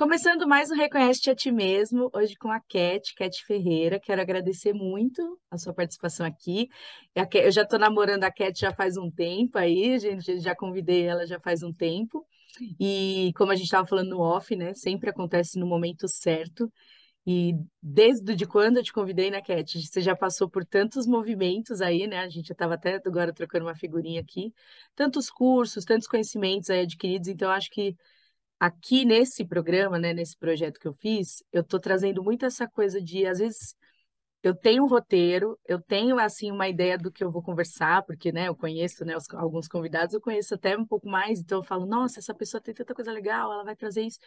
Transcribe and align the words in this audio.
Começando 0.00 0.48
mais 0.48 0.70
um 0.70 0.76
Reconhece 0.76 1.28
a 1.28 1.34
Ti 1.34 1.52
Mesmo, 1.52 2.10
hoje 2.14 2.34
com 2.34 2.50
a 2.50 2.58
Cat, 2.58 3.14
Cat 3.14 3.44
Ferreira. 3.44 4.00
Quero 4.00 4.22
agradecer 4.22 4.72
muito 4.72 5.38
a 5.50 5.58
sua 5.58 5.74
participação 5.74 6.24
aqui. 6.24 6.70
Eu 7.14 7.52
já 7.52 7.64
estou 7.64 7.78
namorando 7.78 8.24
a 8.24 8.32
Cat 8.32 8.58
já 8.58 8.72
faz 8.72 8.96
um 8.96 9.10
tempo 9.10 9.58
aí, 9.58 9.98
gente, 9.98 10.40
já 10.40 10.56
convidei 10.56 11.02
ela 11.02 11.26
já 11.26 11.38
faz 11.38 11.62
um 11.62 11.70
tempo. 11.70 12.26
E 12.80 13.30
como 13.36 13.52
a 13.52 13.54
gente 13.54 13.66
estava 13.66 13.86
falando 13.86 14.08
no 14.08 14.20
off, 14.20 14.56
né? 14.56 14.72
Sempre 14.72 15.10
acontece 15.10 15.60
no 15.60 15.66
momento 15.66 16.08
certo. 16.08 16.72
E 17.26 17.52
desde 17.82 18.34
de 18.34 18.46
quando 18.46 18.78
eu 18.78 18.82
te 18.82 18.94
convidei, 18.94 19.30
né, 19.30 19.42
Cat? 19.42 19.82
Você 19.82 20.00
já 20.00 20.16
passou 20.16 20.48
por 20.48 20.64
tantos 20.64 21.06
movimentos 21.06 21.82
aí, 21.82 22.06
né? 22.06 22.20
A 22.20 22.28
gente 22.30 22.48
já 22.48 22.54
estava 22.54 22.72
até 22.72 22.98
agora 23.04 23.34
trocando 23.34 23.66
uma 23.66 23.76
figurinha 23.76 24.22
aqui. 24.22 24.50
Tantos 24.96 25.28
cursos, 25.28 25.84
tantos 25.84 26.08
conhecimentos 26.08 26.70
aí 26.70 26.80
adquiridos. 26.80 27.28
Então, 27.28 27.50
acho 27.50 27.68
que 27.68 27.94
aqui 28.60 29.06
nesse 29.06 29.46
programa, 29.46 29.98
né, 29.98 30.14
nesse 30.14 30.36
projeto 30.38 30.80
que 30.80 30.88
eu 30.88 30.94
fiz, 30.94 31.42
eu 31.52 31.62
estou 31.62 31.80
trazendo 31.80 32.22
muito 32.24 32.46
essa 32.46 32.68
coisa 32.68 33.00
de, 33.02 33.26
às 33.26 33.40
vezes, 33.40 33.74
eu 34.42 34.54
tenho 34.54 34.84
um 34.84 34.88
roteiro, 34.88 35.58
eu 35.66 35.80
tenho, 35.82 36.18
assim, 36.18 36.50
uma 36.50 36.68
ideia 36.68 36.96
do 36.98 37.12
que 37.12 37.22
eu 37.24 37.30
vou 37.30 37.42
conversar, 37.42 38.02
porque, 38.04 38.32
né, 38.32 38.48
eu 38.48 38.56
conheço, 38.56 39.04
né, 39.04 39.16
os, 39.16 39.28
alguns 39.34 39.68
convidados, 39.68 40.14
eu 40.14 40.20
conheço 40.20 40.54
até 40.54 40.76
um 40.78 40.86
pouco 40.86 41.08
mais, 41.08 41.40
então 41.40 41.58
eu 41.58 41.64
falo, 41.64 41.86
nossa, 41.86 42.20
essa 42.20 42.34
pessoa 42.34 42.60
tem 42.62 42.74
tanta 42.74 42.94
coisa 42.94 43.12
legal, 43.12 43.52
ela 43.52 43.64
vai 43.64 43.76
trazer 43.76 44.02
isso. 44.04 44.18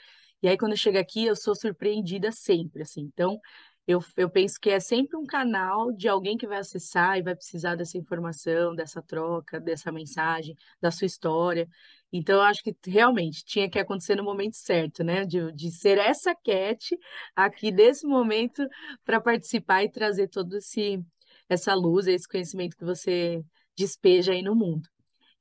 E 0.41 0.47
aí, 0.47 0.57
quando 0.57 0.73
eu 0.73 0.77
chego 0.77 0.97
aqui, 0.99 1.25
eu 1.25 1.35
sou 1.35 1.55
surpreendida 1.55 2.31
sempre, 2.31 2.83
assim. 2.83 3.01
Então, 3.01 3.39
eu, 3.87 4.01
eu 4.15 4.29
penso 4.29 4.59
que 4.59 4.69
é 4.69 4.79
sempre 4.79 5.17
um 5.17 5.25
canal 5.25 5.91
de 5.91 6.07
alguém 6.07 6.37
que 6.37 6.47
vai 6.47 6.59
acessar 6.59 7.17
e 7.17 7.21
vai 7.21 7.35
precisar 7.35 7.75
dessa 7.75 7.97
informação, 7.97 8.73
dessa 8.73 9.01
troca, 9.01 9.59
dessa 9.59 9.91
mensagem, 9.91 10.55
da 10.81 10.89
sua 10.89 11.05
história. 11.05 11.67
Então, 12.11 12.35
eu 12.35 12.41
acho 12.41 12.63
que 12.63 12.75
realmente 12.85 13.43
tinha 13.43 13.69
que 13.69 13.79
acontecer 13.79 14.15
no 14.15 14.23
momento 14.23 14.55
certo, 14.55 15.03
né? 15.03 15.25
De, 15.25 15.51
de 15.51 15.71
ser 15.71 15.97
essa 15.97 16.33
Cat 16.35 16.97
aqui 17.35 17.71
nesse 17.71 18.05
momento 18.07 18.65
para 19.03 19.19
participar 19.19 19.83
e 19.83 19.91
trazer 19.91 20.29
todo 20.29 20.57
esse 20.57 21.03
essa 21.49 21.73
luz, 21.73 22.07
esse 22.07 22.27
conhecimento 22.27 22.77
que 22.77 22.85
você 22.85 23.43
despeja 23.75 24.31
aí 24.31 24.41
no 24.41 24.55
mundo. 24.55 24.87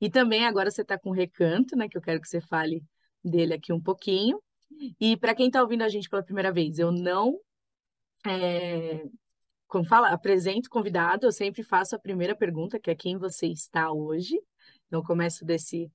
E 0.01 0.09
também 0.09 0.45
agora 0.45 0.69
você 0.69 0.81
está 0.81 0.97
com 0.97 1.11
o 1.11 1.13
Recanto, 1.13 1.77
né? 1.77 1.87
Que 1.87 1.97
eu 1.97 2.01
quero 2.01 2.19
que 2.19 2.27
você 2.27 2.41
fale 2.41 2.83
dele 3.23 3.53
aqui 3.53 3.71
um 3.71 3.81
pouquinho. 3.81 4.41
E 4.99 5.15
para 5.15 5.35
quem 5.35 5.47
está 5.47 5.61
ouvindo 5.61 5.83
a 5.83 5.89
gente 5.89 6.09
pela 6.09 6.23
primeira 6.23 6.51
vez, 6.51 6.77
eu 6.79 6.91
não 6.91 7.39
é, 8.25 9.03
como 9.67 9.85
fala, 9.85 10.09
apresento 10.09 10.69
convidado, 10.69 11.25
eu 11.27 11.31
sempre 11.31 11.63
faço 11.63 11.95
a 11.95 11.99
primeira 11.99 12.35
pergunta, 12.35 12.79
que 12.79 12.91
é 12.91 12.95
quem 12.95 13.17
você 13.17 13.47
está 13.47 13.91
hoje. 13.91 14.39
Então, 14.87 15.03
começo 15.03 15.45
desse 15.45 15.91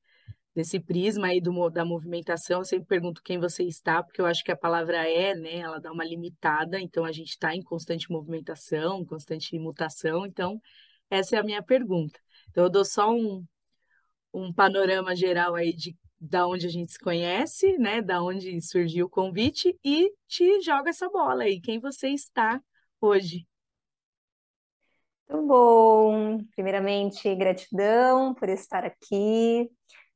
desse 0.58 0.80
prisma 0.80 1.28
aí 1.28 1.40
do, 1.40 1.70
da 1.70 1.84
movimentação, 1.84 2.58
eu 2.58 2.64
sempre 2.64 2.88
pergunto 2.88 3.22
quem 3.22 3.38
você 3.38 3.62
está, 3.62 4.02
porque 4.02 4.20
eu 4.20 4.26
acho 4.26 4.42
que 4.42 4.50
a 4.50 4.56
palavra 4.56 5.08
é, 5.08 5.32
né, 5.32 5.58
ela 5.58 5.78
dá 5.78 5.92
uma 5.92 6.04
limitada, 6.04 6.80
então 6.80 7.04
a 7.04 7.12
gente 7.12 7.28
está 7.28 7.54
em 7.54 7.62
constante 7.62 8.10
movimentação, 8.10 9.04
constante 9.04 9.56
mutação, 9.56 10.26
então 10.26 10.60
essa 11.08 11.36
é 11.36 11.38
a 11.38 11.44
minha 11.44 11.62
pergunta. 11.62 12.18
Então 12.50 12.64
eu 12.64 12.70
dou 12.70 12.84
só 12.84 13.08
um, 13.08 13.46
um 14.34 14.52
panorama 14.52 15.14
geral 15.14 15.54
aí 15.54 15.72
de 15.72 15.96
da 16.20 16.46
onde 16.46 16.66
a 16.66 16.70
gente 16.70 16.92
se 16.92 16.98
conhece, 16.98 17.78
né, 17.78 18.02
da 18.02 18.22
onde 18.22 18.60
surgiu 18.60 19.06
o 19.06 19.10
convite 19.10 19.78
e 19.84 20.12
te 20.26 20.60
joga 20.62 20.90
essa 20.90 21.08
bola 21.08 21.44
aí, 21.44 21.60
quem 21.60 21.78
você 21.78 22.08
está 22.08 22.60
hoje. 23.00 23.46
Muito 25.28 25.46
bom. 25.46 26.38
Primeiramente, 26.54 27.34
gratidão 27.34 28.34
por 28.34 28.48
estar 28.48 28.84
aqui. 28.84 29.70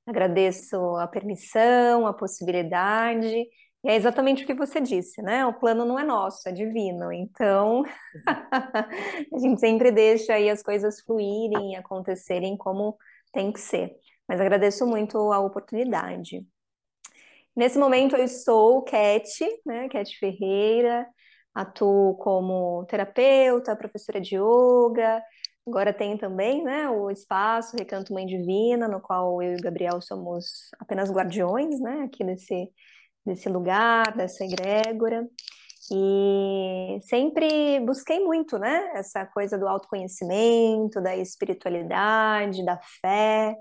Agradeço 0.06 0.76
a 0.96 1.06
permissão, 1.06 2.06
a 2.06 2.14
possibilidade. 2.14 3.46
E 3.84 3.88
é 3.90 3.96
exatamente 3.96 4.44
o 4.44 4.46
que 4.46 4.54
você 4.54 4.80
disse, 4.80 5.20
né? 5.22 5.44
O 5.44 5.54
plano 5.54 5.84
não 5.84 5.98
é 5.98 6.04
nosso, 6.04 6.48
é 6.48 6.52
divino. 6.52 7.12
Então, 7.12 7.82
a 9.34 9.38
gente 9.38 9.60
sempre 9.60 9.90
deixa 9.90 10.34
aí 10.34 10.48
as 10.48 10.62
coisas 10.62 11.00
fluírem 11.02 11.72
e 11.72 11.76
acontecerem 11.76 12.56
como 12.56 12.96
tem 13.32 13.52
que 13.52 13.60
ser. 13.60 13.92
Mas 14.32 14.40
agradeço 14.40 14.86
muito 14.86 15.18
a 15.30 15.40
oportunidade. 15.40 16.42
Nesse 17.54 17.78
momento 17.78 18.16
eu 18.16 18.24
estou 18.24 18.80
Cat, 18.82 19.28
né? 19.66 19.90
Cat 19.90 20.18
Ferreira, 20.18 21.06
atuo 21.54 22.16
como 22.16 22.86
terapeuta, 22.86 23.76
professora 23.76 24.18
de 24.18 24.36
yoga, 24.36 25.22
Agora 25.66 25.92
tem 25.92 26.16
também 26.16 26.64
né, 26.64 26.88
o 26.88 27.10
espaço 27.10 27.76
Recanto 27.76 28.12
Mãe 28.12 28.24
Divina, 28.26 28.88
no 28.88 29.00
qual 29.00 29.40
eu 29.42 29.52
e 29.52 29.56
o 29.56 29.62
Gabriel 29.62 30.00
somos 30.00 30.70
apenas 30.78 31.10
guardiões 31.10 31.78
né, 31.78 32.02
aqui 32.04 32.24
desse, 32.24 32.68
desse 33.24 33.48
lugar, 33.50 34.16
dessa 34.16 34.44
egrégora. 34.44 35.28
E 35.90 36.98
sempre 37.02 37.78
busquei 37.80 38.18
muito 38.24 38.58
né, 38.58 38.92
essa 38.94 39.26
coisa 39.26 39.58
do 39.58 39.68
autoconhecimento, 39.68 41.00
da 41.02 41.14
espiritualidade, 41.16 42.64
da 42.64 42.80
fé. 43.00 43.54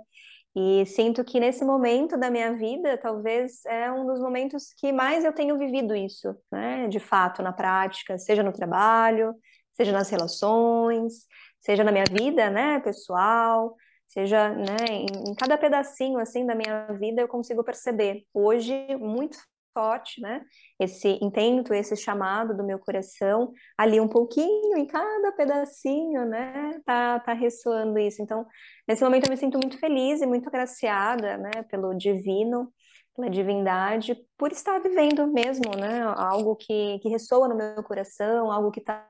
E 0.55 0.85
sinto 0.85 1.23
que 1.23 1.39
nesse 1.39 1.63
momento 1.63 2.17
da 2.17 2.29
minha 2.29 2.53
vida, 2.53 2.97
talvez 2.97 3.63
é 3.65 3.89
um 3.91 4.05
dos 4.05 4.19
momentos 4.19 4.73
que 4.73 4.91
mais 4.91 5.23
eu 5.23 5.31
tenho 5.31 5.57
vivido 5.57 5.95
isso, 5.95 6.35
né? 6.51 6.87
De 6.89 6.99
fato, 6.99 7.41
na 7.41 7.53
prática, 7.53 8.17
seja 8.17 8.43
no 8.43 8.51
trabalho, 8.51 9.33
seja 9.73 9.91
nas 9.91 10.09
relações, 10.09 11.25
seja 11.61 11.83
na 11.83 11.91
minha 11.91 12.05
vida, 12.11 12.49
né, 12.49 12.79
pessoal, 12.79 13.75
seja, 14.07 14.49
né, 14.49 14.75
em, 14.89 15.05
em, 15.29 15.35
cada 15.35 15.57
pedacinho, 15.57 16.19
assim, 16.19 16.45
da 16.45 16.55
minha 16.55 16.87
vida 16.93 17.21
eu 17.21 17.27
consigo 17.27 17.63
perceber, 17.63 18.25
hoje, 18.33 18.73
muito 18.97 19.37
forte, 19.73 20.21
né, 20.21 20.41
esse 20.79 21.17
intento, 21.21 21.73
esse 21.73 21.95
chamado 21.95 22.55
do 22.55 22.63
meu 22.63 22.79
coração, 22.79 23.51
ali 23.77 23.99
um 23.99 24.07
pouquinho, 24.07 24.77
em 24.77 24.85
cada 24.85 25.31
pedacinho, 25.31 26.25
né, 26.25 26.79
tá, 26.85 27.19
tá 27.19 27.33
ressoando 27.33 27.97
isso, 27.99 28.21
então, 28.21 28.45
nesse 28.87 29.03
momento 29.03 29.25
eu 29.25 29.31
me 29.31 29.37
sinto 29.37 29.57
muito 29.57 29.77
feliz 29.79 30.21
e 30.21 30.25
muito 30.25 30.47
agraciada, 30.47 31.37
né, 31.37 31.63
pelo 31.69 31.93
divino, 31.93 32.71
pela 33.15 33.29
divindade, 33.29 34.15
por 34.37 34.51
estar 34.51 34.79
vivendo 34.79 35.27
mesmo, 35.27 35.71
né, 35.77 36.01
algo 36.17 36.55
que, 36.55 36.99
que 36.99 37.09
ressoa 37.09 37.47
no 37.47 37.55
meu 37.55 37.83
coração, 37.83 38.51
algo 38.51 38.71
que 38.71 38.79
está 38.79 39.07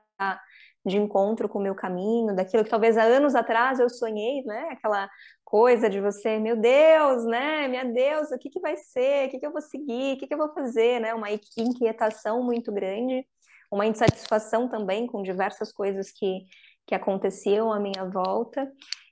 de 0.84 0.96
encontro 0.96 1.48
com 1.48 1.58
o 1.58 1.62
meu 1.62 1.74
caminho, 1.74 2.34
daquilo 2.34 2.64
que 2.64 2.70
talvez 2.70 2.96
há 2.98 3.02
anos 3.04 3.34
atrás 3.34 3.78
eu 3.78 3.88
sonhei, 3.88 4.42
né? 4.44 4.68
Aquela 4.72 5.08
coisa 5.52 5.90
de 5.90 6.00
você, 6.00 6.38
meu 6.38 6.56
Deus, 6.56 7.26
né? 7.26 7.68
Minha 7.68 7.84
Deus, 7.84 8.30
o 8.30 8.38
que 8.38 8.48
que 8.48 8.58
vai 8.58 8.74
ser? 8.78 9.28
O 9.28 9.30
que 9.30 9.38
que 9.38 9.46
eu 9.46 9.52
vou 9.52 9.60
seguir? 9.60 10.14
O 10.14 10.18
que 10.18 10.26
que 10.26 10.32
eu 10.32 10.38
vou 10.38 10.50
fazer, 10.54 10.98
né? 10.98 11.12
Uma 11.12 11.28
inquietação 11.30 12.42
muito 12.42 12.72
grande, 12.72 13.26
uma 13.70 13.84
insatisfação 13.86 14.66
também 14.66 15.06
com 15.06 15.22
diversas 15.22 15.70
coisas 15.70 16.10
que 16.10 16.46
que 16.86 16.94
aconteciam 16.94 17.72
à 17.72 17.78
minha 17.78 18.04
volta. 18.10 18.70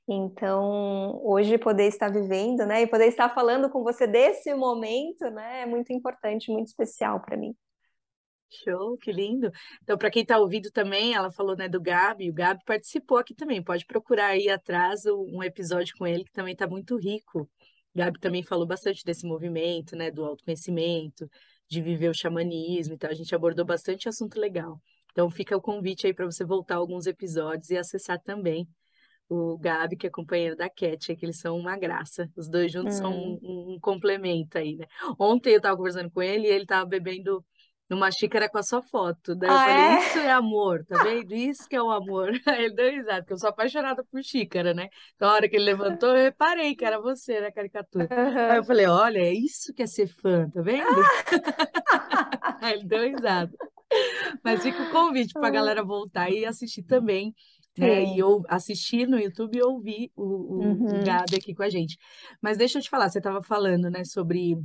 Então, 0.08 1.20
hoje 1.22 1.56
poder 1.58 1.86
estar 1.86 2.08
vivendo, 2.12 2.66
né, 2.66 2.82
e 2.82 2.86
poder 2.86 3.06
estar 3.06 3.32
falando 3.32 3.70
com 3.70 3.84
você 3.84 4.06
desse 4.08 4.52
momento, 4.54 5.30
né, 5.30 5.62
é 5.62 5.66
muito 5.66 5.92
importante, 5.92 6.50
muito 6.50 6.66
especial 6.66 7.20
para 7.20 7.36
mim. 7.36 7.54
Show, 8.64 8.96
que 8.98 9.12
lindo. 9.12 9.50
Então, 9.82 9.96
para 9.96 10.10
quem 10.10 10.22
está 10.22 10.38
ouvindo 10.38 10.70
também, 10.70 11.14
ela 11.14 11.30
falou 11.30 11.56
né, 11.56 11.68
do 11.68 11.80
Gabi, 11.80 12.30
o 12.30 12.34
Gabi 12.34 12.60
participou 12.64 13.18
aqui 13.18 13.34
também. 13.34 13.62
Pode 13.62 13.86
procurar 13.86 14.28
aí 14.28 14.48
atrás 14.48 15.06
um 15.06 15.42
episódio 15.42 15.94
com 15.96 16.06
ele 16.06 16.24
que 16.24 16.32
também 16.32 16.52
está 16.52 16.66
muito 16.66 16.96
rico. 16.96 17.42
O 17.94 17.98
Gabi 17.98 18.18
também 18.20 18.42
falou 18.42 18.66
bastante 18.66 19.04
desse 19.04 19.26
movimento, 19.26 19.96
né, 19.96 20.10
do 20.10 20.24
autoconhecimento, 20.24 21.28
de 21.68 21.80
viver 21.80 22.08
o 22.08 22.14
xamanismo, 22.14 22.94
então 22.94 23.08
a 23.10 23.14
gente 23.14 23.34
abordou 23.34 23.64
bastante 23.64 24.08
assunto 24.08 24.38
legal. 24.38 24.80
Então 25.12 25.30
fica 25.30 25.56
o 25.56 25.60
convite 25.60 26.06
aí 26.06 26.14
para 26.14 26.24
você 26.24 26.44
voltar 26.44 26.76
alguns 26.76 27.06
episódios 27.06 27.70
e 27.70 27.76
acessar 27.76 28.20
também 28.20 28.68
o 29.28 29.56
Gabi, 29.56 29.96
que 29.96 30.08
é 30.08 30.10
companheiro 30.10 30.56
da 30.56 30.68
Cat, 30.68 31.14
que 31.14 31.24
eles 31.24 31.38
são 31.38 31.56
uma 31.56 31.78
graça. 31.78 32.28
Os 32.36 32.48
dois 32.48 32.72
juntos 32.72 32.96
hum. 32.96 32.98
são 32.98 33.12
um, 33.12 33.74
um, 33.74 33.78
complemento 33.80 34.58
aí, 34.58 34.74
né? 34.76 34.86
Ontem 35.18 35.50
eu 35.50 35.58
estava 35.58 35.76
conversando 35.76 36.10
com 36.10 36.20
ele 36.20 36.48
e 36.48 36.50
ele 36.50 36.64
estava 36.64 36.84
bebendo 36.84 37.44
numa 37.90 38.08
xícara 38.12 38.48
com 38.48 38.56
a 38.56 38.62
sua 38.62 38.80
foto. 38.80 39.34
Daí 39.34 39.50
eu 39.50 39.56
falei, 39.56 39.74
é? 39.74 39.98
isso 39.98 40.18
é 40.18 40.30
amor, 40.30 40.84
tá 40.86 41.02
vendo? 41.02 41.34
Isso 41.34 41.68
que 41.68 41.74
é 41.74 41.82
o 41.82 41.90
amor. 41.90 42.30
Aí 42.46 42.66
ele 42.66 42.74
deu 42.74 42.88
risada, 42.88 43.22
porque 43.22 43.32
eu 43.32 43.38
sou 43.38 43.50
apaixonada 43.50 44.04
por 44.04 44.22
xícara, 44.22 44.72
né? 44.72 44.88
Então, 45.16 45.28
a 45.28 45.32
hora 45.32 45.48
que 45.48 45.56
ele 45.56 45.64
levantou, 45.64 46.10
eu 46.10 46.22
reparei 46.22 46.76
que 46.76 46.84
era 46.84 47.00
você 47.00 47.40
na 47.40 47.50
caricatura. 47.50 48.08
Aí 48.50 48.58
eu 48.58 48.64
falei, 48.64 48.86
olha, 48.86 49.18
é 49.18 49.34
isso 49.34 49.74
que 49.74 49.82
é 49.82 49.86
ser 49.86 50.06
fã, 50.06 50.48
tá 50.48 50.62
vendo? 50.62 50.86
Aí 52.62 52.74
ele 52.74 52.84
deu 52.84 53.02
risada. 53.02 53.52
Mas 54.44 54.62
fica 54.62 54.80
o 54.84 54.90
convite 54.92 55.32
para 55.32 55.48
a 55.48 55.50
galera 55.50 55.82
voltar 55.82 56.30
e 56.30 56.44
assistir 56.44 56.84
também 56.84 57.34
né? 57.78 58.04
E 58.04 58.18
eu 58.18 58.42
assisti 58.48 59.06
no 59.06 59.18
YouTube 59.18 59.56
e 59.56 59.62
ouvi 59.62 60.12
o, 60.14 60.22
o, 60.22 60.58
uhum. 60.58 61.00
o 61.00 61.04
Gabi 61.04 61.36
aqui 61.36 61.54
com 61.54 61.62
a 61.62 61.70
gente. 61.70 61.96
Mas 62.42 62.58
deixa 62.58 62.78
eu 62.78 62.82
te 62.82 62.90
falar, 62.90 63.08
você 63.08 63.18
estava 63.18 63.42
falando, 63.42 63.88
né, 63.88 64.04
sobre 64.04 64.58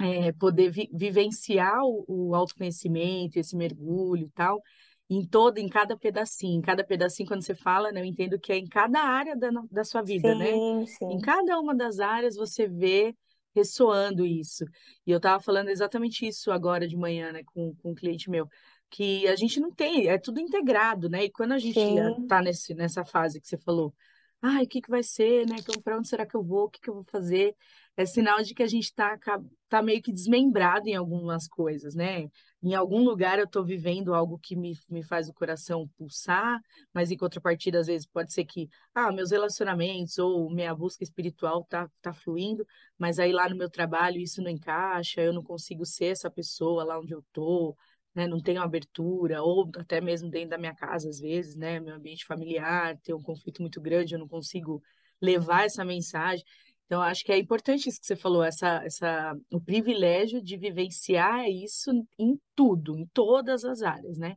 é, 0.00 0.32
poder 0.32 0.70
vi 0.70 0.88
vivenciar 0.92 1.82
o, 1.84 2.04
o 2.06 2.34
autoconhecimento, 2.34 3.38
esse 3.38 3.56
mergulho 3.56 4.26
e 4.26 4.30
tal, 4.30 4.62
em 5.10 5.26
todo, 5.26 5.58
em 5.58 5.68
cada 5.68 5.96
pedacinho. 5.96 6.58
Em 6.58 6.62
cada 6.62 6.84
pedacinho, 6.84 7.28
quando 7.28 7.42
você 7.44 7.54
fala, 7.54 7.90
né, 7.90 8.00
eu 8.00 8.04
entendo 8.04 8.38
que 8.38 8.52
é 8.52 8.56
em 8.56 8.66
cada 8.66 9.00
área 9.00 9.36
da, 9.36 9.50
da 9.70 9.84
sua 9.84 10.02
vida, 10.02 10.34
né? 10.34 10.52
sim, 10.52 10.78
né? 10.80 10.86
Sim. 10.86 11.12
Em 11.12 11.20
cada 11.20 11.58
uma 11.58 11.74
das 11.74 11.98
áreas 11.98 12.36
você 12.36 12.68
vê 12.68 13.14
ressoando 13.54 14.24
isso. 14.24 14.64
E 15.06 15.10
eu 15.10 15.16
estava 15.16 15.42
falando 15.42 15.68
exatamente 15.68 16.26
isso 16.26 16.52
agora 16.52 16.86
de 16.86 16.96
manhã, 16.96 17.32
né, 17.32 17.42
com, 17.44 17.74
com 17.76 17.90
um 17.90 17.94
cliente 17.94 18.30
meu, 18.30 18.48
que 18.90 19.26
a 19.26 19.36
gente 19.36 19.60
não 19.60 19.72
tem, 19.72 20.08
é 20.08 20.18
tudo 20.18 20.40
integrado, 20.40 21.08
né? 21.08 21.24
E 21.24 21.30
quando 21.30 21.52
a 21.52 21.58
gente 21.58 21.78
está 21.78 22.40
nesse, 22.40 22.74
nessa 22.74 23.04
fase 23.04 23.40
que 23.40 23.46
você 23.46 23.58
falou, 23.58 23.92
ai, 24.42 24.64
o 24.64 24.68
que, 24.68 24.80
que 24.80 24.90
vai 24.90 25.02
ser, 25.02 25.46
né? 25.46 25.56
Para 25.82 25.98
onde 25.98 26.08
será 26.08 26.26
que 26.26 26.34
eu 26.36 26.42
vou? 26.42 26.64
O 26.64 26.70
que, 26.70 26.80
que 26.80 26.90
eu 26.90 26.94
vou 26.94 27.04
fazer? 27.04 27.54
é 27.98 28.06
sinal 28.06 28.40
de 28.44 28.54
que 28.54 28.62
a 28.62 28.66
gente 28.68 28.84
está 28.84 29.18
tá 29.68 29.82
meio 29.82 30.00
que 30.00 30.12
desmembrado 30.12 30.88
em 30.88 30.94
algumas 30.94 31.48
coisas, 31.48 31.96
né? 31.96 32.30
Em 32.62 32.72
algum 32.72 33.02
lugar 33.02 33.40
eu 33.40 33.44
estou 33.44 33.64
vivendo 33.64 34.14
algo 34.14 34.38
que 34.38 34.54
me, 34.54 34.78
me 34.88 35.02
faz 35.02 35.28
o 35.28 35.34
coração 35.34 35.88
pulsar, 35.98 36.60
mas 36.94 37.10
em 37.10 37.16
contrapartida, 37.16 37.80
às 37.80 37.88
vezes, 37.88 38.06
pode 38.06 38.32
ser 38.32 38.44
que, 38.44 38.68
ah, 38.94 39.10
meus 39.10 39.32
relacionamentos 39.32 40.16
ou 40.16 40.48
minha 40.48 40.72
busca 40.76 41.02
espiritual 41.02 41.64
tá, 41.64 41.90
tá 42.00 42.12
fluindo, 42.14 42.64
mas 42.96 43.18
aí 43.18 43.32
lá 43.32 43.48
no 43.48 43.56
meu 43.56 43.68
trabalho 43.68 44.20
isso 44.20 44.40
não 44.40 44.50
encaixa, 44.50 45.20
eu 45.20 45.32
não 45.32 45.42
consigo 45.42 45.84
ser 45.84 46.06
essa 46.06 46.30
pessoa 46.30 46.84
lá 46.84 47.00
onde 47.00 47.12
eu 47.12 47.24
tô, 47.32 47.76
né? 48.18 48.26
Não 48.26 48.40
tenho 48.42 48.60
abertura, 48.60 49.42
ou 49.42 49.70
até 49.76 50.00
mesmo 50.00 50.28
dentro 50.28 50.50
da 50.50 50.58
minha 50.58 50.74
casa, 50.74 51.08
às 51.08 51.20
vezes, 51.20 51.54
né? 51.54 51.78
Meu 51.78 51.94
ambiente 51.94 52.26
familiar 52.26 52.98
tem 52.98 53.14
um 53.14 53.22
conflito 53.22 53.62
muito 53.62 53.80
grande, 53.80 54.14
eu 54.14 54.18
não 54.18 54.26
consigo 54.26 54.82
levar 55.20 55.66
essa 55.66 55.84
mensagem. 55.84 56.44
Então, 56.86 57.00
acho 57.00 57.24
que 57.24 57.30
é 57.30 57.38
importante 57.38 57.88
isso 57.88 58.00
que 58.00 58.06
você 58.06 58.16
falou, 58.16 58.42
essa, 58.42 58.82
essa, 58.84 59.36
o 59.52 59.60
privilégio 59.60 60.42
de 60.42 60.56
vivenciar 60.56 61.48
isso 61.48 61.92
em 62.18 62.40
tudo, 62.56 62.98
em 62.98 63.06
todas 63.14 63.64
as 63.64 63.82
áreas, 63.82 64.18
né? 64.18 64.36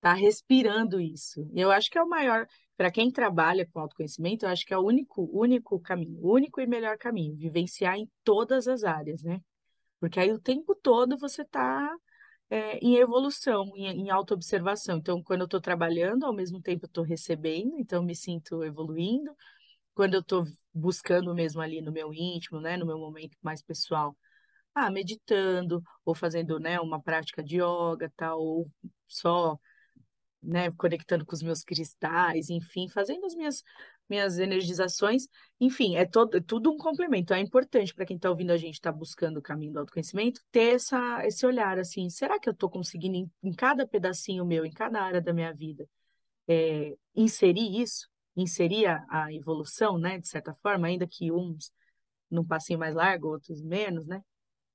Tá 0.00 0.12
respirando 0.12 1.00
isso. 1.00 1.48
E 1.54 1.60
eu 1.60 1.70
acho 1.70 1.88
que 1.90 1.98
é 1.98 2.02
o 2.02 2.08
maior, 2.08 2.46
para 2.76 2.90
quem 2.90 3.12
trabalha 3.12 3.68
com 3.72 3.78
autoconhecimento, 3.78 4.44
eu 4.44 4.50
acho 4.50 4.66
que 4.66 4.74
é 4.74 4.78
o 4.78 4.82
único, 4.82 5.30
único 5.32 5.78
caminho, 5.78 6.18
o 6.20 6.32
único 6.32 6.60
e 6.60 6.66
melhor 6.66 6.98
caminho, 6.98 7.36
vivenciar 7.36 7.96
em 7.96 8.10
todas 8.24 8.66
as 8.66 8.82
áreas, 8.82 9.22
né? 9.22 9.40
Porque 10.00 10.18
aí 10.18 10.32
o 10.32 10.40
tempo 10.40 10.74
todo 10.74 11.16
você 11.16 11.42
está 11.42 11.94
é, 12.54 12.78
em 12.78 12.96
evolução, 12.96 13.72
em, 13.76 14.06
em 14.06 14.10
autoobservação. 14.10 14.98
Então, 14.98 15.20
quando 15.22 15.40
eu 15.40 15.44
estou 15.46 15.60
trabalhando, 15.60 16.24
ao 16.24 16.32
mesmo 16.32 16.60
tempo 16.62 16.84
eu 16.84 16.86
estou 16.86 17.02
recebendo, 17.02 17.76
então 17.78 18.00
me 18.02 18.14
sinto 18.14 18.62
evoluindo 18.62 19.34
quando 19.94 20.14
eu 20.14 20.20
estou 20.20 20.44
buscando 20.72 21.34
mesmo 21.34 21.60
ali 21.60 21.82
no 21.82 21.92
meu 21.92 22.14
íntimo, 22.14 22.60
né, 22.60 22.76
no 22.76 22.86
meu 22.86 22.98
momento 22.98 23.36
mais 23.42 23.62
pessoal, 23.62 24.16
ah, 24.74 24.90
meditando 24.90 25.82
ou 26.04 26.14
fazendo, 26.14 26.60
né, 26.60 26.80
uma 26.80 27.02
prática 27.02 27.42
de 27.42 27.56
yoga, 27.58 28.12
tal, 28.16 28.40
ou 28.40 28.70
só, 29.08 29.58
né, 30.42 30.70
conectando 30.72 31.26
com 31.26 31.34
os 31.34 31.42
meus 31.42 31.62
cristais, 31.64 32.50
enfim, 32.50 32.88
fazendo 32.88 33.26
as 33.26 33.34
minhas 33.34 33.62
minhas 34.08 34.38
energizações, 34.38 35.26
enfim, 35.60 35.96
é 35.96 36.04
todo 36.04 36.36
é 36.36 36.40
tudo 36.40 36.70
um 36.70 36.76
complemento. 36.76 37.32
É 37.34 37.40
importante 37.40 37.94
para 37.94 38.04
quem 38.04 38.16
está 38.16 38.30
ouvindo 38.30 38.50
a 38.52 38.56
gente, 38.56 38.74
está 38.74 38.92
buscando 38.92 39.38
o 39.38 39.42
caminho 39.42 39.72
do 39.72 39.80
autoconhecimento, 39.80 40.40
ter 40.52 40.74
essa, 40.74 41.26
esse 41.26 41.46
olhar 41.46 41.78
assim, 41.78 42.08
será 42.10 42.38
que 42.38 42.48
eu 42.48 42.52
estou 42.52 42.70
conseguindo 42.70 43.16
em, 43.16 43.30
em, 43.42 43.52
cada 43.52 43.86
pedacinho 43.86 44.44
meu, 44.44 44.64
em 44.64 44.72
cada 44.72 45.02
área 45.02 45.20
da 45.20 45.32
minha 45.32 45.52
vida, 45.52 45.88
é, 46.48 46.96
inserir 47.14 47.80
isso? 47.80 48.08
inserir 48.36 48.86
a, 48.86 49.32
evolução, 49.32 49.98
né, 49.98 50.18
de 50.18 50.28
certa 50.28 50.54
forma, 50.54 50.86
ainda 50.86 51.06
que 51.06 51.30
uns 51.30 51.72
num 52.30 52.44
passinho 52.44 52.78
mais 52.78 52.94
largo, 52.94 53.28
outros 53.28 53.62
menos, 53.62 54.06
né? 54.06 54.20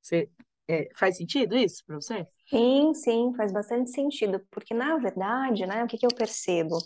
Você, 0.01 0.29
é, 0.67 0.87
faz 0.95 1.17
sentido 1.17 1.57
isso 1.57 1.83
para 1.85 1.95
você? 1.95 2.25
Sim, 2.47 2.93
sim, 2.93 3.33
faz 3.35 3.51
bastante 3.51 3.89
sentido, 3.89 4.39
porque 4.49 4.73
na 4.73 4.97
verdade, 4.97 5.65
né, 5.65 5.83
o 5.83 5.87
que, 5.87 5.97
que 5.97 6.05
eu 6.05 6.15
percebo? 6.15 6.77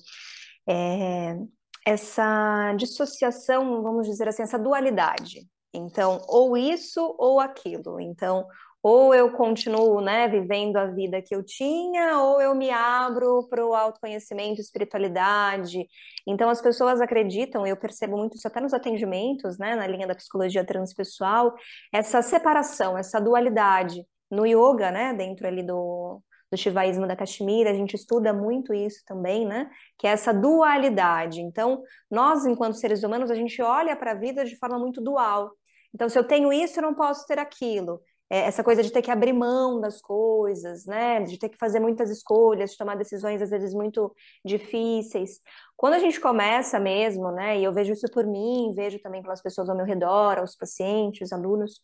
É, 0.65 1.35
essa 1.85 2.73
dissociação, 2.77 3.81
vamos 3.83 4.07
dizer 4.07 4.27
assim, 4.27 4.43
essa 4.43 4.59
dualidade. 4.59 5.47
Então, 5.73 6.21
ou 6.27 6.55
isso 6.55 7.15
ou 7.17 7.39
aquilo. 7.39 7.99
Então, 7.99 8.45
ou 8.83 9.15
eu 9.15 9.31
continuo, 9.31 10.01
né, 10.01 10.27
vivendo 10.27 10.75
a 10.75 10.87
vida 10.87 11.21
que 11.21 11.33
eu 11.33 11.41
tinha, 11.43 12.19
ou 12.19 12.41
eu 12.41 12.53
me 12.53 12.69
abro 12.69 13.47
para 13.49 13.65
o 13.65 13.73
autoconhecimento, 13.73 14.59
espiritualidade. 14.59 15.87
Então, 16.27 16.49
as 16.49 16.61
pessoas 16.61 16.99
acreditam, 16.99 17.65
eu 17.65 17.77
percebo 17.77 18.17
muito 18.17 18.35
isso 18.35 18.47
até 18.47 18.59
nos 18.59 18.73
atendimentos, 18.73 19.57
né, 19.57 19.75
na 19.75 19.87
linha 19.87 20.05
da 20.05 20.15
psicologia 20.15 20.65
transpessoal, 20.65 21.53
essa 21.93 22.21
separação, 22.21 22.97
essa 22.97 23.19
dualidade. 23.21 24.05
No 24.29 24.45
yoga, 24.45 24.91
né, 24.91 25.13
dentro 25.13 25.47
ali 25.47 25.63
do, 25.63 26.21
do 26.53 26.57
Shivaísmo 26.57 27.07
da 27.07 27.15
Kashmir, 27.15 27.65
a 27.67 27.73
gente 27.73 27.95
estuda 27.95 28.31
muito 28.31 28.73
isso 28.75 29.03
também, 29.07 29.43
né? 29.43 29.71
Que 29.97 30.05
é 30.05 30.11
essa 30.11 30.31
dualidade. 30.31 31.41
Então, 31.41 31.81
nós, 32.11 32.45
enquanto 32.45 32.75
seres 32.75 33.03
humanos, 33.03 33.31
a 33.31 33.35
gente 33.35 33.59
olha 33.59 33.95
para 33.95 34.11
a 34.11 34.15
vida 34.15 34.45
de 34.45 34.55
forma 34.55 34.77
muito 34.77 35.01
dual. 35.01 35.51
Então, 35.93 36.07
se 36.07 36.17
eu 36.17 36.23
tenho 36.23 36.53
isso, 36.53 36.77
eu 36.77 36.83
não 36.83 36.93
posso 36.93 37.25
ter 37.25 37.39
aquilo 37.39 37.99
é, 38.29 38.41
essa 38.41 38.63
coisa 38.63 38.81
de 38.81 38.91
ter 38.91 39.01
que 39.01 39.11
abrir 39.11 39.33
mão 39.33 39.79
das 39.79 39.99
coisas, 39.99 40.85
né? 40.85 41.21
De 41.21 41.37
ter 41.39 41.49
que 41.49 41.57
fazer 41.57 41.79
muitas 41.79 42.11
escolhas, 42.11 42.71
de 42.71 42.77
tomar 42.77 42.95
decisões 42.95 43.41
às 43.41 43.49
vezes 43.49 43.73
muito 43.73 44.13
difíceis. 44.45 45.39
Quando 45.75 45.95
a 45.95 45.99
gente 45.99 46.19
começa 46.19 46.79
mesmo, 46.79 47.31
né? 47.31 47.59
E 47.59 47.63
eu 47.63 47.73
vejo 47.73 47.93
isso 47.93 48.07
por 48.11 48.25
mim, 48.27 48.73
vejo 48.75 48.99
também 48.99 49.21
pelas 49.21 49.41
pessoas 49.41 49.69
ao 49.69 49.75
meu 49.75 49.85
redor, 49.85 50.41
os 50.43 50.55
pacientes, 50.55 51.27
os 51.27 51.33
alunos. 51.33 51.81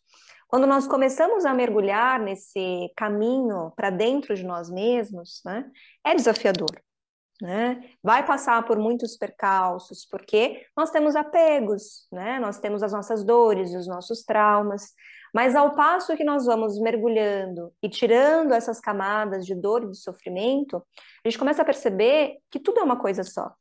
Quando 0.49 0.65
nós 0.65 0.87
começamos 0.87 1.45
a 1.45 1.53
mergulhar 1.53 2.19
nesse 2.19 2.91
caminho 2.97 3.71
para 3.75 3.91
dentro 3.91 4.35
de 4.35 4.43
nós 4.43 4.67
mesmos, 4.67 5.41
né? 5.45 5.69
É 6.03 6.15
desafiador. 6.15 6.81
Né? 7.39 7.93
Vai 8.03 8.25
passar 8.25 8.65
por 8.65 8.77
muitos 8.77 9.15
percalços, 9.15 10.05
porque 10.05 10.65
nós 10.75 10.89
temos 10.89 11.15
apegos, 11.15 12.07
né? 12.11 12.39
Nós 12.39 12.57
temos 12.57 12.81
as 12.81 12.91
nossas 12.91 13.23
dores, 13.23 13.73
os 13.75 13.87
nossos 13.87 14.23
traumas, 14.25 14.93
mas 15.33 15.55
ao 15.55 15.75
passo 15.75 16.17
que 16.17 16.23
nós 16.23 16.47
vamos 16.47 16.79
mergulhando 16.81 17.71
e 17.81 17.87
tirando 17.87 18.51
essas 18.51 18.79
camadas 18.79 19.45
de 19.45 19.53
dor 19.53 19.83
e 19.83 19.91
de 19.91 19.97
sofrimento, 19.97 20.83
a 21.23 21.29
gente 21.29 21.37
começa 21.37 21.61
a 21.61 21.65
perceber 21.65 22.39
que 22.49 22.59
tudo 22.59 22.79
é 22.79 22.83
uma 22.83 22.99
coisa 22.99 23.23
só. 23.23 23.53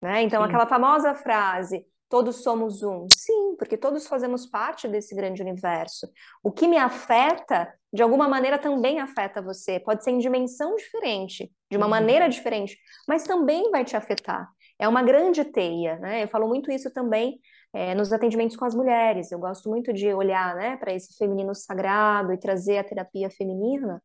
Né? 0.00 0.22
Então, 0.22 0.42
Sim. 0.42 0.48
aquela 0.48 0.66
famosa 0.66 1.14
frase, 1.14 1.86
todos 2.12 2.42
somos 2.42 2.82
um. 2.82 3.06
Sim, 3.10 3.56
porque 3.56 3.74
todos 3.74 4.06
fazemos 4.06 4.44
parte 4.44 4.86
desse 4.86 5.14
grande 5.14 5.40
universo. 5.40 6.06
O 6.42 6.52
que 6.52 6.68
me 6.68 6.76
afeta, 6.76 7.72
de 7.90 8.02
alguma 8.02 8.28
maneira, 8.28 8.58
também 8.58 9.00
afeta 9.00 9.40
você. 9.40 9.80
Pode 9.80 10.04
ser 10.04 10.10
em 10.10 10.18
dimensão 10.18 10.76
diferente, 10.76 11.50
de 11.70 11.76
uma 11.78 11.86
uhum. 11.86 11.90
maneira 11.90 12.28
diferente, 12.28 12.76
mas 13.08 13.24
também 13.24 13.70
vai 13.70 13.82
te 13.82 13.96
afetar. 13.96 14.46
É 14.78 14.86
uma 14.86 15.02
grande 15.02 15.42
teia, 15.42 15.96
né? 16.00 16.24
Eu 16.24 16.28
falo 16.28 16.46
muito 16.46 16.70
isso 16.70 16.92
também 16.92 17.40
é, 17.72 17.94
nos 17.94 18.12
atendimentos 18.12 18.58
com 18.58 18.66
as 18.66 18.74
mulheres. 18.74 19.32
Eu 19.32 19.38
gosto 19.38 19.70
muito 19.70 19.90
de 19.90 20.12
olhar 20.12 20.54
né, 20.54 20.76
para 20.76 20.92
esse 20.92 21.16
feminino 21.16 21.54
sagrado 21.54 22.34
e 22.34 22.38
trazer 22.38 22.76
a 22.76 22.84
terapia 22.84 23.30
feminina. 23.30 24.02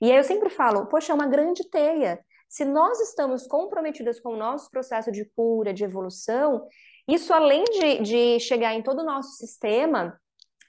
E 0.00 0.10
aí 0.10 0.16
eu 0.16 0.24
sempre 0.24 0.48
falo, 0.48 0.86
poxa, 0.86 1.12
é 1.12 1.14
uma 1.14 1.26
grande 1.26 1.68
teia. 1.68 2.18
Se 2.48 2.64
nós 2.64 2.98
estamos 3.00 3.46
comprometidas 3.46 4.20
com 4.20 4.30
o 4.30 4.36
nosso 4.36 4.70
processo 4.70 5.12
de 5.12 5.24
cura, 5.34 5.72
de 5.72 5.84
evolução, 5.84 6.66
isso 7.08 7.32
além 7.32 7.64
de, 7.64 8.02
de 8.02 8.40
chegar 8.40 8.74
em 8.74 8.82
todo 8.82 9.00
o 9.00 9.04
nosso 9.04 9.32
sistema, 9.36 10.18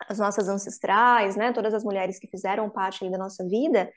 as 0.07 0.19
nossas 0.19 0.49
ancestrais, 0.49 1.35
né, 1.35 1.53
todas 1.53 1.73
as 1.73 1.83
mulheres 1.83 2.19
que 2.19 2.27
fizeram 2.27 2.69
parte 2.69 3.09
da 3.09 3.17
nossa 3.17 3.45
vida, 3.47 3.91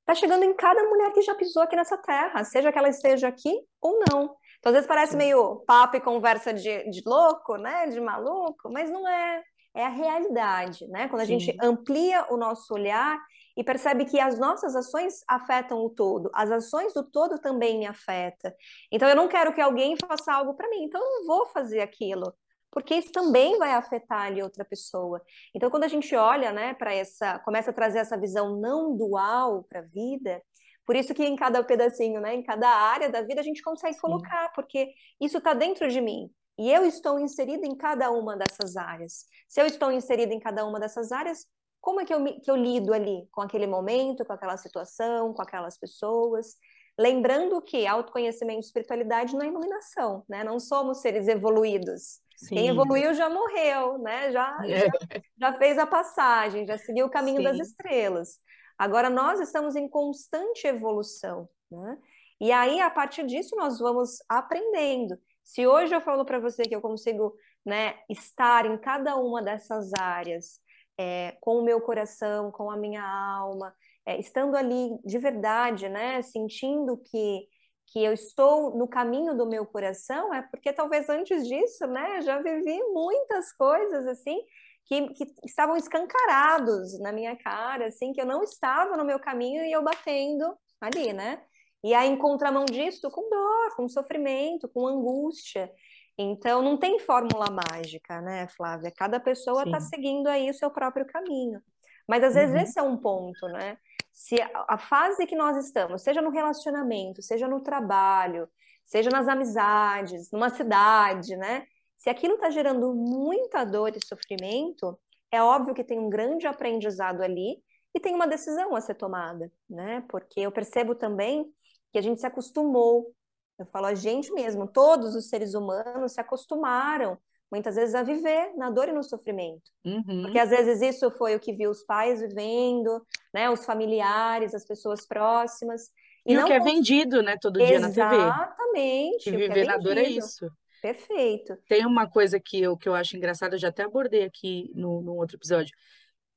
está 0.00 0.14
chegando 0.14 0.44
em 0.44 0.54
cada 0.54 0.82
mulher 0.84 1.12
que 1.12 1.22
já 1.22 1.34
pisou 1.34 1.62
aqui 1.62 1.76
nessa 1.76 1.98
terra, 1.98 2.44
seja 2.44 2.72
que 2.72 2.78
ela 2.78 2.88
esteja 2.88 3.28
aqui 3.28 3.52
ou 3.80 4.00
não. 4.10 4.36
Então, 4.58 4.70
às 4.70 4.72
vezes 4.72 4.88
parece 4.88 5.16
meio 5.16 5.62
papo 5.66 5.96
e 5.96 6.00
conversa 6.00 6.52
de, 6.52 6.90
de 6.90 7.02
louco, 7.06 7.56
né? 7.56 7.86
De 7.86 8.00
maluco, 8.00 8.70
mas 8.70 8.90
não 8.90 9.06
é. 9.08 9.42
É 9.74 9.84
a 9.84 9.90
realidade, 9.90 10.88
né? 10.88 11.06
Quando 11.08 11.22
a 11.22 11.26
Sim. 11.26 11.38
gente 11.38 11.56
amplia 11.62 12.26
o 12.30 12.36
nosso 12.36 12.74
olhar 12.74 13.16
e 13.58 13.64
percebe 13.64 14.04
que 14.04 14.20
as 14.20 14.38
nossas 14.38 14.76
ações 14.76 15.24
afetam 15.26 15.84
o 15.84 15.90
todo, 15.90 16.30
as 16.32 16.48
ações 16.48 16.94
do 16.94 17.02
todo 17.02 17.40
também 17.40 17.76
me 17.76 17.86
afetam. 17.86 18.52
Então, 18.90 19.08
eu 19.08 19.16
não 19.16 19.26
quero 19.26 19.52
que 19.52 19.60
alguém 19.60 19.96
faça 19.96 20.32
algo 20.32 20.54
para 20.54 20.70
mim, 20.70 20.84
então 20.84 21.02
eu 21.02 21.10
não 21.10 21.26
vou 21.26 21.46
fazer 21.48 21.80
aquilo, 21.80 22.32
porque 22.70 22.94
isso 22.94 23.10
também 23.10 23.58
vai 23.58 23.72
afetar 23.72 24.26
ali 24.26 24.40
outra 24.40 24.64
pessoa. 24.64 25.20
Então, 25.52 25.70
quando 25.70 25.82
a 25.82 25.88
gente 25.88 26.14
olha, 26.14 26.52
né, 26.52 26.72
para 26.74 26.94
essa, 26.94 27.40
começa 27.40 27.70
a 27.70 27.74
trazer 27.74 27.98
essa 27.98 28.16
visão 28.16 28.60
não 28.60 28.96
dual 28.96 29.64
para 29.64 29.80
a 29.80 29.82
vida, 29.82 30.40
por 30.86 30.94
isso 30.94 31.12
que 31.12 31.24
em 31.24 31.34
cada 31.34 31.62
pedacinho, 31.64 32.20
né, 32.20 32.36
em 32.36 32.44
cada 32.44 32.68
área 32.68 33.10
da 33.10 33.22
vida 33.22 33.40
a 33.40 33.44
gente 33.44 33.60
consegue 33.60 33.94
Sim. 33.94 34.00
colocar, 34.00 34.52
porque 34.52 34.88
isso 35.20 35.38
está 35.38 35.52
dentro 35.52 35.88
de 35.88 36.00
mim. 36.00 36.30
E 36.56 36.70
eu 36.70 36.84
estou 36.84 37.18
inserida 37.18 37.66
em 37.66 37.76
cada 37.76 38.10
uma 38.12 38.36
dessas 38.36 38.76
áreas. 38.76 39.26
Se 39.48 39.60
eu 39.60 39.66
estou 39.66 39.90
inserida 39.90 40.32
em 40.32 40.40
cada 40.40 40.64
uma 40.64 40.78
dessas 40.78 41.10
áreas, 41.10 41.44
como 41.80 42.00
é 42.00 42.04
que 42.04 42.12
eu, 42.12 42.24
que 42.40 42.50
eu 42.50 42.56
lido 42.56 42.92
ali 42.92 43.26
com 43.32 43.40
aquele 43.40 43.66
momento, 43.66 44.24
com 44.24 44.32
aquela 44.32 44.56
situação, 44.56 45.32
com 45.32 45.42
aquelas 45.42 45.78
pessoas? 45.78 46.56
Lembrando 46.98 47.62
que 47.62 47.86
autoconhecimento 47.86 48.60
e 48.60 48.64
espiritualidade 48.64 49.34
não 49.34 49.42
é 49.42 49.46
iluminação, 49.48 50.24
né? 50.28 50.42
Não 50.42 50.58
somos 50.58 51.00
seres 51.00 51.28
evoluídos. 51.28 52.20
Sim. 52.36 52.54
Quem 52.54 52.68
evoluiu 52.68 53.14
já 53.14 53.28
morreu, 53.28 53.98
né? 53.98 54.32
Já, 54.32 54.58
é. 54.64 54.80
já, 54.80 54.90
já, 55.38 55.52
fez 55.54 55.78
a 55.78 55.86
passagem, 55.86 56.66
já 56.66 56.76
seguiu 56.78 57.06
o 57.06 57.10
caminho 57.10 57.38
Sim. 57.38 57.44
das 57.44 57.58
estrelas. 57.68 58.38
Agora 58.76 59.08
nós 59.10 59.40
estamos 59.40 59.74
em 59.76 59.88
constante 59.88 60.66
evolução, 60.66 61.48
né? 61.70 61.98
E 62.40 62.52
aí, 62.52 62.80
a 62.80 62.88
partir 62.88 63.26
disso, 63.26 63.56
nós 63.56 63.80
vamos 63.80 64.18
aprendendo. 64.28 65.18
Se 65.42 65.66
hoje 65.66 65.94
eu 65.94 66.00
falo 66.00 66.24
para 66.24 66.38
você 66.38 66.62
que 66.62 66.74
eu 66.74 66.80
consigo 66.80 67.34
né, 67.66 67.96
estar 68.08 68.64
em 68.66 68.78
cada 68.78 69.16
uma 69.16 69.42
dessas 69.42 69.92
áreas, 69.98 70.60
é, 70.98 71.36
com 71.40 71.58
o 71.58 71.64
meu 71.64 71.80
coração, 71.80 72.50
com 72.50 72.70
a 72.70 72.76
minha 72.76 73.02
alma, 73.02 73.74
é, 74.04 74.18
estando 74.18 74.56
ali 74.56 74.90
de 75.04 75.18
verdade, 75.18 75.88
né, 75.88 76.20
sentindo 76.22 76.96
que, 76.96 77.46
que 77.86 78.02
eu 78.02 78.12
estou 78.12 78.76
no 78.76 78.88
caminho 78.88 79.36
do 79.36 79.46
meu 79.46 79.64
coração, 79.64 80.34
é 80.34 80.42
porque 80.42 80.72
talvez 80.72 81.08
antes 81.08 81.46
disso, 81.46 81.86
né, 81.86 82.20
já 82.22 82.42
vivi 82.42 82.82
muitas 82.92 83.52
coisas 83.52 84.06
assim 84.06 84.38
que, 84.86 85.08
que 85.10 85.24
estavam 85.44 85.76
escancarados 85.76 86.98
na 87.00 87.12
minha 87.12 87.36
cara, 87.36 87.86
assim, 87.88 88.12
que 88.12 88.20
eu 88.20 88.26
não 88.26 88.42
estava 88.42 88.96
no 88.96 89.04
meu 89.04 89.20
caminho 89.20 89.62
e 89.64 89.72
eu 89.72 89.82
batendo 89.82 90.56
ali, 90.80 91.12
né? 91.12 91.42
E 91.84 91.94
aí, 91.94 92.08
em 92.08 92.18
contramão 92.18 92.64
disso, 92.64 93.10
com 93.10 93.28
dor, 93.30 93.76
com 93.76 93.88
sofrimento, 93.88 94.68
com 94.68 94.86
angústia. 94.86 95.70
Então, 96.18 96.60
não 96.60 96.76
tem 96.76 96.98
fórmula 96.98 97.46
mágica, 97.48 98.20
né, 98.20 98.48
Flávia? 98.48 98.90
Cada 98.90 99.20
pessoa 99.20 99.62
está 99.62 99.78
seguindo 99.78 100.26
aí 100.26 100.50
o 100.50 100.54
seu 100.54 100.68
próprio 100.68 101.06
caminho. 101.06 101.62
Mas, 102.08 102.24
às 102.24 102.34
vezes, 102.34 102.54
uhum. 102.54 102.60
esse 102.60 102.78
é 102.78 102.82
um 102.82 102.96
ponto, 102.96 103.46
né? 103.46 103.78
Se 104.12 104.36
a 104.66 104.76
fase 104.76 105.26
que 105.26 105.36
nós 105.36 105.56
estamos, 105.64 106.02
seja 106.02 106.20
no 106.20 106.30
relacionamento, 106.30 107.22
seja 107.22 107.46
no 107.46 107.60
trabalho, 107.60 108.48
seja 108.82 109.10
nas 109.10 109.28
amizades, 109.28 110.30
numa 110.32 110.50
cidade, 110.50 111.36
né? 111.36 111.64
Se 111.96 112.10
aquilo 112.10 112.34
está 112.34 112.50
gerando 112.50 112.92
muita 112.94 113.64
dor 113.64 113.94
e 113.94 114.04
sofrimento, 114.04 114.98
é 115.30 115.42
óbvio 115.42 115.74
que 115.74 115.84
tem 115.84 115.98
um 115.98 116.10
grande 116.10 116.46
aprendizado 116.46 117.22
ali 117.22 117.62
e 117.94 118.00
tem 118.00 118.14
uma 118.14 118.26
decisão 118.26 118.74
a 118.74 118.80
ser 118.80 118.94
tomada, 118.94 119.52
né? 119.68 120.04
Porque 120.08 120.40
eu 120.40 120.50
percebo 120.50 120.94
também 120.94 121.44
que 121.92 121.98
a 121.98 122.02
gente 122.02 122.20
se 122.20 122.26
acostumou. 122.26 123.14
Eu 123.58 123.66
falo 123.66 123.86
a 123.86 123.94
gente 123.94 124.32
mesmo, 124.32 124.68
todos 124.68 125.14
os 125.14 125.28
seres 125.28 125.54
humanos 125.54 126.12
se 126.12 126.20
acostumaram 126.20 127.18
muitas 127.50 127.76
vezes 127.76 127.94
a 127.94 128.02
viver 128.02 128.52
na 128.56 128.70
dor 128.70 128.88
e 128.88 128.92
no 128.92 129.02
sofrimento. 129.02 129.70
Uhum. 129.84 130.22
Porque 130.22 130.38
às 130.38 130.50
vezes 130.50 130.82
isso 130.82 131.10
foi 131.12 131.34
o 131.34 131.40
que 131.40 131.52
viu 131.52 131.70
os 131.70 131.82
pais 131.82 132.20
vivendo, 132.20 133.04
né, 133.32 133.50
os 133.50 133.64
familiares, 133.64 134.54
as 134.54 134.66
pessoas 134.66 135.06
próximas. 135.06 135.90
E, 136.26 136.34
e 136.34 136.38
o 136.38 136.44
que 136.44 136.52
é 136.52 136.60
vendido, 136.60 137.22
né, 137.22 137.36
todo 137.40 137.58
dia 137.58 137.80
na 137.80 137.88
TV. 137.88 138.16
Exatamente. 138.16 139.24
Que 139.24 139.30
viver 139.30 139.60
é 139.60 139.64
na 139.64 139.76
dor 139.78 139.96
é 139.96 140.02
isso. 140.02 140.50
Perfeito. 140.80 141.56
Tem 141.68 141.84
uma 141.84 142.08
coisa 142.08 142.38
que 142.38 142.60
eu, 142.60 142.76
que 142.76 142.88
eu 142.88 142.94
acho 142.94 143.16
engraçada, 143.16 143.56
eu 143.56 143.58
já 143.58 143.68
até 143.68 143.82
abordei 143.82 144.24
aqui 144.24 144.70
no, 144.74 145.00
no 145.00 145.16
outro 145.16 145.36
episódio. 145.36 145.74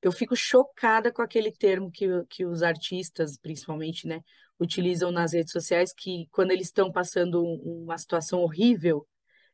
Eu 0.01 0.11
fico 0.11 0.35
chocada 0.35 1.11
com 1.11 1.21
aquele 1.21 1.51
termo 1.51 1.91
que, 1.91 2.07
que 2.29 2.45
os 2.45 2.63
artistas, 2.63 3.37
principalmente, 3.37 4.07
né, 4.07 4.21
utilizam 4.59 5.11
nas 5.11 5.33
redes 5.33 5.51
sociais, 5.51 5.93
que 5.93 6.27
quando 6.31 6.51
eles 6.51 6.67
estão 6.67 6.91
passando 6.91 7.43
uma 7.43 7.97
situação 7.97 8.41
horrível, 8.41 9.07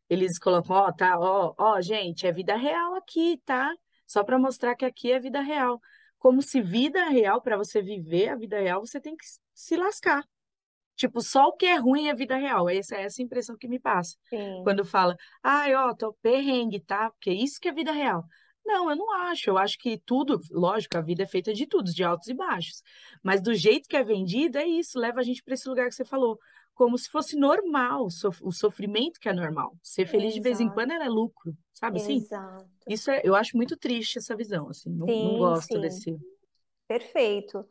eles 0.09 0.39
colocam, 0.39 0.75
ó, 0.75 0.87
oh, 0.87 0.93
tá, 0.93 1.19
ó, 1.19 1.53
ó, 1.57 1.81
gente, 1.81 2.25
é 2.25 2.31
vida 2.31 2.55
real 2.55 2.95
aqui, 2.95 3.41
tá? 3.45 3.73
Só 4.05 4.23
para 4.23 4.39
mostrar 4.39 4.75
que 4.75 4.85
aqui 4.85 5.11
é 5.11 5.19
vida 5.19 5.41
real. 5.41 5.81
Como 6.17 6.41
se 6.41 6.61
vida 6.61 7.09
real, 7.09 7.41
para 7.41 7.57
você 7.57 7.81
viver 7.81 8.29
a 8.29 8.35
vida 8.35 8.59
real, 8.59 8.79
você 8.79 8.99
tem 8.99 9.15
que 9.15 9.25
se 9.53 9.75
lascar. 9.75 10.23
Tipo, 10.95 11.21
só 11.21 11.49
o 11.49 11.53
que 11.53 11.65
é 11.65 11.75
ruim 11.75 12.07
é 12.07 12.15
vida 12.15 12.35
real. 12.35 12.67
Essa 12.67 12.95
é 12.95 13.03
essa 13.03 13.21
impressão 13.21 13.55
que 13.55 13.67
me 13.67 13.79
passa. 13.79 14.17
Sim. 14.29 14.61
Quando 14.63 14.83
fala, 14.83 15.15
ai, 15.43 15.75
ó, 15.75 15.93
tô 15.93 16.13
perrengue, 16.21 16.79
tá? 16.79 17.11
Porque 17.11 17.31
isso 17.31 17.59
que 17.59 17.67
é 17.67 17.71
vida 17.71 17.91
real. 17.91 18.25
Não, 18.67 18.89
eu 18.89 18.97
não 18.97 19.13
acho. 19.13 19.49
Eu 19.49 19.57
acho 19.57 19.79
que 19.79 19.97
tudo, 19.97 20.41
lógico, 20.51 20.97
a 20.97 21.01
vida 21.01 21.23
é 21.23 21.25
feita 21.25 21.53
de 21.53 21.65
tudo, 21.65 21.89
de 21.89 22.03
altos 22.03 22.27
e 22.27 22.33
baixos. 22.33 22.83
Mas 23.23 23.41
do 23.41 23.55
jeito 23.55 23.87
que 23.87 23.95
é 23.95 24.03
vendido, 24.03 24.57
é 24.57 24.67
isso, 24.67 24.99
leva 24.99 25.21
a 25.21 25.23
gente 25.23 25.41
para 25.41 25.53
esse 25.53 25.69
lugar 25.69 25.87
que 25.87 25.95
você 25.95 26.03
falou, 26.03 26.37
como 26.75 26.97
se 26.97 27.09
fosse 27.09 27.37
normal, 27.37 28.07
o 28.41 28.51
sofrimento 28.51 29.21
que 29.21 29.29
é 29.29 29.33
normal. 29.33 29.73
Ser 29.81 30.05
feliz 30.05 30.33
Exato. 30.33 30.35
de 30.35 30.41
vez 30.41 30.59
em 30.59 30.69
quando 30.69 30.91
é 30.91 31.07
lucro, 31.07 31.55
sabe 31.73 31.97
assim? 31.97 32.17
Exato. 32.17 32.69
Isso 32.87 33.09
é, 33.09 33.21
eu 33.23 33.35
acho 33.35 33.55
muito 33.55 33.77
triste 33.77 34.17
essa 34.17 34.35
visão, 34.35 34.69
assim, 34.69 34.89
não, 34.89 35.07
sim, 35.07 35.23
não 35.23 35.37
gosto 35.39 35.73
sim. 35.73 35.81
desse. 35.81 36.17
Perfeito. 36.85 37.65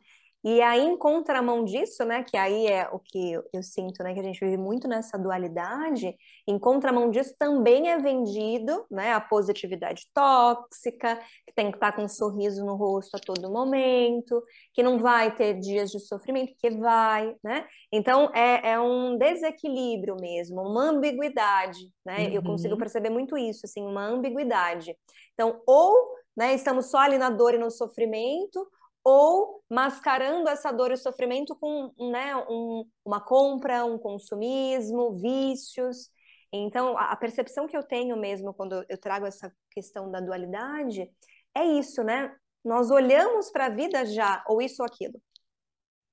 E 0.49 0.61
aí, 0.61 0.79
em 0.79 0.95
contramão 0.95 1.65
disso, 1.65 2.05
né, 2.05 2.23
que 2.23 2.37
aí 2.37 2.67
é 2.67 2.87
o 2.89 2.99
que 2.99 3.33
eu 3.33 3.61
sinto, 3.61 4.01
né, 4.01 4.13
que 4.13 4.19
a 4.21 4.23
gente 4.23 4.39
vive 4.39 4.55
muito 4.55 4.87
nessa 4.87 5.17
dualidade, 5.17 6.15
em 6.47 6.57
contramão 6.57 7.11
disso 7.11 7.35
também 7.37 7.89
é 7.89 7.97
vendido, 7.97 8.85
né, 8.89 9.11
a 9.11 9.19
positividade 9.19 10.07
tóxica, 10.13 11.19
que 11.45 11.53
tem 11.53 11.69
que 11.69 11.75
estar 11.75 11.91
com 11.91 12.03
um 12.03 12.07
sorriso 12.07 12.65
no 12.65 12.75
rosto 12.75 13.17
a 13.17 13.19
todo 13.19 13.51
momento, 13.51 14.41
que 14.73 14.81
não 14.81 14.97
vai 14.97 15.35
ter 15.35 15.55
dias 15.55 15.91
de 15.91 15.99
sofrimento, 15.99 16.53
que 16.57 16.69
vai, 16.69 17.35
né? 17.43 17.67
Então, 17.91 18.31
é, 18.33 18.71
é 18.71 18.79
um 18.79 19.17
desequilíbrio 19.17 20.15
mesmo, 20.15 20.61
uma 20.61 20.91
ambiguidade, 20.91 21.91
né? 22.05 22.19
Uhum. 22.19 22.33
Eu 22.35 22.41
consigo 22.41 22.77
perceber 22.77 23.09
muito 23.09 23.37
isso, 23.37 23.65
assim, 23.65 23.85
uma 23.85 24.05
ambiguidade. 24.05 24.95
Então, 25.33 25.61
ou 25.67 26.15
né, 26.37 26.53
estamos 26.53 26.85
só 26.85 26.99
ali 26.99 27.17
na 27.17 27.31
dor 27.31 27.53
e 27.53 27.57
no 27.57 27.69
sofrimento, 27.69 28.65
ou 29.09 29.63
mascarando 29.69 30.49
essa 30.49 30.69
dor 30.69 30.91
e 30.91 30.97
sofrimento 30.97 31.55
com 31.55 31.93
né, 32.11 32.35
um, 32.49 32.85
uma 33.05 33.21
compra, 33.21 33.85
um 33.85 33.97
consumismo, 33.97 35.17
vícios. 35.17 36.09
Então, 36.51 36.97
a 36.97 37.15
percepção 37.15 37.69
que 37.69 37.77
eu 37.77 37.83
tenho 37.83 38.17
mesmo 38.17 38.53
quando 38.53 38.83
eu 38.89 38.97
trago 38.97 39.25
essa 39.25 39.49
questão 39.71 40.11
da 40.11 40.19
dualidade 40.19 41.09
é 41.55 41.65
isso, 41.65 42.03
né? 42.03 42.35
Nós 42.65 42.91
olhamos 42.91 43.49
para 43.49 43.67
a 43.67 43.69
vida 43.69 44.05
já, 44.05 44.43
ou 44.45 44.61
isso 44.61 44.81
ou 44.81 44.85
aquilo. 44.85 45.21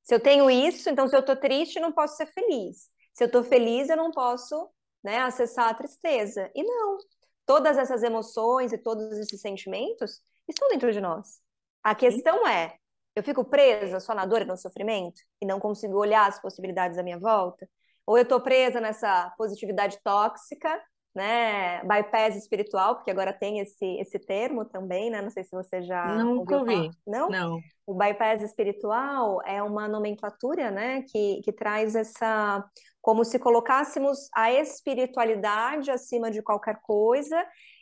Se 0.05 0.15
eu 0.15 0.21
tenho 0.21 0.49
isso, 0.49 0.89
então 0.89 1.09
se 1.09 1.17
eu 1.17 1.21
estou 1.21 1.35
triste, 1.35 1.81
não 1.81 1.91
posso 1.91 2.17
ser 2.17 2.27
feliz. 2.27 2.93
Se 3.13 3.25
eu 3.25 3.27
estou 3.27 3.43
feliz, 3.43 3.89
eu 3.89 3.97
não 3.97 4.13
posso 4.13 4.71
né, 5.03 5.19
acessar 5.19 5.69
a 5.69 5.75
tristeza. 5.75 6.49
E 6.55 6.63
não. 6.63 6.99
Todas 7.45 7.77
essas 7.77 8.05
emoções 8.05 8.73
e 8.73 8.79
todos 8.79 9.19
esses 9.19 9.41
sentimentos 9.41 10.23
estão 10.47 10.69
dentro 10.69 10.93
de 10.93 11.01
nós. 11.01 11.41
A 11.83 11.93
questão 11.95 12.47
é, 12.47 12.79
eu 13.15 13.23
fico 13.23 13.45
presa 13.45 14.01
só 14.01 14.15
na 14.15 14.27
dor 14.27 14.43
e 14.43 14.45
no 14.45 14.57
sofrimento 14.57 15.21
e 15.41 15.47
não 15.47 15.61
consigo 15.61 15.97
olhar 15.97 16.29
as 16.29 16.41
possibilidades 16.41 16.99
à 16.99 17.03
minha 17.03 17.19
volta? 17.19 17.69
Ou 18.07 18.19
eu 18.19 18.23
estou 18.23 18.41
presa 18.41 18.81
nessa 18.81 19.33
positividade 19.39 19.99
tóxica, 20.03 20.69
né? 21.15 21.81
Bypass 21.85 22.37
espiritual, 22.37 22.97
porque 22.97 23.11
agora 23.11 23.33
tem 23.33 23.61
esse, 23.61 23.87
esse 24.01 24.19
termo 24.19 24.65
também, 24.65 25.11
né? 25.11 25.23
Não 25.23 25.31
sei 25.31 25.45
se 25.45 25.53
você 25.53 25.81
já 25.81 26.17
Nunca 26.17 26.59
ouvi. 26.59 26.91
Não? 27.07 27.29
Não. 27.29 27.61
O 27.87 27.95
bypass 27.95 28.43
espiritual 28.43 29.41
é 29.47 29.63
uma 29.63 29.87
nomenclatura, 29.87 30.71
né? 30.71 31.03
Que, 31.03 31.41
que 31.43 31.53
traz 31.53 31.95
essa... 31.95 32.65
Como 33.01 33.23
se 33.23 33.39
colocássemos 33.39 34.29
a 34.35 34.51
espiritualidade 34.51 35.91
acima 35.91 36.31
de 36.31 36.43
qualquer 36.43 36.81
coisa 36.83 37.37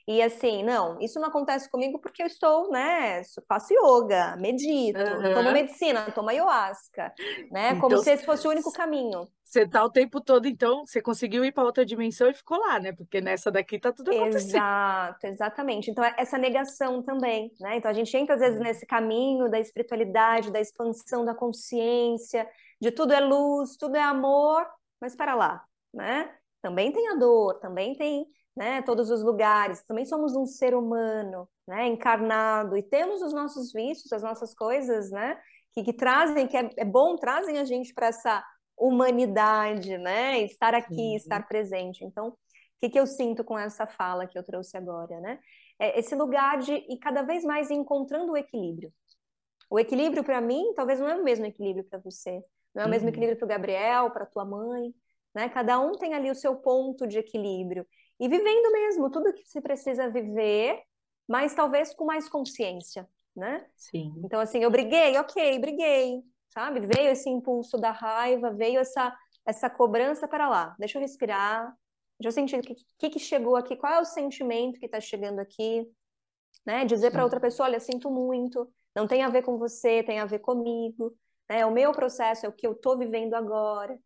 e 0.07 0.21
assim, 0.21 0.65
não, 0.65 1.01
isso 1.01 1.21
não 1.21 1.29
acontece 1.29 1.71
comigo 1.71 1.99
porque 1.99 2.23
eu 2.23 2.27
estou, 2.27 2.71
né, 2.71 3.23
faço 3.47 3.73
yoga, 3.73 4.37
medito, 4.37 4.99
uhum. 4.99 5.35
tomo 5.35 5.53
medicina, 5.53 6.11
tomo 6.11 6.31
ayahuasca, 6.31 7.13
né, 7.51 7.71
como 7.81 7.95
então, 7.95 8.03
se 8.03 8.11
esse 8.11 8.25
fosse 8.25 8.47
o 8.47 8.51
único 8.51 8.73
caminho. 8.73 9.29
Você 9.45 9.69
tá 9.69 9.85
o 9.85 9.91
tempo 9.91 10.21
todo, 10.21 10.49
então, 10.49 10.85
você 10.87 11.01
conseguiu 11.01 11.45
ir 11.45 11.53
para 11.53 11.63
outra 11.63 11.85
dimensão 11.85 12.29
e 12.29 12.35
ficou 12.35 12.59
lá, 12.59 12.81
né, 12.81 12.93
porque 12.93 13.21
nessa 13.21 13.51
daqui 13.51 13.79
tá 13.79 13.93
tudo 13.93 14.11
acontecendo. 14.11 14.57
Exato, 14.57 15.27
exatamente. 15.27 15.91
Então, 15.91 16.03
é 16.03 16.15
essa 16.19 16.37
negação 16.37 17.03
também, 17.03 17.53
né, 17.61 17.77
então 17.77 17.91
a 17.91 17.95
gente 17.95 18.17
entra 18.17 18.35
às 18.35 18.41
vezes 18.41 18.59
uhum. 18.59 18.65
nesse 18.65 18.85
caminho 18.85 19.49
da 19.49 19.61
espiritualidade, 19.61 20.51
da 20.51 20.61
expansão 20.61 21.25
da 21.25 21.35
consciência, 21.35 22.49
de 22.81 22.91
tudo 22.91 23.13
é 23.13 23.21
luz, 23.21 23.77
tudo 23.77 23.97
é 23.97 24.03
amor, 24.03 24.67
mas 25.01 25.15
para 25.15 25.37
lá, 25.37 25.63
né, 25.95 26.29
também 26.61 26.91
tem 26.91 27.09
a 27.09 27.15
dor, 27.15 27.61
também 27.61 27.95
tem 27.95 28.27
né, 28.57 28.83
todos 28.83 29.11
os 29.11 29.23
lugares, 29.23 29.83
também 29.85 30.05
somos 30.05 30.37
um 30.37 30.45
ser 30.45 30.75
humano, 30.75 31.49
né, 31.67 31.87
encarnado, 31.87 32.77
e 32.77 32.83
temos 32.83 33.23
os 33.23 33.33
nossos 33.33 33.73
vícios, 33.73 34.13
as 34.13 34.23
nossas 34.23 34.55
coisas, 34.55 35.11
né, 35.11 35.41
que, 35.73 35.83
que 35.83 35.93
trazem, 35.93 36.47
que 36.47 36.57
é, 36.57 36.71
é, 36.77 36.85
bom, 36.85 37.17
trazem 37.17 37.59
a 37.59 37.65
gente 37.65 37.95
para 37.95 38.09
essa 38.09 38.45
humanidade, 38.77 39.97
né, 39.99 40.41
estar 40.41 40.75
aqui, 40.75 40.95
Sim. 40.95 41.17
estar 41.17 41.47
presente. 41.49 42.05
Então, 42.05 42.29
o 42.29 42.37
que, 42.81 42.91
que 42.91 43.01
eu 43.01 43.07
sinto 43.07 43.43
com 43.45 43.59
essa 43.59 43.87
fala 43.87 44.27
que 44.27 44.39
eu 44.39 44.43
trouxe 44.43 44.77
agora, 44.77 45.21
né? 45.21 45.39
É 45.79 45.99
esse 46.01 46.17
lugar 46.17 46.59
de 46.59 46.73
ir 46.73 46.99
cada 46.99 47.23
vez 47.23 47.45
mais 47.45 47.71
encontrando 47.71 48.33
o 48.33 48.37
equilíbrio. 48.37 48.93
O 49.71 49.79
equilíbrio 49.79 50.25
para 50.25 50.41
mim, 50.41 50.73
talvez 50.75 50.99
não 50.99 51.09
é 51.09 51.15
o 51.15 51.23
mesmo 51.23 51.47
equilíbrio 51.47 51.85
para 51.85 52.01
você, 52.01 52.43
não 52.75 52.83
é 52.83 52.87
o 52.87 52.89
mesmo 52.89 53.07
uhum. 53.07 53.11
equilíbrio 53.11 53.39
para 53.39 53.47
o 53.47 53.49
Gabriel, 53.49 54.11
para 54.11 54.27
tua 54.27 54.45
mãe, 54.45 54.93
né? 55.35 55.49
Cada 55.49 55.79
um 55.79 55.93
tem 55.93 56.13
ali 56.15 56.31
o 56.31 56.35
seu 56.35 56.57
ponto 56.57 57.07
de 57.07 57.19
equilíbrio 57.19 57.87
e 58.23 58.29
vivendo 58.29 58.71
mesmo 58.71 59.11
tudo 59.11 59.33
que 59.33 59.45
se 59.45 59.61
precisa 59.61 60.09
viver, 60.09 60.81
mas 61.27 61.57
talvez 61.57 61.93
com 61.93 62.05
mais 62.05 62.29
consciência, 62.29 63.09
né? 63.35 63.67
Sim. 63.77 64.15
Então, 64.25 64.39
assim, 64.39 64.61
eu 64.61 64.71
briguei, 64.71 65.19
ok, 65.19 65.59
briguei, 65.59 66.23
sabe? 66.49 66.87
Veio 66.87 67.11
esse 67.11 67.29
impulso 67.29 67.77
da 67.79 67.91
raiva, 67.91 68.53
veio 68.53 68.79
essa 68.79 69.13
essa 69.45 69.69
cobrança 69.69 70.29
para 70.29 70.49
lá, 70.49 70.77
deixa 70.79 70.99
eu 70.99 71.03
respirar, 71.03 71.77
deixa 72.17 72.29
eu 72.29 72.33
sentir 72.33 72.61
o 72.61 72.63
que, 72.63 72.77
que, 72.97 73.11
que 73.11 73.19
chegou 73.19 73.57
aqui, 73.57 73.75
qual 73.75 73.93
é 73.93 74.01
o 74.01 74.05
sentimento 74.05 74.79
que 74.79 74.87
está 74.87 75.01
chegando 75.01 75.41
aqui, 75.41 75.85
né? 76.65 76.85
Dizer 76.85 77.11
para 77.11 77.25
outra 77.25 77.41
pessoa, 77.41 77.69
olha, 77.69 77.81
sinto 77.81 78.09
muito, 78.09 78.73
não 78.95 79.09
tem 79.09 79.23
a 79.25 79.29
ver 79.29 79.43
com 79.43 79.59
você, 79.59 80.01
tem 80.05 80.21
a 80.21 80.27
ver 80.27 80.39
comigo, 80.39 81.13
né? 81.51 81.59
É 81.63 81.67
o 81.67 81.73
meu 81.73 81.91
processo, 81.91 82.47
é 82.47 82.49
o 82.49 82.53
que 82.53 82.65
eu 82.65 82.71
estou 82.71 82.97
vivendo 82.97 83.35
agora. 83.35 83.99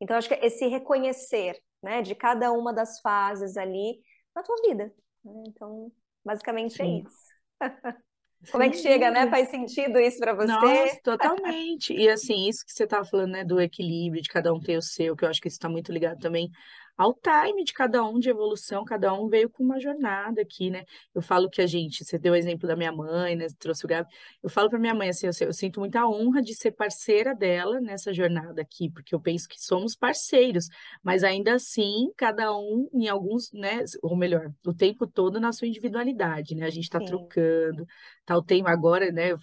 Então, 0.00 0.16
acho 0.16 0.28
que 0.28 0.34
esse 0.44 0.66
reconhecer, 0.66 1.56
né, 1.82 2.02
de 2.02 2.14
cada 2.14 2.52
uma 2.52 2.72
das 2.72 3.00
fases 3.00 3.56
ali 3.56 4.00
na 4.34 4.42
tua 4.42 4.56
vida. 4.66 4.92
Né? 5.24 5.42
Então, 5.48 5.90
basicamente 6.24 6.80
é 6.80 6.84
Sim. 6.84 6.96
é 6.98 7.08
isso. 7.08 7.30
Como 8.50 8.62
é 8.62 8.70
que 8.70 8.78
chega, 8.78 9.10
né? 9.10 9.28
Faz 9.28 9.50
sentido 9.50 9.98
isso 9.98 10.18
para 10.18 10.32
você? 10.32 10.46
Nossa, 10.46 11.00
totalmente. 11.02 11.92
E 11.92 12.08
assim, 12.08 12.48
isso 12.48 12.64
que 12.64 12.72
você 12.72 12.84
estava 12.84 13.04
falando, 13.04 13.32
né, 13.32 13.44
do 13.44 13.60
equilíbrio, 13.60 14.22
de 14.22 14.30
cada 14.30 14.50
um 14.52 14.58
ter 14.58 14.78
o 14.78 14.82
seu, 14.82 15.14
que 15.14 15.26
eu 15.26 15.28
acho 15.28 15.42
que 15.42 15.48
isso 15.48 15.56
está 15.56 15.68
muito 15.68 15.92
ligado 15.92 16.18
também 16.20 16.50
ao 17.00 17.14
time 17.14 17.64
de 17.64 17.72
cada 17.72 18.04
um 18.04 18.18
de 18.18 18.28
evolução, 18.28 18.84
cada 18.84 19.10
um 19.14 19.26
veio 19.26 19.48
com 19.48 19.64
uma 19.64 19.80
jornada 19.80 20.42
aqui, 20.42 20.68
né? 20.68 20.84
Eu 21.14 21.22
falo 21.22 21.48
que 21.48 21.62
a 21.62 21.66
gente, 21.66 22.04
você 22.04 22.18
deu 22.18 22.34
o 22.34 22.36
exemplo 22.36 22.68
da 22.68 22.76
minha 22.76 22.92
mãe, 22.92 23.34
né? 23.34 23.46
Trouxe 23.58 23.86
o 23.86 23.88
Gabi. 23.88 24.06
Eu 24.42 24.50
falo 24.50 24.68
para 24.68 24.78
minha 24.78 24.94
mãe 24.94 25.08
assim, 25.08 25.26
eu, 25.26 25.32
eu, 25.46 25.52
sinto 25.54 25.80
muita 25.80 26.06
honra 26.06 26.42
de 26.42 26.54
ser 26.54 26.72
parceira 26.72 27.34
dela 27.34 27.80
nessa 27.80 28.12
jornada 28.12 28.60
aqui, 28.60 28.90
porque 28.90 29.14
eu 29.14 29.20
penso 29.20 29.48
que 29.48 29.58
somos 29.58 29.96
parceiros, 29.96 30.68
mas 31.02 31.24
ainda 31.24 31.54
assim, 31.54 32.12
cada 32.18 32.54
um 32.54 32.86
em 32.92 33.08
alguns, 33.08 33.50
né? 33.50 33.82
Ou 34.02 34.14
melhor, 34.14 34.52
o 34.66 34.74
tempo 34.74 35.06
todo 35.06 35.40
na 35.40 35.52
sua 35.52 35.68
individualidade, 35.68 36.54
né? 36.54 36.66
A 36.66 36.70
gente 36.70 36.84
está 36.84 37.00
trocando, 37.00 37.86
tá 38.26 38.36
o 38.36 38.42
tempo 38.42 38.68
agora, 38.68 39.10
né? 39.10 39.32
Eu, 39.32 39.38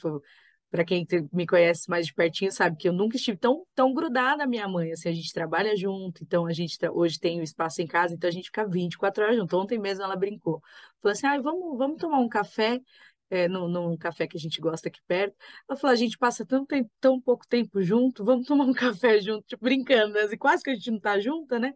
para 0.70 0.84
quem 0.84 1.06
me 1.32 1.48
conhece 1.48 1.90
mais 1.90 2.06
de 2.06 2.14
pertinho 2.14 2.52
sabe 2.52 2.76
que 2.78 2.88
eu 2.90 2.94
nunca 2.94 3.16
estive 3.16 3.38
tão, 3.38 3.66
tão 3.74 3.94
grudada 3.94 4.44
à 4.44 4.48
minha 4.48 4.68
mãe, 4.68 4.92
assim, 4.92 5.10
a 5.10 5.14
gente 5.14 5.32
trabalha 5.34 5.76
junto, 5.76 6.24
então 6.24 6.46
a 6.46 6.54
gente 6.54 6.78
hoje 6.90 7.20
tem 7.20 7.38
o 7.38 7.40
um 7.40 7.44
espaço 7.44 7.82
em 7.82 7.88
casa, 7.88 8.14
então 8.14 8.28
a 8.28 8.32
gente 8.32 8.46
fica 8.46 8.68
24 8.68 9.24
horas 9.24 9.38
junto. 9.38 9.58
Ontem 9.58 9.80
mesmo 9.80 10.04
ela 10.04 10.16
brincou, 10.16 10.62
falou 11.02 11.14
assim, 11.14 11.28
ah, 11.28 11.40
vamos, 11.42 11.78
vamos 11.78 11.98
tomar 11.98 12.20
um 12.20 12.28
café, 12.28 12.82
é, 13.30 13.48
num, 13.48 13.98
café 13.98 14.28
que 14.28 14.38
a 14.38 14.40
gente 14.40 14.60
gosta 14.60 14.90
aqui 14.90 15.00
perto. 15.08 15.36
Ela 15.70 15.78
falou, 15.80 15.94
a 15.94 15.98
gente 15.98 16.18
passa 16.18 16.46
tão, 16.46 16.66
tempo, 16.66 16.90
tão 17.00 17.20
pouco 17.20 17.48
tempo 17.48 17.82
junto, 17.82 18.24
vamos 18.26 18.46
tomar 18.48 18.66
um 18.66 18.74
café 18.74 19.20
junto, 19.22 19.46
tipo, 19.48 19.64
brincando, 19.64 20.14
né? 20.14 20.28
e 20.32 20.38
quase 20.38 20.64
que 20.64 20.70
a 20.70 20.76
gente 20.76 20.92
não 20.92 21.00
tá 21.00 21.20
junta, 21.20 21.60
né? 21.60 21.74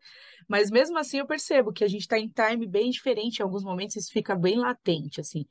Mas 0.48 0.70
mesmo 0.70 0.98
assim 0.98 1.20
eu 1.20 1.28
percebo 1.28 1.72
que 1.72 1.84
a 1.84 1.88
gente 1.88 2.02
está 2.02 2.20
em 2.20 2.28
time 2.28 2.68
bem 2.68 2.90
diferente, 2.90 3.40
em 3.40 3.44
alguns 3.44 3.64
momentos 3.64 3.96
isso 3.96 4.12
fica 4.12 4.36
bem 4.36 4.58
latente, 4.58 5.22
assim 5.22 5.46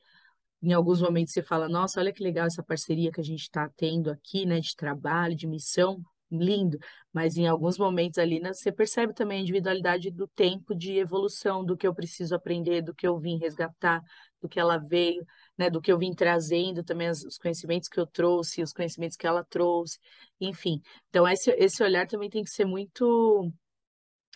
em 0.61 0.73
alguns 0.73 1.01
momentos 1.01 1.33
você 1.33 1.41
fala, 1.41 1.67
nossa, 1.67 1.99
olha 1.99 2.13
que 2.13 2.23
legal 2.23 2.45
essa 2.45 2.63
parceria 2.63 3.11
que 3.11 3.19
a 3.21 3.23
gente 3.23 3.41
está 3.41 3.69
tendo 3.75 4.11
aqui, 4.11 4.45
né, 4.45 4.59
de 4.59 4.75
trabalho, 4.75 5.35
de 5.35 5.47
missão, 5.47 6.01
lindo. 6.31 6.77
Mas 7.11 7.35
em 7.35 7.47
alguns 7.47 7.77
momentos 7.77 8.17
ali, 8.17 8.39
né, 8.39 8.53
você 8.53 8.71
percebe 8.71 9.13
também 9.13 9.39
a 9.39 9.41
individualidade 9.41 10.11
do 10.11 10.27
tempo 10.27 10.75
de 10.75 10.97
evolução, 10.97 11.65
do 11.65 11.75
que 11.75 11.85
eu 11.85 11.93
preciso 11.93 12.35
aprender, 12.35 12.81
do 12.81 12.93
que 12.93 13.07
eu 13.07 13.19
vim 13.19 13.37
resgatar, 13.37 14.01
do 14.41 14.47
que 14.47 14.59
ela 14.59 14.77
veio, 14.77 15.25
né, 15.57 15.69
do 15.69 15.81
que 15.81 15.91
eu 15.91 15.97
vim 15.97 16.13
trazendo 16.13 16.83
também, 16.83 17.09
os 17.09 17.37
conhecimentos 17.37 17.89
que 17.89 17.99
eu 17.99 18.07
trouxe, 18.07 18.63
os 18.63 18.73
conhecimentos 18.73 19.17
que 19.17 19.27
ela 19.27 19.43
trouxe, 19.43 19.99
enfim. 20.39 20.81
Então, 21.09 21.27
esse, 21.27 21.51
esse 21.51 21.83
olhar 21.83 22.07
também 22.07 22.29
tem 22.29 22.43
que 22.43 22.49
ser 22.49 22.65
muito 22.65 23.51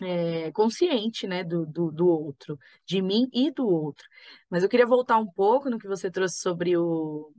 é, 0.02 0.52
consciente, 0.52 1.26
né, 1.26 1.42
do, 1.44 1.66
do, 1.66 1.90
do, 1.90 2.06
outro, 2.06 2.58
de 2.84 3.00
mim 3.02 3.28
e 3.32 3.50
do 3.50 3.66
outro. 3.66 4.06
Mas 4.50 4.62
eu 4.62 4.68
queria 4.68 4.86
voltar 4.86 5.18
um 5.18 5.26
pouco 5.26 5.70
no 5.70 5.78
que 5.78 5.88
você 5.88 6.10
trouxe 6.10 6.38
sobre 6.40 6.76
o. 6.76 7.32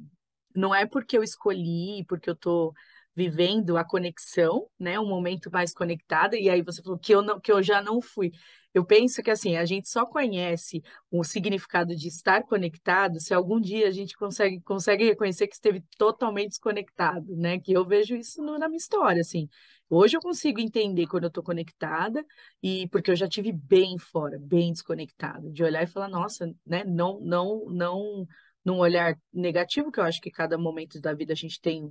Não 0.55 0.73
é 0.73 0.85
porque 0.85 1.17
eu 1.17 1.23
escolhi, 1.23 2.03
porque 2.07 2.29
eu 2.29 2.33
estou 2.33 2.73
vivendo 3.15 3.77
a 3.77 3.83
conexão, 3.83 4.67
né, 4.79 4.99
um 4.99 5.07
momento 5.07 5.49
mais 5.51 5.73
conectado, 5.73 6.35
e 6.35 6.49
aí 6.51 6.61
você 6.61 6.83
falou 6.83 7.00
que 7.00 7.13
eu, 7.13 7.24
não, 7.24 7.39
que 7.39 7.51
eu 7.51 7.63
já 7.63 7.81
não 7.81 8.00
fui. 8.00 8.31
Eu 8.74 8.85
penso 8.85 9.24
que 9.24 9.31
assim, 9.31 9.57
a 9.57 9.65
gente 9.65 9.89
só 9.89 10.05
conhece 10.05 10.83
o 11.09 11.24
significado 11.24 11.96
de 11.96 12.07
estar 12.07 12.43
conectado 12.43 13.20
se 13.20 13.33
algum 13.33 13.59
dia 13.59 13.87
a 13.87 13.91
gente 13.91 14.15
consegue, 14.15 14.61
consegue 14.61 15.03
reconhecer 15.03 15.48
que 15.48 15.55
esteve 15.55 15.83
totalmente 15.98 16.50
desconectado, 16.50 17.35
né? 17.35 17.59
Que 17.59 17.74
eu 17.74 17.83
vejo 17.83 18.15
isso 18.15 18.39
no, 18.43 18.59
na 18.59 18.67
minha 18.67 18.77
história, 18.77 19.22
assim. 19.22 19.50
Hoje 19.89 20.17
eu 20.17 20.21
consigo 20.21 20.59
entender 20.59 21.07
quando 21.07 21.23
eu 21.23 21.29
estou 21.29 21.43
conectada 21.43 22.25
e 22.61 22.87
porque 22.89 23.09
eu 23.09 23.15
já 23.15 23.27
tive 23.27 23.53
bem 23.53 23.97
fora, 23.97 24.37
bem 24.39 24.73
desconectada, 24.73 25.50
de 25.50 25.63
olhar 25.63 25.83
e 25.83 25.87
falar, 25.87 26.09
nossa, 26.09 26.53
né, 26.65 26.83
não, 26.83 27.21
não, 27.21 27.65
não, 27.69 28.27
num 28.65 28.79
olhar 28.79 29.17
negativo, 29.31 29.91
que 29.91 30.00
eu 30.00 30.03
acho 30.03 30.19
que 30.19 30.29
cada 30.29 30.57
momento 30.57 31.00
da 31.00 31.13
vida 31.13 31.31
a 31.31 31.35
gente 31.35 31.61
tem 31.61 31.89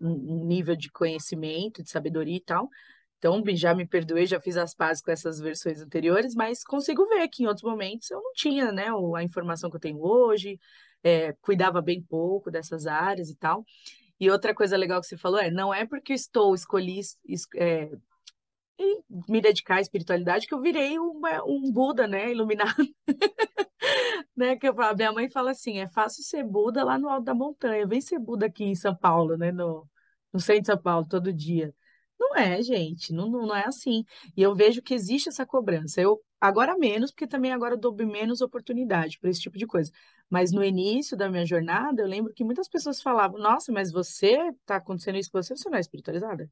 um, 0.00 0.44
nível 0.46 0.74
de 0.74 0.90
conhecimento, 0.90 1.82
de 1.84 1.90
sabedoria 1.90 2.36
e 2.36 2.42
tal. 2.42 2.68
Então, 3.18 3.42
já 3.54 3.74
me 3.74 3.86
perdoei, 3.86 4.26
já 4.26 4.40
fiz 4.40 4.56
as 4.56 4.74
pazes 4.74 5.02
com 5.02 5.10
essas 5.10 5.38
versões 5.38 5.80
anteriores, 5.80 6.34
mas 6.34 6.64
consigo 6.64 7.06
ver 7.06 7.28
que 7.28 7.44
em 7.44 7.46
outros 7.46 7.62
momentos 7.62 8.10
eu 8.10 8.20
não 8.20 8.32
tinha, 8.32 8.72
né, 8.72 8.86
a 9.14 9.22
informação 9.22 9.70
que 9.70 9.76
eu 9.76 9.80
tenho 9.80 10.00
hoje, 10.02 10.58
é, 11.02 11.32
cuidava 11.34 11.80
bem 11.80 12.02
pouco 12.02 12.50
dessas 12.50 12.86
áreas 12.86 13.28
e 13.30 13.36
tal. 13.36 13.64
E 14.20 14.30
outra 14.30 14.54
coisa 14.54 14.76
legal 14.76 15.00
que 15.00 15.06
você 15.06 15.16
falou 15.16 15.40
é, 15.40 15.50
não 15.50 15.72
é 15.72 15.86
porque 15.86 16.12
estou 16.12 16.54
escolhi 16.54 17.00
é, 17.56 17.90
me 19.28 19.40
dedicar 19.40 19.76
à 19.76 19.80
espiritualidade 19.80 20.46
que 20.46 20.54
eu 20.54 20.60
virei 20.60 20.98
um 20.98 21.72
Buda, 21.72 22.06
né, 22.06 22.30
iluminado. 22.30 22.74
né, 24.36 24.56
que 24.56 24.68
eu 24.68 24.74
falo, 24.74 24.96
minha 24.96 25.12
mãe 25.12 25.28
fala 25.28 25.50
assim, 25.50 25.78
é 25.78 25.88
fácil 25.88 26.22
ser 26.22 26.44
Buda 26.44 26.84
lá 26.84 26.98
no 26.98 27.08
alto 27.08 27.24
da 27.24 27.34
montanha, 27.34 27.86
vem 27.86 28.00
ser 28.00 28.18
Buda 28.18 28.46
aqui 28.46 28.64
em 28.64 28.74
São 28.74 28.94
Paulo, 28.94 29.36
né, 29.36 29.52
no, 29.52 29.88
no 30.32 30.40
centro 30.40 30.62
de 30.62 30.66
São 30.66 30.78
Paulo, 30.78 31.06
todo 31.08 31.32
dia. 31.32 31.74
Não 32.18 32.36
é, 32.36 32.62
gente, 32.62 33.12
não, 33.12 33.30
não 33.30 33.56
é 33.56 33.66
assim. 33.66 34.04
E 34.36 34.42
eu 34.42 34.54
vejo 34.54 34.82
que 34.82 34.92
existe 34.94 35.28
essa 35.30 35.46
cobrança. 35.46 36.00
Eu 36.02 36.20
agora 36.40 36.76
menos, 36.76 37.10
porque 37.10 37.26
também 37.26 37.52
agora 37.52 37.76
dou 37.76 37.94
menos 37.94 38.42
oportunidade 38.42 39.18
para 39.18 39.30
esse 39.30 39.40
tipo 39.40 39.56
de 39.58 39.66
coisa. 39.66 39.90
Mas 40.30 40.52
no 40.52 40.64
início 40.64 41.16
da 41.16 41.28
minha 41.28 41.44
jornada, 41.44 42.02
eu 42.02 42.06
lembro 42.06 42.32
que 42.32 42.44
muitas 42.44 42.68
pessoas 42.68 43.02
falavam: 43.02 43.38
Nossa, 43.40 43.72
mas 43.72 43.90
você 43.92 44.36
está 44.62 44.76
acontecendo 44.76 45.18
isso 45.18 45.30
com 45.30 45.42
você, 45.42 45.56
você 45.56 45.68
não 45.68 45.76
é 45.76 45.80
espiritualizada? 45.80 46.50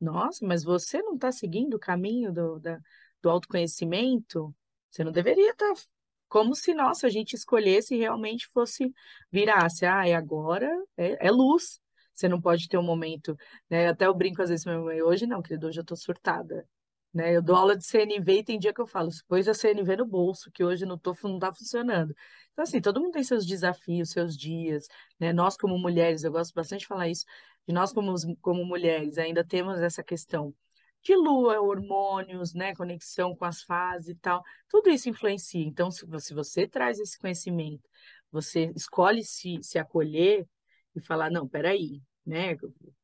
Nossa, 0.00 0.46
mas 0.46 0.62
você 0.64 1.02
não 1.02 1.14
está 1.14 1.32
seguindo 1.32 1.74
o 1.74 1.78
caminho 1.78 2.32
do, 2.32 2.60
da, 2.60 2.78
do 3.22 3.30
autoconhecimento? 3.30 4.54
Você 4.90 5.02
não 5.04 5.12
deveria 5.12 5.50
estar. 5.50 5.74
Tá... 5.74 5.80
Como 6.28 6.54
se, 6.54 6.74
nossa, 6.74 7.06
a 7.06 7.10
gente 7.10 7.34
escolhesse 7.34 7.94
e 7.94 7.98
realmente 7.98 8.48
fosse 8.48 8.92
virasse, 9.32 9.86
ah, 9.86 10.06
é 10.06 10.14
agora, 10.14 10.70
é, 10.96 11.26
é 11.28 11.30
luz. 11.30 11.80
Você 12.14 12.28
não 12.28 12.40
pode 12.40 12.68
ter 12.68 12.76
um 12.78 12.82
momento, 12.82 13.36
né? 13.70 13.88
Até 13.88 14.06
eu 14.06 14.14
brinco 14.14 14.42
às 14.42 14.50
vezes 14.50 14.64
com 14.64 14.70
minha 14.70 14.82
mãe, 14.82 15.02
hoje 15.02 15.26
não, 15.26 15.40
querido, 15.40 15.68
hoje 15.68 15.80
eu 15.80 15.84
tô 15.84 15.96
surtada. 15.96 16.68
Né? 17.12 17.36
Eu 17.36 17.42
dou 17.42 17.56
aula 17.56 17.76
de 17.76 17.84
CNV 17.86 18.38
e 18.40 18.44
tem 18.44 18.58
dia 18.58 18.72
que 18.72 18.80
eu 18.80 18.86
falo, 18.86 19.10
pôs 19.26 19.48
a 19.48 19.54
CNV 19.54 19.96
no 19.96 20.06
bolso, 20.06 20.50
que 20.52 20.62
hoje 20.62 20.84
não, 20.84 20.98
tô, 20.98 21.14
não 21.24 21.38
tá 21.38 21.52
funcionando. 21.52 22.14
Então, 22.52 22.62
assim, 22.62 22.80
todo 22.80 23.00
mundo 23.00 23.12
tem 23.12 23.24
seus 23.24 23.46
desafios, 23.46 24.10
seus 24.10 24.36
dias, 24.36 24.86
né? 25.18 25.32
Nós, 25.32 25.56
como 25.56 25.78
mulheres, 25.78 26.24
eu 26.24 26.32
gosto 26.32 26.52
bastante 26.54 26.80
de 26.80 26.86
falar 26.86 27.08
isso, 27.08 27.24
de 27.66 27.74
nós, 27.74 27.92
como, 27.92 28.14
como 28.40 28.64
mulheres, 28.64 29.18
ainda 29.18 29.44
temos 29.44 29.80
essa 29.80 30.02
questão 30.02 30.54
de 31.02 31.14
lua, 31.16 31.60
hormônios, 31.60 32.54
né? 32.54 32.74
Conexão 32.74 33.34
com 33.34 33.44
as 33.44 33.62
fases 33.62 34.08
e 34.10 34.14
tal. 34.16 34.42
Tudo 34.68 34.90
isso 34.90 35.08
influencia. 35.08 35.64
Então, 35.64 35.90
se, 35.90 36.06
se 36.20 36.34
você 36.34 36.66
traz 36.66 36.98
esse 36.98 37.18
conhecimento, 37.18 37.88
você 38.30 38.72
escolhe 38.76 39.24
se, 39.24 39.58
se 39.62 39.78
acolher 39.78 40.46
e 40.94 41.00
falar, 41.00 41.30
não, 41.30 41.48
peraí, 41.48 42.02
né? 42.26 42.56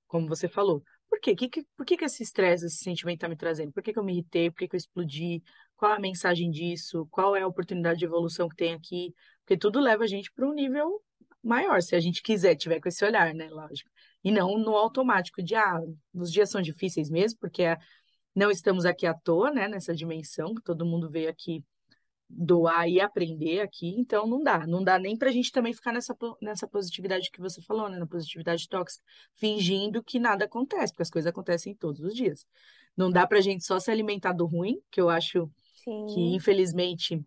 Como 0.07 0.29
você 0.29 0.49
falou, 0.49 0.83
por 1.15 1.21
quê? 1.21 1.35
Que, 1.37 1.49
que, 1.49 1.67
por 1.77 1.87
que, 1.87 1.97
que 1.97 2.05
esse 2.05 2.23
estresse, 2.23 2.67
esse 2.67 2.79
sentimento 2.79 3.19
está 3.19 3.29
me 3.29 3.37
trazendo? 3.37 3.73
Por 3.73 3.83
que, 3.83 3.93
que 3.93 3.99
eu 3.99 4.05
me 4.05 4.13
irritei? 4.13 4.51
Por 4.51 4.59
que, 4.59 4.69
que 4.69 4.75
eu 4.75 4.79
explodi? 4.79 5.43
Qual 5.77 5.93
a 5.93 5.99
mensagem 6.01 6.51
disso? 6.51 7.07
Qual 7.11 7.37
é 7.37 7.43
a 7.43 7.47
oportunidade 7.47 8.01
de 8.01 8.05
evolução 8.05 8.49
que 8.49 8.57
tem 8.57 8.75
aqui? 8.75 9.15
Porque 9.41 9.57
tudo 9.57 9.81
leva 9.81 10.05
a 10.05 10.07
gente 10.07 10.33
para 10.33 10.47
um 10.47 10.53
nível 10.53 11.01
maior, 11.43 11.83
se 11.83 11.95
a 11.95 12.01
gente 12.01 12.23
quiser, 12.23 12.57
tiver 12.57 12.81
com 12.81 12.89
esse 12.89 13.05
olhar, 13.05 13.33
né? 13.35 13.49
Lógico. 13.49 13.91
E 14.25 14.33
não 14.33 14.59
no 14.59 14.75
automático 14.75 15.43
de, 15.43 15.55
ah, 15.55 15.79
os 16.15 16.33
dias 16.33 16.51
são 16.51 16.61
difíceis 16.61 17.11
mesmo, 17.11 17.39
porque 17.39 17.65
não 18.35 18.51
estamos 18.51 18.85
aqui 18.85 19.07
à 19.07 19.15
toa, 19.15 19.51
né? 19.51 19.69
Nessa 19.69 19.95
dimensão, 19.95 20.55
que 20.55 20.63
todo 20.63 20.87
mundo 20.87 21.09
veio 21.11 21.31
aqui 21.31 21.63
doar 22.29 22.89
e 22.89 23.01
aprender 23.01 23.61
aqui, 23.61 23.95
então 23.99 24.27
não 24.27 24.43
dá, 24.43 24.67
não 24.67 24.83
dá 24.83 24.99
nem 24.99 25.17
para 25.17 25.29
a 25.29 25.33
gente 25.33 25.53
também 25.53 25.73
ficar 25.73 25.93
nessa, 25.93 26.17
nessa 26.41 26.67
positividade 26.67 27.31
que 27.31 27.41
você 27.41 27.61
falou, 27.63 27.89
né, 27.89 27.99
na 27.99 28.07
positividade 28.07 28.69
tóxica, 28.69 29.05
fingindo 29.35 30.03
que 30.03 30.19
nada 30.19 30.47
acontece, 30.47 30.93
porque 30.93 31.03
as 31.03 31.11
coisas 31.11 31.31
acontecem 31.31 31.75
todos 31.75 32.01
os 32.01 32.15
dias. 32.15 32.47
Não 32.97 33.11
dá 33.11 33.27
para 33.27 33.39
a 33.39 33.43
gente 33.43 33.65
só 33.65 33.79
se 33.79 33.91
alimentar 33.91 34.33
do 34.33 34.47
ruim, 34.47 34.81
que 34.91 35.01
eu 35.01 35.09
acho 35.09 35.51
Sim. 35.85 36.07
que, 36.07 36.21
infelizmente, 36.35 37.25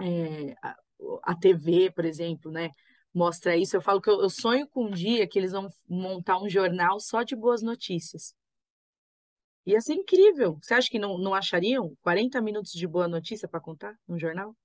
é, 0.00 0.54
a, 0.62 0.76
a 1.22 1.34
TV, 1.34 1.90
por 1.90 2.04
exemplo, 2.04 2.50
né, 2.50 2.70
mostra 3.14 3.56
isso. 3.56 3.76
Eu 3.76 3.82
falo 3.82 4.00
que 4.00 4.10
eu, 4.10 4.20
eu 4.20 4.30
sonho 4.30 4.66
com 4.68 4.86
um 4.86 4.90
dia 4.90 5.26
que 5.26 5.38
eles 5.38 5.52
vão 5.52 5.68
montar 5.88 6.40
um 6.40 6.48
jornal 6.48 7.00
só 7.00 7.22
de 7.22 7.36
boas 7.36 7.62
notícias. 7.62 8.34
Ia 9.64 9.80
ser 9.80 9.94
incrível. 9.94 10.58
Você 10.60 10.74
acha 10.74 10.90
que 10.90 10.98
não, 10.98 11.18
não 11.18 11.34
achariam 11.34 11.96
40 12.02 12.40
minutos 12.40 12.72
de 12.72 12.86
boa 12.86 13.06
notícia 13.06 13.48
para 13.48 13.60
contar 13.60 13.96
no 14.06 14.18
jornal? 14.18 14.56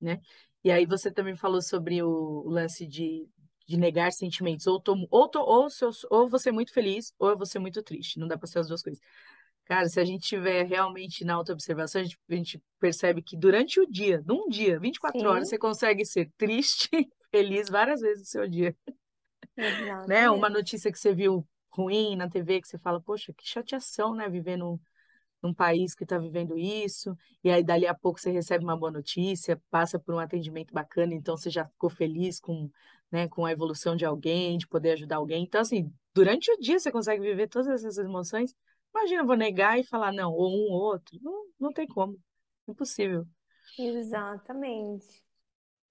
Né? 0.00 0.20
E 0.62 0.70
aí 0.70 0.84
você 0.84 1.10
também 1.10 1.34
falou 1.34 1.62
sobre 1.62 2.02
o, 2.02 2.42
lance 2.48 2.86
de, 2.86 3.26
de 3.66 3.76
negar 3.76 4.12
sentimentos. 4.12 4.66
Ou, 4.66 4.80
tô, 4.80 5.06
ou, 5.10 5.28
tô, 5.28 5.40
ou, 5.40 5.68
ou 6.10 6.28
você 6.28 6.50
é 6.50 6.52
muito 6.52 6.72
feliz, 6.72 7.14
ou 7.18 7.36
você 7.36 7.58
é 7.58 7.60
muito 7.60 7.82
triste. 7.82 8.18
Não 8.18 8.28
dá 8.28 8.36
para 8.36 8.46
ser 8.46 8.58
as 8.58 8.68
duas 8.68 8.82
coisas. 8.82 9.00
Cara, 9.64 9.88
se 9.88 10.00
a 10.00 10.04
gente 10.04 10.26
tiver 10.26 10.64
realmente 10.64 11.24
na 11.24 11.34
autoobservação, 11.34 12.00
a 12.00 12.04
gente, 12.04 12.18
a 12.28 12.34
gente 12.34 12.62
percebe 12.80 13.22
que 13.22 13.36
durante 13.36 13.78
o 13.78 13.86
dia, 13.86 14.22
num 14.26 14.48
dia, 14.48 14.78
24 14.78 15.20
Sim. 15.20 15.26
horas, 15.26 15.48
você 15.48 15.58
consegue 15.58 16.06
ser 16.06 16.30
triste, 16.38 16.88
feliz 17.30 17.68
várias 17.68 18.00
vezes 18.00 18.20
no 18.20 18.26
seu 18.26 18.48
dia. 18.48 18.74
Né? 20.06 20.30
Uma 20.30 20.48
notícia 20.48 20.90
que 20.90 20.98
você 20.98 21.14
viu 21.14 21.46
ruim 21.78 22.16
na 22.16 22.28
TV, 22.28 22.60
que 22.60 22.68
você 22.68 22.78
fala, 22.78 23.00
poxa, 23.00 23.32
que 23.32 23.46
chateação, 23.46 24.14
né? 24.14 24.28
Viver 24.28 24.56
num, 24.56 24.78
num 25.42 25.54
país 25.54 25.94
que 25.94 26.04
está 26.04 26.18
vivendo 26.18 26.58
isso, 26.58 27.16
e 27.44 27.50
aí 27.50 27.62
dali 27.62 27.86
a 27.86 27.94
pouco 27.94 28.20
você 28.20 28.30
recebe 28.30 28.64
uma 28.64 28.76
boa 28.76 28.90
notícia, 28.90 29.60
passa 29.70 29.98
por 29.98 30.14
um 30.14 30.18
atendimento 30.18 30.74
bacana, 30.74 31.14
então 31.14 31.36
você 31.36 31.50
já 31.50 31.64
ficou 31.66 31.88
feliz 31.88 32.40
com, 32.40 32.70
né, 33.10 33.28
com 33.28 33.46
a 33.46 33.52
evolução 33.52 33.94
de 33.96 34.04
alguém, 34.04 34.58
de 34.58 34.66
poder 34.66 34.92
ajudar 34.92 35.16
alguém. 35.16 35.44
Então, 35.44 35.60
assim, 35.60 35.92
durante 36.12 36.50
o 36.50 36.58
dia 36.58 36.78
você 36.78 36.90
consegue 36.90 37.22
viver 37.22 37.48
todas 37.48 37.68
essas 37.68 37.98
emoções. 37.98 38.54
Imagina, 38.94 39.22
eu 39.22 39.26
vou 39.26 39.36
negar 39.36 39.78
e 39.78 39.84
falar 39.84 40.12
não, 40.12 40.32
ou 40.32 40.50
um 40.50 40.72
ou 40.72 40.80
outro. 40.80 41.18
Não, 41.22 41.46
não 41.60 41.72
tem 41.72 41.86
como. 41.86 42.18
Impossível. 42.66 43.26
Exatamente. 43.78 45.27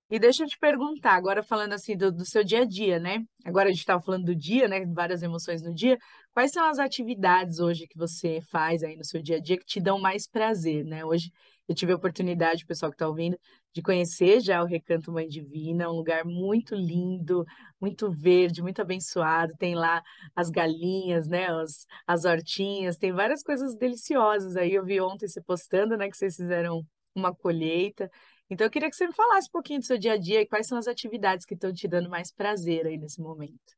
E 0.10 0.20
deixa 0.20 0.44
eu 0.44 0.48
te 0.48 0.58
perguntar, 0.58 1.14
agora 1.16 1.44
falando 1.44 1.74
assim 1.74 1.98
do, 1.98 2.10
do 2.10 2.26
seu 2.26 2.42
dia 2.42 2.62
a 2.62 2.66
dia, 2.66 2.98
né? 2.98 3.20
Agora 3.44 3.68
a 3.68 3.72
gente 3.72 3.82
estava 3.82 4.02
falando 4.02 4.26
do 4.26 4.36
dia, 4.36 4.66
né? 4.66 4.86
Várias 4.86 5.22
emoções 5.22 5.62
no 5.62 5.74
dia. 5.74 5.98
Quais 6.32 6.52
são 6.52 6.66
as 6.66 6.80
atividades 6.80 7.60
hoje 7.60 7.88
que 7.88 7.98
você 7.98 8.40
faz 8.50 8.84
aí 8.84 8.96
no 8.96 9.04
seu 9.04 9.22
dia 9.22 9.36
a 9.36 9.40
dia 9.42 9.58
que 9.58 9.66
te 9.66 9.82
dão 9.82 10.00
mais 10.00 10.26
prazer, 10.26 10.86
né? 10.86 11.04
Hoje 11.04 11.30
eu 11.68 11.76
tive 11.76 11.92
a 11.92 11.98
oportunidade, 11.98 12.64
o 12.64 12.68
pessoal 12.68 12.90
que 12.90 12.96
está 12.96 13.06
ouvindo, 13.06 13.38
de 13.74 13.82
conhecer 13.82 14.40
já 14.40 14.64
o 14.64 14.66
Recanto 14.66 15.12
Mãe 15.12 15.28
Divina, 15.28 15.90
um 15.90 15.96
lugar 15.98 16.24
muito 16.24 16.74
lindo, 16.74 17.44
muito 17.80 18.10
verde, 18.10 18.62
muito 18.62 18.82
abençoado. 18.82 19.54
Tem 19.60 19.76
lá 19.76 20.02
as 20.34 20.50
galinhas, 20.50 21.28
né? 21.28 21.48
As, 21.48 21.86
as 22.08 22.24
hortinhas, 22.24 22.96
tem 22.96 23.12
várias 23.12 23.44
coisas 23.44 23.76
deliciosas 23.76 24.56
aí. 24.56 24.74
Eu 24.74 24.86
vi 24.86 25.02
ontem 25.02 25.28
você 25.28 25.42
postando, 25.42 25.98
né? 25.98 26.10
Que 26.10 26.16
vocês 26.16 26.38
fizeram 26.38 26.82
uma 27.14 27.36
colheita. 27.36 28.10
Então, 28.50 28.66
eu 28.66 28.72
queria 28.72 28.90
que 28.90 28.96
você 28.96 29.08
me 29.08 29.14
falasse 29.14 29.50
um 29.50 29.52
pouquinho 29.52 29.80
do 29.80 29.86
seu 29.86 29.98
dia 29.98 30.14
a 30.14 30.18
dia 30.18 30.42
e 30.42 30.48
quais 30.48 30.68
são 30.68 30.78
as 30.78 30.88
atividades 30.88 31.46
que 31.46 31.54
estão 31.54 31.74
te 31.74 31.88
dando 31.88 32.10
mais 32.10 32.32
prazer 32.32 32.86
aí 32.86 32.98
nesse 32.98 33.22
momento. 33.22 33.76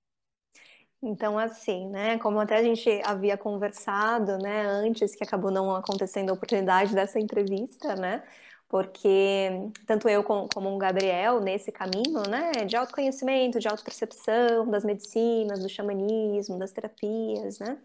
Então, 1.02 1.40
assim, 1.40 1.88
né, 1.88 2.18
como 2.20 2.40
até 2.40 2.58
a 2.58 2.64
gente 2.64 2.90
havia 3.06 3.38
conversado, 3.38 4.38
né, 4.38 4.66
antes 4.66 5.16
que 5.16 5.24
acabou 5.24 5.50
não 5.50 5.74
acontecendo 5.74 6.30
a 6.30 6.34
oportunidade 6.34 6.94
dessa 6.94 7.18
entrevista, 7.20 7.96
né, 7.96 8.22
porque 8.68 9.50
tanto 9.88 10.10
eu 10.10 10.24
como, 10.24 10.76
o 10.76 10.78
Gabriel, 10.78 11.40
nesse 11.40 11.72
caminho, 11.72 12.22
né, 12.30 12.52
de 12.66 12.76
autoconhecimento, 12.76 13.60
de 13.60 13.68
autopercepção, 13.70 14.70
das 14.70 14.84
medicinas, 14.84 15.62
do 15.62 15.70
xamanismo, 15.70 16.60
das 16.60 16.74
terapias, 16.74 17.60
né, 17.60 17.78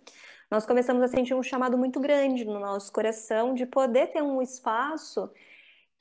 nós 0.51 0.67
começamos 0.67 1.03
a 1.03 1.09
sentir 1.09 1.35
um 1.35 1.43
chamado 1.43 1.79
muito 1.79 2.01
grande 2.01 2.45
no 2.45 2.59
nosso 2.59 2.93
coração 2.93 3.55
de 3.55 3.65
poder 3.65 4.09
ter 4.09 4.23
um 4.23 4.43
espaço 4.43 5.31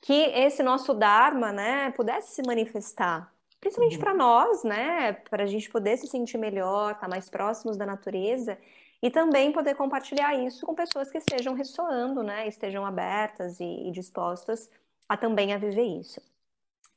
que 0.04 0.12
esse 0.12 0.62
nosso 0.62 0.92
Dharma, 0.92 1.50
né, 1.50 1.90
pudesse 1.92 2.34
se 2.34 2.42
manifestar, 2.46 3.32
principalmente 3.58 3.96
uhum. 3.96 4.02
para 4.02 4.12
nós, 4.12 4.62
né, 4.62 5.14
para 5.30 5.44
a 5.44 5.46
gente 5.46 5.70
poder 5.70 5.96
se 5.96 6.06
sentir 6.06 6.36
melhor, 6.36 6.90
estar 6.90 7.00
tá 7.00 7.08
mais 7.08 7.30
próximos 7.30 7.78
da 7.78 7.86
natureza 7.86 8.58
e 9.02 9.10
também 9.10 9.50
poder 9.50 9.74
compartilhar 9.74 10.34
isso 10.34 10.66
com 10.66 10.74
pessoas 10.74 11.10
que 11.10 11.16
estejam 11.16 11.54
ressoando, 11.54 12.22
né, 12.22 12.46
estejam 12.46 12.84
abertas 12.84 13.58
e, 13.60 13.88
e 13.88 13.90
dispostas 13.90 14.70
a 15.08 15.16
também 15.16 15.54
a 15.54 15.58
viver 15.58 15.84
isso. 15.98 16.20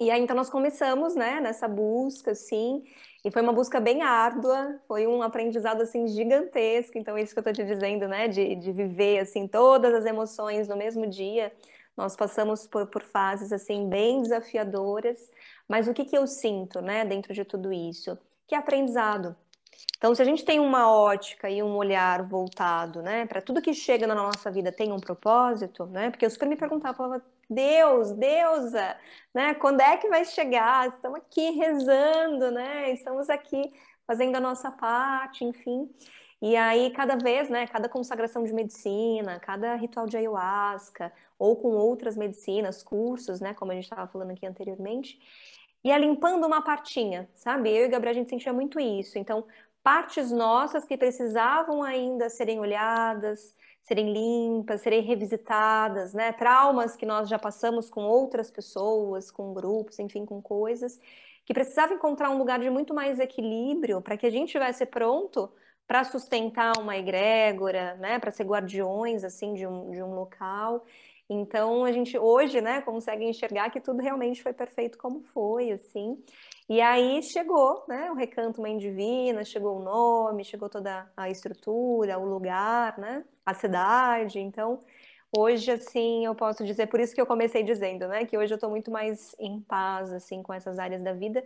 E 0.02 0.12
aí 0.12 0.22
então 0.22 0.36
nós 0.36 0.50
começamos, 0.50 1.15
né, 1.15 1.39
nessa 1.39 1.65
busca, 1.65 2.32
assim, 2.32 2.84
e 3.24 3.32
foi 3.32 3.41
uma 3.41 3.54
busca 3.54 3.80
bem 3.80 4.02
árdua, 4.02 4.82
foi 4.86 5.08
um 5.08 5.22
aprendizado 5.24 5.82
assim 5.82 6.08
gigantesco. 6.10 6.98
Então 6.98 7.17
isso 7.17 7.34
que 7.34 7.39
eu 7.39 7.41
estou 7.41 7.54
te 7.54 7.63
dizendo, 7.65 8.06
né, 8.06 8.28
de, 8.28 8.56
de 8.56 8.72
viver 8.74 9.20
assim 9.20 9.48
todas 9.48 9.93
as 9.93 10.06
emoções 10.06 10.67
no 10.67 10.76
mesmo 10.76 11.08
dia. 11.08 11.54
Nós 11.98 12.16
passamos 12.16 12.68
por, 12.68 12.86
por 12.88 13.02
fases 13.02 13.52
assim 13.52 13.90
bem 13.90 14.22
desafiadoras, 14.22 15.18
mas 15.68 15.88
o 15.88 15.94
que, 15.94 16.06
que 16.06 16.18
eu 16.18 16.28
sinto, 16.28 16.80
né, 16.80 17.04
dentro 17.04 17.34
de 17.34 17.44
tudo 17.44 17.74
isso? 17.74 18.18
Que 18.48 18.56
é 18.56 18.58
aprendizado. 18.58 19.36
Então, 19.98 20.14
se 20.14 20.22
a 20.22 20.26
gente 20.26 20.46
tem 20.46 20.60
uma 20.60 20.92
ótica 20.92 21.50
e 21.50 21.62
um 21.64 21.76
olhar 21.76 22.22
voltado, 22.22 23.02
né, 23.02 23.26
para 23.26 23.42
tudo 23.42 23.62
que 23.62 23.74
chega 23.74 24.06
na 24.06 24.14
nossa 24.14 24.52
vida 24.52 24.72
tem 24.72 24.92
um 24.92 25.00
propósito, 25.00 25.88
né? 25.88 26.12
Porque 26.12 26.26
eu 26.26 26.30
super 26.30 26.48
me 26.48 26.56
perguntava, 26.56 26.96
falava, 26.96 27.26
Deus, 27.50 28.12
deusa, 28.12 28.96
né? 29.34 29.56
Quando 29.56 29.82
é 29.82 29.98
que 29.98 30.08
vai 30.08 30.24
chegar? 30.26 30.90
Estamos 30.90 31.20
aqui 31.20 31.52
rezando, 31.52 32.52
né? 32.52 32.92
Estamos 32.92 33.30
aqui 33.30 33.74
fazendo 34.06 34.36
a 34.36 34.40
nossa 34.40 34.70
parte, 34.72 35.44
enfim. 35.44 35.90
E 36.41 36.56
aí, 36.56 36.91
cada 36.91 37.15
vez, 37.15 37.50
né, 37.50 37.65
cada 37.65 37.89
consagração 37.89 38.43
de 38.43 38.54
medicina, 38.54 39.39
cada 39.39 39.76
ritual 39.76 40.06
de 40.06 40.17
ayahuasca, 40.17 41.12
ou 41.39 41.56
com 41.56 41.69
outras 41.69 42.15
medicinas, 42.15 42.84
cursos, 42.84 43.39
né, 43.39 43.54
como 43.54 43.71
a 43.71 43.76
gente 43.76 43.86
estava 43.86 44.08
falando 44.08 44.32
aqui 44.32 44.45
anteriormente, 44.45 45.19
ia 45.84 45.97
limpando 45.97 46.45
uma 46.45 46.62
partinha, 46.62 47.30
sabe? 47.34 47.69
Eu 47.69 47.86
e 47.86 47.88
o 47.88 47.91
Gabriel, 47.91 48.12
a 48.12 48.15
gente 48.15 48.30
sentia 48.30 48.54
muito 48.54 48.80
isso. 48.80 49.17
Então, 49.17 49.45
partes 49.82 50.32
nossas 50.32 50.86
que 50.86 50.97
precisavam 50.97 51.82
ainda 51.82 52.30
serem 52.30 52.60
olhadas, 52.60 53.56
serem 53.82 54.12
limpas, 54.12 54.82
serem 54.82 55.02
revisitadas, 55.02 56.13
né? 56.13 56.34
Traumas 56.34 56.95
que 56.95 57.06
nós 57.06 57.30
já 57.30 57.39
passamos 57.39 57.89
com 57.89 58.04
outras 58.04 58.52
pessoas, 58.52 59.32
com 59.32 59.54
grupos, 59.54 59.97
enfim, 59.97 60.26
com 60.26 60.41
coisas, 60.41 61.00
que 61.45 61.54
precisava 61.54 61.93
encontrar 61.93 62.30
um 62.30 62.38
lugar 62.38 62.60
de 62.60 62.69
muito 62.69 62.93
mais 62.93 63.19
equilíbrio 63.19 64.02
para 64.02 64.17
que 64.17 64.26
a 64.26 64.30
gente 64.30 64.52
tivesse 64.52 64.86
pronto 64.86 65.50
para 65.88 66.04
sustentar 66.04 66.73
uma 66.80 66.97
egrégora, 66.97 67.95
né, 67.95 68.19
para 68.19 68.30
ser 68.32 68.43
guardiões 68.43 69.23
assim 69.23 69.54
de 69.54 69.65
um, 69.65 69.89
de 69.89 70.04
um 70.04 70.13
local. 70.13 70.86
Então 71.30 71.84
a 71.86 71.91
gente 71.91 72.17
hoje, 72.17 72.62
né, 72.62 72.82
consegue 72.82 73.26
enxergar 73.26 73.69
que 73.69 73.82
tudo 73.82 74.02
realmente 74.02 74.41
foi 74.43 74.54
perfeito 74.54 74.97
como 74.97 75.21
foi, 75.21 75.71
assim. 75.71 76.21
E 76.69 76.82
aí 76.82 77.21
chegou, 77.23 77.86
né, 77.88 78.12
o 78.12 78.15
Recanto 78.15 78.62
Mãe 78.62 78.78
Divina, 78.78 79.43
chegou 79.45 79.78
o 79.80 79.84
nome, 79.84 80.43
chegou 80.43 80.69
toda 80.69 81.10
a 81.15 81.30
estrutura, 81.30 82.19
o 82.19 82.26
lugar, 82.26 82.97
né, 82.97 83.23
a 83.45 83.54
cidade. 83.54 84.39
Então 84.39 84.80
hoje, 85.36 85.71
assim, 85.71 86.26
eu 86.26 86.36
posso 86.36 86.65
dizer, 86.65 86.88
por 86.88 87.00
isso 87.00 87.13
que 87.13 87.21
eu 87.21 87.26
comecei 87.26 87.63
dizendo, 87.63 88.08
né, 88.08 88.26
que 88.26 88.38
hoje 88.38 88.54
eu 88.54 88.56
estou 88.56 88.69
muito 88.69 88.91
mais 88.91 89.36
em 89.39 89.62
paz, 89.62 90.12
assim, 90.13 90.41
com 90.43 90.54
essas 90.54 90.80
áreas 90.80 91.04
da 91.04 91.13
vida 91.13 91.43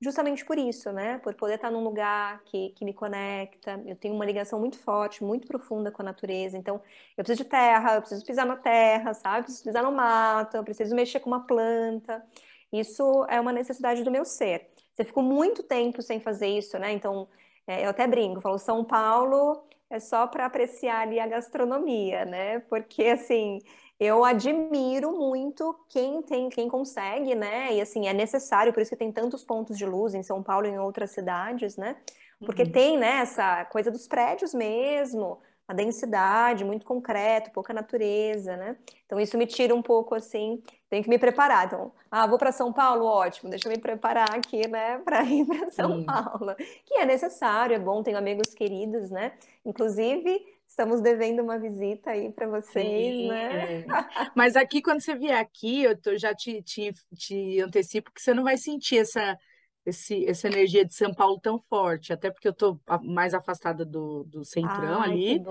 justamente 0.00 0.44
por 0.44 0.58
isso, 0.58 0.92
né? 0.92 1.18
Por 1.18 1.34
poder 1.34 1.54
estar 1.54 1.70
num 1.70 1.82
lugar 1.82 2.42
que, 2.44 2.70
que 2.70 2.84
me 2.84 2.92
conecta. 2.92 3.82
Eu 3.86 3.96
tenho 3.96 4.14
uma 4.14 4.24
ligação 4.24 4.60
muito 4.60 4.78
forte, 4.78 5.24
muito 5.24 5.46
profunda 5.48 5.90
com 5.90 6.02
a 6.02 6.04
natureza. 6.04 6.56
Então, 6.58 6.76
eu 7.16 7.24
preciso 7.24 7.44
de 7.44 7.48
terra, 7.48 7.94
eu 7.96 8.00
preciso 8.00 8.24
pisar 8.24 8.46
na 8.46 8.56
terra, 8.56 9.14
sabe? 9.14 9.38
Eu 9.38 9.44
preciso 9.44 9.64
pisar 9.64 9.82
no 9.82 9.92
mato, 9.92 10.56
eu 10.56 10.64
preciso 10.64 10.94
mexer 10.94 11.20
com 11.20 11.30
uma 11.30 11.46
planta. 11.46 12.24
Isso 12.72 13.24
é 13.28 13.40
uma 13.40 13.52
necessidade 13.52 14.02
do 14.04 14.10
meu 14.10 14.24
ser. 14.24 14.68
Você 14.94 15.04
ficou 15.04 15.22
muito 15.22 15.62
tempo 15.62 16.02
sem 16.02 16.20
fazer 16.20 16.48
isso, 16.48 16.78
né? 16.78 16.92
Então, 16.92 17.28
é, 17.66 17.84
eu 17.84 17.90
até 17.90 18.06
brinco, 18.06 18.40
falo, 18.40 18.58
São 18.58 18.84
Paulo 18.84 19.66
é 19.88 20.00
só 20.00 20.26
para 20.26 20.46
apreciar 20.46 21.00
ali 21.02 21.20
a 21.20 21.26
gastronomia, 21.26 22.24
né? 22.24 22.60
Porque, 22.60 23.04
assim, 23.06 23.60
eu 23.98 24.24
admiro 24.24 25.12
muito 25.12 25.74
quem 25.88 26.22
tem, 26.22 26.48
quem 26.48 26.68
consegue, 26.68 27.34
né? 27.34 27.74
E 27.74 27.80
assim, 27.80 28.06
é 28.06 28.12
necessário, 28.12 28.72
por 28.72 28.82
isso 28.82 28.90
que 28.90 28.96
tem 28.96 29.10
tantos 29.10 29.42
pontos 29.42 29.76
de 29.78 29.86
luz 29.86 30.14
em 30.14 30.22
São 30.22 30.42
Paulo 30.42 30.66
e 30.66 30.70
em 30.70 30.78
outras 30.78 31.10
cidades, 31.10 31.76
né? 31.76 31.96
Porque 32.44 32.62
uhum. 32.62 32.72
tem, 32.72 32.98
né, 32.98 33.20
essa 33.20 33.64
coisa 33.66 33.90
dos 33.90 34.06
prédios 34.06 34.52
mesmo, 34.52 35.38
a 35.66 35.72
densidade, 35.72 36.64
muito 36.64 36.84
concreto, 36.84 37.50
pouca 37.50 37.72
natureza, 37.72 38.56
né? 38.56 38.76
Então 39.04 39.18
isso 39.18 39.38
me 39.38 39.46
tira 39.46 39.74
um 39.74 39.82
pouco 39.82 40.14
assim, 40.14 40.62
tenho 40.90 41.02
que 41.02 41.08
me 41.08 41.18
preparar. 41.18 41.66
Então, 41.66 41.90
ah, 42.10 42.26
vou 42.26 42.38
para 42.38 42.52
São 42.52 42.72
Paulo, 42.72 43.04
ótimo, 43.04 43.48
deixa 43.50 43.66
eu 43.66 43.72
me 43.72 43.78
preparar 43.78 44.30
aqui, 44.34 44.68
né, 44.68 44.98
para 45.04 45.24
ir 45.24 45.44
para 45.46 45.70
São 45.70 45.96
Sim. 45.96 46.04
Paulo, 46.04 46.54
que 46.84 46.94
é 46.94 47.06
necessário, 47.06 47.74
é 47.74 47.78
bom, 47.78 48.02
tenho 48.02 48.18
amigos 48.18 48.54
queridos, 48.54 49.10
né? 49.10 49.32
Inclusive, 49.64 50.44
Estamos 50.66 51.00
devendo 51.00 51.42
uma 51.42 51.58
visita 51.58 52.10
aí 52.10 52.32
para 52.32 52.48
vocês, 52.48 52.84
Sim, 52.84 53.28
né? 53.28 53.80
É. 53.80 53.84
Mas 54.36 54.56
aqui, 54.56 54.82
quando 54.82 55.00
você 55.00 55.14
vier 55.14 55.38
aqui, 55.38 55.82
eu 55.82 55.96
tô, 55.96 56.16
já 56.18 56.34
te, 56.34 56.62
te, 56.62 56.92
te 57.14 57.60
antecipo 57.60 58.12
que 58.12 58.20
você 58.20 58.34
não 58.34 58.42
vai 58.42 58.56
sentir 58.56 58.98
essa, 58.98 59.38
esse, 59.86 60.26
essa 60.26 60.48
energia 60.48 60.84
de 60.84 60.94
São 60.94 61.14
Paulo 61.14 61.38
tão 61.40 61.58
forte, 61.70 62.12
até 62.12 62.30
porque 62.30 62.48
eu 62.48 62.52
estou 62.52 62.80
mais 63.04 63.32
afastada 63.32 63.84
do, 63.84 64.24
do 64.24 64.44
centrão 64.44 65.00
Ai, 65.00 65.10
ali. 65.10 65.42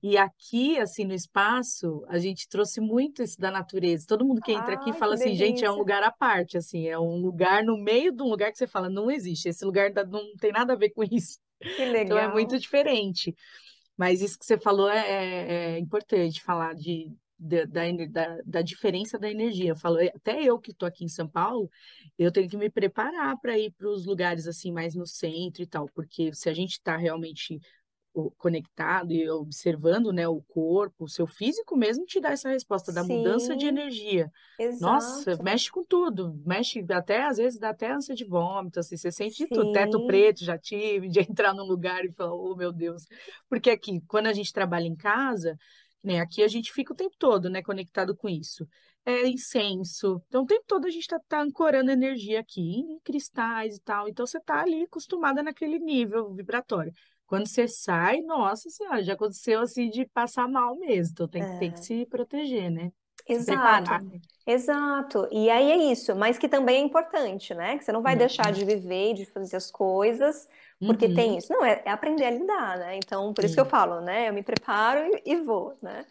E 0.00 0.16
aqui, 0.16 0.78
assim, 0.78 1.04
no 1.04 1.12
espaço, 1.12 2.04
a 2.08 2.18
gente 2.18 2.48
trouxe 2.48 2.80
muito 2.80 3.22
isso 3.22 3.40
da 3.40 3.50
natureza. 3.50 4.06
Todo 4.06 4.24
mundo 4.24 4.40
que 4.40 4.52
entra 4.52 4.70
Ai, 4.70 4.74
aqui 4.76 4.92
fala 4.92 5.14
assim, 5.14 5.24
delícia. 5.24 5.46
gente, 5.46 5.64
é 5.64 5.70
um 5.70 5.76
lugar 5.76 6.02
à 6.04 6.12
parte, 6.12 6.56
assim, 6.56 6.86
é 6.86 6.98
um 6.98 7.16
lugar 7.16 7.64
no 7.64 7.76
meio 7.76 8.12
de 8.12 8.22
um 8.22 8.28
lugar 8.28 8.52
que 8.52 8.58
você 8.58 8.66
fala, 8.66 8.88
não 8.88 9.10
existe, 9.10 9.48
esse 9.48 9.64
lugar 9.64 9.90
não 10.08 10.36
tem 10.36 10.52
nada 10.52 10.74
a 10.74 10.76
ver 10.76 10.90
com 10.90 11.02
isso. 11.02 11.38
Que 11.60 11.84
legal. 11.84 12.04
Então 12.04 12.18
é 12.18 12.32
muito 12.32 12.58
diferente. 12.58 13.34
Mas 13.96 14.22
isso 14.22 14.38
que 14.38 14.46
você 14.46 14.58
falou 14.58 14.88
é, 14.88 14.98
é, 14.98 15.74
é 15.74 15.78
importante 15.78 16.42
falar 16.42 16.74
de, 16.74 17.14
da, 17.38 17.64
da, 17.64 18.38
da, 18.44 18.62
diferença 18.62 19.18
da 19.18 19.30
energia. 19.30 19.74
Falo, 19.74 19.98
até 20.00 20.42
eu 20.42 20.58
que 20.58 20.70
estou 20.70 20.86
aqui 20.86 21.04
em 21.04 21.08
São 21.08 21.28
Paulo, 21.28 21.70
eu 22.18 22.30
tenho 22.30 22.48
que 22.48 22.56
me 22.56 22.70
preparar 22.70 23.36
para 23.40 23.58
ir 23.58 23.72
para 23.72 23.88
os 23.88 24.06
lugares 24.06 24.46
assim 24.46 24.72
mais 24.72 24.94
no 24.94 25.06
centro 25.06 25.62
e 25.62 25.66
tal, 25.66 25.86
porque 25.94 26.32
se 26.32 26.48
a 26.48 26.54
gente 26.54 26.72
está 26.72 26.96
realmente 26.96 27.60
conectado 28.38 29.12
e 29.12 29.28
observando, 29.30 30.12
né, 30.12 30.28
o 30.28 30.42
corpo, 30.42 31.04
o 31.04 31.08
seu 31.08 31.26
físico 31.26 31.76
mesmo 31.76 32.04
te 32.04 32.20
dá 32.20 32.30
essa 32.30 32.50
resposta 32.50 32.92
da 32.92 33.02
mudança 33.02 33.56
de 33.56 33.66
Sim, 33.66 33.68
energia. 33.68 34.30
Nossa, 34.78 35.30
exato. 35.30 35.42
mexe 35.44 35.70
com 35.70 35.84
tudo, 35.84 36.34
mexe 36.44 36.84
até 36.90 37.24
às 37.24 37.36
vezes 37.36 37.58
dá 37.58 37.70
até 37.70 37.92
ânsia 37.92 38.14
de 38.14 38.24
vômito, 38.24 38.80
assim, 38.80 38.96
você 38.96 39.12
sente 39.12 39.46
tudo, 39.46 39.70
teto 39.70 40.00
Sim, 40.00 40.06
preto 40.06 40.44
já 40.44 40.58
tive, 40.58 41.08
de 41.08 41.20
entrar 41.30 41.54
num 41.54 41.64
lugar 41.64 42.04
e 42.04 42.12
falar, 42.12 42.34
oh 42.34 42.56
meu 42.56 42.72
Deus, 42.72 43.06
porque 43.48 43.70
aqui, 43.70 44.00
quando 44.08 44.26
a 44.26 44.32
gente 44.32 44.52
trabalha 44.52 44.86
em 44.86 44.96
casa, 44.96 45.56
né, 46.02 46.20
aqui 46.20 46.42
a 46.42 46.48
gente 46.48 46.72
fica 46.72 46.92
o 46.92 46.96
tempo 46.96 47.14
todo, 47.18 47.48
né, 47.48 47.62
conectado 47.62 48.16
com 48.16 48.28
isso. 48.28 48.66
É 49.04 49.26
incenso, 49.26 50.22
então 50.28 50.44
o 50.44 50.46
tempo 50.46 50.64
todo 50.66 50.86
a 50.86 50.90
gente 50.90 51.06
tá, 51.08 51.20
tá 51.28 51.42
ancorando 51.42 51.90
energia 51.90 52.40
aqui 52.40 52.60
em 52.60 53.00
cristais 53.00 53.76
e 53.76 53.80
tal, 53.80 54.08
então 54.08 54.24
você 54.26 54.40
tá 54.40 54.60
ali 54.62 54.84
acostumada 54.84 55.42
naquele 55.42 55.78
nível 55.78 56.32
vibratório. 56.32 56.92
Quando 57.32 57.48
você 57.48 57.66
sai, 57.68 58.20
nossa 58.22 58.68
senhora, 58.70 59.02
já 59.02 59.14
aconteceu 59.14 59.60
assim 59.60 59.88
de 59.90 60.06
passar 60.06 60.48
mal 60.48 60.76
mesmo. 60.78 61.12
Então 61.12 61.28
tem, 61.28 61.46
tem 61.58 61.72
que 61.72 61.78
é, 61.78 61.84
se 61.84 62.06
proteger, 62.06 62.70
né? 62.70 62.92
Exato. 63.26 63.94
preparar? 63.94 64.04
Exato. 64.46 65.28
E 65.30 65.48
aí 65.50 65.70
é 65.70 65.76
isso, 65.92 66.14
mas 66.16 66.36
que 66.38 66.48
também 66.48 66.76
é 66.82 66.84
importante, 66.84 67.54
né? 67.54 67.78
Que 67.78 67.84
você 67.84 67.92
não 67.92 68.02
vai 68.02 68.16
deixar 68.16 68.50
Uhum. 68.50 68.52
de 68.52 68.64
viver 68.64 69.12
e 69.12 69.14
de 69.14 69.24
fazer 69.26 69.56
as 69.56 69.70
coisas 69.70 70.48
porque 70.84 71.08
tem 71.08 71.36
Uhum. 71.36 71.38
isso. 71.38 71.52
Não, 71.52 71.64
é, 71.64 71.80
é 71.84 71.90
aprender 71.92 72.24
a 72.26 72.30
lidar, 72.30 72.78
né? 72.78 72.96
Então, 72.96 73.32
por 73.32 73.44
isso 73.44 73.54
que 73.54 73.60
eu 73.60 73.64
falo, 73.66 74.00
né? 74.00 74.28
Eu 74.28 74.32
me 74.34 74.42
preparo 74.42 75.00
e, 75.24 75.32
e 75.32 75.36
vou, 75.42 75.78
né? 75.80 76.04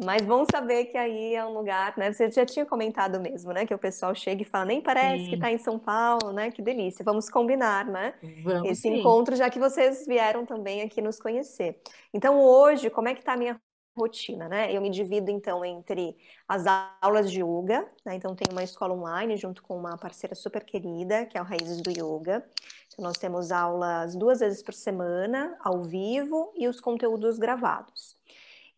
Mas 0.00 0.22
bom 0.22 0.44
saber 0.48 0.84
que 0.86 0.96
aí 0.96 1.34
é 1.34 1.44
um 1.44 1.52
lugar, 1.52 1.96
né? 1.96 2.12
Você 2.12 2.30
já 2.30 2.46
tinha 2.46 2.64
comentado 2.64 3.20
mesmo, 3.20 3.52
né? 3.52 3.66
Que 3.66 3.74
o 3.74 3.78
pessoal 3.78 4.14
chega 4.14 4.42
e 4.42 4.44
fala, 4.44 4.66
nem 4.66 4.80
parece 4.80 5.24
que 5.24 5.30
sim. 5.30 5.34
está 5.34 5.50
em 5.50 5.58
São 5.58 5.76
Paulo, 5.76 6.32
né? 6.32 6.52
Que 6.52 6.62
delícia. 6.62 7.04
Vamos 7.04 7.28
combinar, 7.28 7.84
né? 7.84 8.14
Vamos 8.44 8.70
Esse 8.70 8.82
sim. 8.82 9.00
encontro, 9.00 9.34
já 9.34 9.50
que 9.50 9.58
vocês 9.58 10.06
vieram 10.06 10.46
também 10.46 10.82
aqui 10.82 11.02
nos 11.02 11.18
conhecer. 11.18 11.80
Então, 12.14 12.40
hoje, 12.40 12.88
como 12.90 13.08
é 13.08 13.14
que 13.14 13.18
está 13.18 13.32
a 13.32 13.36
minha 13.36 13.60
rotina, 13.98 14.48
né? 14.48 14.72
Eu 14.72 14.80
me 14.80 14.88
divido, 14.88 15.32
então, 15.32 15.64
entre 15.64 16.16
as 16.46 16.64
aulas 17.02 17.28
de 17.28 17.42
yoga, 17.42 17.84
né? 18.06 18.14
Então, 18.14 18.36
tenho 18.36 18.52
uma 18.52 18.62
escola 18.62 18.94
online 18.94 19.36
junto 19.36 19.64
com 19.64 19.76
uma 19.76 19.98
parceira 19.98 20.36
super 20.36 20.62
querida, 20.62 21.26
que 21.26 21.36
é 21.36 21.42
o 21.42 21.44
Raízes 21.44 21.82
do 21.82 21.90
Yoga. 21.90 22.48
Então, 22.86 23.04
nós 23.04 23.18
temos 23.18 23.50
aulas 23.50 24.14
duas 24.14 24.38
vezes 24.38 24.62
por 24.62 24.74
semana, 24.74 25.58
ao 25.58 25.82
vivo, 25.82 26.52
e 26.56 26.68
os 26.68 26.80
conteúdos 26.80 27.36
gravados. 27.36 28.16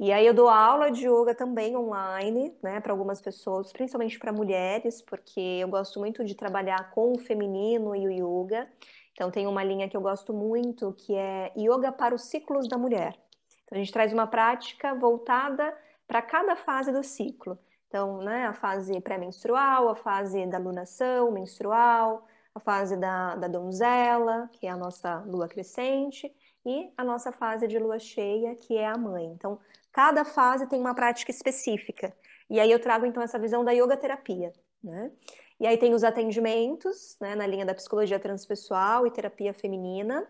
E 0.03 0.15
aí 0.15 0.27
eu 0.27 0.33
dou 0.33 0.49
aula 0.49 0.91
de 0.91 1.07
yoga 1.07 1.35
também 1.35 1.77
online, 1.77 2.57
né, 2.63 2.81
para 2.81 2.91
algumas 2.91 3.21
pessoas, 3.21 3.71
principalmente 3.71 4.19
para 4.19 4.33
mulheres, 4.33 5.03
porque 5.03 5.39
eu 5.39 5.69
gosto 5.69 6.01
muito 6.01 6.25
de 6.25 6.35
trabalhar 6.35 6.91
com 6.93 7.13
o 7.13 7.19
feminino 7.19 7.95
e 7.95 8.07
o 8.07 8.11
yoga. 8.11 8.67
Então 9.13 9.31
tem 9.31 9.47
uma 9.47 9.63
linha 9.63 9.91
que 9.91 9.95
eu 9.95 10.01
gosto 10.01 10.33
muito, 10.33 10.95
que 10.95 11.15
é 11.15 11.53
yoga 11.55 11.93
para 11.93 12.15
os 12.15 12.23
ciclos 12.23 12.67
da 12.67 12.79
mulher. 12.79 13.15
Então 13.65 13.77
a 13.77 13.79
gente 13.79 13.93
traz 13.93 14.11
uma 14.11 14.27
prática 14.27 14.95
voltada 14.95 15.77
para 16.09 16.23
cada 16.23 16.57
fase 16.57 16.91
do 16.91 17.05
ciclo. 17.05 17.59
Então, 17.87 18.23
né, 18.23 18.47
a 18.47 18.55
fase 18.55 18.99
pré-menstrual, 19.03 19.91
a 19.91 19.97
fase 19.97 20.47
da 20.47 20.57
lunação 20.57 21.31
menstrual, 21.31 22.27
a 22.55 22.61
fase 22.61 22.97
da, 22.97 23.37
da 23.37 23.49
donzela, 23.49 24.49
que 24.55 24.67
é 24.67 24.71
a 24.71 24.79
nossa 24.79 25.19
lua 25.27 25.47
crescente, 25.47 26.35
e 26.65 26.93
a 26.97 27.05
nossa 27.05 27.33
fase 27.33 27.67
de 27.67 27.79
lua 27.79 27.99
cheia, 27.99 28.55
que 28.55 28.77
é 28.77 28.87
a 28.87 28.97
mãe. 28.97 29.27
Então, 29.27 29.59
Cada 29.93 30.25
fase 30.25 30.69
tem 30.69 30.81
uma 30.81 30.95
prática 30.95 31.31
específica. 31.31 32.15
E 32.49 32.59
aí 32.59 32.71
eu 32.71 32.81
trago 32.81 33.07
então 33.07 33.23
essa 33.23 33.39
visão 33.39 33.65
da 33.65 33.73
yoga 33.73 33.97
terapia, 33.97 34.53
né? 34.83 35.11
E 35.59 35.67
aí 35.67 35.77
tem 35.77 35.93
os 35.93 36.03
atendimentos, 36.03 37.17
né, 37.21 37.35
na 37.35 37.47
linha 37.47 37.67
da 37.67 37.75
psicologia 37.75 38.19
transpessoal 38.19 39.07
e 39.07 39.11
terapia 39.11 39.53
feminina. 39.53 40.27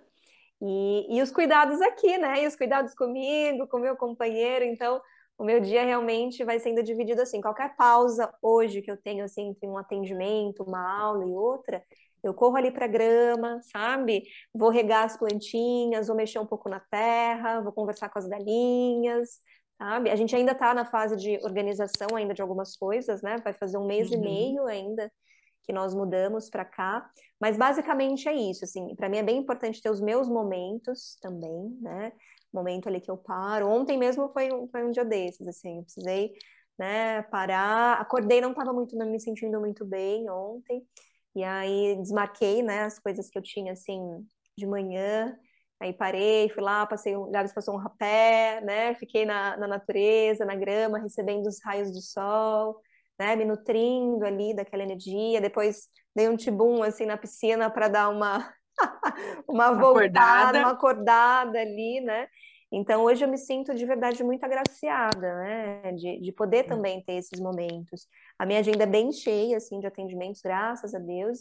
E, 0.61 1.16
e 1.16 1.23
os 1.23 1.31
cuidados 1.31 1.81
aqui, 1.81 2.18
né? 2.18 2.42
E 2.42 2.46
os 2.46 2.57
cuidados 2.57 2.94
comigo, 2.94 3.66
com 3.68 3.79
meu 3.79 3.96
companheiro. 3.96 4.64
Então, 4.64 5.01
o 5.40 5.44
meu 5.44 5.61
dia 5.61 5.85
realmente 5.85 6.44
vai 6.44 6.61
sendo 6.61 6.83
dividido 6.83 7.22
assim. 7.22 7.40
Qualquer 7.40 7.74
pausa 7.76 8.33
hoje 8.42 8.83
que 8.83 8.90
eu 8.90 8.96
tenho 8.96 9.24
assim 9.24 9.48
entre 9.48 9.66
um 9.68 9.79
atendimento, 9.79 10.62
uma 10.64 10.81
aula 11.00 11.26
e 11.26 11.33
outra, 11.33 11.83
eu 12.22 12.35
corro 12.35 12.57
ali 12.57 12.70
para 12.70 12.85
a 12.85 12.88
grama, 12.88 13.61
sabe? 13.72 14.24
Vou 14.55 14.68
regar 14.70 15.05
as 15.05 15.16
plantinhas, 15.16 16.09
vou 16.09 16.16
mexer 16.16 16.38
um 16.38 16.46
pouco 16.46 16.68
na 16.68 16.81
terra, 16.81 17.61
vou 17.62 17.72
conversar 17.72 18.11
com 18.11 18.18
as 18.18 18.26
galinhas, 18.26 19.40
sabe? 19.79 20.11
A 20.11 20.16
gente 20.16 20.37
ainda 20.37 20.53
está 20.53 20.74
na 20.74 20.85
fase 20.85 21.16
de 21.16 21.38
organização 21.44 22.14
ainda 22.16 22.35
de 22.35 22.42
algumas 22.42 22.76
coisas, 22.76 23.22
né? 23.22 23.38
Vai 23.42 23.55
fazer 23.55 23.79
um 23.79 23.87
mês 23.87 24.11
e 24.12 24.16
Uhum. 24.16 24.22
meio 24.22 24.66
ainda 24.66 25.11
que 25.64 25.72
nós 25.72 25.94
mudamos 25.94 26.50
para 26.50 26.64
cá, 26.64 27.09
mas 27.40 27.57
basicamente 27.57 28.29
é 28.29 28.35
isso, 28.35 28.64
assim, 28.64 28.94
para 28.96 29.09
mim 29.09 29.18
é 29.18 29.22
bem 29.22 29.38
importante 29.38 29.81
ter 29.81 29.90
os 29.90 30.00
meus 30.00 30.29
momentos 30.29 31.16
também, 31.20 31.70
né? 31.81 32.12
Momento 32.53 32.89
ali 32.89 33.01
que 33.01 33.11
eu 33.11 33.17
paro. 33.17 33.69
Ontem 33.69 33.99
mesmo 33.99 34.29
foi 34.31 34.53
um, 34.53 34.69
foi 34.69 34.85
um 34.85 34.91
dia 34.91 35.05
desses, 35.05 35.47
assim, 35.47 35.79
eu 35.79 35.83
precisei, 35.85 36.33
né, 36.79 37.23
parar. 37.25 38.01
Acordei, 38.01 38.41
não 38.41 38.51
estava 38.51 38.73
muito 38.73 38.97
me 38.97 39.21
sentindo 39.21 39.61
muito 39.61 39.85
bem 39.85 40.29
ontem. 40.31 40.83
E 41.35 41.45
aí 41.45 41.97
desmarquei, 42.01 42.63
né, 42.63 42.83
as 42.85 42.99
coisas 42.99 43.29
que 43.31 43.39
eu 43.39 43.43
tinha 43.43 43.73
assim 43.73 44.01
de 44.57 44.67
manhã. 44.67 45.37
Aí 45.81 45.93
parei, 45.93 46.49
fui 46.51 46.63
lá, 46.63 46.87
passei, 46.87 47.17
o 47.17 47.27
Gabs 47.31 47.55
passou 47.55 47.75
um 47.75 47.79
rapé, 47.79 48.61
né? 48.63 48.95
Fiquei 48.97 49.25
na, 49.25 49.57
na 49.57 49.67
natureza, 49.67 50.45
na 50.45 50.55
grama, 50.55 50.99
recebendo 50.99 51.47
os 51.47 51.59
raios 51.65 51.91
do 51.91 52.03
sol 52.03 52.81
né, 53.21 53.37
me 53.37 53.45
nutrindo 53.45 54.25
ali 54.25 54.55
daquela 54.55 54.83
energia. 54.83 55.41
Depois 55.43 55.89
dei 56.17 56.29
um 56.29 56.37
tibum 56.37 56.83
assim 56.83 57.05
na 57.05 57.19
piscina 57.19 57.71
para 57.71 57.87
dar 57.89 58.09
uma 58.09 58.51
uma 59.49 59.73
voltada, 59.73 60.21
Acordada. 60.21 60.59
uma 60.59 60.71
acordada 60.71 61.61
ali, 61.61 62.01
né? 62.01 62.29
Então 62.73 63.03
hoje 63.03 63.25
eu 63.25 63.29
me 63.29 63.37
sinto 63.37 63.75
de 63.75 63.85
verdade 63.85 64.23
muito 64.23 64.45
agraciada, 64.45 65.37
né? 65.38 65.93
De, 65.93 66.21
de 66.21 66.33
poder 66.33 66.64
também 66.64 67.03
ter 67.03 67.14
esses 67.14 67.40
momentos. 67.40 68.07
A 68.38 68.47
minha 68.47 68.61
agenda 68.61 68.85
é 68.85 68.87
bem 68.87 69.11
cheia, 69.12 69.57
assim, 69.57 69.81
de 69.81 69.87
atendimentos, 69.87 70.40
graças 70.40 70.95
a 70.95 70.99
Deus, 70.99 71.38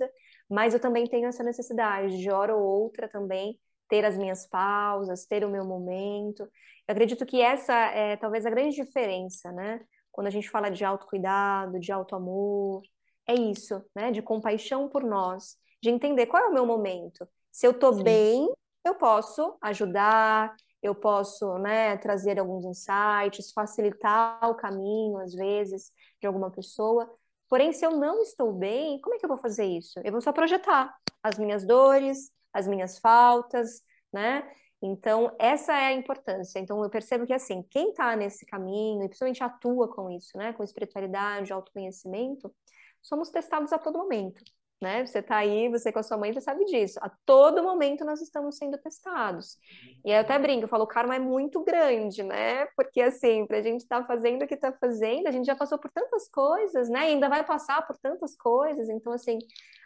mas 0.49 0.73
eu 0.73 0.79
também 0.79 1.05
tenho 1.05 1.27
essa 1.27 1.43
necessidade 1.43 2.17
de 2.17 2.31
hora 2.31 2.55
ou 2.55 2.61
outra 2.61 3.07
também 3.07 3.59
ter 3.87 4.05
as 4.05 4.17
minhas 4.17 4.47
pausas, 4.47 5.25
ter 5.25 5.43
o 5.43 5.49
meu 5.49 5.65
momento. 5.65 6.41
Eu 6.87 6.93
acredito 6.93 7.25
que 7.25 7.41
essa 7.41 7.73
é 7.73 8.17
talvez 8.17 8.45
a 8.45 8.49
grande 8.49 8.75
diferença, 8.75 9.51
né? 9.51 9.79
quando 10.19 10.27
a 10.27 10.31
gente 10.31 10.49
fala 10.49 10.69
de 10.69 10.83
autocuidado, 10.83 11.79
de 11.79 11.93
autoamor, 11.93 12.81
é 13.25 13.33
isso, 13.33 13.81
né? 13.95 14.11
De 14.11 14.21
compaixão 14.21 14.89
por 14.89 15.03
nós, 15.03 15.55
de 15.81 15.89
entender 15.89 16.25
qual 16.27 16.43
é 16.43 16.47
o 16.47 16.53
meu 16.53 16.65
momento. 16.65 17.27
Se 17.51 17.67
eu 17.67 17.73
Sim. 17.93 18.03
bem, 18.03 18.53
eu 18.85 18.95
posso 18.95 19.57
ajudar, 19.61 20.55
eu 20.81 20.95
posso, 20.95 21.57
né, 21.57 21.97
trazer 21.97 22.39
alguns 22.39 22.65
insights, 22.65 23.51
facilitar 23.51 24.49
o 24.49 24.55
caminho, 24.55 25.17
às 25.17 25.33
vezes, 25.33 25.91
de 26.21 26.27
alguma 26.27 26.49
pessoa. 26.51 27.09
Porém, 27.47 27.73
se 27.73 27.85
eu 27.85 27.91
não 27.91 28.21
estou 28.21 28.53
bem, 28.53 28.99
como 29.01 29.15
é 29.15 29.19
que 29.19 29.25
eu 29.25 29.29
vou 29.29 29.37
fazer 29.37 29.65
isso? 29.65 29.99
Eu 30.03 30.11
vou 30.11 30.21
só 30.21 30.31
projetar 30.31 30.95
as 31.21 31.37
minhas 31.37 31.65
dores, 31.65 32.31
as 32.53 32.67
minhas 32.67 32.99
faltas, 32.99 33.81
né? 34.13 34.49
Então, 34.81 35.35
essa 35.37 35.73
é 35.73 35.87
a 35.87 35.93
importância. 35.93 36.59
Então, 36.59 36.81
eu 36.81 36.89
percebo 36.89 37.25
que, 37.25 37.33
assim, 37.33 37.63
quem 37.69 37.89
está 37.89 38.15
nesse 38.15 38.45
caminho, 38.45 39.03
e 39.03 39.07
principalmente 39.07 39.43
atua 39.43 39.89
com 39.89 40.09
isso, 40.09 40.37
né, 40.37 40.53
com 40.53 40.63
espiritualidade, 40.63 41.51
autoconhecimento, 41.51 42.53
somos 43.01 43.29
testados 43.29 43.73
a 43.73 43.77
todo 43.77 43.97
momento, 43.97 44.41
né? 44.81 45.05
Você 45.05 45.19
está 45.19 45.37
aí, 45.37 45.67
você 45.69 45.91
com 45.91 45.99
a 45.99 46.03
sua 46.03 46.17
mãe, 46.17 46.31
você 46.31 46.39
sabe 46.39 46.63
disso. 46.65 46.97
A 47.01 47.09
todo 47.25 47.61
momento 47.61 48.05
nós 48.05 48.21
estamos 48.21 48.57
sendo 48.57 48.77
testados. 48.77 49.57
E 50.05 50.11
aí 50.11 50.17
eu 50.17 50.21
até 50.21 50.39
brinco, 50.39 50.63
eu 50.63 50.69
falo, 50.69 50.85
o 50.85 50.87
karma 50.87 51.15
é 51.15 51.19
muito 51.19 51.63
grande, 51.63 52.23
né? 52.23 52.65
Porque, 52.77 53.01
assim, 53.01 53.45
para 53.45 53.57
a 53.57 53.61
gente 53.61 53.81
estar 53.81 54.01
tá 54.01 54.07
fazendo 54.07 54.43
o 54.43 54.47
que 54.47 54.53
está 54.53 54.71
fazendo, 54.71 55.27
a 55.27 55.31
gente 55.31 55.45
já 55.45 55.55
passou 55.55 55.77
por 55.77 55.91
tantas 55.91 56.29
coisas, 56.29 56.89
né? 56.89 57.09
E 57.09 57.13
ainda 57.13 57.27
vai 57.27 57.45
passar 57.45 57.85
por 57.85 57.97
tantas 57.97 58.37
coisas. 58.37 58.87
Então, 58.89 59.11
assim, 59.11 59.39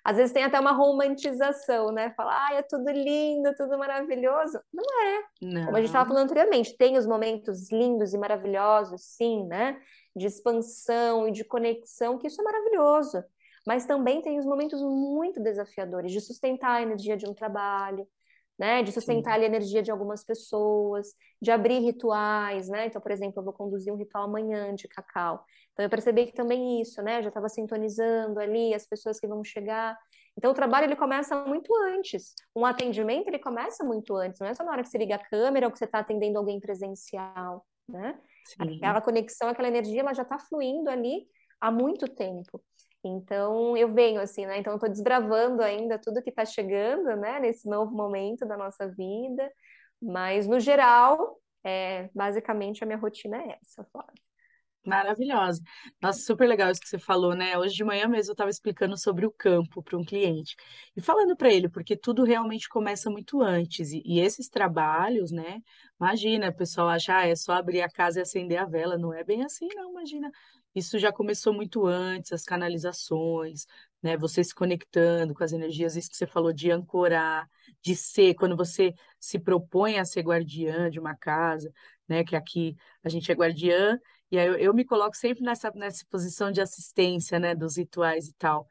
às 0.03 0.17
vezes 0.17 0.31
tem 0.31 0.43
até 0.43 0.59
uma 0.59 0.73
romantização, 0.73 1.91
né? 1.91 2.13
Falar, 2.15 2.49
ah, 2.49 2.55
é 2.55 2.61
tudo 2.61 2.91
lindo, 2.91 3.55
tudo 3.55 3.77
maravilhoso. 3.79 4.59
Não 4.71 4.83
é. 5.01 5.23
Como 5.65 5.75
a 5.75 5.79
gente 5.79 5.87
estava 5.87 6.05
Não. 6.05 6.13
falando 6.13 6.25
anteriormente, 6.25 6.77
tem 6.77 6.97
os 6.97 7.07
momentos 7.07 7.71
lindos 7.71 8.13
e 8.13 8.17
maravilhosos, 8.17 9.01
sim, 9.01 9.45
né? 9.47 9.79
De 10.15 10.27
expansão 10.27 11.27
e 11.27 11.31
de 11.31 11.43
conexão, 11.43 12.19
que 12.19 12.27
isso 12.27 12.39
é 12.39 12.43
maravilhoso. 12.43 13.23
Mas 13.65 13.85
também 13.85 14.21
tem 14.21 14.37
os 14.37 14.45
momentos 14.45 14.81
muito 14.81 15.41
desafiadores 15.41 16.11
de 16.11 16.19
sustentar 16.19 16.77
a 16.77 16.81
energia 16.81 17.15
de 17.15 17.27
um 17.27 17.33
trabalho, 17.33 18.07
né? 18.57 18.83
De 18.83 18.91
sustentar 18.91 19.35
Sim. 19.35 19.43
a 19.43 19.45
energia 19.45 19.81
de 19.81 19.91
algumas 19.91 20.23
pessoas, 20.23 21.07
de 21.41 21.51
abrir 21.51 21.79
rituais, 21.79 22.69
né? 22.69 22.87
Então, 22.87 23.01
por 23.01 23.11
exemplo, 23.11 23.39
eu 23.39 23.43
vou 23.43 23.53
conduzir 23.53 23.91
um 23.91 23.97
ritual 23.97 24.25
amanhã 24.25 24.73
de 24.75 24.87
cacau. 24.87 25.43
Então, 25.71 25.83
eu 25.85 25.89
percebi 25.89 26.25
que 26.25 26.33
também 26.33 26.81
isso, 26.81 27.01
né? 27.01 27.19
Eu 27.19 27.23
já 27.23 27.29
estava 27.29 27.49
sintonizando 27.49 28.39
ali 28.39 28.73
as 28.73 28.85
pessoas 28.85 29.19
que 29.19 29.27
vão 29.27 29.43
chegar. 29.43 29.97
Então, 30.37 30.51
o 30.51 30.53
trabalho 30.53 30.85
ele 30.85 30.95
começa 30.95 31.35
muito 31.45 31.73
antes. 31.75 32.33
Um 32.55 32.65
atendimento 32.65 33.27
ele 33.27 33.39
começa 33.39 33.83
muito 33.83 34.15
antes. 34.15 34.39
Não 34.39 34.47
é 34.47 34.53
só 34.53 34.63
na 34.63 34.71
hora 34.71 34.83
que 34.83 34.89
você 34.89 34.97
liga 34.97 35.15
a 35.15 35.19
câmera 35.29 35.67
ou 35.67 35.71
que 35.71 35.77
você 35.77 35.85
está 35.85 35.99
atendendo 35.99 36.37
alguém 36.37 36.59
presencial, 36.59 37.65
né? 37.87 38.19
Sim. 38.45 38.77
Aquela 38.77 39.01
conexão, 39.01 39.49
aquela 39.49 39.67
energia, 39.67 40.01
ela 40.01 40.13
já 40.13 40.23
está 40.23 40.37
fluindo 40.37 40.89
ali 40.89 41.27
há 41.59 41.71
muito 41.71 42.07
tempo. 42.07 42.61
Então, 43.03 43.75
eu 43.77 43.93
venho 43.93 44.21
assim, 44.21 44.45
né? 44.45 44.57
Então, 44.59 44.73
eu 44.73 44.79
tô 44.79 44.87
desbravando 44.87 45.61
ainda 45.61 45.99
tudo 45.99 46.21
que 46.21 46.29
está 46.29 46.45
chegando, 46.45 47.15
né? 47.17 47.39
Nesse 47.39 47.67
novo 47.67 47.91
momento 47.91 48.45
da 48.45 48.57
nossa 48.57 48.87
vida. 48.87 49.51
Mas, 50.01 50.47
no 50.47 50.59
geral, 50.59 51.39
é, 51.63 52.09
basicamente 52.13 52.83
a 52.83 52.87
minha 52.87 52.97
rotina 52.97 53.37
é 53.37 53.57
essa, 53.61 53.83
Flávia. 53.91 54.13
Maravilhosa. 54.85 55.61
Nossa, 56.01 56.19
super 56.19 56.45
legal 56.45 56.69
isso 56.69 56.81
que 56.81 56.89
você 56.89 56.99
falou, 56.99 57.33
né? 57.33 57.57
Hoje 57.57 57.73
de 57.73 57.85
manhã 57.85 58.05
mesmo 58.05 58.31
eu 58.31 58.33
estava 58.33 58.49
explicando 58.49 58.97
sobre 58.97 59.25
o 59.25 59.31
campo 59.31 59.81
para 59.81 59.97
um 59.97 60.03
cliente 60.03 60.57
e 60.95 61.01
falando 61.01 61.37
para 61.37 61.49
ele, 61.53 61.69
porque 61.69 61.95
tudo 61.95 62.23
realmente 62.25 62.67
começa 62.67 63.09
muito 63.09 63.41
antes. 63.41 63.93
E, 63.93 64.01
e 64.05 64.19
esses 64.19 64.49
trabalhos, 64.49 65.31
né? 65.31 65.61
Imagina, 65.97 66.49
o 66.49 66.53
pessoal 66.55 66.89
acha, 66.89 67.17
ah, 67.17 67.25
é 67.25 67.33
só 67.35 67.53
abrir 67.53 67.81
a 67.81 67.89
casa 67.89 68.19
e 68.19 68.21
acender 68.23 68.57
a 68.57 68.65
vela. 68.65 68.97
Não 68.97 69.13
é 69.13 69.23
bem 69.23 69.43
assim, 69.45 69.67
não, 69.73 69.91
imagina. 69.91 70.29
Isso 70.75 70.97
já 70.99 71.11
começou 71.11 71.53
muito 71.53 71.85
antes, 71.85 72.31
as 72.33 72.43
canalizações, 72.43 73.65
né? 74.01 74.17
Você 74.17 74.43
se 74.43 74.53
conectando 74.55 75.33
com 75.33 75.43
as 75.43 75.53
energias, 75.53 75.95
isso 75.95 76.09
que 76.09 76.17
você 76.17 76.27
falou 76.27 76.51
de 76.53 76.71
ancorar, 76.71 77.47
de 77.81 77.95
ser, 77.95 78.33
quando 78.35 78.57
você 78.57 78.93
se 79.19 79.39
propõe 79.39 79.99
a 79.99 80.05
ser 80.05 80.21
guardiã 80.23 80.89
de 80.89 80.99
uma 80.99 81.15
casa, 81.15 81.71
né? 82.07 82.23
Que 82.23 82.35
aqui 82.35 82.75
a 83.03 83.09
gente 83.09 83.31
é 83.31 83.35
guardiã 83.35 83.99
e 84.31 84.39
aí 84.39 84.47
eu, 84.47 84.55
eu 84.57 84.73
me 84.73 84.83
coloco 84.83 85.15
sempre 85.15 85.43
nessa, 85.43 85.71
nessa 85.75 86.03
posição 86.09 86.51
de 86.51 86.59
assistência, 86.59 87.39
né, 87.39 87.53
dos 87.53 87.77
rituais 87.77 88.27
e 88.27 88.33
tal. 88.33 88.67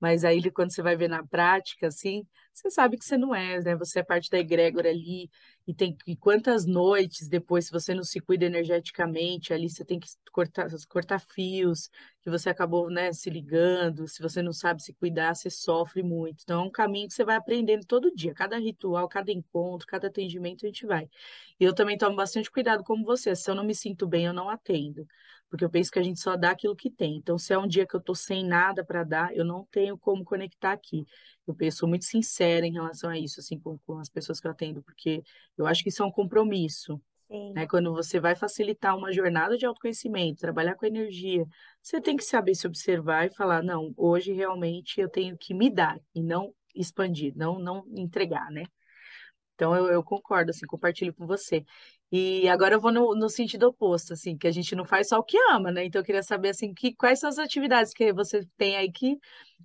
Mas 0.00 0.24
aí, 0.24 0.50
quando 0.50 0.72
você 0.72 0.82
vai 0.82 0.96
ver 0.96 1.08
na 1.08 1.24
prática, 1.26 1.86
assim, 1.86 2.26
você 2.52 2.70
sabe 2.70 2.98
que 2.98 3.04
você 3.04 3.16
não 3.16 3.34
é, 3.34 3.60
né? 3.60 3.76
Você 3.76 4.00
é 4.00 4.02
parte 4.02 4.28
da 4.30 4.38
egrégora 4.38 4.90
ali, 4.90 5.30
e 5.66 5.72
tem 5.74 5.94
que 5.96 6.16
quantas 6.16 6.66
noites 6.66 7.28
depois, 7.28 7.66
se 7.66 7.72
você 7.72 7.94
não 7.94 8.04
se 8.04 8.20
cuida 8.20 8.44
energeticamente, 8.44 9.52
ali 9.52 9.68
você 9.70 9.84
tem 9.84 9.98
que 9.98 10.08
cortar, 10.32 10.68
cortar 10.88 11.18
fios, 11.20 11.88
que 12.22 12.30
você 12.30 12.50
acabou, 12.50 12.90
né, 12.90 13.12
se 13.12 13.30
ligando, 13.30 14.06
se 14.08 14.22
você 14.22 14.42
não 14.42 14.52
sabe 14.52 14.82
se 14.82 14.92
cuidar, 14.94 15.34
você 15.34 15.48
sofre 15.50 16.02
muito. 16.02 16.42
Então, 16.42 16.62
é 16.62 16.66
um 16.66 16.70
caminho 16.70 17.08
que 17.08 17.14
você 17.14 17.24
vai 17.24 17.36
aprendendo 17.36 17.86
todo 17.86 18.14
dia, 18.14 18.34
cada 18.34 18.58
ritual, 18.58 19.08
cada 19.08 19.32
encontro, 19.32 19.86
cada 19.86 20.08
atendimento 20.08 20.64
a 20.66 20.68
gente 20.68 20.86
vai. 20.86 21.08
E 21.58 21.64
eu 21.64 21.74
também 21.74 21.96
tomo 21.98 22.16
bastante 22.16 22.50
cuidado 22.50 22.84
como 22.84 23.04
você, 23.04 23.34
se 23.34 23.50
eu 23.50 23.54
não 23.54 23.64
me 23.64 23.74
sinto 23.74 24.06
bem, 24.06 24.26
eu 24.26 24.32
não 24.34 24.48
atendo 24.50 25.06
porque 25.54 25.64
eu 25.64 25.70
penso 25.70 25.88
que 25.88 26.00
a 26.00 26.02
gente 26.02 26.18
só 26.18 26.36
dá 26.36 26.50
aquilo 26.50 26.74
que 26.74 26.90
tem. 26.90 27.14
Então, 27.14 27.38
se 27.38 27.52
é 27.52 27.58
um 27.58 27.68
dia 27.68 27.86
que 27.86 27.94
eu 27.94 28.00
estou 28.00 28.16
sem 28.16 28.44
nada 28.44 28.84
para 28.84 29.04
dar, 29.04 29.32
eu 29.36 29.44
não 29.44 29.64
tenho 29.70 29.96
como 29.96 30.24
conectar 30.24 30.72
aqui. 30.72 31.06
Eu 31.46 31.70
sou 31.70 31.88
muito 31.88 32.04
sincera 32.06 32.66
em 32.66 32.72
relação 32.72 33.08
a 33.08 33.16
isso, 33.16 33.38
assim, 33.38 33.56
com, 33.60 33.78
com 33.86 34.00
as 34.00 34.08
pessoas 34.08 34.40
que 34.40 34.48
eu 34.48 34.50
atendo, 34.50 34.82
porque 34.82 35.22
eu 35.56 35.64
acho 35.64 35.84
que 35.84 35.90
isso 35.90 36.02
é 36.02 36.06
um 36.06 36.10
compromisso. 36.10 37.00
Né? 37.54 37.68
Quando 37.68 37.92
você 37.92 38.18
vai 38.18 38.34
facilitar 38.34 38.98
uma 38.98 39.12
jornada 39.12 39.56
de 39.56 39.64
autoconhecimento, 39.64 40.40
trabalhar 40.40 40.74
com 40.74 40.86
energia, 40.86 41.46
você 41.80 42.00
tem 42.00 42.16
que 42.16 42.24
saber 42.24 42.56
se 42.56 42.66
observar 42.66 43.26
e 43.26 43.32
falar, 43.32 43.62
não, 43.62 43.94
hoje 43.96 44.32
realmente 44.32 45.00
eu 45.00 45.08
tenho 45.08 45.38
que 45.38 45.54
me 45.54 45.70
dar 45.70 46.00
e 46.12 46.20
não 46.20 46.52
expandir, 46.74 47.32
não, 47.36 47.60
não 47.60 47.84
entregar, 47.94 48.50
né? 48.50 48.64
Então 49.54 49.72
eu, 49.76 49.86
eu 49.86 50.02
concordo, 50.02 50.50
assim, 50.50 50.66
compartilho 50.66 51.14
com 51.14 51.28
você. 51.28 51.64
E 52.16 52.48
agora 52.48 52.76
eu 52.76 52.80
vou 52.80 52.92
no, 52.92 53.12
no, 53.16 53.28
sentido 53.28 53.64
oposto, 53.64 54.12
assim, 54.12 54.38
que 54.38 54.46
a 54.46 54.52
gente 54.52 54.76
não 54.76 54.84
faz 54.84 55.08
só 55.08 55.18
o 55.18 55.22
que 55.24 55.36
ama, 55.50 55.72
né? 55.72 55.84
Então 55.84 56.00
eu 56.00 56.04
queria 56.04 56.22
saber, 56.22 56.50
assim, 56.50 56.72
que, 56.72 56.94
quais 56.94 57.18
são 57.18 57.28
as 57.28 57.40
atividades 57.40 57.92
que 57.92 58.12
você 58.12 58.46
tem 58.56 58.76
aí 58.76 58.92
que, 58.92 59.18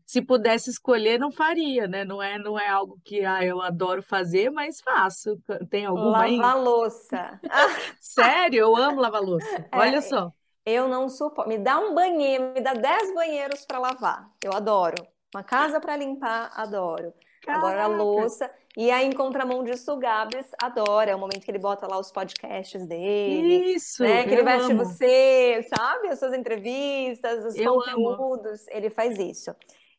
se 0.04 0.20
pudesse 0.20 0.72
escolher, 0.72 1.20
não 1.20 1.32
faria, 1.32 1.88
né? 1.88 2.04
Não 2.04 2.20
é, 2.20 2.40
não 2.40 2.58
é 2.60 2.68
algo 2.68 3.00
que 3.06 3.24
ah, 3.24 3.46
eu 3.46 3.62
adoro 3.62 4.02
fazer, 4.02 4.50
mas 4.50 4.82
faço. 4.82 5.40
Tem 5.70 5.86
alguma 5.86 6.24
aí? 6.24 6.38
Lavar 6.38 6.60
louça. 6.60 7.40
Sério? 8.02 8.62
Eu 8.62 8.76
amo 8.76 9.00
lavar 9.00 9.22
louça. 9.22 9.68
É, 9.72 9.78
Olha 9.78 10.02
só. 10.02 10.34
Eu 10.66 10.88
não 10.88 11.08
suporto. 11.08 11.48
Me 11.48 11.60
dá 11.60 11.78
um 11.78 11.94
banheiro, 11.94 12.52
me 12.56 12.62
dá 12.62 12.74
dez 12.74 13.14
banheiros 13.14 13.64
para 13.64 13.78
lavar. 13.78 14.28
Eu 14.44 14.54
adoro. 14.54 15.06
Uma 15.36 15.44
casa 15.44 15.80
para 15.80 15.96
limpar, 15.96 16.52
adoro. 16.56 17.14
Caraca. 17.44 17.68
Agora 17.68 17.84
a 17.84 17.88
louça. 17.88 18.52
E 18.80 18.90
aí, 18.92 19.08
em 19.08 19.12
contramão 19.12 19.62
disso, 19.62 19.92
o 19.92 19.98
Gabs 19.98 20.52
adora. 20.58 21.12
É 21.12 21.16
o 21.16 21.20
momento 21.20 21.42
que 21.42 21.52
ele 21.52 21.60
bota 21.60 21.86
lá 21.86 22.00
os 22.00 22.14
podcasts 22.14 22.88
dele. 22.88 23.74
Isso! 23.74 24.02
Né? 24.02 24.24
Que 24.24 24.30
ele 24.30 24.44
veste 24.44 24.72
amo. 24.72 24.86
você, 24.86 25.68
sabe? 25.76 26.08
As 26.08 26.18
suas 26.18 26.34
entrevistas, 26.34 27.44
os 27.44 27.58
eu 27.58 27.74
conteúdos. 27.74 28.62
Amo. 28.62 28.70
Ele 28.72 28.90
faz 28.90 29.20
isso. 29.20 29.54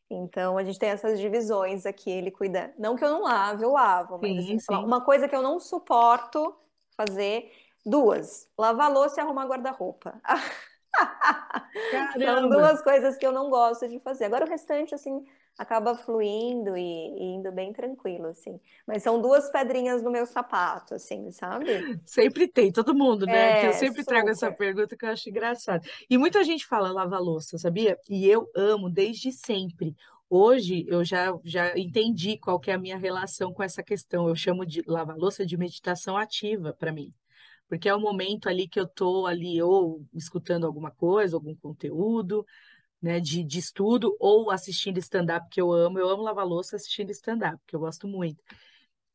Então, 0.09 0.57
a 0.57 0.63
gente 0.63 0.79
tem 0.79 0.89
essas 0.89 1.19
divisões 1.19 1.85
aqui. 1.85 2.09
Ele 2.09 2.31
cuida. 2.31 2.73
Não 2.75 2.95
que 2.95 3.05
eu 3.05 3.11
não 3.11 3.21
lave, 3.21 3.63
eu 3.63 3.73
lavo. 3.73 4.17
Mas 4.19 4.31
sim, 4.31 4.55
assim, 4.55 4.59
sim. 4.59 4.73
uma 4.73 5.01
coisa 5.01 5.27
que 5.27 5.35
eu 5.35 5.43
não 5.43 5.59
suporto 5.59 6.55
fazer. 6.97 7.51
Duas. 7.85 8.49
Lavar 8.57 8.91
louça 8.91 9.21
e 9.21 9.23
arrumar 9.23 9.45
guarda-roupa. 9.45 10.19
São 12.17 12.49
duas 12.49 12.81
coisas 12.81 13.15
que 13.15 13.27
eu 13.27 13.31
não 13.31 13.47
gosto 13.51 13.87
de 13.87 13.99
fazer. 13.99 14.25
Agora, 14.25 14.43
o 14.43 14.49
restante, 14.49 14.95
assim 14.95 15.23
acaba 15.57 15.95
fluindo 15.95 16.75
e, 16.75 16.81
e, 16.81 17.23
indo 17.35 17.51
bem 17.51 17.71
tranquilo, 17.71 18.27
assim. 18.27 18.59
Mas 18.85 19.03
são 19.03 19.21
duas 19.21 19.49
pedrinhas 19.51 20.01
no 20.01 20.11
meu 20.11 20.25
sapato, 20.25 20.95
assim, 20.95 21.31
sabe? 21.31 21.99
Sempre 22.05 22.47
tem, 22.47 22.71
todo 22.71 22.95
mundo, 22.95 23.25
né? 23.25 23.63
É, 23.63 23.67
eu 23.67 23.73
sempre 23.73 24.01
super. 24.01 24.05
trago 24.05 24.29
essa 24.29 24.51
pergunta 24.51 24.97
que 24.97 25.05
eu 25.05 25.09
acho 25.09 25.29
engraçada. 25.29 25.83
E 26.09 26.17
muita 26.17 26.43
gente 26.43 26.65
fala 26.65 26.91
lava-louça, 26.91 27.57
sabia? 27.57 27.97
E 28.09 28.27
eu 28.27 28.49
amo 28.55 28.89
desde 28.89 29.31
sempre. 29.31 29.95
Hoje 30.29 30.85
eu 30.87 31.03
já, 31.03 31.37
já 31.43 31.77
entendi 31.77 32.37
qual 32.37 32.59
que 32.59 32.71
é 32.71 32.73
a 32.73 32.79
minha 32.79 32.97
relação 32.97 33.53
com 33.53 33.61
essa 33.61 33.83
questão. 33.83 34.27
Eu 34.27 34.35
chamo 34.35 34.65
de 34.65 34.81
lava-louça 34.87 35.45
de 35.45 35.57
meditação 35.57 36.17
ativa 36.17 36.73
para 36.73 36.91
mim 36.91 37.13
porque 37.71 37.87
é 37.87 37.95
o 37.95 38.01
momento 38.01 38.49
ali 38.49 38.67
que 38.67 38.77
eu 38.77 38.83
estou 38.83 39.25
ali 39.25 39.61
ou 39.61 40.05
escutando 40.13 40.67
alguma 40.67 40.91
coisa, 40.91 41.37
algum 41.37 41.55
conteúdo, 41.55 42.45
né, 43.01 43.19
de, 43.19 43.43
de 43.43 43.59
estudo 43.59 44.15
ou 44.19 44.51
assistindo 44.51 44.97
stand-up, 44.99 45.47
que 45.49 45.59
eu 45.61 45.71
amo. 45.71 45.99
Eu 45.99 46.09
amo 46.09 46.23
lavar 46.23 46.45
louça 46.45 46.75
assistindo 46.75 47.11
stand-up, 47.11 47.61
que 47.67 47.75
eu 47.75 47.79
gosto 47.79 48.07
muito. 48.07 48.43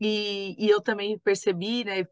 E, 0.01 0.57
e 0.59 0.69
eu 0.69 0.81
também 0.81 1.19
percebi, 1.19 1.85
né, 1.85 2.07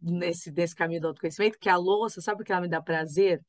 nesse, 0.00 0.50
nesse 0.52 0.74
caminho 0.74 1.00
do 1.00 1.08
autoconhecimento, 1.08 1.58
que 1.58 1.68
a 1.68 1.76
louça, 1.76 2.20
sabe 2.20 2.38
por 2.38 2.46
que 2.46 2.52
ela 2.52 2.60
me 2.62 2.68
dá 2.68 2.80
prazer? 2.80 3.44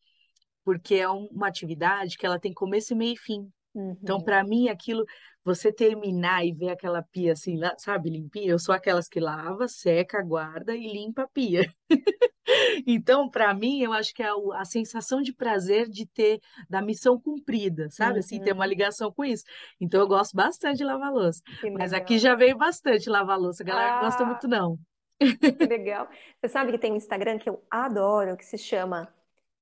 Porque 0.64 0.96
é 0.96 1.10
uma 1.10 1.48
atividade 1.48 2.18
que 2.18 2.26
ela 2.26 2.40
tem 2.40 2.54
começo, 2.54 2.96
meio 2.96 3.14
e 3.14 3.18
fim. 3.18 3.52
Então, 3.74 3.84
uhum. 3.84 3.98
Então, 4.02 4.22
para 4.22 4.44
mim, 4.44 4.68
aquilo, 4.70 5.06
você 5.44 5.72
terminar 5.72 6.46
e 6.46 6.54
ver 6.54 6.70
aquela 6.70 7.02
pia 7.02 7.34
assim, 7.34 7.58
sabe, 7.78 8.10
limpinha, 8.10 8.52
eu 8.52 8.60
sou 8.60 8.74
aquelas 8.76 9.08
que 9.08 9.20
lava, 9.20 9.68
seca, 9.68 10.22
guarda 10.22 10.76
e 10.76 10.92
limpa 10.92 11.24
a 11.24 11.28
pia. 11.28 11.74
então, 12.86 13.30
para 13.30 13.54
mim, 13.54 13.82
eu 13.82 13.94
acho 13.94 14.14
que 14.14 14.22
é 14.22 14.30
a, 14.56 14.66
sensação 14.66 15.22
de 15.22 15.34
prazer 15.34 15.90
de 15.90 16.06
ter, 16.06 16.40
da 16.70 16.82
missão 16.82 17.20
cumprida, 17.20 17.90
sabe, 17.90 18.14
uhum. 18.14 18.20
assim, 18.20 18.40
ter 18.42 18.54
uma 18.54 18.66
uhum. 18.66 18.70
ligação 18.70 19.12
com 19.12 19.24
isso. 19.24 19.44
Então, 19.80 20.02
eu 20.02 20.08
gosto 20.08 20.36
bastante 20.36 20.78
de 20.78 20.84
lavar 20.84 21.12
louça. 21.12 21.42
Mas 21.74 21.94
aqui 21.94 22.20
já 22.20 22.36
veio 22.36 22.58
bastante 22.58 23.10
lavar 23.10 23.40
louça, 23.40 23.64
a 23.64 23.66
galera 23.66 24.00
ah, 24.00 24.02
gosta 24.02 24.26
muito 24.26 24.48
não. 24.48 24.78
Que 25.20 25.66
legal. 25.68 26.10
Você 26.40 26.50
sabe 26.50 26.72
que 26.72 26.80
tem 26.80 26.92
um 26.92 26.96
Instagram 26.96 27.38
que 27.38 27.50
eu 27.50 27.64
adoro, 27.70 28.36
que 28.36 28.46
se 28.46 28.58
chama 28.58 29.08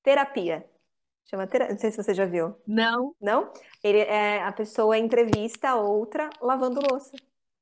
Terapia. 0.02 0.66
Chama 1.30 1.48
Não 1.70 1.78
sei 1.78 1.92
se 1.92 2.02
você 2.02 2.14
já 2.14 2.26
viu. 2.26 2.56
Não. 2.66 3.16
Não? 3.22 3.52
Ele 3.84 4.00
é 4.00 4.42
a 4.42 4.52
pessoa 4.52 4.98
entrevista 4.98 5.70
a 5.70 5.76
outra 5.76 6.30
lavando 6.42 6.82
louça. 6.90 7.16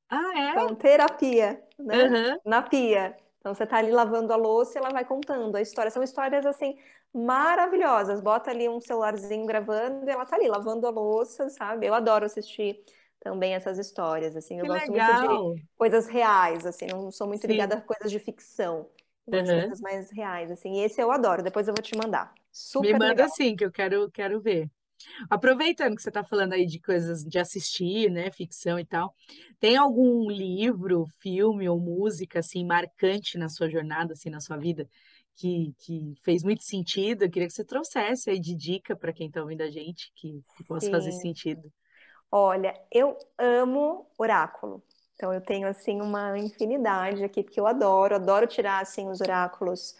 Ah, 0.08 0.32
é? 0.34 0.50
Então, 0.50 0.74
terapia, 0.74 1.62
né? 1.78 2.04
Uhum. 2.04 2.38
Na 2.46 2.62
pia. 2.62 3.14
Então 3.38 3.54
você 3.54 3.66
tá 3.66 3.76
ali 3.76 3.90
lavando 3.90 4.32
a 4.32 4.36
louça 4.36 4.78
e 4.78 4.80
ela 4.80 4.90
vai 4.90 5.04
contando 5.04 5.54
a 5.54 5.60
história. 5.60 5.90
São 5.90 6.02
histórias 6.02 6.46
assim 6.46 6.78
maravilhosas. 7.12 8.20
Bota 8.20 8.50
ali 8.50 8.68
um 8.68 8.80
celularzinho 8.80 9.46
gravando 9.46 10.08
e 10.08 10.10
ela 10.10 10.24
tá 10.24 10.36
ali 10.36 10.48
lavando 10.48 10.86
a 10.86 10.90
louça, 10.90 11.50
sabe? 11.50 11.86
Eu 11.86 11.94
adoro 11.94 12.24
assistir 12.24 12.82
também 13.20 13.54
essas 13.54 13.78
histórias, 13.78 14.34
assim. 14.34 14.58
Eu 14.58 14.62
que 14.62 14.68
gosto 14.68 14.90
legal. 14.90 15.44
muito 15.44 15.56
de 15.56 15.68
coisas 15.76 16.06
reais, 16.06 16.64
assim. 16.64 16.86
Não 16.86 17.10
sou 17.10 17.26
muito 17.26 17.42
Sim. 17.42 17.48
ligada 17.48 17.76
a 17.76 17.80
coisas 17.80 18.10
de 18.10 18.18
ficção. 18.18 18.88
Uhum. 19.26 19.44
coisas 19.44 19.80
mais 19.82 20.10
reais, 20.10 20.50
assim. 20.50 20.76
E 20.76 20.84
esse 20.84 21.00
eu 21.00 21.10
adoro. 21.10 21.42
Depois 21.42 21.68
eu 21.68 21.74
vou 21.74 21.82
te 21.82 21.94
mandar. 21.96 22.32
Super 22.62 22.84
Me 22.84 22.94
manda 22.94 23.28
legal. 23.28 23.28
sim, 23.28 23.56
que 23.56 23.64
eu 23.64 23.70
quero, 23.72 24.10
quero 24.10 24.40
ver. 24.40 24.70
Aproveitando 25.30 25.96
que 25.96 26.02
você 26.02 26.10
está 26.10 26.24
falando 26.24 26.54
aí 26.54 26.66
de 26.66 26.80
coisas 26.80 27.24
de 27.24 27.38
assistir, 27.38 28.10
né, 28.10 28.30
ficção 28.32 28.78
e 28.78 28.84
tal, 28.86 29.14
tem 29.60 29.76
algum 29.76 30.30
livro, 30.30 31.06
filme 31.20 31.68
ou 31.68 31.80
música 31.80 32.40
assim 32.40 32.64
marcante 32.64 33.38
na 33.38 33.48
sua 33.48 33.70
jornada, 33.70 34.14
assim, 34.14 34.30
na 34.30 34.40
sua 34.40 34.56
vida, 34.58 34.88
que, 35.36 35.74
que 35.80 36.14
fez 36.24 36.42
muito 36.44 36.64
sentido? 36.64 37.24
Eu 37.24 37.30
queria 37.30 37.48
que 37.48 37.54
você 37.54 37.64
trouxesse 37.64 38.30
aí 38.30 38.40
de 38.40 38.54
dica 38.56 38.96
para 38.96 39.12
quem 39.12 39.28
está 39.28 39.42
ouvindo 39.42 39.62
a 39.62 39.70
gente, 39.70 40.12
que, 40.16 40.42
que 40.56 40.64
possa 40.64 40.86
Sim. 40.86 40.90
fazer 40.90 41.12
sentido. 41.12 41.72
Olha, 42.30 42.74
eu 42.92 43.16
amo 43.38 44.06
oráculo. 44.18 44.82
Então 45.14 45.32
eu 45.32 45.40
tenho 45.40 45.66
assim 45.68 46.00
uma 46.00 46.38
infinidade 46.38 47.24
aqui, 47.24 47.42
porque 47.42 47.58
eu 47.58 47.66
adoro, 47.66 48.14
adoro 48.14 48.46
tirar 48.46 48.80
assim 48.82 49.08
os 49.08 49.20
oráculos 49.20 49.96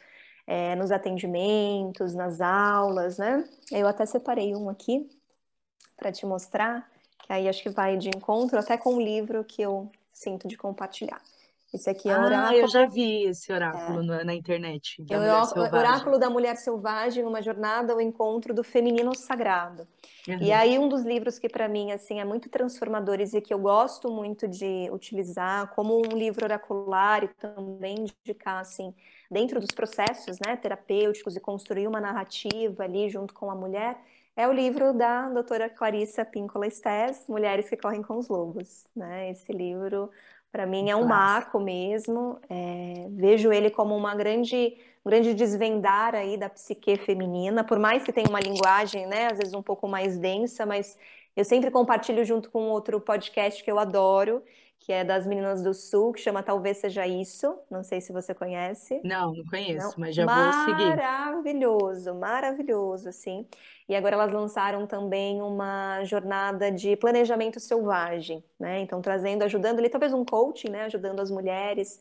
é, 0.48 0.74
nos 0.74 0.90
atendimentos, 0.90 2.14
nas 2.14 2.40
aulas, 2.40 3.18
né? 3.18 3.46
Eu 3.70 3.86
até 3.86 4.06
separei 4.06 4.56
um 4.56 4.70
aqui 4.70 5.06
para 5.94 6.10
te 6.10 6.24
mostrar, 6.24 6.90
que 7.18 7.30
aí 7.30 7.46
acho 7.46 7.62
que 7.62 7.68
vai 7.68 7.98
de 7.98 8.08
encontro 8.08 8.58
até 8.58 8.78
com 8.78 8.94
o 8.94 9.00
livro 9.00 9.44
que 9.44 9.60
eu 9.60 9.92
sinto 10.10 10.48
de 10.48 10.56
compartilhar. 10.56 11.20
Esse 11.72 11.90
aqui 11.90 12.08
é 12.08 12.16
o 12.16 12.20
Ah, 12.20 12.24
Oráculo. 12.24 12.60
eu 12.60 12.68
já 12.68 12.86
vi 12.86 13.24
esse 13.24 13.52
oráculo 13.52 14.00
é, 14.00 14.02
na, 14.02 14.24
na 14.24 14.34
internet, 14.34 15.02
é 15.10 15.14
da 15.14 15.42
o. 15.42 15.60
Oráculo 15.60 16.18
da 16.18 16.30
Mulher 16.30 16.56
Selvagem, 16.56 17.24
uma 17.24 17.42
jornada 17.42 17.92
ao 17.92 18.00
encontro 18.00 18.54
do 18.54 18.64
feminino 18.64 19.14
sagrado. 19.14 19.86
E 20.26 20.52
Aham. 20.52 20.60
aí 20.60 20.78
um 20.78 20.88
dos 20.88 21.02
livros 21.02 21.38
que 21.38 21.48
para 21.48 21.68
mim 21.68 21.90
assim 21.92 22.20
é 22.20 22.24
muito 22.24 22.48
transformadores 22.48 23.34
e 23.34 23.40
que 23.40 23.52
eu 23.52 23.58
gosto 23.58 24.10
muito 24.10 24.46
de 24.48 24.88
utilizar 24.90 25.74
como 25.74 25.98
um 25.98 26.16
livro 26.16 26.44
oracular 26.44 27.24
e 27.24 27.28
também 27.28 28.06
indicar 28.24 28.60
assim 28.60 28.94
dentro 29.30 29.60
dos 29.60 29.70
processos, 29.70 30.38
né, 30.38 30.56
terapêuticos 30.56 31.36
e 31.36 31.40
construir 31.40 31.86
uma 31.86 32.00
narrativa 32.00 32.84
ali 32.84 33.08
junto 33.10 33.34
com 33.34 33.50
a 33.50 33.54
mulher 33.54 33.98
é 34.36 34.46
o 34.46 34.52
livro 34.52 34.92
da 34.92 35.28
doutora 35.30 35.68
Clarissa 35.68 36.24
Pinkola 36.24 36.66
Estés, 36.68 37.26
Mulheres 37.28 37.68
que 37.68 37.76
Correm 37.76 38.02
com 38.04 38.18
os 38.18 38.28
Lobos, 38.28 38.86
né? 38.94 39.30
Esse 39.32 39.52
livro 39.52 40.10
para 40.50 40.66
mim 40.66 40.90
é 40.90 40.96
um 40.96 41.06
marco 41.06 41.60
mesmo. 41.60 42.38
É, 42.48 43.06
vejo 43.10 43.52
ele 43.52 43.70
como 43.70 43.96
uma 43.96 44.14
grande 44.14 44.76
um 45.04 45.10
grande 45.10 45.32
desvendar 45.32 46.14
aí 46.14 46.36
da 46.36 46.50
psique 46.50 46.96
feminina, 46.98 47.64
por 47.64 47.78
mais 47.78 48.02
que 48.02 48.12
tenha 48.12 48.28
uma 48.28 48.40
linguagem, 48.40 49.06
né, 49.06 49.28
às 49.32 49.38
vezes 49.38 49.54
um 49.54 49.62
pouco 49.62 49.88
mais 49.88 50.18
densa, 50.18 50.66
mas 50.66 50.98
eu 51.34 51.44
sempre 51.44 51.70
compartilho 51.70 52.24
junto 52.24 52.50
com 52.50 52.68
outro 52.68 53.00
podcast 53.00 53.62
que 53.64 53.70
eu 53.70 53.78
adoro, 53.78 54.42
que 54.80 54.92
é 54.92 55.04
das 55.04 55.26
Meninas 55.26 55.62
do 55.62 55.74
Sul, 55.74 56.12
que 56.12 56.20
chama 56.20 56.42
Talvez 56.42 56.78
Seja 56.78 57.06
Isso. 57.06 57.58
Não 57.70 57.82
sei 57.84 58.00
se 58.00 58.12
você 58.12 58.34
conhece. 58.34 59.02
Não, 59.02 59.34
não 59.34 59.44
Não, 59.74 59.94
conheço, 59.96 59.98
mas 59.98 60.14
já 60.14 60.28
vou 60.28 60.52
seguir. 60.52 61.04
maravilhoso, 61.04 62.14
maravilhoso, 62.14 63.08
assim. 63.08 63.48
E 63.88 63.94
agora 63.96 64.14
elas 64.16 64.32
lançaram 64.32 64.86
também 64.86 65.42
uma 65.42 66.04
jornada 66.04 66.70
de 66.72 66.96
planejamento 66.96 67.60
selvagem, 67.60 68.44
né? 68.58 68.80
Então 68.80 69.00
trazendo, 69.02 69.44
ajudando 69.44 69.78
ali, 69.80 69.88
talvez 69.90 70.12
um 70.14 70.24
coaching, 70.24 70.70
né? 70.70 70.84
Ajudando 70.84 71.20
as 71.20 71.30
mulheres 71.30 72.00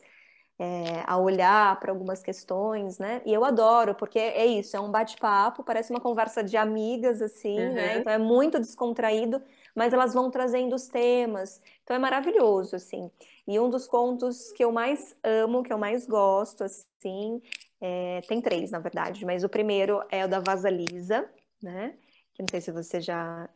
é, 0.58 1.02
a 1.06 1.16
olhar 1.18 1.78
para 1.80 1.92
algumas 1.92 2.22
questões, 2.22 2.98
né? 2.98 3.22
E 3.24 3.32
eu 3.32 3.44
adoro, 3.44 3.94
porque 3.94 4.18
é 4.18 4.46
isso, 4.46 4.76
é 4.76 4.80
um 4.80 4.90
bate-papo, 4.90 5.62
parece 5.64 5.90
uma 5.92 6.00
conversa 6.00 6.42
de 6.44 6.56
amigas, 6.56 7.22
assim, 7.22 7.72
né? 7.72 7.94
Aham. 7.94 7.98
Então 7.98 8.12
é 8.12 8.18
muito 8.18 8.58
descontraído, 8.58 9.42
mas 9.78 9.92
elas 9.94 10.14
vão 10.14 10.30
trazendo 10.30 10.74
os 10.76 10.88
temas. 10.88 11.62
Então 11.84 11.96
é 11.96 11.98
maravilhoso, 11.98 12.76
assim. 12.76 13.10
E 13.46 13.58
um 13.60 13.70
dos 13.70 13.86
contos 13.86 14.52
que 14.52 14.64
eu 14.64 14.72
mais 14.72 15.16
amo, 15.24 15.62
que 15.62 15.72
eu 15.72 15.78
mais 15.78 16.06
gosto, 16.06 16.64
assim, 16.64 17.40
é, 17.80 18.20
tem 18.22 18.40
três, 18.42 18.70
na 18.70 18.78
verdade, 18.80 19.24
mas 19.24 19.44
o 19.44 19.48
primeiro 19.48 20.02
é 20.10 20.24
o 20.24 20.28
da 20.28 20.40
Vasalisa, 20.40 21.30
né? 21.62 21.96
Que 22.34 22.42
não 22.42 22.48
sei 22.50 22.60
se 22.60 22.72
você 22.72 23.00
já, 23.00 23.48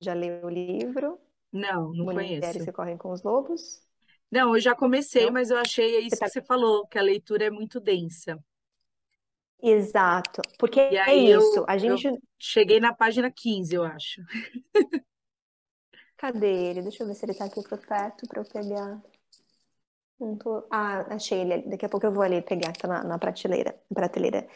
já 0.00 0.14
leu 0.14 0.44
o 0.46 0.50
livro, 0.50 1.18
Não, 1.52 1.92
não 1.92 2.06
Mulheres 2.06 2.64
conheço. 2.64 2.64
que 2.64 2.72
Correm 2.72 2.96
com 2.96 3.12
os 3.12 3.22
Lobos. 3.22 3.82
Não, 4.30 4.54
eu 4.54 4.60
já 4.60 4.72
comecei, 4.74 5.30
Não? 5.30 5.32
mas 5.32 5.50
eu 5.50 5.58
achei 5.58 5.96
é 5.96 6.00
Você 6.08 6.16
isso 6.16 6.22
que 6.22 6.28
tá 6.28 6.30
você 6.30 6.40
falou, 6.42 6.86
que 6.86 6.96
a 6.98 7.02
leitura 7.02 7.44
é 7.46 7.50
muito 7.50 7.80
densa. 7.80 8.38
Exato, 9.62 10.40
porque 10.58 10.80
é 11.06 11.14
isso, 11.14 11.64
eu, 11.64 11.64
a 11.68 11.76
gente. 11.78 12.08
cheguei 12.38 12.80
na 12.80 12.94
página 12.94 13.30
15, 13.30 13.74
eu 13.74 13.84
acho. 13.84 14.22
Cadê 16.16 16.70
ele? 16.70 16.82
Deixa 16.82 17.02
eu 17.02 17.06
ver 17.06 17.14
se 17.14 17.24
ele 17.24 17.34
tá 17.34 17.44
aqui 17.44 17.62
por 17.62 17.78
perto 17.78 18.26
para 18.26 18.40
eu 18.40 18.44
pegar. 18.44 19.00
Não 20.18 20.34
tô... 20.36 20.64
Ah, 20.70 21.04
achei 21.14 21.40
ele. 21.40 21.62
Daqui 21.68 21.84
a 21.84 21.88
pouco 21.88 22.06
eu 22.06 22.10
vou 22.12 22.22
ali 22.22 22.40
pegar, 22.40 22.72
tá 22.72 22.88
na, 22.88 23.04
na 23.04 23.18
prateleira, 23.18 23.74
prateleira. 23.94 24.46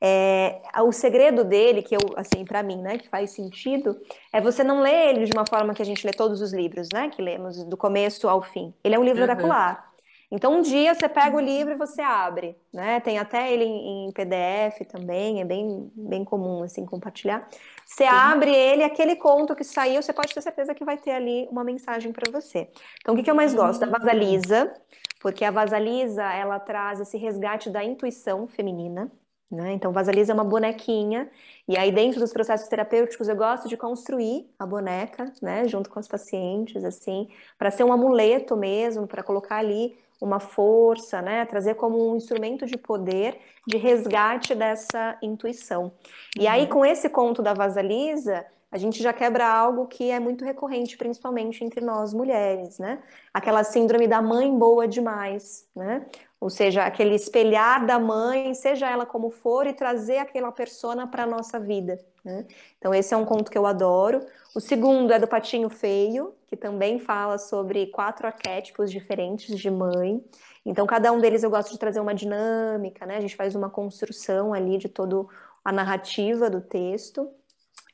É, 0.00 0.62
o 0.80 0.92
segredo 0.92 1.42
dele, 1.44 1.82
que 1.82 1.96
eu, 1.96 2.00
assim, 2.16 2.44
para 2.44 2.62
mim, 2.62 2.80
né, 2.80 2.98
que 2.98 3.08
faz 3.08 3.30
sentido, 3.32 4.00
é 4.32 4.40
você 4.40 4.62
não 4.62 4.80
ler 4.80 5.10
ele 5.10 5.24
de 5.24 5.32
uma 5.32 5.44
forma 5.44 5.74
que 5.74 5.82
a 5.82 5.84
gente 5.84 6.06
lê 6.06 6.12
todos 6.12 6.40
os 6.40 6.52
livros, 6.52 6.88
né, 6.92 7.08
que 7.10 7.20
lemos 7.20 7.64
do 7.64 7.76
começo 7.76 8.28
ao 8.28 8.40
fim. 8.42 8.72
Ele 8.84 8.94
é 8.94 8.98
um 8.98 9.04
livro 9.04 9.22
Aham. 9.24 9.32
oracular. 9.32 9.88
Então, 10.30 10.58
um 10.58 10.62
dia 10.62 10.94
você 10.94 11.08
pega 11.08 11.36
o 11.36 11.40
livro 11.40 11.72
e 11.72 11.76
você 11.76 12.02
abre, 12.02 12.54
né? 12.70 13.00
Tem 13.00 13.18
até 13.18 13.50
ele 13.50 13.64
em, 13.64 14.08
em 14.08 14.12
PDF 14.12 14.84
também, 14.84 15.40
é 15.40 15.44
bem, 15.44 15.90
bem 15.96 16.22
comum, 16.22 16.62
assim, 16.62 16.84
compartilhar. 16.84 17.48
Você 17.88 18.04
Sim. 18.04 18.10
abre 18.10 18.54
ele, 18.54 18.84
aquele 18.84 19.16
conto 19.16 19.56
que 19.56 19.64
saiu, 19.64 20.02
você 20.02 20.12
pode 20.12 20.34
ter 20.34 20.42
certeza 20.42 20.74
que 20.74 20.84
vai 20.84 20.98
ter 20.98 21.12
ali 21.12 21.48
uma 21.50 21.64
mensagem 21.64 22.12
para 22.12 22.30
você. 22.30 22.68
Então, 23.00 23.14
o 23.14 23.16
que 23.16 23.22
que 23.24 23.30
eu 23.30 23.34
mais 23.34 23.54
gosto? 23.54 23.80
Da 23.80 23.86
Vasalisa, 23.86 24.74
porque 25.20 25.42
a 25.42 25.50
Vasalisa, 25.50 26.22
ela 26.24 26.60
traz 26.60 27.00
esse 27.00 27.16
resgate 27.16 27.70
da 27.70 27.82
intuição 27.82 28.46
feminina, 28.46 29.10
né? 29.50 29.72
Então, 29.72 29.90
Vasalisa 29.90 30.32
é 30.32 30.34
uma 30.34 30.44
bonequinha, 30.44 31.30
e 31.66 31.78
aí 31.78 31.90
dentro 31.90 32.20
dos 32.20 32.30
processos 32.32 32.68
terapêuticos 32.68 33.26
eu 33.26 33.34
gosto 33.36 33.66
de 33.68 33.76
construir 33.76 34.50
a 34.58 34.66
boneca, 34.66 35.32
né, 35.40 35.66
junto 35.66 35.88
com 35.88 35.98
os 35.98 36.06
pacientes, 36.06 36.84
assim, 36.84 37.28
para 37.56 37.70
ser 37.70 37.84
um 37.84 37.92
amuleto 37.92 38.54
mesmo, 38.54 39.06
para 39.06 39.22
colocar 39.22 39.56
ali 39.56 39.96
uma 40.20 40.40
força, 40.40 41.22
né, 41.22 41.44
trazer 41.44 41.74
como 41.74 42.10
um 42.10 42.16
instrumento 42.16 42.66
de 42.66 42.76
poder, 42.76 43.38
de 43.66 43.76
resgate 43.76 44.54
dessa 44.54 45.16
intuição. 45.22 45.92
E 46.38 46.46
aí, 46.46 46.62
uhum. 46.62 46.68
com 46.68 46.84
esse 46.84 47.08
conto 47.08 47.42
da 47.42 47.54
Vasalisa, 47.54 48.44
a 48.70 48.76
gente 48.76 49.02
já 49.02 49.12
quebra 49.12 49.46
algo 49.46 49.86
que 49.86 50.10
é 50.10 50.20
muito 50.20 50.44
recorrente, 50.44 50.96
principalmente 50.96 51.64
entre 51.64 51.80
nós 51.80 52.12
mulheres, 52.12 52.78
né? 52.78 52.98
Aquela 53.32 53.64
síndrome 53.64 54.06
da 54.06 54.20
mãe 54.20 54.54
boa 54.56 54.86
demais, 54.86 55.66
né? 55.74 56.04
Ou 56.40 56.48
seja, 56.48 56.84
aquele 56.84 57.14
espelhar 57.14 57.84
da 57.84 57.98
mãe, 57.98 58.54
seja 58.54 58.88
ela 58.88 59.04
como 59.04 59.30
for, 59.30 59.66
e 59.66 59.72
trazer 59.72 60.18
aquela 60.18 60.52
persona 60.52 61.06
para 61.06 61.24
a 61.24 61.26
nossa 61.26 61.58
vida. 61.58 61.98
Né? 62.24 62.46
Então, 62.78 62.94
esse 62.94 63.12
é 63.12 63.16
um 63.16 63.24
conto 63.24 63.50
que 63.50 63.58
eu 63.58 63.66
adoro. 63.66 64.24
O 64.54 64.60
segundo 64.60 65.12
é 65.12 65.18
do 65.18 65.26
Patinho 65.26 65.68
Feio, 65.68 66.34
que 66.46 66.56
também 66.56 66.98
fala 66.98 67.38
sobre 67.38 67.86
quatro 67.88 68.26
arquétipos 68.26 68.90
diferentes 68.90 69.58
de 69.58 69.70
mãe. 69.70 70.22
Então, 70.64 70.86
cada 70.86 71.10
um 71.10 71.18
deles 71.18 71.42
eu 71.42 71.50
gosto 71.50 71.72
de 71.72 71.78
trazer 71.78 72.00
uma 72.00 72.14
dinâmica, 72.14 73.04
né? 73.04 73.16
A 73.16 73.20
gente 73.20 73.34
faz 73.34 73.54
uma 73.54 73.70
construção 73.70 74.54
ali 74.54 74.78
de 74.78 74.88
toda 74.88 75.26
a 75.64 75.72
narrativa 75.72 76.48
do 76.48 76.60
texto. 76.60 77.28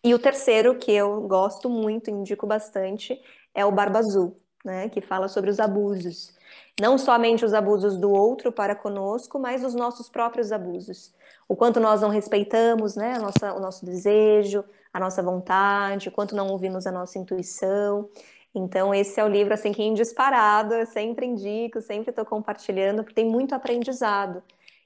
E 0.02 0.12
o 0.12 0.18
terceiro, 0.18 0.74
que 0.76 0.92
eu 0.92 1.22
gosto 1.22 1.70
muito, 1.70 2.10
indico 2.10 2.46
bastante, 2.46 3.18
é 3.54 3.64
o 3.64 3.72
Barba 3.72 4.00
Azul, 4.00 4.36
né? 4.64 4.88
Que 4.90 5.00
fala 5.00 5.28
sobre 5.28 5.50
os 5.50 5.58
abusos. 5.58 6.34
Não 6.80 6.98
somente 6.98 7.44
os 7.44 7.54
abusos 7.54 7.96
do 7.96 8.10
outro 8.10 8.50
para 8.50 8.74
conosco, 8.74 9.38
mas 9.38 9.64
os 9.64 9.74
nossos 9.74 10.08
próprios 10.08 10.50
abusos. 10.52 11.12
O 11.48 11.54
quanto 11.54 11.78
nós 11.78 12.00
não 12.00 12.08
respeitamos 12.08 12.96
né, 12.96 13.18
nossa, 13.18 13.54
o 13.54 13.60
nosso 13.60 13.84
desejo, 13.84 14.64
a 14.92 14.98
nossa 14.98 15.22
vontade, 15.22 16.08
o 16.08 16.12
quanto 16.12 16.34
não 16.34 16.48
ouvimos 16.48 16.86
a 16.86 16.92
nossa 16.92 17.18
intuição. 17.18 18.08
Então, 18.54 18.94
esse 18.94 19.20
é 19.20 19.24
o 19.24 19.28
livro 19.28 19.52
assim, 19.52 19.72
que 19.72 19.82
é 19.82 19.92
disparado, 19.92 20.74
eu 20.74 20.86
sempre 20.86 21.26
indico, 21.26 21.80
sempre 21.80 22.10
estou 22.10 22.24
compartilhando, 22.24 23.02
porque 23.02 23.14
tem 23.14 23.28
muito 23.28 23.54
aprendizado. 23.54 24.42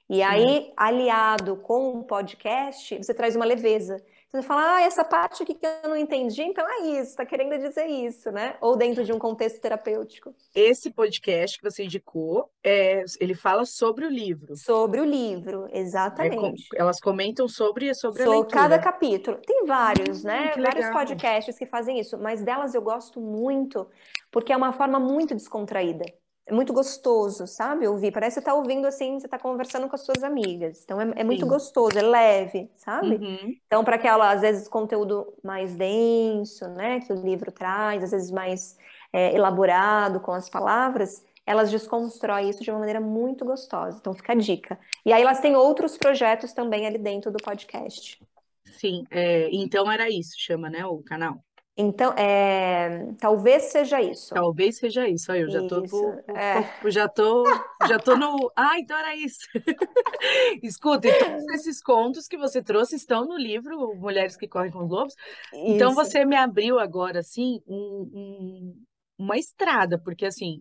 E 0.08 0.22
aí, 0.22 0.72
aliado 0.74 1.56
com 1.56 1.98
o 1.98 2.04
podcast, 2.04 2.96
você 2.96 3.12
traz 3.12 3.36
uma 3.36 3.44
leveza. 3.44 4.02
Você 4.30 4.42
fala, 4.42 4.76
ah, 4.76 4.82
essa 4.82 5.02
parte 5.04 5.42
aqui 5.42 5.54
que 5.54 5.64
eu 5.66 5.88
não 5.88 5.96
entendi, 5.96 6.42
então 6.42 6.62
é 6.68 6.80
isso, 7.00 7.10
está 7.12 7.24
querendo 7.24 7.56
dizer 7.66 7.86
isso, 7.86 8.30
né? 8.30 8.58
Ou 8.60 8.76
dentro 8.76 9.02
de 9.02 9.10
um 9.10 9.18
contexto 9.18 9.58
terapêutico. 9.58 10.34
Esse 10.54 10.90
podcast 10.90 11.56
que 11.58 11.64
você 11.70 11.84
indicou, 11.84 12.50
é, 12.62 13.04
ele 13.20 13.34
fala 13.34 13.64
sobre 13.64 14.04
o 14.04 14.08
livro. 14.10 14.54
Sobre 14.54 15.00
o 15.00 15.04
livro, 15.04 15.64
É, 15.68 15.70
com- 15.70 15.76
exatamente. 15.78 16.68
elas 16.76 17.00
comentam 17.00 17.48
sobre, 17.48 17.94
sobre 17.94 18.22
a 18.22 18.26
Sou 18.26 18.44
cada 18.44 18.74
leitura. 18.76 18.92
capítulo. 18.92 19.38
Tem 19.46 19.64
vários, 19.64 20.22
Hum, 20.22 20.26
né? 20.26 20.48
que 20.50 20.60
Vários 20.60 20.84
legal. 20.84 20.92
podcasts 20.98 21.56
que 21.58 21.64
fazem 21.64 21.98
isso, 21.98 22.18
mas 22.18 22.42
delas 22.42 22.74
eu 22.74 22.82
gosto 22.82 23.22
muito 23.22 23.88
porque 24.30 24.52
é 24.52 24.56
uma 24.58 24.72
forma 24.74 25.00
muito 25.00 25.34
descontraída. 25.34 26.04
É 26.48 26.52
muito 26.54 26.72
gostoso, 26.72 27.46
sabe? 27.46 27.86
Ouvir. 27.86 28.10
Parece 28.10 28.36
que 28.36 28.40
você 28.40 28.44
tá 28.46 28.54
ouvindo 28.54 28.86
assim, 28.86 29.20
você 29.20 29.28
tá 29.28 29.38
conversando 29.38 29.86
com 29.86 29.94
as 29.94 30.00
suas 30.00 30.22
amigas. 30.22 30.82
Então 30.82 30.98
é, 30.98 31.12
é 31.16 31.22
muito 31.22 31.42
Sim. 31.42 31.48
gostoso, 31.48 31.98
é 31.98 32.00
leve, 32.00 32.70
sabe? 32.74 33.16
Uhum. 33.16 33.54
Então, 33.66 33.84
para 33.84 33.96
aquela, 33.96 34.30
às 34.30 34.40
vezes, 34.40 34.66
conteúdo 34.66 35.34
mais 35.44 35.76
denso, 35.76 36.66
né? 36.68 37.00
Que 37.00 37.12
o 37.12 37.16
livro 37.16 37.52
traz, 37.52 38.02
às 38.02 38.12
vezes 38.12 38.30
mais 38.30 38.78
é, 39.12 39.34
elaborado 39.34 40.20
com 40.20 40.32
as 40.32 40.48
palavras, 40.48 41.22
elas 41.44 41.70
desconstroem 41.70 42.48
isso 42.48 42.64
de 42.64 42.70
uma 42.70 42.78
maneira 42.78 43.00
muito 43.00 43.44
gostosa. 43.44 43.98
Então, 44.00 44.14
fica 44.14 44.32
a 44.32 44.36
dica. 44.36 44.78
E 45.04 45.12
aí 45.12 45.20
elas 45.20 45.40
têm 45.40 45.54
outros 45.54 45.98
projetos 45.98 46.54
também 46.54 46.86
ali 46.86 46.96
dentro 46.96 47.30
do 47.30 47.36
podcast. 47.36 48.18
Sim, 48.64 49.04
é, 49.10 49.50
então 49.52 49.90
era 49.92 50.08
isso, 50.08 50.32
chama, 50.38 50.70
né, 50.70 50.86
o 50.86 51.02
canal. 51.02 51.44
Então, 51.80 52.12
é, 52.14 53.12
talvez 53.20 53.64
seja 53.64 54.02
isso. 54.02 54.34
Talvez 54.34 54.78
seja 54.78 55.08
isso. 55.08 55.30
Aí 55.30 55.42
eu 55.42 55.48
já 55.48 55.60
po- 55.62 56.12
é. 56.36 56.90
já 56.90 57.08
tô, 57.08 57.44
já 57.86 57.98
tô 58.00 58.16
no. 58.16 58.50
Ah, 58.56 58.76
então 58.80 58.98
era 58.98 59.14
isso. 59.14 59.38
Escuta, 60.62 61.06
e 61.06 61.18
todos 61.18 61.46
esses 61.54 61.80
contos 61.80 62.26
que 62.26 62.36
você 62.36 62.60
trouxe 62.60 62.96
estão 62.96 63.24
no 63.24 63.36
livro 63.36 63.94
Mulheres 63.94 64.36
que 64.36 64.48
Correm 64.48 64.72
com 64.72 64.84
os 64.84 64.90
Lobos. 64.90 65.14
Então 65.54 65.90
Isso. 65.90 65.94
você 65.94 66.24
me 66.24 66.34
abriu 66.36 66.80
agora 66.80 67.20
assim 67.20 67.60
um- 67.66 68.10
um- 68.12 68.82
uma 69.16 69.36
estrada, 69.38 69.98
porque 69.98 70.26
assim 70.26 70.60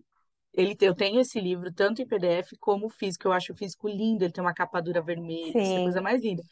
ele 0.54 0.76
eu 0.80 0.94
tenho 0.94 1.20
esse 1.20 1.40
livro 1.40 1.72
tanto 1.72 2.00
em 2.02 2.06
PDF 2.06 2.56
como 2.58 2.88
físico. 2.88 3.28
Eu 3.28 3.32
acho 3.32 3.52
o 3.52 3.56
físico 3.56 3.88
lindo. 3.88 4.24
Ele 4.24 4.32
tem 4.32 4.42
uma 4.42 4.54
capa 4.54 4.80
dura 4.80 5.02
vermelha, 5.02 5.60
essa 5.60 5.80
coisa 5.82 5.98
Sim. 5.98 6.04
mais 6.04 6.22
linda. 6.22 6.42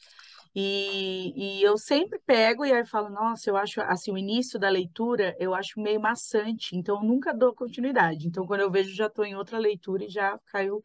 E, 0.58 1.60
e 1.60 1.62
eu 1.62 1.76
sempre 1.76 2.18
pego 2.20 2.64
e 2.64 2.72
aí 2.72 2.86
falo, 2.86 3.10
nossa, 3.10 3.50
eu 3.50 3.58
acho 3.58 3.78
assim, 3.82 4.10
o 4.10 4.16
início 4.16 4.58
da 4.58 4.70
leitura 4.70 5.36
eu 5.38 5.54
acho 5.54 5.78
meio 5.78 6.00
maçante, 6.00 6.74
então 6.74 6.96
eu 6.96 7.02
nunca 7.02 7.34
dou 7.34 7.54
continuidade. 7.54 8.26
Então, 8.26 8.46
quando 8.46 8.62
eu 8.62 8.70
vejo, 8.70 8.94
já 8.94 9.06
estou 9.06 9.26
em 9.26 9.36
outra 9.36 9.58
leitura 9.58 10.04
e 10.04 10.08
já 10.08 10.38
caiu 10.46 10.82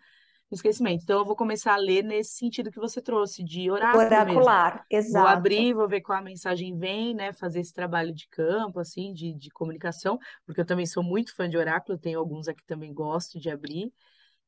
no 0.52 0.56
esquecimento. 0.56 1.04
Então, 1.04 1.20
eu 1.20 1.26
vou 1.26 1.38
começar 1.38 1.74
a 1.74 1.78
ler 1.78 2.04
nesse 2.04 2.36
sentido 2.36 2.70
que 2.70 2.80
você 2.80 3.02
trouxe, 3.02 3.46
de 3.46 3.72
oráculo 3.72 4.04
Oracular, 4.04 4.74
mesmo. 4.74 4.86
exato. 4.92 5.14
Vou 5.14 5.28
abrir, 5.28 5.74
vou 5.74 5.88
ver 5.88 6.02
qual 6.02 6.20
a 6.20 6.22
mensagem 6.22 6.78
vem, 6.78 7.16
né? 7.16 7.32
Fazer 7.32 7.62
esse 7.62 7.74
trabalho 7.74 8.14
de 8.14 8.28
campo, 8.28 8.78
assim, 8.78 9.14
de, 9.14 9.34
de 9.34 9.50
comunicação, 9.52 10.20
porque 10.46 10.60
eu 10.60 10.66
também 10.66 10.86
sou 10.86 11.02
muito 11.02 11.34
fã 11.34 11.50
de 11.50 11.56
oráculo, 11.56 11.98
tenho 11.98 12.20
alguns 12.20 12.50
aqui 12.50 12.66
também 12.66 12.94
gosto 12.94 13.40
de 13.40 13.50
abrir. 13.50 13.90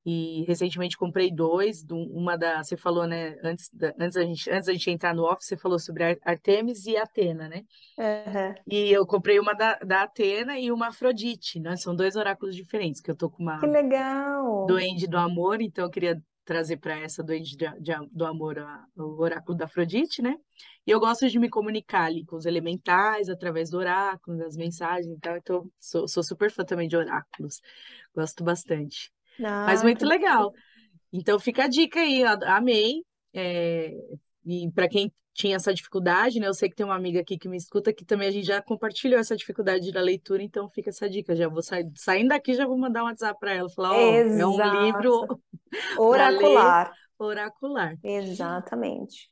E 0.06 0.44
recentemente 0.46 0.98
comprei 0.98 1.32
dois, 1.32 1.86
uma 1.90 2.38
da, 2.38 2.62
você 2.62 2.76
falou, 2.76 3.08
né, 3.08 3.38
antes 3.42 3.70
da, 3.74 3.94
antes 3.98 4.18
a 4.18 4.24
gente, 4.24 4.50
antes 4.52 4.68
da 4.68 4.74
gente 4.74 4.92
entrar 4.92 5.16
no 5.16 5.24
office, 5.24 5.48
você 5.48 5.56
falou 5.56 5.80
sobre 5.80 6.20
Artemis 6.24 6.86
e 6.86 6.98
Atena, 6.98 7.48
né? 7.48 7.64
Uhum. 7.98 8.56
E 8.68 8.92
eu 8.92 9.06
comprei 9.06 9.40
uma 9.40 9.54
da, 9.54 9.76
da 9.76 10.04
Atena 10.04 10.60
e 10.60 10.72
uma 10.74 10.88
Afrodite, 10.88 11.58
né? 11.60 11.78
São 11.78 11.96
dois 11.96 12.18
oráculos 12.18 12.54
diferentes, 12.54 13.00
que 13.00 13.10
eu 13.10 13.16
tô 13.16 13.30
com 13.30 13.42
uma 13.42 13.60
Que 13.60 13.66
legal! 13.66 14.66
Duende 14.66 15.08
do 15.08 15.18
Amor, 15.18 15.62
então 15.62 15.86
eu 15.86 15.90
queria 15.90 16.22
trazer 16.44 16.78
para 16.78 17.00
essa 17.00 17.24
Duende 17.24 17.56
de, 17.56 17.66
de, 17.80 17.94
do 18.12 18.26
Amor 18.26 18.60
a, 18.60 18.86
o 18.98 19.22
oráculo 19.22 19.58
da 19.58 19.66
Afrodite, 19.66 20.22
né? 20.22 20.36
E 20.86 20.92
eu 20.92 21.00
gosto 21.00 21.30
de 21.30 21.40
me 21.40 21.50
comunicar 21.50 22.08
ali 22.08 22.26
com 22.26 22.36
os 22.36 22.46
elementais, 22.46 23.30
através 23.30 23.70
do 23.70 23.78
oráculo, 23.78 24.38
das 24.38 24.58
mensagens 24.58 25.16
e 25.16 25.20
tal, 25.20 25.38
então 25.38 25.72
sou, 25.80 26.10
sou 26.10 26.22
super 26.22 26.52
fã 26.52 26.66
também 26.66 26.90
de 26.90 26.98
oráculos, 26.98 27.62
gosto 28.14 28.44
bastante. 28.44 29.10
Mas 29.66 29.82
Ah, 29.82 29.84
muito 29.84 30.06
legal. 30.06 30.54
Então 31.12 31.40
fica 31.40 31.66
a 31.66 31.68
dica 31.68 32.00
aí, 32.00 32.24
amei. 32.24 33.04
É, 33.34 33.92
e 34.46 34.72
para 34.72 34.88
quem 34.88 35.12
tinha 35.34 35.56
essa 35.56 35.74
dificuldade, 35.74 36.40
né? 36.40 36.48
Eu 36.48 36.54
sei 36.54 36.70
que 36.70 36.76
tem 36.76 36.86
uma 36.86 36.96
amiga 36.96 37.20
aqui 37.20 37.38
que 37.38 37.50
me 37.50 37.58
escuta 37.58 37.92
que 37.94 38.06
também 38.06 38.28
a 38.28 38.32
gente 38.32 38.46
já 38.46 38.62
compartilhou 38.62 39.20
essa 39.20 39.36
dificuldade 39.36 39.92
da 39.92 40.02
leitura, 40.02 40.44
então 40.44 40.70
fica 40.70 40.90
essa 40.90 41.10
dica. 41.10 41.36
Já 41.36 41.48
vou 41.48 41.62
sair, 41.64 41.90
saindo 41.96 42.30
daqui, 42.30 42.54
já 42.54 42.68
vou 42.68 42.78
mandar 42.78 43.04
um 43.04 43.08
WhatsApp 43.08 43.40
para 43.40 43.54
ela, 43.54 43.70
falar, 43.70 43.96
ó, 43.96 44.24
é 44.36 44.46
um 44.46 44.64
livro 44.64 45.28
para 46.10 46.30
ler 46.30 46.50
Oracular, 46.50 46.94
oracular. 47.18 47.98
exatamente. 48.04 49.32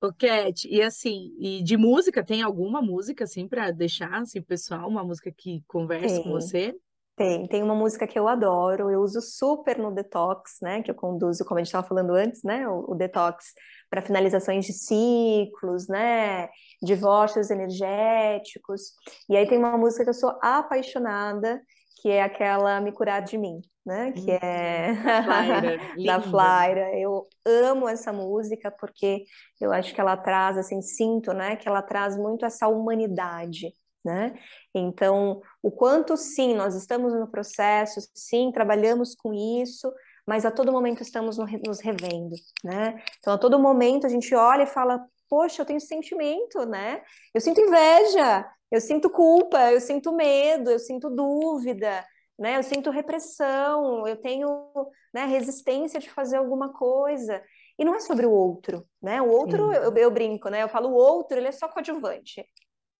Ô, 0.00 0.12
Cat, 0.12 0.68
e 0.68 0.82
assim, 0.82 1.34
e 1.38 1.62
de 1.62 1.76
música, 1.76 2.24
tem 2.24 2.42
alguma 2.42 2.82
música 2.82 3.24
assim 3.24 3.48
para 3.48 3.70
deixar 3.70 4.12
assim, 4.14 4.42
pessoal, 4.42 4.88
uma 4.88 5.02
música 5.02 5.32
que 5.32 5.62
converse 5.66 6.20
com 6.20 6.28
Tem. 6.28 6.32
você? 6.32 6.74
Tem, 7.16 7.46
tem 7.46 7.62
uma 7.62 7.74
música 7.74 8.06
que 8.06 8.18
eu 8.18 8.28
adoro, 8.28 8.90
eu 8.90 9.00
uso 9.00 9.22
super 9.22 9.78
no 9.78 9.90
detox, 9.90 10.58
né? 10.60 10.82
Que 10.82 10.90
eu 10.90 10.94
conduzo, 10.94 11.46
como 11.46 11.58
a 11.58 11.62
gente 11.62 11.68
estava 11.68 11.86
falando 11.86 12.12
antes, 12.12 12.42
né? 12.42 12.68
O, 12.68 12.92
o 12.92 12.94
detox 12.94 13.54
para 13.88 14.02
finalizações 14.02 14.66
de 14.66 14.74
ciclos, 14.74 15.88
né? 15.88 16.48
Divórcios 16.82 17.50
energéticos. 17.50 18.92
E 19.30 19.36
aí 19.36 19.48
tem 19.48 19.56
uma 19.56 19.78
música 19.78 20.04
que 20.04 20.10
eu 20.10 20.14
sou 20.14 20.38
apaixonada, 20.42 21.62
que 22.02 22.10
é 22.10 22.22
aquela 22.22 22.82
Me 22.82 22.92
Curar 22.92 23.22
de 23.22 23.38
Mim, 23.38 23.62
né? 23.84 24.12
Que 24.12 24.32
Hum, 24.32 24.38
é 24.42 24.92
da 25.02 25.22
Flaira, 25.24 25.78
da. 26.04 26.20
Flaira. 26.20 26.98
Eu 26.98 27.26
amo 27.46 27.88
essa 27.88 28.12
música 28.12 28.70
porque 28.70 29.24
eu 29.58 29.72
acho 29.72 29.94
que 29.94 30.00
ela 30.02 30.18
traz, 30.18 30.58
assim, 30.58 30.82
sinto, 30.82 31.32
né? 31.32 31.56
Que 31.56 31.66
ela 31.66 31.80
traz 31.80 32.14
muito 32.14 32.44
essa 32.44 32.68
humanidade. 32.68 33.72
Né? 34.06 34.38
Então, 34.72 35.42
o 35.60 35.68
quanto 35.68 36.16
sim, 36.16 36.54
nós 36.54 36.76
estamos 36.76 37.12
no 37.12 37.26
processo, 37.26 38.00
sim, 38.14 38.52
trabalhamos 38.52 39.16
com 39.16 39.34
isso, 39.34 39.92
mas 40.24 40.46
a 40.46 40.50
todo 40.52 40.70
momento 40.70 41.02
estamos 41.02 41.36
no- 41.38 41.46
nos 41.66 41.80
revendo, 41.80 42.36
né? 42.62 43.02
Então, 43.18 43.34
a 43.34 43.38
todo 43.38 43.58
momento 43.58 44.06
a 44.06 44.08
gente 44.08 44.32
olha 44.32 44.62
e 44.62 44.66
fala, 44.66 45.04
poxa, 45.28 45.60
eu 45.62 45.66
tenho 45.66 45.80
sentimento, 45.80 46.64
né? 46.66 47.02
Eu 47.34 47.40
sinto 47.40 47.60
inveja, 47.60 48.48
eu 48.70 48.80
sinto 48.80 49.10
culpa, 49.10 49.72
eu 49.72 49.80
sinto 49.80 50.12
medo, 50.14 50.70
eu 50.70 50.78
sinto 50.78 51.10
dúvida, 51.10 52.06
né? 52.38 52.58
Eu 52.58 52.62
sinto 52.62 52.90
repressão, 52.90 54.06
eu 54.06 54.16
tenho, 54.16 54.70
né, 55.12 55.24
resistência 55.24 55.98
de 55.98 56.08
fazer 56.10 56.36
alguma 56.36 56.72
coisa. 56.72 57.42
E 57.76 57.84
não 57.84 57.96
é 57.96 57.98
sobre 58.00 58.24
o 58.24 58.30
outro, 58.30 58.86
né? 59.02 59.20
O 59.20 59.28
outro, 59.28 59.60
eu, 59.72 59.92
eu 59.96 60.10
brinco, 60.12 60.48
né? 60.48 60.62
Eu 60.62 60.68
falo, 60.68 60.90
o 60.90 60.94
outro, 60.94 61.36
ele 61.36 61.48
é 61.48 61.52
só 61.52 61.66
coadjuvante 61.68 62.46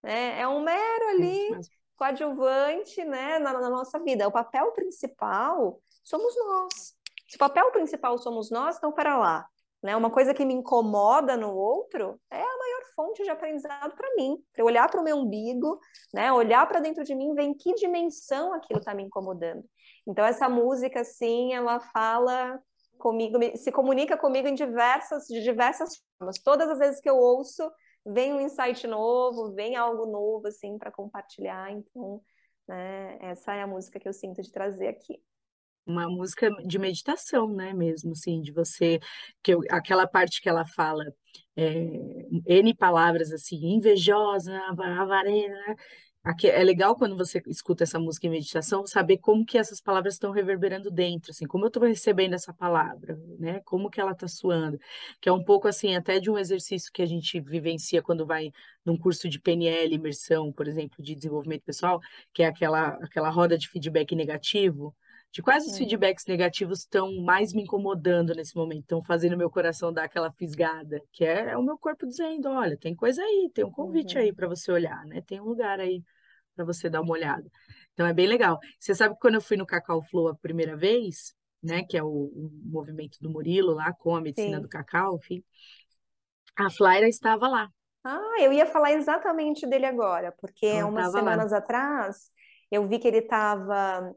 né? 0.06 0.40
É 0.40 0.46
um 0.46 0.62
mero 0.62 1.04
é 1.04 1.10
ali 1.10 1.60
coadjuvante, 1.96 3.04
né, 3.04 3.38
na, 3.38 3.54
na 3.54 3.70
nossa 3.70 3.98
vida. 3.98 4.28
O 4.28 4.32
papel 4.32 4.70
principal 4.72 5.80
somos 6.04 6.36
nós. 6.36 6.94
Se 7.28 7.36
o 7.36 7.38
papel 7.38 7.72
principal 7.72 8.16
somos 8.18 8.50
nós, 8.50 8.76
então 8.76 8.92
para 8.92 9.18
lá, 9.18 9.46
né? 9.82 9.96
Uma 9.96 10.10
coisa 10.10 10.32
que 10.32 10.44
me 10.44 10.54
incomoda 10.54 11.36
no 11.36 11.52
outro 11.52 12.20
é 12.30 12.40
a 12.40 12.58
maior 12.58 12.82
fonte 12.94 13.24
de 13.24 13.30
aprendizado 13.30 13.96
para 13.96 14.14
mim. 14.14 14.36
Para 14.52 14.62
eu 14.62 14.66
olhar 14.66 14.88
para 14.88 15.00
o 15.00 15.04
meu 15.04 15.16
umbigo, 15.16 15.80
né? 16.14 16.32
Olhar 16.32 16.68
para 16.68 16.78
dentro 16.78 17.02
de 17.02 17.14
mim, 17.14 17.34
ver 17.34 17.42
em 17.42 17.54
que 17.54 17.74
dimensão 17.74 18.54
aquilo 18.54 18.78
está 18.78 18.94
me 18.94 19.02
incomodando. 19.02 19.64
Então 20.06 20.24
essa 20.24 20.48
música, 20.48 21.00
assim, 21.00 21.52
ela 21.52 21.80
fala 21.80 22.60
comigo, 22.98 23.38
se 23.56 23.72
comunica 23.72 24.16
comigo 24.16 24.46
em 24.46 24.54
diversas, 24.54 25.26
de 25.26 25.42
diversas 25.42 26.00
formas. 26.16 26.38
Todas 26.38 26.68
as 26.70 26.78
vezes 26.78 27.00
que 27.00 27.10
eu 27.10 27.16
ouço 27.16 27.68
vem 28.06 28.32
um 28.34 28.40
insight 28.40 28.86
novo, 28.86 29.52
vem 29.54 29.76
algo 29.76 30.06
novo 30.06 30.46
assim 30.48 30.78
para 30.78 30.90
compartilhar. 30.92 31.70
Então, 31.72 32.22
né, 32.68 33.18
essa 33.20 33.54
é 33.54 33.62
a 33.62 33.66
música 33.66 34.00
que 34.00 34.08
eu 34.08 34.12
sinto 34.12 34.42
de 34.42 34.50
trazer 34.52 34.88
aqui. 34.88 35.20
Uma 35.86 36.08
música 36.08 36.50
de 36.66 36.78
meditação, 36.80 37.48
né, 37.48 37.72
mesmo, 37.72 38.10
assim, 38.10 38.42
de 38.42 38.50
você, 38.52 38.98
que 39.40 39.54
eu- 39.54 39.60
aquela 39.70 40.04
parte 40.06 40.40
que 40.42 40.48
ela 40.48 40.66
fala, 40.66 41.04
é, 41.54 41.70
N 42.46 42.74
palavras, 42.74 43.30
assim, 43.32 43.56
invejosa, 43.74 44.52
ava- 44.68 44.84
avarena, 45.02 45.76
Aqui, 46.26 46.48
é 46.50 46.64
legal 46.64 46.96
quando 46.96 47.16
você 47.16 47.40
escuta 47.46 47.84
essa 47.84 48.00
música 48.00 48.26
em 48.26 48.30
meditação, 48.30 48.84
saber 48.84 49.18
como 49.18 49.46
que 49.46 49.56
essas 49.56 49.80
palavras 49.80 50.14
estão 50.14 50.32
reverberando 50.32 50.90
dentro, 50.90 51.30
assim, 51.30 51.46
como 51.46 51.64
eu 51.64 51.68
estou 51.68 51.84
recebendo 51.84 52.34
essa 52.34 52.52
palavra, 52.52 53.16
né, 53.38 53.60
como 53.64 53.88
que 53.88 54.00
ela 54.00 54.10
está 54.10 54.26
soando, 54.26 54.76
que 55.20 55.28
é 55.28 55.32
um 55.32 55.44
pouco, 55.44 55.68
assim, 55.68 55.94
até 55.94 56.18
de 56.18 56.28
um 56.28 56.36
exercício 56.36 56.90
que 56.92 57.00
a 57.00 57.06
gente 57.06 57.38
vivencia 57.40 58.02
quando 58.02 58.26
vai 58.26 58.50
num 58.84 58.98
curso 58.98 59.28
de 59.28 59.38
PNL, 59.40 59.94
imersão, 59.94 60.52
por 60.52 60.66
exemplo, 60.66 61.00
de 61.00 61.14
desenvolvimento 61.14 61.62
pessoal, 61.62 62.00
que 62.34 62.42
é 62.42 62.46
aquela, 62.46 62.88
aquela 63.04 63.30
roda 63.30 63.56
de 63.56 63.68
feedback 63.68 64.12
negativo, 64.16 64.92
de 65.32 65.40
quais 65.42 65.64
os 65.64 65.76
feedbacks 65.76 66.24
negativos 66.26 66.80
estão 66.80 67.14
mais 67.22 67.52
me 67.52 67.62
incomodando 67.62 68.34
nesse 68.34 68.56
momento, 68.56 68.80
estão 68.80 69.00
fazendo 69.04 69.36
meu 69.36 69.50
coração 69.50 69.92
dar 69.92 70.04
aquela 70.04 70.32
fisgada, 70.32 71.00
que 71.12 71.24
é, 71.24 71.50
é 71.50 71.56
o 71.56 71.62
meu 71.62 71.78
corpo 71.78 72.04
dizendo, 72.06 72.48
olha, 72.48 72.76
tem 72.76 72.96
coisa 72.96 73.22
aí, 73.22 73.48
tem 73.54 73.64
um 73.64 73.70
convite 73.70 74.18
aí 74.18 74.30
Uhum. 74.30 74.34
para 74.34 74.48
você 74.48 74.72
olhar, 74.72 75.04
né? 75.06 75.20
Tem 75.26 75.40
um 75.40 75.44
lugar 75.44 75.78
aí 75.78 76.02
para 76.56 76.64
você 76.64 76.90
dar 76.90 77.02
uma 77.02 77.12
olhada. 77.12 77.48
Então 77.92 78.06
é 78.06 78.14
bem 78.14 78.26
legal. 78.26 78.58
Você 78.80 78.94
sabe 78.94 79.14
que 79.14 79.20
quando 79.20 79.34
eu 79.36 79.40
fui 79.42 79.56
no 79.56 79.66
Cacau 79.66 80.02
Flow 80.02 80.28
a 80.28 80.34
primeira 80.34 80.76
vez, 80.76 81.34
né, 81.62 81.84
que 81.84 81.96
é 81.96 82.02
o, 82.02 82.08
o 82.08 82.50
movimento 82.64 83.18
do 83.20 83.30
Murilo 83.30 83.74
lá 83.74 83.92
com 83.92 84.16
a 84.16 84.20
medicina 84.20 84.60
do 84.60 84.68
Sim. 84.68 84.68
cacau, 84.68 85.16
enfim, 85.16 85.44
a 86.56 86.70
Flaira 86.70 87.08
estava 87.08 87.48
lá. 87.48 87.70
Ah, 88.04 88.36
eu 88.40 88.52
ia 88.52 88.66
falar 88.66 88.92
exatamente 88.92 89.66
dele 89.66 89.86
agora, 89.86 90.32
porque 90.40 90.64
Ela 90.66 90.86
umas 90.86 91.06
estava 91.06 91.24
lá. 91.26 91.32
semanas 91.32 91.52
atrás 91.52 92.30
eu 92.70 92.86
vi 92.86 92.98
que 92.98 93.08
ele 93.08 93.18
estava, 93.18 94.14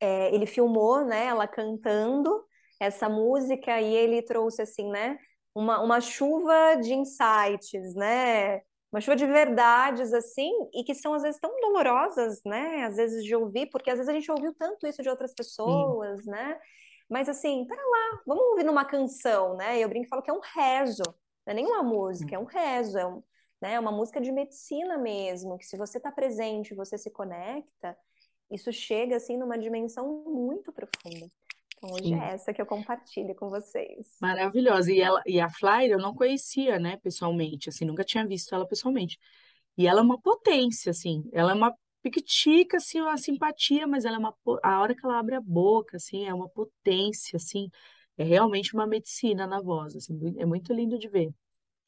ele 0.00 0.46
filmou, 0.46 1.04
né, 1.04 1.26
ela 1.26 1.46
cantando 1.46 2.44
essa 2.80 3.08
música 3.08 3.80
e 3.80 3.94
ele 3.94 4.22
trouxe 4.22 4.62
assim, 4.62 4.90
né, 4.90 5.18
uma, 5.54 5.80
uma 5.82 6.00
chuva 6.00 6.76
de 6.80 6.94
insights, 6.94 7.94
né, 7.94 8.62
uma 8.92 9.00
chuva 9.00 9.16
de 9.16 9.26
verdades 9.26 10.12
assim, 10.12 10.52
e 10.74 10.82
que 10.82 10.94
são 10.94 11.14
às 11.14 11.22
vezes 11.22 11.40
tão 11.40 11.54
dolorosas, 11.60 12.40
né, 12.44 12.84
às 12.84 12.96
vezes 12.96 13.24
de 13.24 13.34
ouvir, 13.34 13.66
porque 13.70 13.90
às 13.90 13.96
vezes 13.96 14.08
a 14.08 14.12
gente 14.12 14.30
ouviu 14.30 14.52
tanto 14.54 14.86
isso 14.86 15.02
de 15.02 15.08
outras 15.08 15.30
Sim. 15.30 15.36
pessoas, 15.36 16.24
né, 16.26 16.58
mas 17.08 17.28
assim, 17.28 17.64
pera 17.66 17.82
lá, 17.82 18.20
vamos 18.26 18.44
ouvir 18.46 18.64
numa 18.64 18.84
canção, 18.84 19.56
né, 19.56 19.78
eu 19.78 19.88
brinco 19.88 20.06
e 20.06 20.08
falo 20.08 20.22
que 20.22 20.30
é 20.30 20.34
um 20.34 20.40
rezo, 20.40 21.04
não 21.46 21.52
é 21.52 21.54
nenhuma 21.54 21.82
música, 21.82 22.34
é 22.34 22.38
um 22.38 22.44
rezo, 22.44 22.98
é 22.98 23.06
um, 23.06 23.22
né, 23.62 23.78
uma 23.78 23.92
música 23.92 24.20
de 24.20 24.32
medicina 24.32 24.98
mesmo, 24.98 25.56
que 25.56 25.66
se 25.66 25.76
você 25.76 25.98
está 25.98 26.10
presente, 26.10 26.74
você 26.74 26.98
se 26.98 27.10
conecta, 27.10 27.96
isso 28.50 28.72
chega 28.72 29.16
assim 29.16 29.36
numa 29.36 29.56
dimensão 29.56 30.24
muito 30.26 30.72
profunda. 30.72 31.30
Então 31.80 31.94
hoje 31.94 32.08
Sim. 32.08 32.20
é 32.20 32.34
essa 32.34 32.52
que 32.52 32.60
eu 32.60 32.66
compartilho 32.66 33.34
com 33.34 33.48
vocês. 33.48 34.06
Maravilhosa. 34.20 34.92
E 34.92 35.00
ela, 35.00 35.22
e 35.26 35.40
a 35.40 35.48
Flaira 35.48 35.94
eu 35.94 35.98
não 35.98 36.14
conhecia, 36.14 36.78
né, 36.78 36.98
pessoalmente, 36.98 37.70
assim, 37.70 37.86
nunca 37.86 38.04
tinha 38.04 38.26
visto 38.26 38.54
ela 38.54 38.66
pessoalmente. 38.66 39.18
E 39.78 39.86
ela 39.86 40.00
é 40.00 40.02
uma 40.02 40.20
potência, 40.20 40.90
assim, 40.90 41.24
ela 41.32 41.52
é 41.52 41.54
uma 41.54 41.74
piquitica, 42.02 42.76
assim, 42.76 43.00
uma 43.00 43.16
simpatia, 43.16 43.86
mas 43.86 44.04
ela 44.04 44.16
é 44.16 44.18
uma, 44.18 44.34
a 44.62 44.80
hora 44.80 44.94
que 44.94 45.04
ela 45.04 45.18
abre 45.18 45.34
a 45.36 45.40
boca, 45.40 45.96
assim, 45.96 46.26
é 46.26 46.34
uma 46.34 46.48
potência, 46.50 47.36
assim, 47.36 47.68
é 48.18 48.24
realmente 48.24 48.74
uma 48.74 48.86
medicina 48.86 49.46
na 49.46 49.60
voz, 49.60 49.96
assim, 49.96 50.18
é 50.38 50.44
muito 50.44 50.72
lindo 50.74 50.98
de 50.98 51.08
ver. 51.08 51.30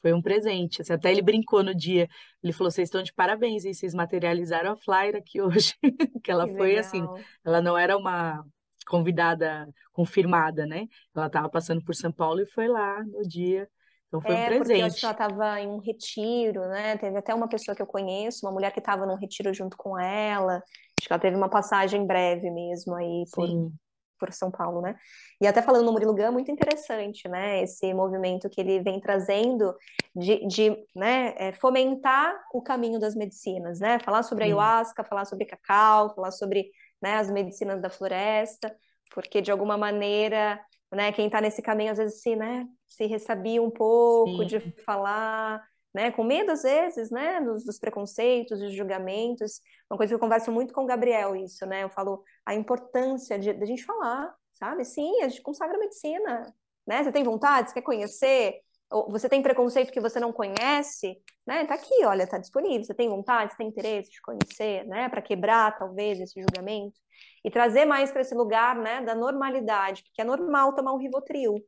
Foi 0.00 0.12
um 0.12 0.22
presente, 0.22 0.82
assim, 0.82 0.92
até 0.94 1.12
ele 1.12 1.22
brincou 1.22 1.62
no 1.62 1.74
dia, 1.74 2.08
ele 2.42 2.52
falou, 2.52 2.70
vocês 2.70 2.88
estão 2.88 3.02
de 3.02 3.12
parabéns, 3.12 3.64
hein? 3.64 3.74
Vocês 3.74 3.94
materializaram 3.94 4.72
a 4.72 4.76
Flaira 4.76 5.18
aqui 5.18 5.40
hoje, 5.40 5.74
que 6.24 6.30
ela 6.30 6.48
Que 6.48 6.56
foi, 6.56 6.76
assim, 6.78 7.02
legal. 7.02 7.20
ela 7.44 7.60
não 7.62 7.76
era 7.78 7.96
uma 7.96 8.44
convidada 8.84 9.68
confirmada, 9.92 10.66
né? 10.66 10.86
Ela 11.14 11.26
estava 11.26 11.48
passando 11.50 11.82
por 11.84 11.94
São 11.94 12.12
Paulo 12.12 12.40
e 12.40 12.46
foi 12.46 12.68
lá 12.68 13.02
no 13.04 13.22
dia. 13.28 13.68
Então 14.08 14.20
foi 14.20 14.34
É, 14.34 14.50
um 14.50 14.52
porque 14.52 14.80
eu 14.80 14.86
acho 14.86 14.98
que 15.00 15.04
ela 15.04 15.12
presente. 15.12 15.12
estava 15.12 15.60
em 15.60 15.66
um 15.68 15.78
retiro, 15.78 16.60
né? 16.68 16.96
Teve 16.96 17.18
até 17.18 17.34
uma 17.34 17.48
pessoa 17.48 17.74
que 17.74 17.82
eu 17.82 17.86
conheço, 17.86 18.46
uma 18.46 18.52
mulher 18.52 18.72
que 18.72 18.78
estava 18.78 19.04
num 19.04 19.16
retiro 19.16 19.52
junto 19.52 19.76
com 19.76 19.98
ela. 19.98 20.56
Acho 20.98 21.08
que 21.08 21.12
ela 21.12 21.20
teve 21.20 21.36
uma 21.36 21.48
passagem 21.50 22.06
breve 22.06 22.48
mesmo 22.50 22.94
aí 22.94 23.28
por, 23.32 23.48
Sim, 23.48 23.78
por 24.18 24.32
São 24.32 24.50
Paulo, 24.50 24.80
né? 24.82 24.96
E 25.40 25.46
até 25.46 25.62
falando 25.62 25.86
no 25.86 25.92
Murilo 25.92 26.14
Gun, 26.14 26.32
muito 26.32 26.50
interessante, 26.52 27.28
né? 27.28 27.62
Esse 27.62 27.94
movimento 27.94 28.50
que 28.50 28.60
ele 28.60 28.80
vem 28.82 29.00
trazendo 29.00 29.74
de, 30.14 30.46
de 30.46 30.70
né, 30.94 31.34
é, 31.38 31.52
fomentar 31.54 32.34
o 32.54 32.62
caminho 32.62 33.00
das 33.00 33.16
medicinas, 33.16 33.80
né? 33.80 33.98
Falar 34.00 34.22
sobre 34.24 34.44
sim, 34.44 34.46
ayahuasca, 34.46 35.04
falar 35.04 35.24
sobre 35.26 35.46
cacau, 35.46 36.14
falar 36.14 36.32
sobre, 36.32 36.70
né, 37.02 37.14
as 37.14 37.30
medicinas 37.30 37.80
da 37.80 37.90
floresta, 37.90 38.74
porque 39.14 39.42
de 39.42 39.50
alguma 39.50 39.76
maneira, 39.76 40.60
né, 40.90 41.12
quem 41.12 41.26
está 41.26 41.40
nesse 41.40 41.60
caminho 41.60 41.92
às 41.92 41.98
vezes 41.98 42.22
se, 42.22 42.36
né, 42.36 42.66
se 42.86 43.06
ressabia 43.06 43.62
um 43.62 43.70
pouco 43.70 44.44
de 44.44 44.60
sim, 44.60 44.72
falar, 44.84 45.62
né, 45.94 46.10
com 46.10 46.24
medo 46.24 46.52
às 46.52 46.62
vezes, 46.62 47.10
né, 47.10 47.40
dos, 47.40 47.64
dos 47.64 47.78
preconceitos, 47.78 48.60
dos 48.60 48.72
julgamentos. 48.72 49.60
Uma 49.90 49.96
coisa 49.96 50.10
que 50.10 50.14
eu 50.14 50.20
converso 50.20 50.50
muito 50.50 50.72
com 50.72 50.84
o 50.84 50.86
Gabriel, 50.86 51.36
isso, 51.36 51.66
né? 51.66 51.84
Eu 51.84 51.90
falo 51.90 52.22
a 52.46 52.54
importância 52.54 53.38
de, 53.38 53.52
de 53.52 53.62
a 53.62 53.66
gente 53.66 53.84
falar, 53.84 54.34
sabe? 54.52 54.84
Sim, 54.84 55.20
a 55.22 55.28
gente 55.28 55.42
consagra 55.42 55.76
a 55.76 55.80
medicina, 55.80 56.54
né? 56.86 57.04
Você 57.04 57.12
tem 57.12 57.22
vontade, 57.22 57.68
você 57.68 57.74
quer 57.74 57.82
conhecer, 57.82 58.60
você 59.08 59.28
tem 59.28 59.42
preconceito 59.42 59.92
que 59.92 60.00
você 60.00 60.20
não 60.20 60.32
conhece, 60.32 61.16
né? 61.46 61.64
Tá 61.66 61.74
aqui, 61.74 62.04
olha, 62.04 62.26
tá 62.26 62.38
disponível. 62.38 62.84
Você 62.84 62.94
tem 62.94 63.08
vontade, 63.08 63.52
você 63.52 63.58
tem 63.58 63.68
interesse 63.68 64.10
de 64.10 64.20
conhecer, 64.20 64.86
né? 64.86 65.08
Para 65.08 65.22
quebrar 65.22 65.76
talvez 65.78 66.20
esse 66.20 66.40
julgamento 66.40 67.00
e 67.44 67.50
trazer 67.50 67.84
mais 67.84 68.10
para 68.10 68.20
esse 68.22 68.34
lugar, 68.34 68.76
né, 68.76 69.00
da 69.02 69.14
normalidade, 69.14 70.02
porque 70.04 70.22
é 70.22 70.24
normal 70.24 70.74
tomar 70.74 70.92
um 70.92 70.98
Rivotril, 70.98 71.64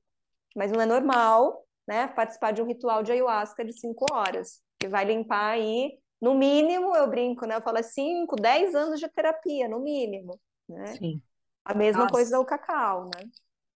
mas 0.57 0.71
não 0.71 0.81
é 0.81 0.87
normal, 0.87 1.65
né, 1.87 2.09
participar 2.09 2.53
de 2.53 2.63
um 2.63 2.67
ritual 2.67 3.03
de 3.03 3.13
ayahuasca 3.13 3.65
de 3.65 3.73
cinco 3.73 4.07
horas, 4.13 4.63
que 4.79 4.89
vai 4.89 5.05
limpar 5.05 5.53
aí, 5.53 5.99
no 6.21 6.35
mínimo, 6.35 6.95
eu 6.97 7.09
brinco, 7.09 7.47
né, 7.47 7.57
eu 7.57 7.63
falo 7.63 7.79
é 7.79 7.83
cinco, 7.83 8.37
dez 8.37 8.75
anos 8.75 9.01
de 9.01 9.09
terapia, 9.09 9.69
no 9.69 9.81
mínimo, 9.81 10.41
né? 10.69 10.95
sim. 10.97 11.23
A 11.65 11.75
mesma 11.75 12.09
coisa 12.09 12.31
Nossa, 12.31 12.39
do 12.39 12.47
cacau, 12.47 13.07
né? 13.07 13.29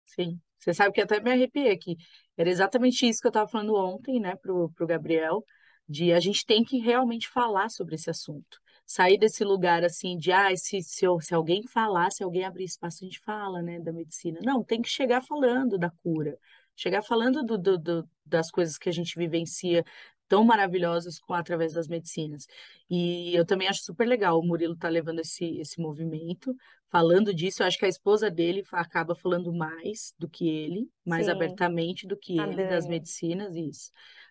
sim. 0.06 0.40
Você 0.58 0.74
sabe 0.74 0.92
que 0.92 1.00
até 1.00 1.20
me 1.20 1.30
arrepiei 1.30 1.70
aqui. 1.70 1.96
Era 2.36 2.48
exatamente 2.50 3.08
isso 3.08 3.20
que 3.20 3.26
eu 3.26 3.30
estava 3.30 3.48
falando 3.48 3.74
ontem, 3.76 4.20
né, 4.20 4.36
pro, 4.36 4.70
pro 4.70 4.86
Gabriel, 4.86 5.44
de 5.88 6.12
a 6.12 6.20
gente 6.20 6.44
tem 6.44 6.64
que 6.64 6.78
realmente 6.78 7.28
falar 7.28 7.68
sobre 7.70 7.94
esse 7.94 8.10
assunto. 8.10 8.58
Sair 8.86 9.18
desse 9.18 9.44
lugar 9.44 9.84
assim 9.84 10.16
de, 10.16 10.32
ah, 10.32 10.54
se, 10.56 10.82
se, 10.82 11.06
se 11.20 11.34
alguém 11.34 11.62
falar, 11.66 12.10
se 12.10 12.22
alguém 12.22 12.44
abrir 12.44 12.64
espaço, 12.64 13.04
a 13.04 13.06
gente 13.06 13.20
fala, 13.20 13.62
né, 13.62 13.80
da 13.80 13.92
medicina. 13.92 14.40
Não, 14.42 14.62
tem 14.64 14.80
que 14.82 14.88
chegar 14.88 15.22
falando 15.22 15.78
da 15.78 15.90
cura. 16.02 16.38
Chegar 16.76 17.02
falando 17.02 17.42
do, 17.44 17.58
do, 17.58 17.78
do- 17.78 18.08
das 18.24 18.50
coisas 18.50 18.78
que 18.78 18.88
a 18.88 18.92
gente 18.92 19.18
vivencia 19.18 19.84
tão 20.28 20.44
maravilhosas 20.44 21.18
com, 21.18 21.34
através 21.34 21.72
das 21.74 21.88
medicinas. 21.88 22.46
E 22.90 23.34
eu 23.34 23.44
também 23.46 23.68
acho 23.68 23.82
super 23.82 24.06
legal 24.06 24.38
o 24.38 24.46
Murilo 24.46 24.76
tá 24.76 24.88
levando 24.88 25.20
esse, 25.20 25.58
esse 25.58 25.80
movimento 25.80 26.54
falando 26.90 27.34
disso, 27.34 27.62
eu 27.62 27.66
acho 27.66 27.78
que 27.78 27.84
a 27.84 27.88
esposa 27.88 28.30
dele 28.30 28.64
acaba 28.72 29.14
falando 29.14 29.52
mais 29.52 30.14
do 30.18 30.26
que 30.28 30.48
ele, 30.48 30.90
mais 31.04 31.28
Sim, 31.28 31.28
abertamente 31.28 32.06
do 32.06 32.16
que 32.16 32.32
a 32.36 32.46
ele, 32.46 32.64
das 32.64 32.86
Dani. 32.86 32.86
medicinas, 32.86 33.54
isso. 33.56 33.90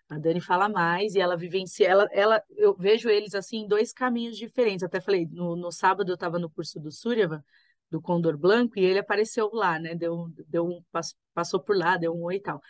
A 0.09 0.17
Dani 0.17 0.39
fala 0.41 0.69
mais 0.69 1.15
e 1.15 1.19
ela 1.19 1.35
vivencia, 1.35 1.87
ela, 1.87 2.07
ela, 2.11 2.41
eu 2.55 2.73
vejo 2.75 3.09
eles 3.09 3.35
assim 3.35 3.57
em 3.59 3.67
dois 3.67 3.91
caminhos 3.93 4.37
diferentes. 4.37 4.83
Até 4.83 5.01
falei, 5.01 5.27
no, 5.27 5.55
no 5.55 5.71
sábado 5.71 6.09
eu 6.09 6.15
estava 6.15 6.39
no 6.39 6.49
curso 6.49 6.79
do 6.79 6.91
Súriava, 6.91 7.43
do 7.91 8.01
Condor 8.01 8.37
Blanco, 8.37 8.77
e 8.79 8.83
ele 8.85 8.99
apareceu 8.99 9.49
lá, 9.53 9.77
né? 9.79 9.95
Deu, 9.95 10.27
deu 10.47 10.65
um, 10.65 10.81
pass- 10.91 11.15
passou 11.33 11.59
por 11.59 11.75
lá, 11.77 11.97
deu 11.97 12.13
um 12.15 12.23
oi 12.23 12.35
e 12.35 12.39
tal. 12.41 12.61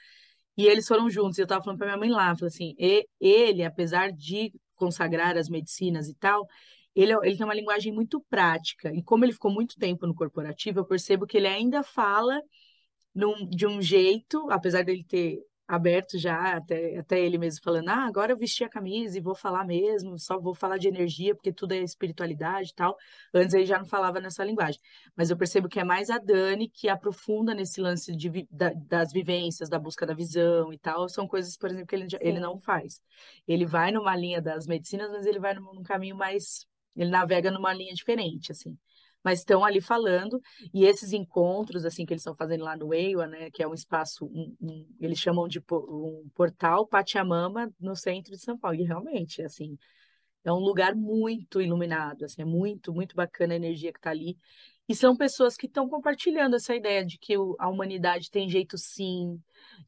E 0.58 0.66
eles 0.66 0.88
foram 0.88 1.10
juntos, 1.10 1.38
e 1.38 1.42
eu 1.42 1.46
estava 1.46 1.64
falando 1.64 1.78
para 1.80 1.88
minha 1.88 1.98
mãe 1.98 2.10
lá, 2.10 2.36
falei 2.36 2.48
assim, 2.48 2.76
ele, 3.20 3.64
apesar 3.64 4.12
de 4.12 4.54
consagrar 4.76 5.38
as 5.38 5.50
medicinas 5.50 6.08
e 6.10 6.16
tal, 6.16 6.48
ele, 6.96 7.14
é- 7.14 7.18
ele 7.24 7.38
tem 7.38 7.46
uma 7.46 7.54
linguagem 7.54 7.94
muito 7.94 8.20
prática, 8.30 8.92
e 8.94 9.04
como 9.04 9.24
ele 9.26 9.34
ficou 9.34 9.52
muito 9.52 9.76
tempo 9.78 10.08
no 10.08 10.16
corporativo, 10.16 10.80
eu 10.80 10.86
percebo 10.86 11.28
que 11.28 11.38
ele 11.38 11.48
ainda 11.48 11.84
fala 11.84 12.42
num- 13.14 13.50
de 13.50 13.66
um 13.68 13.82
jeito, 13.82 14.50
apesar 14.52 14.84
dele 14.84 15.04
ter 15.04 15.40
aberto 15.68 16.18
já, 16.18 16.56
até, 16.58 16.98
até 16.98 17.20
ele 17.20 17.38
mesmo 17.38 17.62
falando, 17.64 17.90
ah, 17.90 18.06
agora 18.08 18.32
eu 18.32 18.38
vesti 18.38 18.64
a 18.64 18.70
camisa 18.70 19.18
e 19.18 19.22
vou 19.22 19.36
falar 19.36 19.66
mesmo, 19.66 20.18
só 20.18 20.40
vou 20.40 20.56
falar 20.56 20.78
de 20.78 20.88
energia, 20.88 21.36
porque 21.36 21.52
tudo 21.52 21.74
é 21.74 21.80
espiritualidade 21.80 22.70
e 22.72 22.74
tal. 22.76 22.98
Antes 23.34 23.54
ele 23.54 23.66
já 23.66 23.78
não 23.78 23.86
falava 23.86 24.20
nessa 24.22 24.44
linguagem. 24.44 24.80
Mas 25.16 25.30
eu 25.30 25.38
percebo 25.38 25.68
que 25.70 25.80
é 25.80 25.84
mais 25.84 26.10
a 26.10 26.18
Dani 26.18 26.70
que 26.70 26.88
aprofunda 26.90 27.54
nesse 27.54 27.82
lance 27.82 28.16
de, 28.16 28.48
da- 28.52 28.72
das 28.74 29.12
vivências, 29.12 29.70
da 29.70 29.80
busca 29.80 30.06
da 30.06 30.14
visão 30.14 30.72
e 30.72 30.78
tal. 30.78 31.10
São 31.10 31.28
coisas, 31.28 31.58
por 31.58 31.70
exemplo, 31.70 31.88
que 31.88 31.96
ele, 31.96 32.08
ele 32.22 32.40
não 32.40 32.60
faz. 32.60 33.02
Ele 33.48 33.66
vai 33.66 33.92
numa 33.92 34.16
linha 34.16 34.42
das 34.42 34.68
medicinas, 34.68 35.10
mas 35.12 35.26
ele 35.26 35.40
vai 35.40 35.54
num, 35.54 35.74
num 35.74 35.84
caminho 35.84 36.16
mais. 36.16 36.66
Ele 36.96 37.10
navega 37.10 37.52
numa 37.52 37.74
linha 37.74 37.94
diferente, 37.94 38.52
assim. 38.52 38.78
Mas 39.28 39.40
estão 39.40 39.66
ali 39.66 39.82
falando 39.82 40.42
e 40.74 40.86
esses 40.86 41.12
encontros, 41.12 41.84
assim, 41.84 42.06
que 42.06 42.14
eles 42.14 42.22
estão 42.22 42.34
fazendo 42.34 42.64
lá 42.64 42.78
no 42.78 42.94
EIWA, 42.94 43.28
né, 43.28 43.52
que 43.52 43.62
é 43.62 43.68
um 43.68 43.74
espaço, 43.74 44.26
um, 44.26 44.56
um- 44.62 44.88
eles 45.02 45.20
chamam 45.20 45.50
de 45.50 45.60
um 45.70 46.30
portal 46.34 46.88
Pachamama 46.88 47.70
no 47.78 47.94
centro 47.94 48.32
de 48.32 48.40
São 48.42 48.58
Paulo. 48.58 48.80
E 48.80 48.86
realmente, 48.86 49.42
assim, 49.42 49.78
é 50.46 50.54
um 50.54 50.60
lugar 50.60 50.96
muito 50.96 51.62
iluminado, 51.62 52.24
assim, 52.24 52.42
é 52.42 52.46
muito, 52.46 52.94
muito 52.94 53.18
bacana 53.18 53.52
a 53.54 53.58
energia 53.58 53.92
que 53.92 54.00
está 54.00 54.12
ali. 54.12 54.38
E 54.88 54.96
são 54.96 55.18
pessoas 55.18 55.58
que 55.58 55.66
estão 55.66 55.90
compartilhando 55.90 56.56
essa 56.56 56.74
ideia 56.74 57.06
de 57.06 57.18
que 57.18 57.34
a 57.60 57.68
humanidade 57.68 58.32
tem 58.32 58.50
jeito 58.50 58.78
sim, 58.78 59.38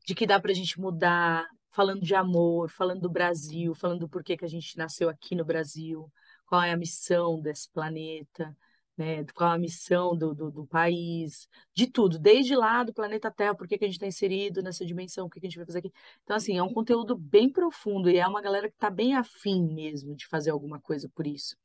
de 0.06 0.14
que 0.14 0.28
dá 0.28 0.38
para 0.38 0.52
a 0.52 0.54
gente 0.54 0.78
mudar, 0.82 1.48
falando 1.72 2.02
de 2.02 2.14
amor, 2.14 2.70
falando 2.70 3.00
do 3.00 3.10
Brasil, 3.10 3.74
falando 3.74 4.02
do 4.02 4.10
porquê 4.10 4.36
que 4.36 4.44
a 4.44 4.50
gente 4.50 4.78
nasceu 4.78 5.08
aqui 5.08 5.34
no 5.34 5.46
Brasil, 5.46 6.12
qual 6.46 6.62
é 6.62 6.74
a 6.74 6.78
missão 6.78 7.40
desse 7.40 7.72
planeta, 7.72 8.54
né? 9.00 9.24
Qual 9.34 9.50
a 9.50 9.58
missão 9.58 10.16
do, 10.16 10.36
do, 10.36 10.52
do 10.52 10.68
país, 10.68 11.48
de 11.74 11.88
tudo, 11.88 12.20
desde 12.20 12.54
lá 12.54 12.84
do 12.84 12.94
planeta 12.94 13.32
Terra, 13.32 13.56
por 13.56 13.66
que 13.66 13.78
que 13.78 13.86
a 13.86 13.88
gente 13.88 13.96
está 13.96 14.06
inserido 14.06 14.62
nessa 14.62 14.86
dimensão, 14.86 15.26
o 15.26 15.30
que 15.30 15.40
que 15.40 15.48
a 15.48 15.50
gente 15.50 15.58
vai 15.58 15.66
fazer 15.66 15.80
aqui. 15.80 15.94
Então, 16.24 16.36
assim, 16.36 16.58
é 16.58 16.64
um 16.64 16.74
conteúdo 16.74 17.18
bem 17.18 17.50
profundo 17.50 18.10
e 18.10 18.18
é 18.18 18.28
uma 18.28 18.42
galera 18.42 18.68
que 18.68 18.76
está 18.76 18.90
bem 18.90 19.16
afim 19.16 19.64
mesmo 19.74 20.16
de 20.16 20.28
fazer 20.28 20.52
alguma 20.52 20.82
coisa 20.82 21.10
por 21.16 21.26
isso. 21.26 21.56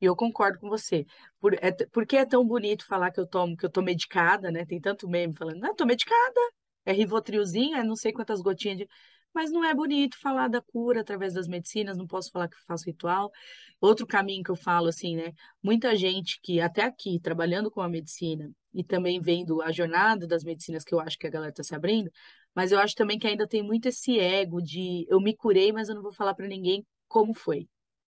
E 0.00 0.04
eu 0.06 0.16
concordo 0.16 0.58
com 0.58 0.68
você. 0.68 1.06
Por, 1.40 1.54
é, 1.54 1.70
por 1.92 2.04
que 2.04 2.16
é 2.16 2.26
tão 2.26 2.44
bonito 2.44 2.84
falar 2.84 3.12
que 3.12 3.20
eu 3.20 3.26
tomo, 3.26 3.56
que 3.56 3.64
eu 3.64 3.70
tô 3.70 3.80
medicada, 3.80 4.50
né? 4.50 4.66
Tem 4.66 4.80
tanto 4.80 5.08
meme 5.08 5.34
falando, 5.34 5.60
não, 5.60 5.76
tô 5.76 5.86
medicada, 5.86 6.40
é 6.84 6.92
Rivotrilzinho, 6.92 7.76
é 7.76 7.84
não 7.84 7.94
sei 7.96 8.12
quantas 8.12 8.40
gotinhas 8.42 8.78
de. 8.78 8.88
Mas 9.34 9.50
não 9.50 9.64
é 9.64 9.74
bonito 9.74 10.18
falar 10.20 10.48
da 10.48 10.60
cura 10.60 11.00
através 11.00 11.34
das 11.34 11.48
medicinas, 11.48 11.96
não 11.96 12.06
posso 12.06 12.30
falar 12.30 12.48
que 12.48 12.56
faço 12.66 12.84
ritual. 12.86 13.30
Outro 13.80 14.06
caminho 14.06 14.42
que 14.44 14.50
eu 14.50 14.56
falo, 14.56 14.88
assim, 14.88 15.16
né? 15.16 15.32
Muita 15.62 15.96
gente 15.96 16.40
que 16.42 16.60
até 16.60 16.82
aqui, 16.82 17.18
trabalhando 17.20 17.70
com 17.70 17.80
a 17.80 17.88
medicina 17.88 18.50
e 18.72 18.84
também 18.84 19.20
vendo 19.20 19.60
a 19.62 19.72
jornada 19.72 20.26
das 20.26 20.44
medicinas, 20.44 20.84
que 20.84 20.94
eu 20.94 21.00
acho 21.00 21.18
que 21.18 21.26
a 21.26 21.30
galera 21.30 21.50
está 21.50 21.62
se 21.62 21.74
abrindo, 21.74 22.10
mas 22.54 22.72
eu 22.72 22.78
acho 22.78 22.94
também 22.94 23.18
que 23.18 23.26
ainda 23.26 23.46
tem 23.48 23.62
muito 23.62 23.86
esse 23.88 24.18
ego 24.18 24.60
de 24.62 25.06
eu 25.08 25.20
me 25.20 25.34
curei, 25.36 25.72
mas 25.72 25.88
eu 25.88 25.94
não 25.94 26.02
vou 26.02 26.12
falar 26.12 26.34
para 26.34 26.46
ninguém 26.46 26.86
como 27.08 27.34
foi. 27.34 27.68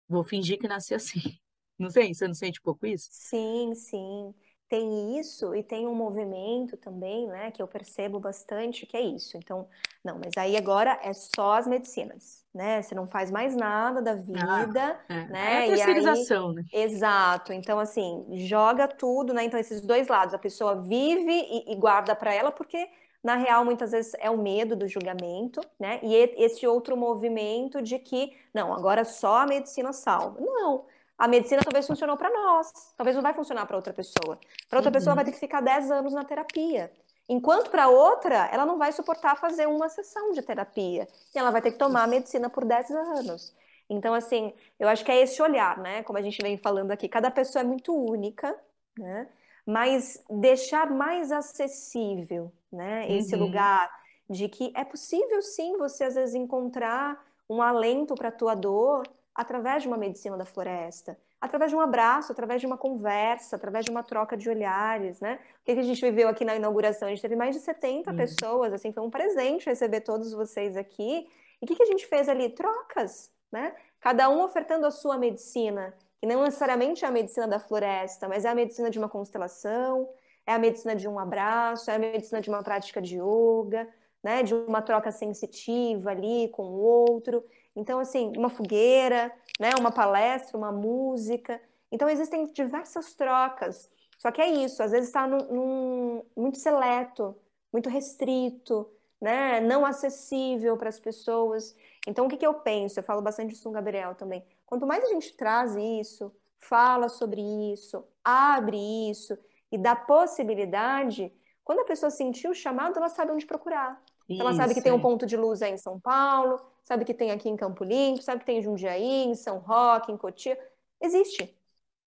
Vou 0.08 0.24
fingir 0.24 0.58
que 0.58 0.68
nasci 0.68 0.94
assim. 0.94 1.20
Não 1.78 1.90
sei, 1.90 2.14
você 2.14 2.28
não 2.28 2.34
sente 2.34 2.60
um 2.60 2.62
pouco 2.62 2.86
isso? 2.86 3.10
sim, 3.10 3.74
sim. 3.74 4.34
Tem 4.72 5.18
isso 5.20 5.54
e 5.54 5.62
tem 5.62 5.86
um 5.86 5.94
movimento 5.94 6.78
também, 6.78 7.26
né, 7.26 7.50
que 7.50 7.60
eu 7.60 7.68
percebo 7.68 8.18
bastante, 8.18 8.86
que 8.86 8.96
é 8.96 9.02
isso. 9.02 9.36
Então, 9.36 9.68
não, 10.02 10.18
mas 10.18 10.34
aí 10.38 10.56
agora 10.56 10.98
é 11.02 11.12
só 11.12 11.52
as 11.58 11.66
medicinas, 11.66 12.42
né? 12.54 12.80
Você 12.80 12.94
não 12.94 13.06
faz 13.06 13.30
mais 13.30 13.54
nada 13.54 14.00
da 14.00 14.14
Ah, 14.34 14.62
vida, 14.62 14.98
é, 15.10 15.14
é 15.14 15.26
né? 15.28 15.68
E 15.68 15.78
aí, 15.82 16.06
terceirização, 16.06 16.54
né? 16.54 16.64
exato. 16.72 17.52
Então, 17.52 17.78
assim, 17.78 18.24
joga 18.46 18.88
tudo, 18.88 19.34
né? 19.34 19.44
Então, 19.44 19.60
esses 19.60 19.82
dois 19.82 20.08
lados, 20.08 20.32
a 20.34 20.38
pessoa 20.38 20.74
vive 20.80 21.30
e, 21.30 21.72
e 21.72 21.76
guarda 21.76 22.16
para 22.16 22.32
ela, 22.32 22.50
porque 22.50 22.88
na 23.22 23.36
real, 23.36 23.66
muitas 23.66 23.92
vezes 23.92 24.14
é 24.20 24.30
o 24.30 24.38
medo 24.38 24.74
do 24.74 24.88
julgamento, 24.88 25.60
né? 25.78 26.00
E- 26.02 26.34
esse 26.42 26.66
outro 26.66 26.96
movimento 26.96 27.82
de 27.82 27.98
que, 27.98 28.34
não, 28.54 28.72
agora 28.72 29.04
só 29.04 29.40
a 29.40 29.46
medicina 29.46 29.92
salva. 29.92 30.40
Não. 30.40 30.86
A 31.22 31.28
medicina 31.28 31.62
talvez 31.62 31.86
funcionou 31.86 32.16
para 32.16 32.30
nós, 32.30 32.72
talvez 32.96 33.14
não 33.14 33.22
vai 33.22 33.32
funcionar 33.32 33.64
para 33.66 33.76
outra 33.76 33.92
pessoa. 33.92 34.40
Para 34.68 34.78
outra 34.80 34.90
pessoa 34.90 35.14
vai 35.14 35.24
ter 35.24 35.30
Uhum. 35.30 35.36
que 35.36 35.38
ficar 35.38 35.60
10 35.60 35.88
anos 35.90 36.12
na 36.12 36.24
terapia. 36.24 36.92
Enquanto 37.28 37.70
para 37.70 37.88
outra, 37.88 38.48
ela 38.52 38.66
não 38.66 38.76
vai 38.76 38.90
suportar 38.92 39.36
fazer 39.36 39.68
uma 39.68 39.88
sessão 39.88 40.32
de 40.32 40.42
terapia. 40.42 41.08
E 41.32 41.38
ela 41.38 41.52
vai 41.52 41.62
ter 41.62 41.70
que 41.72 41.78
tomar 41.78 42.02
a 42.02 42.06
medicina 42.08 42.50
por 42.50 42.64
10 42.64 42.90
anos. 42.90 43.54
Então, 43.88 44.12
assim, 44.14 44.52
eu 44.80 44.88
acho 44.88 45.04
que 45.04 45.12
é 45.12 45.20
esse 45.22 45.40
olhar, 45.40 45.78
né? 45.78 46.02
Como 46.02 46.18
a 46.18 46.22
gente 46.22 46.42
vem 46.42 46.56
falando 46.58 46.90
aqui, 46.90 47.08
cada 47.08 47.30
pessoa 47.30 47.62
é 47.62 47.64
muito 47.64 47.94
única, 47.94 48.58
né? 48.98 49.28
Mas 49.64 50.24
deixar 50.28 50.90
mais 50.90 51.30
acessível, 51.30 52.52
né? 52.72 53.08
Esse 53.12 53.36
Uhum. 53.36 53.40
lugar 53.40 53.88
de 54.28 54.48
que 54.48 54.72
é 54.74 54.84
possível 54.84 55.40
sim 55.42 55.76
você 55.76 56.04
às 56.04 56.14
vezes 56.16 56.34
encontrar 56.34 57.24
um 57.48 57.62
alento 57.62 58.16
para 58.16 58.28
a 58.30 58.32
tua 58.32 58.54
dor 58.56 59.04
através 59.34 59.82
de 59.82 59.88
uma 59.88 59.96
medicina 59.96 60.36
da 60.36 60.44
floresta. 60.44 61.18
através 61.40 61.72
de 61.72 61.76
um 61.76 61.80
abraço, 61.80 62.30
através 62.30 62.60
de 62.60 62.66
uma 62.68 62.78
conversa, 62.78 63.56
através 63.56 63.84
de 63.84 63.90
uma 63.90 64.04
troca 64.04 64.36
de 64.36 64.48
olhares, 64.48 65.20
né? 65.20 65.40
O 65.60 65.64
que 65.64 65.72
a 65.72 65.82
gente 65.82 66.00
viveu 66.00 66.28
aqui 66.28 66.44
na 66.44 66.54
inauguração? 66.54 67.08
A 67.08 67.10
gente 67.10 67.20
teve 67.20 67.34
mais 67.34 67.56
de 67.56 67.60
70 67.60 68.14
pessoas, 68.14 68.72
assim, 68.72 68.92
foi 68.92 69.02
um 69.02 69.10
presente 69.10 69.66
receber 69.66 70.02
todos 70.02 70.32
vocês 70.32 70.76
aqui. 70.76 71.26
E 71.60 71.64
o 71.64 71.66
que, 71.66 71.74
que 71.74 71.82
a 71.82 71.86
gente 71.86 72.06
fez 72.06 72.28
ali? 72.28 72.48
Trocas, 72.50 73.32
né? 73.50 73.74
Cada 74.00 74.28
um 74.30 74.44
ofertando 74.44 74.86
a 74.86 74.90
sua 74.92 75.18
medicina, 75.18 75.92
que 76.20 76.26
não 76.28 76.44
necessariamente 76.44 77.04
é 77.04 77.08
a 77.08 77.10
medicina 77.10 77.48
da 77.48 77.58
floresta, 77.58 78.28
mas 78.28 78.44
é 78.44 78.48
a 78.48 78.54
medicina 78.54 78.88
de 78.88 78.98
uma 78.98 79.08
constelação, 79.08 80.08
é 80.46 80.52
a 80.52 80.58
medicina 80.58 80.94
de 80.94 81.08
um 81.08 81.18
abraço, 81.18 81.90
é 81.90 81.96
a 81.96 81.98
medicina 81.98 82.40
de 82.40 82.50
uma 82.50 82.62
prática 82.62 83.02
de 83.02 83.16
yoga, 83.16 83.88
né? 84.22 84.44
De 84.44 84.54
uma 84.54 84.80
troca 84.80 85.10
sensitiva 85.10 86.10
ali 86.10 86.48
com 86.52 86.62
o 86.62 86.80
outro. 86.80 87.44
Então, 87.74 87.98
assim, 87.98 88.32
uma 88.36 88.48
fogueira, 88.48 89.32
né? 89.58 89.70
Uma 89.78 89.90
palestra, 89.90 90.56
uma 90.56 90.72
música. 90.72 91.60
Então, 91.90 92.08
existem 92.08 92.46
diversas 92.52 93.14
trocas. 93.14 93.90
Só 94.18 94.30
que 94.30 94.40
é 94.40 94.48
isso, 94.48 94.82
às 94.82 94.92
vezes 94.92 95.08
está 95.08 95.26
num, 95.26 95.38
num, 95.52 96.22
muito 96.36 96.58
seleto, 96.58 97.36
muito 97.72 97.88
restrito, 97.88 98.88
né? 99.20 99.60
Não 99.60 99.84
acessível 99.84 100.76
para 100.76 100.88
as 100.88 101.00
pessoas. 101.00 101.76
Então, 102.06 102.26
o 102.26 102.28
que, 102.28 102.36
que 102.36 102.46
eu 102.46 102.54
penso? 102.54 103.00
Eu 103.00 103.04
falo 103.04 103.20
bastante 103.20 103.52
isso 103.52 103.64
com 103.64 103.70
o 103.70 103.72
Gabriel 103.72 104.14
também. 104.14 104.44
Quanto 104.64 104.86
mais 104.86 105.02
a 105.04 105.08
gente 105.08 105.36
traz 105.36 105.74
isso, 105.76 106.32
fala 106.58 107.08
sobre 107.08 107.40
isso, 107.72 108.04
abre 108.24 108.78
isso 109.10 109.36
e 109.70 109.78
dá 109.78 109.96
possibilidade, 109.96 111.32
quando 111.64 111.80
a 111.80 111.84
pessoa 111.84 112.10
sentir 112.10 112.48
o 112.48 112.54
chamado, 112.54 112.98
ela 112.98 113.08
sabe 113.08 113.32
onde 113.32 113.46
procurar. 113.46 114.00
Isso, 114.28 114.40
ela 114.40 114.54
sabe 114.54 114.74
que 114.74 114.82
tem 114.82 114.92
um 114.92 115.00
ponto 115.00 115.26
de 115.26 115.36
luz 115.36 115.62
aí 115.62 115.72
em 115.72 115.78
São 115.78 115.98
Paulo, 115.98 116.60
sabe 116.92 117.06
que 117.06 117.14
tem 117.14 117.30
aqui 117.30 117.48
em 117.48 117.56
Campo 117.56 117.82
Limpo, 117.84 118.22
sabe 118.22 118.40
que 118.40 118.46
tem 118.46 118.58
em 118.58 118.62
Jundiaí, 118.62 119.24
em 119.24 119.34
São 119.34 119.58
Roque, 119.58 120.12
em 120.12 120.16
Cotia. 120.16 120.58
Existe. 121.00 121.56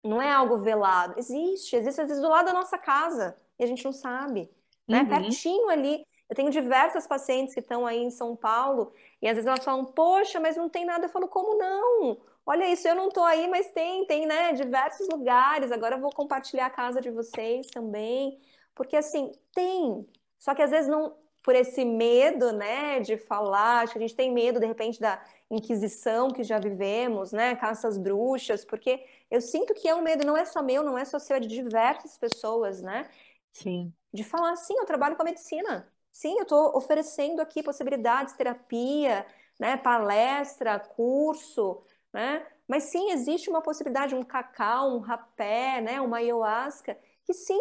Não 0.05 0.21
é 0.21 0.31
algo 0.31 0.59
velado. 0.59 1.15
Existe. 1.17 1.77
Existe, 1.77 2.01
às 2.01 2.09
vezes, 2.09 2.23
do 2.23 2.29
lado 2.29 2.47
da 2.47 2.53
nossa 2.53 2.77
casa. 2.77 3.37
E 3.59 3.65
a 3.65 3.67
gente 3.67 3.85
não 3.85 3.93
sabe. 3.93 4.51
Né? 4.87 5.01
Uhum. 5.01 5.09
Pertinho 5.09 5.69
ali. 5.71 6.07
Eu 6.29 6.37
tenho 6.37 6.51
diversas 6.51 7.07
pacientes 7.07 7.55
que 7.55 7.61
estão 7.61 7.87
aí 7.87 8.03
em 8.03 8.11
São 8.11 8.37
Paulo 8.37 8.93
e 9.23 9.29
às 9.29 9.35
vezes 9.35 9.47
elas 9.47 9.65
falam, 9.65 9.85
poxa, 9.85 10.39
mas 10.41 10.57
não 10.57 10.69
tem 10.69 10.85
nada. 10.85 11.07
Eu 11.07 11.11
falo, 11.11 11.29
como 11.29 11.57
não? 11.57 12.21
Olha 12.45 12.71
isso, 12.71 12.87
eu 12.87 12.95
não 12.95 13.09
estou 13.09 13.25
aí, 13.25 13.49
mas 13.49 13.71
tem, 13.73 14.05
tem, 14.07 14.27
né? 14.27 14.53
Diversos 14.53 15.09
lugares. 15.09 15.73
Agora 15.73 15.97
eu 15.97 16.01
vou 16.01 16.13
compartilhar 16.13 16.67
a 16.67 16.71
casa 16.71 17.01
de 17.01 17.11
vocês 17.11 17.69
também. 17.69 18.39
Porque 18.75 18.97
assim, 18.97 19.33
tem. 19.55 20.07
Só 20.39 20.55
que 20.55 20.63
às 20.63 20.71
vezes 20.71 20.91
não, 20.91 21.17
por 21.47 21.55
esse 21.55 21.85
medo, 21.85 22.51
né, 22.51 22.99
de 22.99 23.17
falar, 23.17 23.85
acho 23.85 23.93
que 23.93 23.99
a 24.01 24.03
gente 24.03 24.17
tem 24.17 24.33
medo, 24.33 24.59
de 24.59 24.67
repente, 24.67 24.99
da 24.99 25.25
Inquisição 25.49 26.29
que 26.29 26.43
já 26.43 26.59
vivemos, 26.59 27.31
né, 27.31 27.55
caças 27.55 27.97
bruxas, 27.97 28.65
porque 28.65 29.07
eu 29.31 29.41
sinto 29.41 29.73
que 29.73 29.89
é 29.89 29.95
um 29.95 30.03
medo, 30.03 30.27
não 30.27 30.37
é 30.37 30.45
só 30.45 30.61
meu, 30.61 30.83
não 30.83 30.99
é 30.99 31.05
só 31.05 31.21
seu, 31.21 31.37
é 31.37 31.41
de 31.41 31.47
diversas 31.47 32.19
pessoas, 32.19 32.83
né? 32.83 33.09
Sim. 33.53 33.95
De 34.13 34.25
falar, 34.25 34.57
sim, 34.57 34.75
eu 34.77 34.85
trabalho 34.85 35.15
com 35.15 35.23
a 35.23 35.25
medicina, 35.25 35.89
sim, 36.11 36.35
eu 36.37 36.43
estou 36.43 36.77
oferecendo 36.77 37.41
aqui 37.41 37.63
possibilidades, 37.63 38.35
terapia, 38.35 39.25
né, 39.61 39.77
palestra, 39.77 40.81
curso, 40.81 41.81
né? 42.13 42.45
Mas 42.67 42.85
sim, 42.85 43.13
existe 43.13 43.49
uma 43.49 43.63
possibilidade, 43.63 44.17
um 44.17 44.25
cacau, 44.25 44.97
um 44.97 44.99
rapé, 44.99 45.81
né, 45.81 46.01
uma 46.01 46.17
ayahuasca, 46.17 46.99
que 47.25 47.33
sim, 47.33 47.61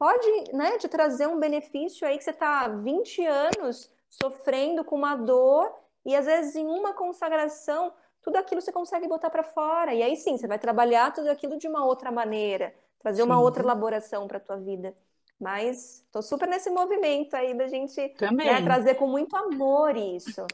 pode 0.00 0.54
né, 0.54 0.78
te 0.78 0.88
trazer 0.88 1.26
um 1.26 1.38
benefício 1.38 2.08
aí 2.08 2.16
que 2.16 2.24
você 2.24 2.30
está 2.30 2.62
há 2.62 2.68
20 2.68 3.26
anos 3.26 3.92
sofrendo 4.08 4.82
com 4.82 4.96
uma 4.96 5.14
dor 5.14 5.70
e 6.06 6.16
às 6.16 6.24
vezes 6.24 6.56
em 6.56 6.66
uma 6.66 6.94
consagração 6.94 7.92
tudo 8.22 8.36
aquilo 8.36 8.62
você 8.62 8.72
consegue 8.72 9.06
botar 9.06 9.28
para 9.28 9.42
fora. 9.42 9.92
E 9.92 10.02
aí 10.02 10.16
sim, 10.16 10.38
você 10.38 10.46
vai 10.46 10.58
trabalhar 10.58 11.12
tudo 11.12 11.28
aquilo 11.28 11.58
de 11.58 11.68
uma 11.68 11.84
outra 11.84 12.10
maneira, 12.10 12.74
trazer 12.98 13.20
sim. 13.20 13.28
uma 13.28 13.38
outra 13.38 13.62
elaboração 13.62 14.26
para 14.26 14.38
a 14.38 14.40
tua 14.40 14.56
vida. 14.56 14.96
Mas 15.38 16.00
estou 16.00 16.22
super 16.22 16.48
nesse 16.48 16.70
movimento 16.70 17.34
aí 17.34 17.52
da 17.52 17.68
gente 17.68 18.00
né, 18.32 18.62
trazer 18.62 18.94
com 18.94 19.06
muito 19.06 19.36
amor 19.36 19.98
isso. 19.98 20.46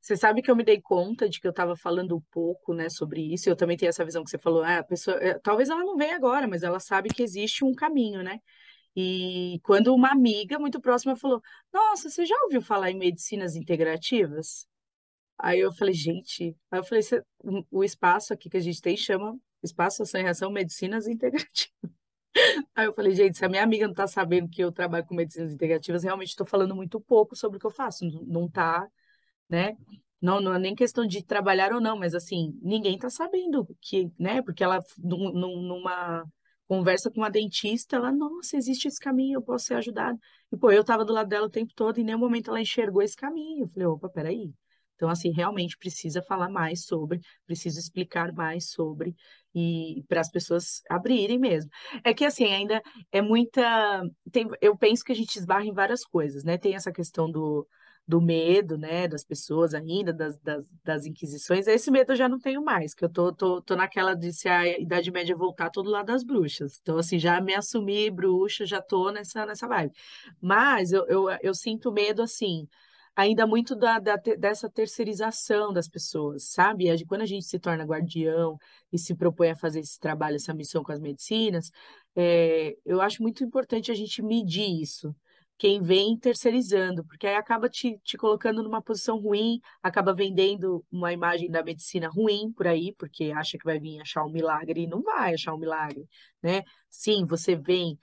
Você 0.00 0.16
sabe 0.16 0.42
que 0.42 0.50
eu 0.50 0.56
me 0.56 0.64
dei 0.64 0.80
conta 0.80 1.28
de 1.28 1.40
que 1.40 1.46
eu 1.46 1.50
estava 1.50 1.76
falando 1.76 2.16
um 2.16 2.22
pouco, 2.30 2.72
né, 2.72 2.88
sobre 2.88 3.20
isso. 3.32 3.48
Eu 3.48 3.56
também 3.56 3.76
tenho 3.76 3.90
essa 3.90 4.04
visão 4.04 4.24
que 4.24 4.30
você 4.30 4.38
falou. 4.38 4.62
Ah, 4.62 4.78
a 4.78 4.84
pessoa, 4.84 5.16
é, 5.18 5.38
talvez 5.38 5.68
ela 5.68 5.84
não 5.84 5.96
venha 5.96 6.16
agora, 6.16 6.46
mas 6.46 6.62
ela 6.62 6.80
sabe 6.80 7.08
que 7.10 7.22
existe 7.22 7.64
um 7.64 7.74
caminho, 7.74 8.22
né? 8.22 8.40
E 8.96 9.60
quando 9.62 9.94
uma 9.94 10.10
amiga 10.10 10.58
muito 10.58 10.80
próxima 10.80 11.16
falou: 11.16 11.42
Nossa, 11.72 12.10
você 12.10 12.26
já 12.26 12.36
ouviu 12.44 12.62
falar 12.62 12.90
em 12.90 12.98
medicinas 12.98 13.54
integrativas? 13.56 14.66
Aí 15.38 15.60
eu 15.60 15.72
falei, 15.72 15.94
gente, 15.94 16.56
aí 16.70 16.80
eu 16.80 16.84
falei, 16.84 17.02
o 17.70 17.84
espaço 17.84 18.32
aqui 18.32 18.50
que 18.50 18.56
a 18.56 18.60
gente 18.60 18.82
tem 18.82 18.96
chama 18.96 19.38
Espaço 19.62 20.02
Ação 20.02 20.20
Reação 20.20 20.50
Medicinas 20.50 21.06
Integrativas. 21.06 21.70
Aí 22.74 22.86
eu 22.86 22.94
falei, 22.94 23.14
gente, 23.14 23.38
se 23.38 23.44
a 23.44 23.48
minha 23.48 23.62
amiga 23.62 23.86
não 23.86 23.92
está 23.92 24.06
sabendo 24.06 24.48
que 24.48 24.62
eu 24.62 24.70
trabalho 24.70 25.04
com 25.06 25.14
medicinas 25.14 25.52
integrativas, 25.52 26.04
realmente 26.04 26.28
estou 26.28 26.46
falando 26.46 26.74
muito 26.74 27.00
pouco 27.00 27.34
sobre 27.34 27.56
o 27.56 27.60
que 27.60 27.66
eu 27.66 27.70
faço, 27.70 28.04
não 28.26 28.46
está 28.46 28.86
né? 29.48 29.76
Não, 30.20 30.40
não 30.40 30.54
é 30.54 30.58
nem 30.58 30.74
questão 30.74 31.06
de 31.06 31.24
trabalhar 31.24 31.72
ou 31.72 31.80
não, 31.80 31.96
mas 31.98 32.14
assim, 32.14 32.58
ninguém 32.62 32.96
está 32.96 33.08
sabendo 33.08 33.66
que, 33.80 34.10
né? 34.18 34.42
Porque 34.42 34.64
ela, 34.64 34.80
numa 34.98 36.24
conversa 36.66 37.10
com 37.10 37.20
uma 37.20 37.30
dentista, 37.30 37.96
ela, 37.96 38.12
nossa, 38.12 38.56
existe 38.56 38.88
esse 38.88 39.00
caminho, 39.00 39.38
eu 39.38 39.42
posso 39.42 39.66
ser 39.66 39.74
ajudada. 39.74 40.18
E, 40.52 40.56
pô, 40.56 40.70
eu 40.70 40.82
estava 40.82 41.04
do 41.04 41.12
lado 41.12 41.28
dela 41.28 41.46
o 41.46 41.50
tempo 41.50 41.72
todo 41.74 41.98
e 41.98 42.02
em 42.02 42.04
nenhum 42.04 42.18
momento 42.18 42.50
ela 42.50 42.60
enxergou 42.60 43.00
esse 43.02 43.16
caminho. 43.16 43.64
Eu 43.64 43.68
falei, 43.68 43.86
opa, 43.86 44.08
peraí. 44.08 44.52
Então, 44.96 45.08
assim, 45.08 45.30
realmente 45.30 45.78
precisa 45.78 46.20
falar 46.22 46.48
mais 46.48 46.84
sobre, 46.84 47.20
precisa 47.46 47.78
explicar 47.78 48.32
mais 48.32 48.70
sobre, 48.70 49.14
e 49.54 50.04
para 50.08 50.20
as 50.20 50.28
pessoas 50.28 50.82
abrirem 50.90 51.38
mesmo. 51.38 51.70
É 52.02 52.12
que, 52.12 52.24
assim, 52.24 52.46
ainda 52.46 52.82
é 53.12 53.22
muita. 53.22 54.02
Tem, 54.32 54.48
eu 54.60 54.76
penso 54.76 55.04
que 55.04 55.12
a 55.12 55.14
gente 55.14 55.36
esbarra 55.36 55.64
em 55.64 55.72
várias 55.72 56.04
coisas, 56.04 56.42
né? 56.42 56.58
Tem 56.58 56.74
essa 56.74 56.92
questão 56.92 57.30
do 57.30 57.66
do 58.08 58.22
medo, 58.22 58.78
né, 58.78 59.06
das 59.06 59.22
pessoas 59.22 59.74
ainda, 59.74 60.14
das, 60.14 60.38
das, 60.38 60.64
das, 60.82 61.04
inquisições, 61.04 61.66
esse 61.66 61.90
medo 61.90 62.12
eu 62.12 62.16
já 62.16 62.26
não 62.26 62.38
tenho 62.38 62.64
mais, 62.64 62.94
que 62.94 63.04
eu 63.04 63.08
tô, 63.10 63.34
tô, 63.34 63.60
tô 63.60 63.76
naquela 63.76 64.14
de 64.14 64.32
se 64.32 64.48
a 64.48 64.66
Idade 64.78 65.10
Média 65.10 65.36
voltar 65.36 65.68
todo 65.68 65.90
lado 65.90 66.06
das 66.06 66.24
bruxas. 66.24 66.78
Então, 66.80 66.96
assim, 66.96 67.18
já 67.18 67.38
me 67.38 67.54
assumi 67.54 68.10
bruxa, 68.10 68.64
já 68.64 68.80
tô 68.80 69.10
nessa, 69.12 69.44
nessa 69.44 69.68
vibe. 69.68 69.92
Mas 70.40 70.90
eu, 70.90 71.06
eu, 71.06 71.28
eu 71.42 71.52
sinto 71.54 71.92
medo, 71.92 72.22
assim, 72.22 72.66
ainda 73.14 73.46
muito 73.46 73.76
da, 73.76 73.98
da, 73.98 74.16
dessa 74.16 74.70
terceirização 74.70 75.70
das 75.70 75.86
pessoas, 75.86 76.44
sabe? 76.44 76.86
Quando 77.04 77.22
a 77.22 77.26
gente 77.26 77.44
se 77.44 77.58
torna 77.58 77.84
guardião 77.84 78.56
e 78.90 78.98
se 78.98 79.14
propõe 79.14 79.50
a 79.50 79.56
fazer 79.56 79.80
esse 79.80 80.00
trabalho, 80.00 80.36
essa 80.36 80.54
missão 80.54 80.82
com 80.82 80.92
as 80.92 81.00
medicinas, 81.00 81.70
é, 82.16 82.74
eu 82.86 83.02
acho 83.02 83.22
muito 83.22 83.44
importante 83.44 83.90
a 83.92 83.94
gente 83.94 84.22
medir 84.22 84.80
isso 84.80 85.14
quem 85.58 85.82
vem 85.82 86.16
terceirizando, 86.16 87.04
porque 87.04 87.26
aí 87.26 87.34
acaba 87.34 87.68
te, 87.68 87.98
te 88.04 88.16
colocando 88.16 88.62
numa 88.62 88.80
posição 88.80 89.18
ruim, 89.18 89.60
acaba 89.82 90.14
vendendo 90.14 90.84
uma 90.90 91.12
imagem 91.12 91.50
da 91.50 91.62
medicina 91.64 92.08
ruim 92.08 92.52
por 92.52 92.66
aí, 92.66 92.94
porque 92.96 93.32
acha 93.32 93.58
que 93.58 93.64
vai 93.64 93.78
vir 93.80 94.00
achar 94.00 94.24
um 94.24 94.30
milagre 94.30 94.82
e 94.82 94.86
não 94.86 95.02
vai 95.02 95.34
achar 95.34 95.54
um 95.54 95.58
milagre, 95.58 96.08
né? 96.42 96.62
Sim, 96.88 97.26
você 97.26 97.56
vem, 97.56 97.98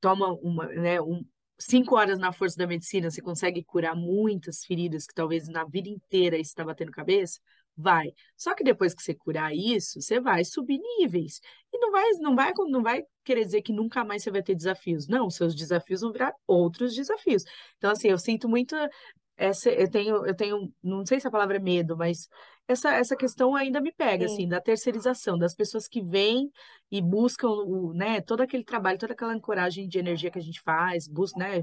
toma 0.00 0.32
uma, 0.42 0.66
né, 0.68 1.00
um, 1.00 1.24
cinco 1.58 1.96
horas 1.96 2.18
na 2.18 2.32
força 2.32 2.56
da 2.56 2.66
medicina, 2.66 3.10
você 3.10 3.22
consegue 3.22 3.62
curar 3.64 3.96
muitas 3.96 4.64
feridas 4.64 5.06
que 5.06 5.14
talvez 5.14 5.48
na 5.48 5.64
vida 5.64 5.88
inteira 5.88 6.36
está 6.38 6.64
batendo 6.64 6.92
cabeça, 6.92 7.40
Vai. 7.76 8.12
Só 8.36 8.54
que 8.54 8.62
depois 8.62 8.94
que 8.94 9.02
você 9.02 9.14
curar 9.14 9.54
isso, 9.54 10.00
você 10.00 10.20
vai 10.20 10.44
subir 10.44 10.80
níveis. 10.98 11.40
E 11.72 11.78
não 11.78 11.90
vai, 11.90 12.10
não 12.20 12.36
vai, 12.36 12.52
não 12.68 12.82
vai 12.82 13.02
querer 13.24 13.44
dizer 13.44 13.62
que 13.62 13.72
nunca 13.72 14.04
mais 14.04 14.22
você 14.22 14.30
vai 14.30 14.42
ter 14.42 14.54
desafios. 14.54 15.08
Não, 15.08 15.28
seus 15.28 15.54
desafios 15.54 16.02
vão 16.02 16.12
virar 16.12 16.32
outros 16.46 16.94
desafios. 16.94 17.42
Então, 17.76 17.90
assim, 17.90 18.08
eu 18.08 18.18
sinto 18.18 18.48
muito 18.48 18.76
essa, 19.36 19.70
eu 19.70 19.90
tenho, 19.90 20.26
eu 20.26 20.34
tenho, 20.34 20.72
não 20.82 21.04
sei 21.04 21.18
se 21.18 21.26
a 21.26 21.30
palavra 21.30 21.56
é 21.56 21.60
medo, 21.60 21.96
mas 21.96 22.28
essa, 22.68 22.92
essa 22.94 23.16
questão 23.16 23.54
ainda 23.54 23.80
me 23.80 23.92
pega, 23.92 24.28
Sim. 24.28 24.34
assim, 24.34 24.48
da 24.48 24.60
terceirização, 24.60 25.36
das 25.36 25.54
pessoas 25.54 25.88
que 25.88 26.00
vêm 26.02 26.50
e 26.90 27.02
buscam, 27.02 27.48
o, 27.48 27.92
né, 27.92 28.20
todo 28.20 28.42
aquele 28.42 28.64
trabalho, 28.64 28.98
toda 28.98 29.12
aquela 29.12 29.32
ancoragem 29.32 29.88
de 29.88 29.98
energia 29.98 30.30
que 30.30 30.38
a 30.38 30.42
gente 30.42 30.60
faz, 30.62 31.08
busca, 31.08 31.38
né, 31.38 31.62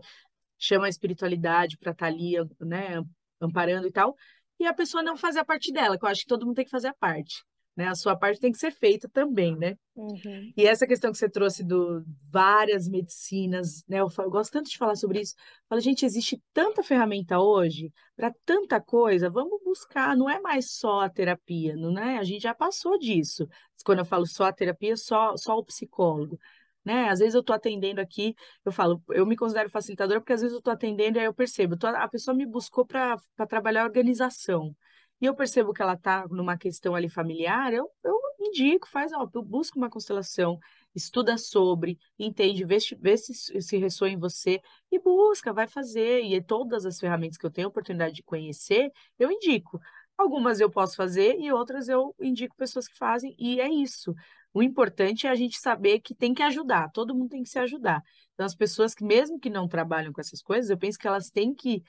chama 0.60 0.86
a 0.86 0.90
espiritualidade 0.90 1.78
para 1.78 1.92
estar 1.92 2.06
tá 2.06 2.12
ali, 2.12 2.34
né, 2.60 3.02
amparando 3.40 3.88
e 3.88 3.92
tal, 3.92 4.16
e 4.62 4.68
a 4.68 4.74
pessoa 4.74 5.04
não 5.04 5.18
fazer 5.18 5.40
a 5.40 5.46
parte 5.46 5.72
dela, 5.72 5.98
que 5.98 6.06
eu 6.06 6.10
acho 6.10 6.22
que 6.22 6.28
todo 6.28 6.46
mundo 6.46 6.56
tem 6.56 6.66
que 6.66 6.72
fazer 6.72 6.88
a 6.88 6.94
parte. 6.94 7.44
Né? 7.76 7.88
A 7.88 7.96
sua 7.96 8.18
parte 8.18 8.40
tem 8.40 8.52
que 8.52 8.58
ser 8.58 8.72
feita 8.72 9.08
também, 9.08 9.56
né? 9.56 9.78
Uhum. 9.96 10.52
E 10.58 10.68
essa 10.68 10.86
questão 10.86 11.12
que 11.12 11.18
você 11.18 11.30
trouxe 11.30 11.64
do 11.64 12.04
várias 12.30 12.88
medicinas, 12.88 13.84
né? 13.88 14.02
Eu, 14.02 14.10
falo, 14.10 14.28
eu 14.28 14.32
gosto 14.32 14.52
tanto 14.52 14.70
de 14.70 14.78
falar 14.78 14.96
sobre 14.96 15.22
isso. 15.22 15.34
Fala, 15.70 15.80
gente, 15.80 16.06
existe 16.06 16.42
tanta 16.54 16.84
ferramenta 16.84 17.40
hoje 17.40 17.92
para 18.16 18.34
tanta 18.46 18.82
coisa, 18.82 19.30
vamos 19.30 19.64
buscar. 19.64 20.18
Não 20.18 20.30
é 20.30 20.40
mais 20.42 20.72
só 20.72 21.02
a 21.02 21.10
terapia, 21.10 21.76
não 21.78 21.98
é? 21.98 22.18
A 22.18 22.24
gente 22.24 22.44
já 22.44 22.54
passou 22.54 23.00
disso. 23.00 23.48
Quando 23.86 24.00
eu 24.00 24.06
falo 24.06 24.28
só 24.28 24.46
a 24.46 24.54
terapia, 24.54 24.98
só, 24.98 25.36
só 25.38 25.58
o 25.58 25.64
psicólogo 25.64 26.38
né? 26.84 27.10
Às 27.10 27.20
vezes 27.20 27.36
eu 27.36 27.42
estou 27.42 27.56
atendendo 27.56 28.02
aqui, 28.02 28.36
eu 28.66 28.72
falo, 28.72 29.02
eu 29.10 29.26
me 29.26 29.36
considero 29.36 29.70
facilitadora 29.70 30.20
porque 30.20 30.34
às 30.34 30.42
vezes 30.42 30.54
eu 30.54 30.60
estou 30.60 30.74
atendendo 30.74 31.18
e 31.18 31.20
aí 31.22 31.26
eu 31.26 31.34
percebo, 31.34 31.78
tô, 31.78 31.88
a 31.88 32.08
pessoa 32.08 32.36
me 32.36 32.46
buscou 32.46 32.86
para 32.86 33.18
trabalhar 33.48 33.84
organização. 33.84 34.76
E 35.20 35.26
eu 35.26 35.36
percebo 35.36 35.72
que 35.72 35.82
ela 35.82 35.94
está 35.94 36.28
numa 36.30 36.58
questão 36.58 36.96
ali 36.96 37.08
familiar, 37.08 37.72
eu, 37.74 37.88
eu 38.04 38.20
indico, 38.40 38.88
faz, 38.90 39.12
ó, 39.14 39.24
busca 39.28 39.78
uma 39.78 39.90
constelação, 39.90 40.58
estuda 40.96 41.38
sobre, 41.38 42.00
entende, 42.18 42.66
vê, 42.66 42.78
vê 43.00 43.16
se, 43.18 43.62
se 43.62 43.78
ressoa 43.78 44.10
em 44.10 44.18
você 44.18 44.60
e 44.92 45.00
busca, 45.00 45.54
vai 45.54 45.68
fazer. 45.68 46.22
E 46.24 46.42
todas 46.42 46.86
as 46.88 47.00
ferramentas 47.00 47.38
que 47.38 47.46
eu 47.46 47.52
tenho 47.52 47.68
oportunidade 47.68 48.16
de 48.16 48.24
conhecer, 48.24 48.92
eu 49.20 49.32
indico. 49.32 49.80
Algumas 50.18 50.60
eu 50.60 50.70
posso 50.70 50.96
fazer 50.96 51.38
e 51.40 51.52
outras 51.52 51.88
eu 51.88 52.16
indico 52.20 52.56
pessoas 52.56 52.88
que 52.88 52.98
fazem, 52.98 53.36
e 53.40 53.60
é 53.62 53.70
isso. 53.70 54.14
O 54.54 54.62
importante 54.62 55.28
é 55.28 55.30
a 55.30 55.36
gente 55.36 55.58
saber 55.58 56.00
que 56.00 56.14
tem 56.14 56.34
que 56.34 56.44
ajudar, 56.44 56.90
todo 56.92 57.16
mundo 57.16 57.30
tem 57.30 57.44
que 57.44 57.50
se 57.50 57.60
ajudar. 57.60 58.04
Então, 58.34 58.46
as 58.46 58.56
pessoas 58.56 58.94
que, 58.94 59.04
mesmo 59.04 59.40
que 59.40 59.50
não 59.50 59.68
trabalham 59.68 60.12
com 60.12 60.20
essas 60.20 60.42
coisas, 60.42 60.70
eu 60.70 60.78
penso 60.78 60.98
que 60.98 61.08
elas 61.08 61.30
têm 61.30 61.54
que 61.54 61.82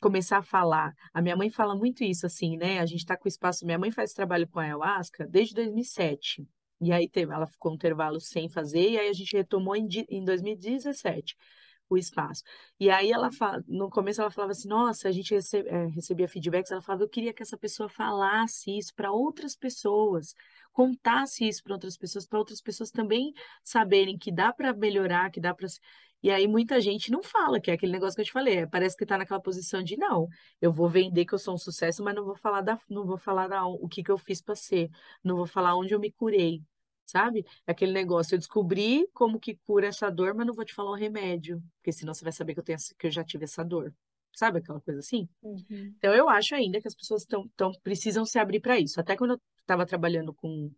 começar 0.00 0.38
a 0.38 0.42
falar. 0.42 0.92
A 1.12 1.22
minha 1.22 1.36
mãe 1.36 1.50
fala 1.50 1.76
muito 1.76 2.02
isso, 2.02 2.26
assim, 2.26 2.56
né? 2.56 2.80
A 2.80 2.86
gente 2.86 3.00
está 3.00 3.16
com 3.16 3.28
espaço. 3.28 3.64
Minha 3.64 3.78
mãe 3.78 3.90
faz 3.90 4.12
trabalho 4.12 4.48
com 4.48 4.58
a 4.58 4.64
ayahuasca 4.64 5.26
desde 5.26 5.54
2007. 5.54 6.46
E 6.80 6.92
aí 6.92 7.10
ela 7.14 7.46
ficou 7.46 7.72
um 7.72 7.74
intervalo 7.74 8.20
sem 8.20 8.48
fazer, 8.48 8.90
e 8.90 8.98
aí 8.98 9.08
a 9.08 9.12
gente 9.12 9.36
retomou 9.36 9.74
em 9.74 10.24
2017 10.24 11.36
o 11.88 11.96
espaço. 11.96 12.42
E 12.78 12.90
aí 12.90 13.10
ela 13.10 13.30
fala, 13.30 13.62
no 13.66 13.88
começo 13.90 14.20
ela 14.20 14.30
falava 14.30 14.52
assim, 14.52 14.68
nossa, 14.68 15.08
a 15.08 15.12
gente 15.12 15.34
é, 15.34 15.86
recebia 15.86 16.28
feedbacks, 16.28 16.70
ela 16.70 16.82
falava, 16.82 17.04
eu 17.04 17.08
queria 17.08 17.32
que 17.32 17.42
essa 17.42 17.56
pessoa 17.56 17.88
falasse 17.88 18.76
isso 18.76 18.94
para 18.94 19.10
outras 19.10 19.56
pessoas, 19.56 20.34
contasse 20.72 21.46
isso 21.46 21.62
para 21.62 21.74
outras 21.74 21.96
pessoas, 21.96 22.26
para 22.26 22.38
outras 22.38 22.60
pessoas 22.60 22.90
também 22.90 23.32
saberem 23.64 24.18
que 24.18 24.30
dá 24.32 24.52
para 24.52 24.72
melhorar, 24.72 25.30
que 25.30 25.40
dá 25.40 25.54
para 25.54 25.66
e 26.22 26.30
aí 26.30 26.48
muita 26.48 26.80
gente 26.80 27.12
não 27.12 27.22
fala, 27.22 27.60
que 27.60 27.70
é 27.70 27.74
aquele 27.74 27.92
negócio 27.92 28.16
que 28.16 28.22
eu 28.22 28.26
te 28.26 28.32
falei, 28.32 28.58
é, 28.58 28.66
parece 28.66 28.96
que 28.96 29.04
está 29.04 29.16
naquela 29.16 29.40
posição 29.40 29.82
de 29.82 29.96
não, 29.96 30.26
eu 30.60 30.72
vou 30.72 30.88
vender 30.88 31.24
que 31.24 31.32
eu 31.32 31.38
sou 31.38 31.54
um 31.54 31.58
sucesso, 31.58 32.02
mas 32.02 32.14
não 32.14 32.24
vou 32.24 32.34
falar 32.34 32.60
da, 32.60 32.78
não 32.90 33.06
vou 33.06 33.16
falar 33.16 33.46
da, 33.46 33.64
o 33.66 33.88
que 33.88 34.02
que 34.02 34.10
eu 34.10 34.18
fiz 34.18 34.42
para 34.42 34.56
ser, 34.56 34.90
não 35.22 35.36
vou 35.36 35.46
falar 35.46 35.76
onde 35.76 35.94
eu 35.94 36.00
me 36.00 36.10
curei, 36.10 36.60
sabe? 37.10 37.44
Aquele 37.66 37.92
negócio, 37.92 38.34
eu 38.34 38.38
descobri 38.38 39.08
como 39.14 39.40
que 39.40 39.56
cura 39.66 39.88
essa 39.88 40.10
dor, 40.10 40.34
mas 40.34 40.46
não 40.46 40.54
vou 40.54 40.64
te 40.64 40.74
falar 40.74 40.90
o 40.90 40.94
remédio, 40.94 41.62
porque 41.76 41.92
senão 41.92 42.12
você 42.14 42.22
vai 42.22 42.32
saber 42.32 42.54
que 42.54 42.60
eu 42.60 42.64
tenho 42.64 42.78
que 42.98 43.06
eu 43.06 43.10
já 43.10 43.24
tive 43.24 43.44
essa 43.44 43.64
dor. 43.64 43.94
Sabe 44.34 44.58
aquela 44.58 44.80
coisa 44.80 45.00
assim? 45.00 45.28
Uhum. 45.42 45.94
Então 45.96 46.14
eu 46.14 46.28
acho 46.28 46.54
ainda 46.54 46.80
que 46.80 46.86
as 46.86 46.94
pessoas 46.94 47.24
tão, 47.24 47.48
tão 47.56 47.72
precisam 47.82 48.24
se 48.24 48.38
abrir 48.38 48.60
para 48.60 48.78
isso. 48.78 49.00
Até 49.00 49.16
quando 49.16 49.32
eu 49.32 49.40
estava 49.60 49.84
trabalhando 49.86 50.32
com 50.34 50.70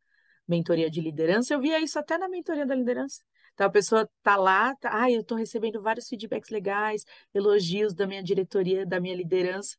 mentoria 0.49 0.91
de 0.91 1.01
liderança, 1.01 1.53
eu 1.55 1.61
via 1.61 1.81
isso 1.81 1.99
até 1.99 2.17
na 2.17 2.29
mentoria 2.29 2.67
da 2.67 2.75
liderança. 2.75 3.23
Então 3.55 3.67
a 3.67 3.71
pessoa 3.71 4.09
tá 4.23 4.37
lá, 4.37 4.75
tá, 4.77 5.03
ah, 5.03 5.11
eu 5.11 5.21
estou 5.21 5.37
recebendo 5.37 5.83
vários 5.83 6.09
feedbacks 6.09 6.51
legais, 6.51 7.05
elogios 7.35 7.93
da 7.95 8.07
minha 8.07 8.23
diretoria, 8.23 8.87
da 8.87 9.01
minha 9.01 9.15
liderança. 9.15 9.77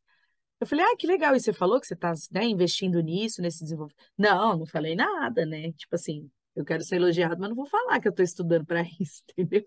Eu 0.60 0.66
falei, 0.66 0.84
ah, 0.84 0.96
que 0.96 1.06
legal. 1.06 1.34
E 1.34 1.40
você 1.40 1.52
falou 1.52 1.80
que 1.80 1.86
você 1.88 1.94
está 1.94 2.12
né, 2.30 2.44
investindo 2.44 3.00
nisso, 3.00 3.42
nesse 3.42 3.64
desenvolvimento? 3.64 4.00
Não, 4.16 4.58
não 4.58 4.66
falei 4.66 4.94
nada, 4.94 5.44
né? 5.44 5.72
Tipo 5.72 5.96
assim, 5.96 6.30
eu 6.54 6.64
quero 6.64 6.82
ser 6.82 6.96
elogiado, 6.96 7.36
mas 7.38 7.48
não 7.48 7.56
vou 7.56 7.66
falar 7.66 8.00
que 8.00 8.08
eu 8.08 8.10
estou 8.10 8.24
estudando 8.24 8.66
para 8.66 8.82
isso, 9.00 9.22
entendeu? 9.30 9.66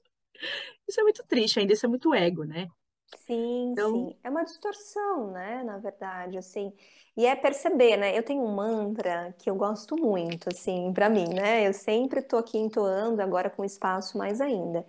Isso 0.88 1.00
é 1.00 1.04
muito 1.04 1.24
triste, 1.26 1.60
ainda 1.60 1.74
isso 1.74 1.86
é 1.86 1.90
muito 1.90 2.14
ego, 2.14 2.44
né? 2.44 2.68
Sim, 3.26 3.72
então... 3.72 3.92
sim. 3.92 4.18
É 4.24 4.30
uma 4.30 4.44
distorção, 4.44 5.32
né? 5.32 5.64
Na 5.64 5.78
verdade, 5.78 6.38
assim. 6.38 6.74
E 7.16 7.26
é 7.26 7.36
perceber, 7.36 7.98
né? 7.98 8.18
Eu 8.18 8.24
tenho 8.24 8.42
um 8.42 8.54
mantra 8.54 9.34
que 9.40 9.50
eu 9.50 9.56
gosto 9.56 9.96
muito, 9.96 10.50
assim, 10.50 10.92
para 10.94 11.10
mim, 11.10 11.28
né? 11.34 11.66
Eu 11.68 11.74
sempre 11.74 12.22
tô 12.22 12.38
aqui 12.38 12.58
entoando, 12.58 13.22
agora 13.22 13.50
com 13.50 13.64
espaço 13.64 14.18
mais 14.18 14.42
ainda. 14.42 14.86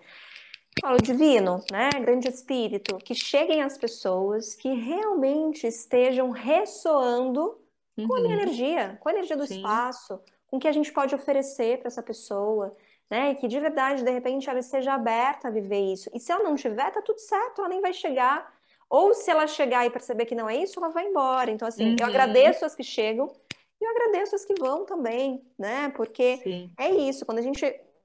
Falo 0.81 1.01
divino, 1.01 1.63
né? 1.71 1.89
Grande 2.01 2.29
espírito, 2.29 2.99
que 2.99 3.15
cheguem 3.15 3.63
as 3.63 3.79
pessoas 3.79 4.55
que 4.55 4.69
realmente 4.69 5.67
estejam 5.67 6.31
ressoando 6.31 7.59
uhum. 7.97 8.07
com 8.07 8.15
a 8.15 8.21
minha 8.21 8.37
uhum. 8.37 8.43
energia, 8.43 8.99
com 9.01 9.09
a 9.09 9.13
energia 9.13 9.37
do 9.37 9.47
Sim. 9.47 9.57
espaço, 9.57 10.21
com 10.49 10.57
o 10.57 10.61
que 10.61 10.69
a 10.69 10.73
gente 10.73 10.93
pode 10.93 11.15
oferecer 11.15 11.79
para 11.79 11.89
essa 11.89 12.03
pessoa, 12.03 12.77
né? 13.11 13.33
E 13.33 13.35
que 13.37 13.49
de 13.49 13.59
verdade, 13.61 14.03
de 14.03 14.11
repente, 14.11 14.49
ela 14.49 14.59
esteja 14.59 14.95
aberta 14.95 15.49
a 15.49 15.51
viver 15.51 15.93
isso. 15.93 16.11
E 16.15 16.21
se 16.21 16.33
ela 16.33 16.45
não 16.45 16.55
tiver, 16.55 16.91
tá 16.91 17.03
tudo 17.03 17.19
certo, 17.19 17.61
ela 17.61 17.69
nem 17.69 17.81
vai 17.81 17.93
chegar. 17.93 18.55
Ou 18.89 19.15
se 19.15 19.31
ela 19.31 19.47
chegar 19.47 19.85
e 19.85 19.91
perceber 19.91 20.27
que 20.27 20.35
não 20.35 20.49
é 20.49 20.57
isso, 20.57 20.79
ela 20.79 20.91
vai 20.91 21.07
embora. 21.07 21.51
Então, 21.51 21.67
assim, 21.67 21.91
uhum. 21.91 21.97
eu 21.99 22.07
agradeço 22.07 22.65
as 22.65 22.75
que 22.75 22.85
chegam 22.85 23.31
e 23.81 23.85
eu 23.85 23.91
agradeço 23.91 24.35
as 24.35 24.45
que 24.45 24.55
vão 24.55 24.85
também, 24.85 25.45
né? 25.59 25.93
Porque 25.97 26.39
Sim. 26.39 26.71
é 26.79 26.91
isso, 26.91 27.27
quando 27.27 27.39
a 27.39 27.43
gente 27.43 27.65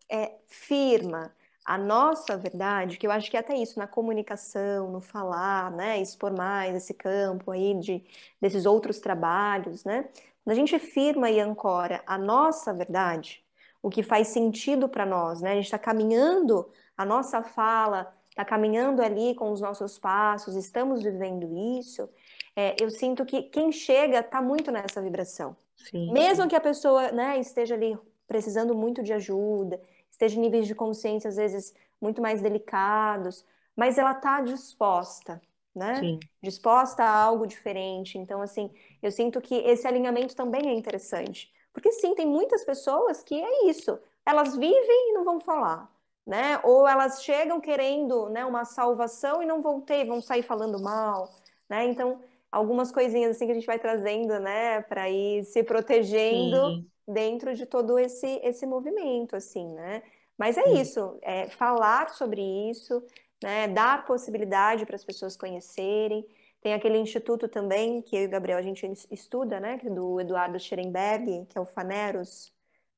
é, 0.09 0.33
firma 0.47 1.33
a 1.63 1.77
nossa 1.77 2.35
verdade, 2.35 2.97
que 2.97 3.05
eu 3.05 3.11
acho 3.11 3.29
que 3.29 3.37
é 3.37 3.39
até 3.39 3.55
isso, 3.55 3.77
na 3.77 3.85
comunicação, 3.85 4.91
no 4.91 4.99
falar, 4.99 5.71
né? 5.71 6.01
Expor 6.01 6.35
mais 6.35 6.75
esse 6.75 6.93
campo 6.93 7.51
aí 7.51 7.75
de, 7.75 8.03
desses 8.41 8.65
outros 8.65 8.99
trabalhos, 8.99 9.83
né? 9.83 10.09
Quando 10.43 10.55
a 10.55 10.59
gente 10.59 10.77
firma 10.79 11.29
e 11.29 11.39
ancora 11.39 12.03
a 12.05 12.17
nossa 12.17 12.73
verdade, 12.73 13.43
o 13.81 13.89
que 13.89 14.03
faz 14.03 14.27
sentido 14.27 14.87
para 14.87 15.05
nós, 15.05 15.41
né? 15.41 15.51
A 15.51 15.55
gente 15.55 15.65
está 15.65 15.79
caminhando, 15.79 16.69
a 16.97 17.05
nossa 17.05 17.41
fala 17.41 18.13
está 18.29 18.45
caminhando 18.45 19.01
ali 19.01 19.35
com 19.35 19.51
os 19.51 19.59
nossos 19.59 19.99
passos, 19.99 20.55
estamos 20.55 21.03
vivendo 21.03 21.53
isso. 21.79 22.09
É, 22.55 22.75
eu 22.81 22.89
sinto 22.89 23.25
que 23.25 23.43
quem 23.43 23.71
chega 23.71 24.19
está 24.19 24.41
muito 24.41 24.71
nessa 24.71 25.01
vibração. 25.01 25.55
Sim, 25.75 26.11
Mesmo 26.11 26.47
que 26.47 26.55
a 26.55 26.61
pessoa 26.61 27.11
né, 27.11 27.39
esteja 27.39 27.75
ali 27.75 27.97
precisando 28.27 28.73
muito 28.75 29.03
de 29.03 29.13
ajuda, 29.13 29.81
esteja 30.09 30.37
em 30.37 30.41
níveis 30.41 30.67
de 30.67 30.75
consciência 30.75 31.27
às 31.27 31.35
vezes 31.35 31.73
muito 31.99 32.21
mais 32.21 32.41
delicados, 32.41 33.45
mas 33.75 33.97
ela 33.97 34.11
está 34.11 34.41
disposta, 34.41 35.41
né? 35.75 35.95
Sim. 35.99 36.19
Disposta 36.41 37.03
a 37.03 37.15
algo 37.15 37.47
diferente. 37.47 38.17
Então, 38.17 38.41
assim, 38.41 38.69
eu 39.01 39.11
sinto 39.11 39.41
que 39.41 39.55
esse 39.55 39.87
alinhamento 39.87 40.35
também 40.35 40.69
é 40.69 40.73
interessante. 40.73 41.51
Porque 41.73 41.91
sim, 41.91 42.13
tem 42.15 42.25
muitas 42.27 42.63
pessoas 42.63 43.23
que 43.23 43.41
é 43.41 43.67
isso. 43.69 43.97
Elas 44.25 44.55
vivem 44.55 45.09
e 45.09 45.13
não 45.13 45.23
vão 45.23 45.39
falar, 45.39 45.89
né? 46.25 46.59
Ou 46.63 46.87
elas 46.87 47.23
chegam 47.23 47.59
querendo, 47.61 48.29
né, 48.29 48.45
uma 48.45 48.65
salvação 48.65 49.41
e 49.41 49.45
não 49.45 49.61
vão 49.61 49.81
ter, 49.81 50.05
vão 50.05 50.21
sair 50.21 50.43
falando 50.43 50.79
mal, 50.81 51.29
né? 51.69 51.85
Então, 51.85 52.21
algumas 52.51 52.91
coisinhas 52.91 53.31
assim 53.31 53.45
que 53.45 53.51
a 53.51 53.55
gente 53.55 53.65
vai 53.65 53.79
trazendo, 53.79 54.39
né, 54.39 54.81
para 54.81 55.09
ir 55.09 55.45
se 55.45 55.63
protegendo 55.63 56.75
sim. 56.75 56.91
dentro 57.07 57.55
de 57.55 57.65
todo 57.65 57.97
esse 57.97 58.27
esse 58.43 58.65
movimento, 58.65 59.35
assim, 59.35 59.67
né? 59.73 60.03
Mas 60.37 60.57
é 60.57 60.63
sim. 60.63 60.81
isso, 60.81 61.17
é 61.21 61.47
falar 61.49 62.09
sobre 62.09 62.41
isso, 62.69 63.03
né? 63.43 63.67
Dar 63.67 64.05
possibilidade 64.05 64.85
para 64.85 64.95
as 64.95 65.03
pessoas 65.03 65.35
conhecerem. 65.35 66.25
Tem 66.61 66.73
aquele 66.73 66.99
instituto 66.99 67.47
também 67.47 68.01
que 68.03 68.15
eu 68.15 68.21
e 68.21 68.25
o 68.27 68.29
Gabriel 68.29 68.59
a 68.59 68.61
gente 68.61 68.85
estuda, 69.09 69.59
né, 69.59 69.79
é 69.83 69.89
do 69.89 70.21
Eduardo 70.21 70.59
Scherenberg, 70.59 71.47
que 71.49 71.57
é 71.57 71.61
o 71.61 71.65
Faneros, 71.65 72.53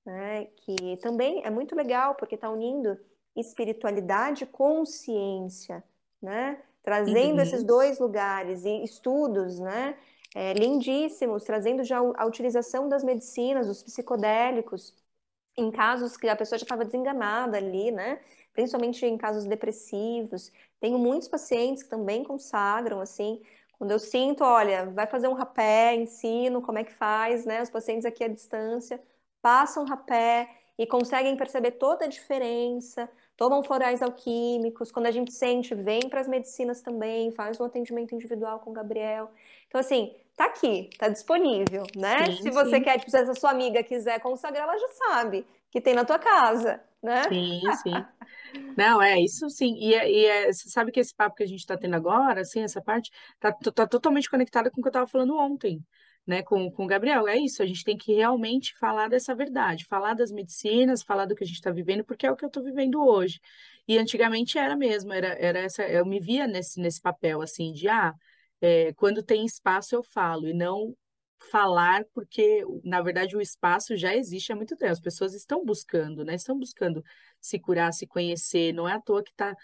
né, 0.05 0.47
que 0.57 0.97
também 0.97 1.41
é 1.45 1.49
muito 1.49 1.73
legal 1.73 2.13
porque 2.15 2.35
está 2.35 2.49
unindo 2.49 2.99
espiritualidade 3.33 4.45
com 4.45 4.85
ciência, 4.85 5.81
né, 6.21 6.61
trazendo 6.83 7.37
uhum. 7.37 7.41
esses 7.41 7.63
dois 7.63 7.99
lugares 7.99 8.65
e 8.65 8.83
estudos, 8.83 9.59
né, 9.59 9.97
é, 10.35 10.51
lindíssimos, 10.51 11.45
trazendo 11.45 11.85
já 11.85 11.99
a 11.99 12.25
utilização 12.25 12.89
das 12.89 13.01
medicinas, 13.01 13.67
dos 13.67 13.81
psicodélicos, 13.81 14.93
em 15.55 15.71
casos 15.71 16.17
que 16.17 16.27
a 16.27 16.35
pessoa 16.35 16.59
já 16.59 16.63
estava 16.63 16.83
desenganada 16.83 17.55
ali, 17.55 17.91
né, 17.91 18.19
principalmente 18.53 19.05
em 19.05 19.17
casos 19.17 19.45
depressivos. 19.45 20.51
Tenho 20.79 20.97
muitos 20.97 21.27
pacientes 21.27 21.83
que 21.83 21.89
também 21.89 22.23
consagram, 22.23 23.01
assim, 23.01 23.41
quando 23.77 23.91
eu 23.91 23.99
sinto, 23.99 24.43
olha, 24.43 24.85
vai 24.91 25.07
fazer 25.07 25.27
um 25.27 25.33
rapé, 25.33 25.95
ensino 25.95 26.61
como 26.61 26.77
é 26.77 26.83
que 26.83 26.93
faz, 26.93 27.45
né? 27.45 27.61
Os 27.61 27.69
pacientes 27.69 28.05
aqui 28.05 28.23
à 28.23 28.27
distância 28.27 29.01
passam 29.41 29.85
rapé 29.85 30.49
e 30.77 30.87
conseguem 30.87 31.35
perceber 31.35 31.71
toda 31.71 32.05
a 32.05 32.07
diferença, 32.07 33.09
tomam 33.35 33.63
florais 33.63 34.01
alquímicos. 34.01 34.91
Quando 34.91 35.07
a 35.07 35.11
gente 35.11 35.33
sente, 35.33 35.75
vem 35.75 36.01
para 36.09 36.21
as 36.21 36.27
medicinas 36.27 36.81
também, 36.81 37.31
faz 37.31 37.59
um 37.59 37.65
atendimento 37.65 38.15
individual 38.15 38.59
com 38.59 38.69
o 38.71 38.73
Gabriel. 38.73 39.29
Então, 39.67 39.81
assim, 39.81 40.15
tá 40.35 40.45
aqui, 40.45 40.89
tá 40.97 41.09
disponível, 41.09 41.83
né? 41.95 42.31
Sim, 42.31 42.41
Se 42.41 42.49
você 42.51 42.77
sim. 42.77 42.83
quer, 42.83 42.99
tipo, 42.99 43.11
se 43.11 43.17
essa 43.17 43.33
sua 43.33 43.51
amiga 43.51 43.83
quiser 43.83 44.19
consagrar, 44.19 44.63
ela 44.63 44.77
já 44.77 44.87
sabe 44.89 45.45
que 45.73 45.81
tem 45.81 45.95
na 45.95 46.05
tua 46.05 46.19
casa, 46.19 46.79
né? 47.01 47.23
Sim, 47.23 47.61
sim. 47.81 47.93
Não, 48.77 49.01
é 49.01 49.19
isso 49.19 49.49
sim. 49.49 49.73
E, 49.75 49.95
é, 49.95 50.11
e 50.11 50.25
é, 50.25 50.53
você 50.53 50.69
sabe 50.69 50.91
que 50.91 50.99
esse 50.99 51.15
papo 51.15 51.35
que 51.35 51.41
a 51.41 51.47
gente 51.47 51.61
está 51.61 51.75
tendo 51.75 51.95
agora, 51.95 52.41
assim, 52.41 52.61
essa 52.61 52.79
parte, 52.79 53.09
tá, 53.39 53.51
tá 53.51 53.87
totalmente 53.87 54.29
conectada 54.29 54.69
com 54.69 54.79
o 54.79 54.83
que 54.83 54.87
eu 54.87 54.91
estava 54.91 55.07
falando 55.07 55.35
ontem, 55.35 55.83
né, 56.27 56.43
com, 56.43 56.69
com 56.71 56.83
o 56.83 56.87
Gabriel. 56.87 57.27
É 57.27 57.37
isso, 57.37 57.63
a 57.63 57.65
gente 57.65 57.83
tem 57.83 57.97
que 57.97 58.13
realmente 58.13 58.77
falar 58.77 59.09
dessa 59.09 59.33
verdade, 59.33 59.85
falar 59.85 60.13
das 60.13 60.31
medicinas, 60.31 61.01
falar 61.01 61.25
do 61.25 61.33
que 61.33 61.43
a 61.43 61.47
gente 61.47 61.55
está 61.55 61.71
vivendo, 61.71 62.05
porque 62.05 62.27
é 62.27 62.31
o 62.31 62.35
que 62.35 62.45
eu 62.45 62.49
estou 62.49 62.63
vivendo 62.63 63.03
hoje. 63.03 63.41
E 63.87 63.97
antigamente 63.97 64.59
era 64.59 64.75
mesmo, 64.75 65.11
era, 65.11 65.29
era 65.39 65.57
essa, 65.57 65.81
eu 65.87 66.05
me 66.05 66.19
via 66.19 66.45
nesse, 66.45 66.79
nesse 66.79 67.01
papel, 67.01 67.41
assim, 67.41 67.73
de, 67.73 67.89
ah, 67.89 68.13
é, 68.61 68.93
quando 68.93 69.23
tem 69.23 69.43
espaço 69.43 69.95
eu 69.95 70.03
falo, 70.03 70.47
e 70.47 70.53
não 70.53 70.95
falar, 71.51 72.05
porque, 72.13 72.63
na 72.83 73.01
verdade, 73.01 73.35
o 73.35 73.41
espaço 73.41 73.95
já 73.97 74.15
existe 74.15 74.51
há 74.51 74.55
muito 74.55 74.75
tempo. 74.75 74.91
As 74.91 74.99
pessoas 74.99 75.33
estão 75.33 75.65
buscando, 75.65 76.23
né? 76.23 76.35
Estão 76.35 76.57
buscando 76.57 77.03
se 77.39 77.59
curar, 77.59 77.93
se 77.93 78.07
conhecer. 78.07 78.73
Não 78.73 78.87
é 78.87 78.93
à 78.93 79.01
toa 79.01 79.23
que 79.23 79.31
está 79.31 79.55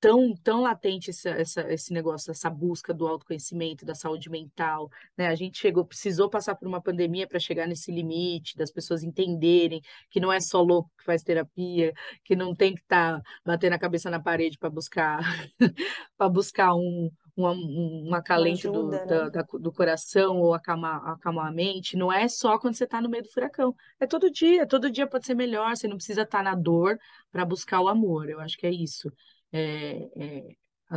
tão, 0.00 0.34
tão 0.36 0.60
latente 0.62 1.10
essa, 1.10 1.30
essa, 1.30 1.72
esse 1.72 1.92
negócio, 1.92 2.30
essa 2.30 2.50
busca 2.50 2.92
do 2.94 3.06
autoconhecimento, 3.06 3.84
da 3.84 3.94
saúde 3.94 4.30
mental, 4.30 4.90
né? 5.16 5.28
A 5.28 5.34
gente 5.34 5.58
chegou, 5.58 5.84
precisou 5.84 6.28
passar 6.30 6.54
por 6.54 6.68
uma 6.68 6.80
pandemia 6.82 7.26
para 7.26 7.38
chegar 7.38 7.66
nesse 7.66 7.90
limite, 7.90 8.56
das 8.56 8.70
pessoas 8.70 9.02
entenderem 9.02 9.80
que 10.10 10.20
não 10.20 10.32
é 10.32 10.40
só 10.40 10.62
louco 10.62 10.90
que 10.98 11.04
faz 11.04 11.22
terapia, 11.22 11.92
que 12.24 12.36
não 12.36 12.54
tem 12.54 12.74
que 12.74 12.82
estar 12.82 13.20
tá 13.20 13.30
batendo 13.44 13.72
a 13.74 13.78
cabeça 13.78 14.10
na 14.10 14.20
parede 14.20 14.58
para 14.58 14.70
buscar 14.70 15.20
para 16.16 16.28
buscar 16.28 16.74
um, 16.74 17.10
um, 17.36 18.08
um 18.10 18.14
acalento 18.14 18.68
do, 18.68 19.00
ajuda, 19.00 19.04
da- 19.04 19.28
né? 19.28 19.30
da- 19.30 19.42
do 19.42 19.72
coração 19.72 20.38
ou 20.40 20.54
acalmar, 20.54 21.06
acalmar 21.08 21.46
a 21.48 21.52
mente, 21.52 21.96
não 21.96 22.12
é 22.12 22.28
só 22.28 22.58
quando 22.58 22.74
você 22.74 22.84
está 22.84 23.00
no 23.00 23.08
meio 23.10 23.22
do 23.24 23.30
furacão. 23.30 23.74
É 24.00 24.06
todo 24.06 24.30
dia, 24.30 24.66
todo 24.66 24.90
dia 24.90 25.06
pode 25.06 25.26
ser 25.26 25.34
melhor, 25.34 25.76
você 25.76 25.86
não 25.88 25.96
precisa 25.96 26.22
estar 26.22 26.42
na 26.42 26.54
dor 26.54 26.98
para 27.30 27.44
buscar 27.44 27.80
o 27.80 27.88
amor. 27.88 28.28
Eu 28.28 28.40
acho 28.40 28.56
que 28.56 28.66
é 28.66 28.70
isso. 28.72 29.12
É, 29.52 30.08
é, 30.16 30.56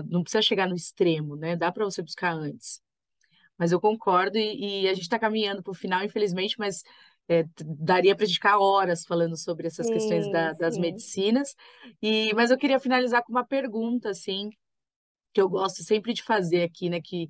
não 0.10 0.24
precisa 0.24 0.42
chegar 0.42 0.68
no 0.68 0.76
extremo, 0.76 1.36
né? 1.36 1.56
Dá 1.56 1.72
para 1.72 1.86
você 1.86 2.02
buscar 2.02 2.34
antes. 2.34 2.82
Mas 3.58 3.72
eu 3.72 3.80
concordo 3.82 4.38
e, 4.38 4.84
e 4.84 4.88
a 4.90 4.94
gente 4.94 5.04
está 5.04 5.20
caminhando 5.20 5.62
para 5.64 5.72
o 5.72 5.76
final, 5.76 6.04
infelizmente, 6.04 6.56
mas 6.58 6.84
é, 7.28 7.44
daria 7.66 8.16
para 8.16 8.24
a 8.24 8.28
gente 8.28 8.36
ficar 8.38 8.58
horas 8.60 9.06
falando 9.06 9.38
sobre 9.38 9.68
essas 9.68 9.90
questões 9.90 10.28
Sim, 10.28 10.30
da- 10.30 10.54
das 10.54 10.78
sim. 10.78 10.80
medicinas. 10.80 11.56
E, 12.02 12.34
mas 12.34 12.52
eu 12.52 12.58
queria 12.58 12.80
finalizar 12.80 13.24
com 13.24 13.32
uma 13.32 13.46
pergunta, 13.46 14.10
assim, 14.10 14.50
que 15.34 15.42
eu 15.42 15.50
gosto 15.50 15.84
sempre 15.84 16.14
de 16.14 16.24
fazer 16.24 16.64
aqui, 16.64 16.90
né? 16.90 17.02
Que 17.02 17.30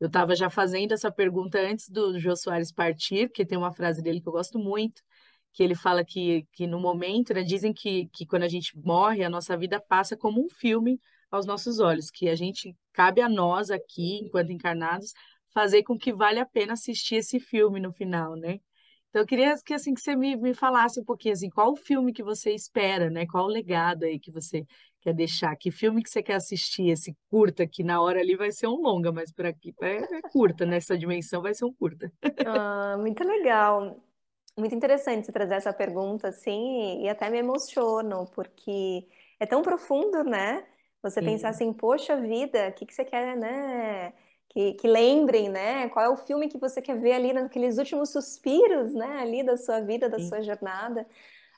eu 0.00 0.08
estava 0.08 0.34
já 0.36 0.50
fazendo 0.50 0.92
essa 0.92 1.10
pergunta 1.10 1.58
antes 1.58 1.88
do 1.88 2.18
Jô 2.18 2.36
Soares 2.36 2.72
partir, 2.72 3.30
que 3.30 3.46
tem 3.46 3.56
uma 3.58 3.72
frase 3.72 4.02
dele 4.02 4.20
que 4.20 4.28
eu 4.28 4.32
gosto 4.32 4.58
muito, 4.58 5.02
que 5.52 5.62
ele 5.62 5.74
fala 5.74 6.04
que, 6.04 6.46
que 6.52 6.66
no 6.66 6.80
momento, 6.80 7.32
né, 7.32 7.42
dizem 7.42 7.72
que, 7.72 8.08
que 8.12 8.26
quando 8.26 8.42
a 8.42 8.48
gente 8.48 8.76
morre, 8.78 9.24
a 9.24 9.30
nossa 9.30 9.56
vida 9.56 9.80
passa 9.80 10.16
como 10.16 10.44
um 10.44 10.50
filme 10.50 11.00
aos 11.30 11.46
nossos 11.46 11.78
olhos, 11.80 12.10
que 12.10 12.28
a 12.28 12.34
gente, 12.34 12.76
cabe 12.92 13.20
a 13.20 13.28
nós 13.28 13.70
aqui, 13.70 14.18
enquanto 14.18 14.50
encarnados, 14.52 15.12
fazer 15.52 15.82
com 15.84 15.96
que 15.96 16.12
vale 16.12 16.40
a 16.40 16.46
pena 16.46 16.72
assistir 16.74 17.16
esse 17.16 17.38
filme 17.40 17.80
no 17.80 17.92
final, 17.92 18.34
né? 18.36 18.60
Então, 19.08 19.22
eu 19.22 19.26
queria 19.26 19.54
que, 19.64 19.72
assim, 19.72 19.94
que 19.94 20.00
você 20.00 20.16
me, 20.16 20.36
me 20.36 20.54
falasse 20.54 21.00
um 21.00 21.04
pouquinho, 21.04 21.34
assim, 21.34 21.48
qual 21.48 21.72
o 21.72 21.76
filme 21.76 22.12
que 22.12 22.22
você 22.22 22.52
espera, 22.52 23.08
né? 23.08 23.26
Qual 23.26 23.44
o 23.44 23.48
legado 23.48 24.04
aí 24.04 24.18
que 24.18 24.32
você 24.32 24.66
quer 25.04 25.14
deixar? 25.14 25.56
Que 25.56 25.70
filme 25.70 26.02
que 26.02 26.10
você 26.10 26.22
quer 26.22 26.34
assistir? 26.36 26.88
Esse 26.90 27.16
curta, 27.30 27.66
que 27.68 27.84
na 27.84 28.00
hora 28.02 28.20
ali 28.20 28.36
vai 28.36 28.52
ser 28.52 28.68
um 28.68 28.76
longa, 28.82 29.12
mas 29.12 29.32
por 29.32 29.46
aqui 29.46 29.74
é, 29.82 30.18
é 30.18 30.22
curta, 30.22 30.66
nessa 30.66 30.98
dimensão 30.98 31.42
vai 31.42 31.54
ser 31.54 31.66
um 31.66 31.74
curta. 31.74 32.12
Ah, 32.44 32.96
muito 32.98 33.24
legal. 33.24 34.00
Muito 34.58 34.74
interessante 34.74 35.26
você 35.26 35.32
trazer 35.32 35.54
essa 35.56 35.72
pergunta 35.72 36.28
assim, 36.28 37.02
e 37.02 37.08
até 37.08 37.30
me 37.30 37.38
emociono, 37.38 38.26
porque 38.34 39.08
é 39.40 39.46
tão 39.46 39.62
profundo, 39.62 40.24
né? 40.24 40.66
Você 41.02 41.22
pensar 41.22 41.48
Sim, 41.48 41.50
assim, 41.50 41.72
poxa 41.72 42.16
vida, 42.20 42.68
o 42.70 42.72
que 42.74 42.86
que 42.86 42.94
você 42.94 43.04
quer, 43.04 43.36
né? 43.36 44.12
Que, 44.50 44.74
que 44.74 44.88
lembrem, 44.88 45.48
né? 45.50 45.88
Qual 45.90 46.04
é 46.04 46.08
o 46.10 46.16
filme 46.16 46.48
que 46.48 46.58
você 46.58 46.82
quer 46.82 46.96
ver 46.98 47.12
ali 47.14 47.32
naqueles 47.32 47.78
últimos 47.78 48.10
suspiros, 48.10 48.94
né? 48.94 49.18
Ali 49.22 49.42
da 49.44 49.56
sua 49.56 49.80
vida, 49.80 50.08
da 50.08 50.18
sim, 50.18 50.20
sua 50.20 50.42
jornada. 50.42 51.06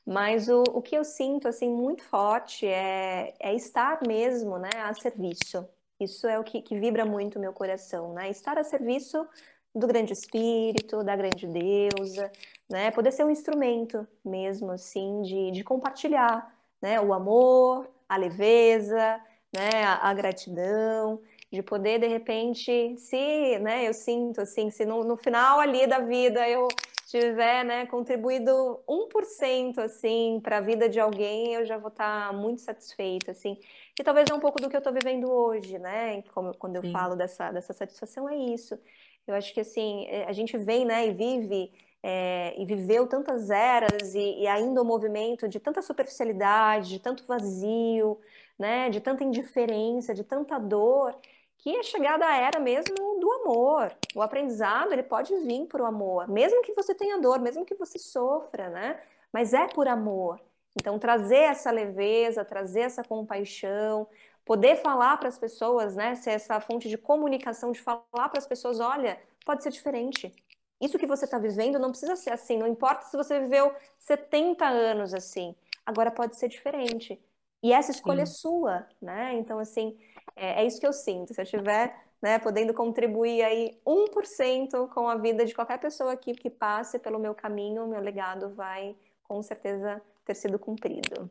Mas 0.07 0.49
o, 0.49 0.63
o 0.73 0.81
que 0.81 0.97
eu 0.97 1.05
sinto, 1.05 1.49
assim, 1.49 1.69
muito 1.69 2.05
forte 2.05 2.65
é, 2.67 3.35
é 3.41 3.55
estar 3.55 4.01
mesmo, 4.07 4.57
né? 4.57 4.71
A 4.77 4.95
serviço. 4.95 5.69
Isso 5.99 6.29
é 6.29 6.39
o 6.39 6.45
que, 6.45 6.63
que 6.63 6.79
vibra 6.79 7.05
muito 7.05 7.37
o 7.37 7.41
meu 7.41 7.53
coração, 7.53 8.13
né? 8.15 8.31
Estar 8.31 8.57
a 8.57 8.63
serviço 8.63 9.27
do 9.75 9.87
grande 9.87 10.13
espírito, 10.13 11.03
da 11.03 11.17
grande 11.17 11.47
deusa, 11.47 12.31
né? 12.71 12.91
Poder 12.93 13.11
ser 13.13 13.25
um 13.25 13.31
instrumento 13.31 14.07
mesmo, 14.25 14.71
assim, 14.71 15.23
de, 15.23 15.51
de 15.51 15.65
compartilhar, 15.65 16.55
né? 16.81 17.01
O 17.01 17.13
amor, 17.13 17.89
a 18.09 18.17
leveza, 18.17 19.21
né? 19.53 19.85
A, 19.85 20.09
a 20.09 20.15
gratidão, 20.15 21.21
de 21.51 21.63
poder, 21.63 21.99
de 21.99 22.07
repente, 22.07 22.97
se, 22.99 23.59
né? 23.59 23.89
Eu 23.89 23.95
sinto, 23.95 24.41
assim, 24.41 24.71
se 24.71 24.85
no, 24.85 25.03
no 25.03 25.17
final 25.17 25.59
ali 25.59 25.87
da 25.87 25.99
vida 25.99 26.49
eu 26.49 26.69
tiver, 27.07 27.65
né, 27.65 27.87
contribuído 27.87 28.83
um 28.89 29.09
por 29.09 29.25
cento 29.25 29.81
assim, 29.81 30.41
para 30.43 30.59
a 30.59 30.61
vida 30.61 30.89
de 30.89 30.99
alguém, 30.99 31.55
eu 31.55 31.65
já 31.65 31.79
vou 31.79 31.89
estar 31.89 32.33
muito 32.35 32.61
satisfeita, 32.61 33.31
assim. 33.31 33.57
E 33.99 34.03
talvez 34.03 34.29
é 34.31 34.35
um 34.35 34.41
pouco 34.41 34.61
do 34.61 34.69
que 34.69 34.77
eu 34.77 34.81
estou 34.81 34.93
vivendo 34.93 35.31
hoje, 35.31 35.79
né? 35.79 36.23
Como, 36.35 36.53
quando 36.59 36.77
eu 36.77 36.83
sim, 36.83 36.91
falo 36.93 37.15
dessa, 37.15 37.53
dessa 37.53 37.73
satisfação, 37.73 38.29
é 38.29 38.37
isso. 38.37 38.79
Eu 39.27 39.35
acho 39.35 39.55
que 39.55 39.61
assim, 39.61 40.07
é, 40.09 40.25
a 40.25 40.33
gente 40.33 40.59
vem, 40.59 40.85
né, 40.85 41.07
e 41.07 41.13
vive 41.13 41.73
é, 42.03 42.55
e 42.61 42.65
viveu 42.65 43.07
tantas 43.09 43.51
eras 43.51 44.15
e, 44.15 44.41
e 44.43 44.47
ainda 44.47 44.83
o 44.83 44.85
movimento 44.85 45.49
de 45.49 45.59
tanta 45.61 45.83
superficialidade, 45.83 46.91
de 46.91 46.99
tanto 47.01 47.25
vazio, 47.27 48.21
né, 48.59 48.91
de 48.91 49.01
tanta 49.01 49.25
indiferença, 49.25 50.15
de 50.15 50.25
tanta 50.25 50.59
dor, 50.59 51.17
que 51.59 51.77
a 51.77 51.83
chegada 51.83 52.25
era 52.37 52.61
mesmo 52.61 53.16
amor. 53.47 53.97
O 54.15 54.23
aprendizado, 54.23 54.93
ele 54.93 55.03
pode 55.03 55.35
vir 55.39 55.67
por 55.67 55.81
amor, 55.81 56.29
mesmo 56.29 56.63
que 56.63 56.75
você 56.75 56.95
tenha 56.95 57.19
dor, 57.21 57.41
mesmo 57.41 57.65
que 57.65 57.75
você 57.75 57.99
sofra, 57.99 58.69
né? 58.69 59.01
Mas 59.33 59.53
é 59.55 59.67
por 59.69 59.89
amor. 59.89 60.41
Então, 60.79 60.99
trazer 60.99 61.37
essa 61.37 61.71
leveza, 61.71 62.45
trazer 62.45 62.81
essa 62.81 63.03
compaixão, 63.03 64.07
poder 64.45 64.77
falar 64.77 65.17
para 65.17 65.29
as 65.29 65.39
pessoas, 65.39 65.97
né? 65.97 66.15
Ser 66.15 66.31
essa 66.31 66.61
fonte 66.61 66.89
de 66.89 66.99
comunicação, 66.99 67.73
de 67.73 67.81
falar 67.81 68.29
para 68.29 68.39
as 68.39 68.47
pessoas: 68.47 68.81
olha, 68.81 69.19
pode 69.45 69.63
ser 69.63 69.71
diferente. 69.71 70.35
Isso 70.81 70.99
que 70.99 71.07
você 71.07 71.25
está 71.25 71.39
vivendo 71.39 71.79
não 71.79 71.91
precisa 71.91 72.17
ser 72.17 72.31
assim, 72.31 72.59
não 72.59 72.67
importa 72.67 73.07
se 73.07 73.17
você 73.17 73.41
viveu 73.41 73.75
70 73.99 74.67
anos 74.67 75.15
assim, 75.15 75.55
agora 75.87 76.11
pode 76.11 76.37
ser 76.37 76.49
diferente. 76.49 77.19
E 77.63 77.73
essa 77.73 77.91
escolha 77.91 78.23
é 78.23 78.27
sim. 78.27 78.35
sua, 78.35 78.87
né? 79.01 79.35
Então, 79.35 79.59
assim, 79.59 79.99
é, 80.37 80.63
é 80.63 80.67
isso 80.67 80.79
que 80.79 80.87
eu 80.87 80.93
sinto. 80.93 81.33
Se 81.33 81.41
eu 81.41 81.47
tiver, 81.47 81.97
né, 82.23 82.39
podendo 82.39 82.75
contribuir 82.75 83.43
aí 83.43 83.81
um 83.87 84.07
por 84.09 84.25
cento 84.27 84.89
com 84.89 85.09
a 85.09 85.17
vida 85.17 85.45
de 85.45 85.55
qualquer 85.55 85.79
pessoa 85.79 86.13
aqui 86.13 86.35
que 86.35 86.51
passe 86.51 86.99
pelo 86.99 87.19
meu 87.19 87.35
caminho, 87.35 87.87
meu 87.87 88.01
legado 88.01 88.51
vai 88.55 88.97
com 89.25 89.43
certeza 89.43 90.03
ter 90.25 90.35
sido 90.35 90.59
cumprido. 90.59 91.31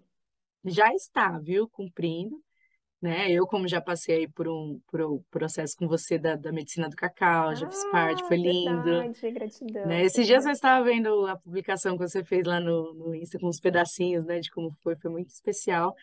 Já 0.65 0.93
está, 0.93 1.37
viu? 1.39 1.69
Cumprindo, 1.69 2.43
né? 3.01 3.31
Eu, 3.31 3.47
como 3.47 3.67
já 3.67 3.81
passei 3.81 4.27
por 4.27 4.47
um, 4.47 4.79
por 4.87 5.01
um 5.01 5.23
processo 5.31 5.75
com 5.77 5.87
você 5.87 6.17
da, 6.19 6.35
da 6.35 6.51
medicina 6.51 6.89
do 6.89 6.95
cacau, 6.95 7.55
já 7.55 7.67
fiz 7.69 7.85
parte, 7.85 8.23
Ah, 8.23 8.27
foi 8.27 8.37
lindo, 8.37 8.83
verdade, 8.83 9.25
né? 9.25 9.31
gratidão, 9.31 9.91
Esses 10.01 10.25
dias 10.27 10.45
eu 10.45 10.51
estava 10.51 10.83
vendo 10.85 11.27
a 11.27 11.37
publicação 11.37 11.97
que 11.97 12.07
você 12.07 12.23
fez 12.23 12.45
lá 12.45 12.59
no, 12.59 12.93
no 12.93 13.15
Insta 13.15 13.39
com 13.39 13.47
os 13.47 13.59
pedacinhos, 13.59 14.25
né, 14.25 14.39
de 14.39 14.51
como 14.51 14.71
foi, 14.83 14.95
foi 14.95 15.11
muito 15.11 15.29
especial. 15.29 15.95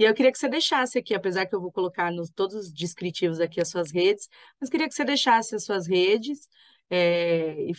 E 0.00 0.04
eu 0.04 0.14
queria 0.14 0.32
que 0.32 0.38
você 0.38 0.48
deixasse 0.48 0.98
aqui, 0.98 1.14
apesar 1.14 1.44
que 1.46 1.54
eu 1.54 1.60
vou 1.60 1.70
colocar 1.70 2.10
nos 2.10 2.30
todos 2.30 2.56
os 2.56 2.72
descritivos 2.72 3.38
aqui 3.38 3.60
as 3.60 3.68
suas 3.68 3.92
redes, 3.92 4.30
mas 4.58 4.70
queria 4.70 4.88
que 4.88 4.94
você 4.94 5.04
deixasse 5.04 5.54
as 5.54 5.62
suas 5.64 5.86
redes, 5.86 6.48
é, 6.88 7.54
e 7.70 7.74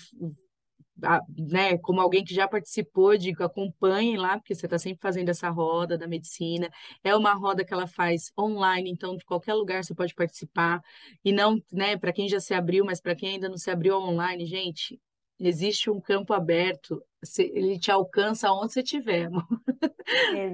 a- 1.03 1.21
né, 1.37 1.77
como 1.79 1.99
alguém 2.01 2.23
que 2.23 2.33
já 2.33 2.47
participou, 2.47 3.17
digo, 3.17 3.43
acompanhem 3.43 4.17
lá, 4.17 4.37
porque 4.37 4.53
você 4.55 4.65
está 4.67 4.77
sempre 4.77 5.01
fazendo 5.01 5.29
essa 5.29 5.49
roda 5.49 5.97
da 5.97 6.07
medicina. 6.07 6.69
É 7.03 7.15
uma 7.15 7.33
roda 7.33 7.65
que 7.65 7.73
ela 7.73 7.87
faz 7.87 8.31
online, 8.39 8.89
então 8.91 9.17
de 9.17 9.25
qualquer 9.25 9.53
lugar 9.55 9.83
você 9.83 9.95
pode 9.95 10.13
participar. 10.13 10.81
E 11.25 11.31
não, 11.31 11.57
né, 11.71 11.97
para 11.97 12.13
quem 12.13 12.29
já 12.29 12.39
se 12.39 12.53
abriu, 12.53 12.85
mas 12.85 13.01
para 13.01 13.15
quem 13.15 13.31
ainda 13.31 13.49
não 13.49 13.57
se 13.57 13.71
abriu 13.71 13.97
online, 13.97 14.45
gente, 14.45 14.99
existe 15.39 15.89
um 15.89 15.99
campo 15.99 16.33
aberto, 16.33 17.01
ele 17.39 17.77
te 17.77 17.91
alcança 17.91 18.51
onde 18.51 18.73
você 18.73 18.81
estiver. 18.81 19.29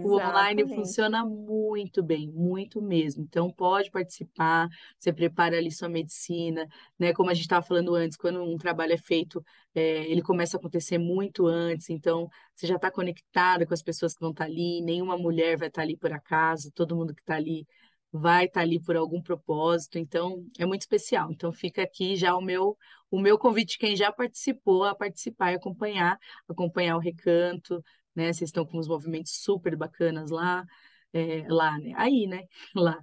O 0.03 0.17
online 0.17 0.67
funciona 0.67 1.25
muito 1.25 2.03
bem, 2.03 2.29
muito 2.29 2.81
mesmo. 2.81 3.23
Então, 3.23 3.51
pode 3.51 3.89
participar, 3.89 4.67
você 4.99 5.11
prepara 5.11 5.57
ali 5.57 5.71
sua 5.71 5.89
medicina, 5.89 6.67
né? 6.99 7.13
Como 7.13 7.29
a 7.29 7.33
gente 7.33 7.43
estava 7.43 7.65
falando 7.65 7.95
antes, 7.95 8.17
quando 8.17 8.43
um 8.43 8.57
trabalho 8.57 8.93
é 8.93 8.97
feito, 8.97 9.43
é, 9.73 10.05
ele 10.11 10.21
começa 10.21 10.57
a 10.57 10.59
acontecer 10.59 10.97
muito 10.97 11.47
antes, 11.47 11.89
então 11.89 12.29
você 12.53 12.67
já 12.67 12.75
está 12.75 12.91
conectada 12.91 13.65
com 13.65 13.73
as 13.73 13.81
pessoas 13.81 14.13
que 14.13 14.21
vão 14.21 14.31
estar 14.31 14.45
ali, 14.45 14.81
nenhuma 14.81 15.17
mulher 15.17 15.57
vai 15.57 15.69
estar 15.69 15.81
ali 15.81 15.95
por 15.97 16.11
acaso, 16.11 16.71
todo 16.71 16.95
mundo 16.95 17.13
que 17.13 17.21
está 17.21 17.35
ali 17.35 17.65
vai 18.11 18.45
estar 18.45 18.61
ali 18.61 18.81
por 18.81 18.95
algum 18.95 19.21
propósito, 19.21 19.97
então 19.99 20.45
é 20.57 20.65
muito 20.65 20.81
especial. 20.81 21.31
Então, 21.31 21.51
fica 21.51 21.83
aqui 21.83 22.15
já 22.15 22.35
o 22.35 22.41
meu, 22.41 22.77
o 23.11 23.19
meu 23.19 23.37
convite, 23.37 23.77
quem 23.77 23.95
já 23.95 24.11
participou, 24.11 24.83
a 24.83 24.95
participar 24.95 25.51
e 25.51 25.55
acompanhar, 25.55 26.17
acompanhar 26.47 26.95
o 26.95 26.99
recanto 26.99 27.83
né? 28.17 28.33
Vocês 28.33 28.49
estão 28.49 28.65
com 28.65 28.79
uns 28.79 28.87
movimentos 28.87 29.31
super 29.43 29.75
bacanas 29.77 30.31
lá, 30.31 30.65
é, 31.13 31.45
lá, 31.47 31.77
né? 31.77 31.93
Aí, 31.95 32.25
né? 32.25 32.43
Lá, 32.75 32.99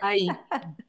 aí. 0.00 0.26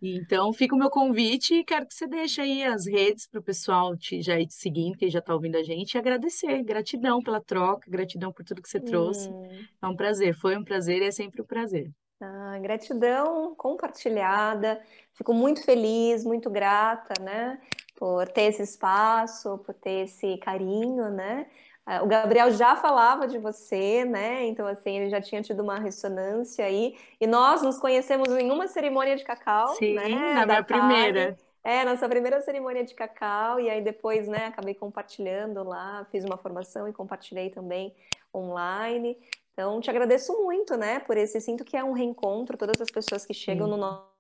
Então, 0.02 0.52
fica 0.54 0.76
o 0.76 0.78
meu 0.78 0.90
convite 0.90 1.56
e 1.56 1.64
quero 1.64 1.88
que 1.88 1.94
você 1.94 2.08
deixe 2.08 2.42
aí 2.42 2.64
as 2.64 2.86
redes 2.86 3.28
para 3.28 3.40
o 3.40 3.44
pessoal 3.44 3.96
te, 3.98 4.22
já 4.22 4.40
ir 4.40 4.48
te 4.48 4.54
seguindo, 4.54 4.98
quem 4.98 5.10
já 5.10 5.20
está 5.20 5.34
ouvindo 5.34 5.56
a 5.56 5.64
gente, 5.64 5.94
e 5.94 5.98
agradecer. 5.98 6.64
Gratidão 6.64 7.22
pela 7.22 7.42
troca, 7.42 7.90
gratidão 7.90 8.32
por 8.32 8.44
tudo 8.44 8.62
que 8.62 8.70
você 8.70 8.80
trouxe. 8.80 9.30
Hum. 9.30 9.66
É 9.82 9.88
um 9.88 9.96
prazer, 9.96 10.36
foi 10.36 10.58
um 10.58 10.64
prazer 10.64 11.02
e 11.02 11.06
é 11.06 11.12
sempre 11.12 11.42
um 11.42 11.46
prazer. 11.46 11.92
Ah, 12.26 12.58
gratidão 12.60 13.54
compartilhada. 13.56 14.82
Fico 15.14 15.34
muito 15.34 15.64
feliz, 15.64 16.26
muito 16.26 16.50
grata, 16.50 17.22
né, 17.22 17.60
por 17.96 18.28
ter 18.28 18.44
esse 18.44 18.64
espaço, 18.64 19.60
por 19.60 19.74
ter 19.76 20.06
esse 20.06 20.38
carinho, 20.38 21.10
né? 21.10 21.46
Uh, 21.88 22.04
o 22.04 22.08
Gabriel 22.08 22.50
já 22.52 22.76
falava 22.76 23.28
de 23.28 23.38
você, 23.38 24.04
né? 24.04 24.44
Então, 24.48 24.66
assim, 24.66 24.98
ele 24.98 25.10
já 25.10 25.22
tinha 25.22 25.42
tido 25.44 25.62
uma 25.62 25.78
ressonância 25.78 26.66
aí. 26.66 26.98
E 27.22 27.28
nós 27.28 27.62
nos 27.62 27.78
conhecemos 27.78 28.28
em 28.30 28.52
uma 28.52 28.68
cerimônia 28.68 29.16
de 29.16 29.24
cacau, 29.24 29.76
Sim, 29.76 29.94
né? 29.94 30.34
na 30.34 30.46
minha 30.48 30.64
primeira. 30.64 31.38
É, 31.64 31.86
nossa 31.86 32.10
primeira 32.10 32.42
cerimônia 32.42 32.84
de 32.84 32.94
cacau, 32.94 33.60
e 33.60 33.70
aí 33.70 33.82
depois, 33.82 34.28
né, 34.28 34.48
acabei 34.48 34.76
compartilhando 34.76 35.64
lá, 35.64 36.06
fiz 36.12 36.24
uma 36.24 36.38
formação 36.38 36.88
e 36.88 36.94
compartilhei 36.94 37.50
também 37.50 37.96
online. 38.34 39.18
Então, 39.56 39.80
te 39.80 39.90
agradeço 39.90 40.34
muito, 40.44 40.76
né, 40.76 41.00
por 41.00 41.16
esse, 41.16 41.40
sinto 41.40 41.64
que 41.64 41.78
é 41.78 41.84
um 41.84 41.94
reencontro, 41.94 42.58
todas 42.58 42.80
as 42.82 42.92
pessoas 42.92 43.26
que 43.26 43.34
chegam 43.34 43.68
no 43.68 43.78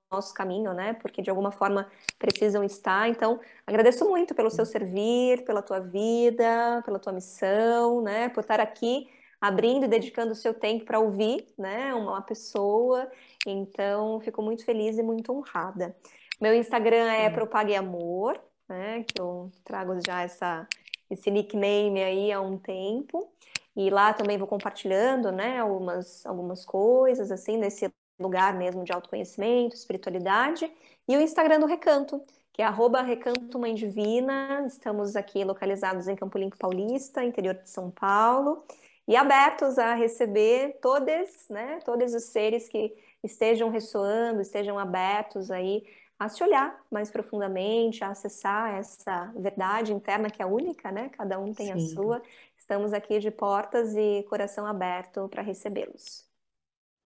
nosso 0.09 0.33
caminho, 0.33 0.73
né, 0.73 0.93
porque 0.93 1.21
de 1.21 1.29
alguma 1.29 1.51
forma 1.51 1.91
precisam 2.17 2.63
estar. 2.63 3.09
Então, 3.09 3.39
agradeço 3.67 4.07
muito 4.07 4.33
pelo 4.33 4.49
seu 4.49 4.65
servir, 4.65 5.43
pela 5.43 5.61
tua 5.61 5.81
vida, 5.81 6.81
pela 6.85 6.97
tua 6.97 7.11
missão, 7.11 8.01
né, 8.01 8.29
por 8.29 8.39
estar 8.39 8.61
aqui 8.61 9.09
abrindo 9.41 9.83
e 9.83 9.89
dedicando 9.89 10.31
o 10.31 10.35
seu 10.35 10.53
tempo 10.53 10.85
para 10.85 10.99
ouvir, 10.99 11.45
né, 11.57 11.93
uma 11.93 12.21
pessoa. 12.21 13.11
Então, 13.45 14.21
fico 14.21 14.41
muito 14.41 14.63
feliz 14.63 14.97
e 14.97 15.03
muito 15.03 15.33
honrada. 15.33 15.93
Meu 16.39 16.53
Instagram 16.53 17.11
é 17.11 17.29
Propague 17.29 17.75
Amor, 17.75 18.41
né? 18.67 19.03
Que 19.03 19.21
eu 19.21 19.51
trago 19.63 19.97
já 20.05 20.23
essa, 20.23 20.67
esse 21.09 21.31
nickname 21.31 22.03
aí 22.03 22.31
há 22.31 22.41
um 22.41 22.57
tempo. 22.57 23.31
E 23.75 23.89
lá 23.89 24.13
também 24.13 24.37
vou 24.37 24.47
compartilhando, 24.47 25.31
né, 25.31 25.59
algumas, 25.59 26.25
algumas 26.25 26.65
coisas, 26.65 27.31
assim, 27.31 27.57
nesse 27.57 27.91
lugar 28.19 28.55
mesmo 28.55 28.83
de 28.83 28.93
autoconhecimento, 28.93 29.75
espiritualidade. 29.75 30.71
E 31.07 31.17
o 31.17 31.21
Instagram 31.21 31.59
do 31.59 31.65
Recanto, 31.65 32.23
que 32.53 32.61
é 32.61 32.65
arroba 32.65 33.01
Recanto 33.01 33.59
Mãe 33.59 33.75
Divina. 33.75 34.63
Estamos 34.65 35.15
aqui 35.15 35.43
localizados 35.43 36.07
em 36.07 36.15
Campo 36.15 36.37
Limpo 36.37 36.57
Paulista, 36.57 37.23
interior 37.23 37.55
de 37.55 37.69
São 37.69 37.91
Paulo. 37.91 38.63
E 39.07 39.15
abertos 39.15 39.77
a 39.77 39.93
receber 39.93 40.79
todos, 40.81 41.49
né, 41.49 41.79
todos 41.85 42.13
os 42.13 42.23
seres 42.23 42.67
que 42.69 42.95
estejam 43.23 43.69
ressoando, 43.69 44.41
estejam 44.41 44.79
abertos 44.79 45.51
aí 45.51 45.83
a 46.17 46.29
se 46.29 46.41
olhar 46.43 46.81
mais 46.89 47.11
profundamente, 47.11 48.03
a 48.03 48.09
acessar 48.09 48.73
essa 48.75 49.33
verdade 49.35 49.93
interna 49.93 50.29
que 50.29 50.41
é 50.41 50.45
única, 50.45 50.91
né? 50.91 51.09
Cada 51.09 51.37
um 51.37 51.53
tem 51.53 51.67
Sim. 51.67 51.73
a 51.73 51.79
sua. 51.79 52.21
Estamos 52.65 52.93
aqui 52.93 53.19
de 53.19 53.29
portas 53.29 53.95
e 53.95 54.23
coração 54.23 54.65
aberto 54.65 55.29
para 55.29 55.43
recebê-los. 55.43 56.25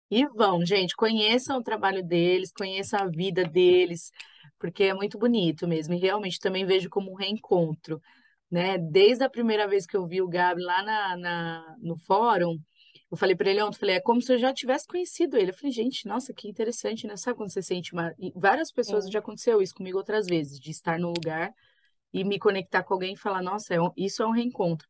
E 0.10 0.26
vão, 0.28 0.66
gente, 0.66 0.96
conheçam 0.96 1.58
o 1.58 1.62
trabalho 1.62 2.02
deles, 2.02 2.54
conheçam 2.54 3.02
a 3.02 3.08
vida 3.08 3.44
deles, 3.44 4.14
porque 4.58 4.86
é 4.86 4.94
muito 4.94 5.20
bonito 5.20 5.68
mesmo. 5.68 5.94
E 5.94 5.98
realmente 5.98 6.40
também 6.40 6.66
vejo 6.66 6.90
como 6.90 7.12
um 7.12 7.16
reencontro, 7.16 8.02
né? 8.50 8.78
Desde 8.78 9.26
a 9.26 9.30
primeira 9.30 9.68
vez 9.68 9.86
que 9.86 9.98
eu 9.98 10.08
vi 10.08 10.22
o 10.22 10.30
Gabi 10.30 10.64
lá 10.64 10.82
na, 10.84 11.18
na 11.18 11.76
no 11.82 11.98
fórum, 11.98 12.58
eu 13.12 13.18
falei 13.18 13.36
para 13.36 13.50
ele 13.50 13.62
ontem, 13.62 13.78
falei, 13.78 13.96
é 13.98 14.02
como 14.02 14.22
se 14.22 14.32
eu 14.32 14.38
já 14.38 14.54
tivesse 14.54 14.88
conhecido 14.88 15.36
ele. 15.36 15.52
Eu 15.52 15.56
falei, 15.56 15.74
gente, 15.74 16.08
nossa, 16.08 16.34
que 16.34 16.48
interessante, 16.48 17.06
né? 17.06 17.18
Sabe 17.18 17.36
quando 17.36 17.52
você 17.52 17.62
sente 17.62 17.92
uma. 17.92 18.16
E 18.18 18.32
várias 18.34 18.72
pessoas 18.72 19.06
é. 19.06 19.12
já 19.12 19.20
aconteceu 19.20 19.62
isso 19.62 19.76
comigo 19.76 19.98
outras 19.98 20.28
vezes, 20.28 20.58
de 20.58 20.72
estar 20.72 20.98
num 20.98 21.12
lugar 21.12 21.54
e 22.14 22.24
me 22.24 22.40
conectar 22.40 22.84
com 22.84 22.94
alguém 22.94 23.16
e 23.16 23.18
falar, 23.18 23.42
nossa, 23.42 23.74
é 23.74 23.82
um... 23.82 23.92
isso 23.98 24.24
é 24.24 24.26
um 24.26 24.32
reencontro. 24.32 24.88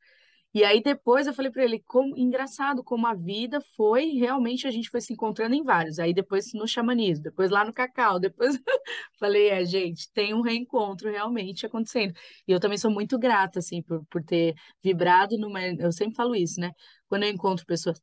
E 0.54 0.64
aí 0.66 0.82
depois 0.82 1.28
eu 1.28 1.34
falei 1.34 1.50
para 1.52 1.64
ele, 1.64 1.80
como 1.88 2.18
engraçado 2.18 2.84
como 2.84 3.08
a 3.08 3.14
vida 3.14 3.62
foi, 3.76 4.12
realmente 4.12 4.68
a 4.68 4.72
gente 4.72 4.90
foi 4.90 5.00
se 5.00 5.14
encontrando 5.14 5.56
em 5.56 5.64
vários. 5.64 5.98
Aí 5.98 6.14
depois 6.14 6.54
no 6.54 6.68
xamanismo, 6.68 7.24
depois 7.24 7.50
lá 7.50 7.64
no 7.64 7.74
cacau, 7.74 8.20
depois 8.20 8.58
falei, 9.20 9.50
é, 9.50 9.66
gente, 9.66 10.12
tem 10.14 10.34
um 10.34 10.42
reencontro 10.42 11.10
realmente 11.10 11.66
acontecendo. 11.66 12.14
E 12.48 12.52
eu 12.52 12.60
também 12.60 12.78
sou 12.78 12.92
muito 12.92 13.18
grata 13.18 13.60
assim 13.60 13.82
por, 13.82 14.06
por 14.08 14.24
ter 14.24 14.54
vibrado 14.84 15.38
numa, 15.38 15.62
eu 15.64 15.92
sempre 15.92 16.16
falo 16.16 16.36
isso, 16.36 16.60
né? 16.60 16.72
Quando 17.08 17.24
eu 17.24 17.30
encontro 17.30 17.66
pessoas 17.66 18.00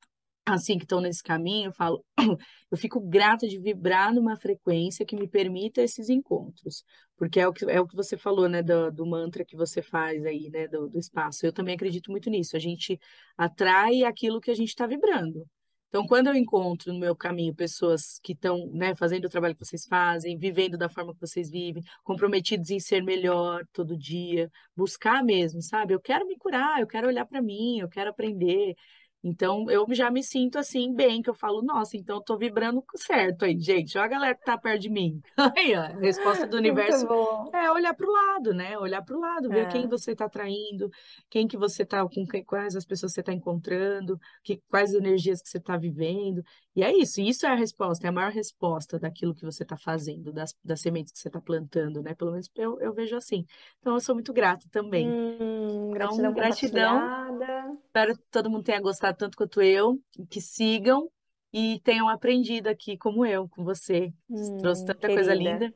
assim 0.54 0.78
que 0.78 0.84
estão 0.84 1.00
nesse 1.00 1.22
caminho, 1.22 1.68
eu 1.68 1.72
falo, 1.72 2.04
eu 2.70 2.76
fico 2.76 3.00
grata 3.00 3.46
de 3.48 3.58
vibrar 3.58 4.12
numa 4.14 4.36
frequência 4.36 5.06
que 5.06 5.16
me 5.16 5.28
permita 5.28 5.82
esses 5.82 6.08
encontros, 6.08 6.84
porque 7.16 7.40
é 7.40 7.48
o 7.48 7.52
que, 7.52 7.64
é 7.70 7.80
o 7.80 7.86
que 7.86 7.96
você 7.96 8.16
falou, 8.16 8.48
né, 8.48 8.62
do, 8.62 8.90
do 8.90 9.06
mantra 9.06 9.44
que 9.44 9.56
você 9.56 9.82
faz 9.82 10.24
aí, 10.24 10.50
né, 10.50 10.68
do, 10.68 10.88
do 10.88 10.98
espaço. 10.98 11.44
Eu 11.46 11.52
também 11.52 11.74
acredito 11.74 12.10
muito 12.10 12.30
nisso. 12.30 12.56
A 12.56 12.60
gente 12.60 12.98
atrai 13.36 14.04
aquilo 14.04 14.40
que 14.40 14.50
a 14.50 14.54
gente 14.54 14.68
está 14.68 14.86
vibrando. 14.86 15.46
Então, 15.88 16.06
quando 16.06 16.26
eu 16.26 16.34
encontro 16.34 16.92
no 16.92 16.98
meu 16.98 17.16
caminho 17.16 17.54
pessoas 17.54 18.20
que 18.22 18.32
estão, 18.32 18.66
né, 18.72 18.94
fazendo 18.94 19.24
o 19.24 19.28
trabalho 19.28 19.54
que 19.56 19.64
vocês 19.64 19.86
fazem, 19.86 20.36
vivendo 20.36 20.76
da 20.76 20.88
forma 20.88 21.14
que 21.14 21.20
vocês 21.20 21.50
vivem, 21.50 21.82
comprometidos 22.04 22.68
em 22.70 22.78
ser 22.78 23.02
melhor 23.02 23.64
todo 23.72 23.96
dia, 23.96 24.50
buscar 24.76 25.24
mesmo, 25.24 25.62
sabe? 25.62 25.94
Eu 25.94 26.00
quero 26.00 26.26
me 26.26 26.36
curar, 26.36 26.80
eu 26.80 26.86
quero 26.86 27.08
olhar 27.08 27.24
para 27.24 27.40
mim, 27.40 27.78
eu 27.80 27.88
quero 27.88 28.10
aprender. 28.10 28.74
Então, 29.22 29.68
eu 29.68 29.84
já 29.90 30.10
me 30.10 30.22
sinto 30.22 30.58
assim, 30.58 30.94
bem, 30.94 31.20
que 31.20 31.28
eu 31.28 31.34
falo, 31.34 31.60
nossa, 31.60 31.96
então 31.96 32.16
eu 32.16 32.22
tô 32.22 32.36
vibrando 32.36 32.84
certo 32.94 33.44
aí, 33.44 33.58
gente. 33.58 33.98
Olha 33.98 34.04
a 34.04 34.08
galera 34.08 34.34
que 34.34 34.44
tá 34.44 34.56
perto 34.56 34.82
de 34.82 34.90
mim. 34.90 35.20
Aí, 35.56 35.74
ó, 35.74 35.80
a 35.80 35.88
resposta 35.98 36.46
do 36.46 36.56
universo 36.56 37.06
é 37.52 37.70
olhar 37.70 37.94
para 37.94 38.06
o 38.06 38.12
lado, 38.12 38.54
né? 38.54 38.78
Olhar 38.78 39.02
para 39.02 39.16
o 39.16 39.20
lado, 39.20 39.48
ver 39.48 39.66
é. 39.66 39.66
quem 39.66 39.88
você 39.88 40.14
tá 40.14 40.26
atraindo, 40.26 40.88
quem 41.28 41.48
que 41.48 41.56
você 41.56 41.84
tá, 41.84 42.04
com 42.04 42.24
quais 42.46 42.76
as 42.76 42.84
pessoas 42.84 43.12
você 43.12 43.22
tá 43.22 43.32
encontrando, 43.32 44.18
que, 44.44 44.62
quais 44.68 44.94
energias 44.94 45.42
que 45.42 45.48
você 45.48 45.60
tá 45.60 45.76
vivendo. 45.76 46.42
E 46.78 46.82
é 46.84 46.96
isso, 46.96 47.20
isso 47.20 47.44
é 47.44 47.48
a 47.48 47.56
resposta, 47.56 48.06
é 48.06 48.08
a 48.08 48.12
maior 48.12 48.30
resposta 48.30 49.00
daquilo 49.00 49.34
que 49.34 49.44
você 49.44 49.64
tá 49.64 49.76
fazendo, 49.76 50.32
das, 50.32 50.56
das 50.64 50.80
sementes 50.80 51.12
que 51.12 51.18
você 51.18 51.28
tá 51.28 51.40
plantando, 51.40 52.00
né? 52.00 52.14
Pelo 52.14 52.30
menos 52.30 52.48
eu, 52.54 52.80
eu 52.80 52.94
vejo 52.94 53.16
assim. 53.16 53.44
Então, 53.80 53.94
eu 53.94 54.00
sou 54.00 54.14
muito 54.14 54.32
grata 54.32 54.64
também. 54.70 55.08
Hum, 55.08 55.90
gratidão, 55.90 56.30
então, 56.30 56.34
gratidão. 56.34 57.80
Espero 57.84 58.16
que 58.16 58.22
todo 58.30 58.48
mundo 58.48 58.62
tenha 58.62 58.80
gostado 58.80 59.18
tanto 59.18 59.36
quanto 59.36 59.60
eu, 59.60 60.00
que 60.30 60.40
sigam 60.40 61.10
e 61.52 61.80
tenham 61.80 62.08
aprendido 62.08 62.68
aqui 62.68 62.96
como 62.96 63.26
eu, 63.26 63.48
com 63.48 63.64
você. 63.64 64.12
Hum, 64.30 64.58
Trouxe 64.58 64.84
tanta 64.84 65.00
querida. 65.00 65.20
coisa 65.20 65.34
linda. 65.34 65.74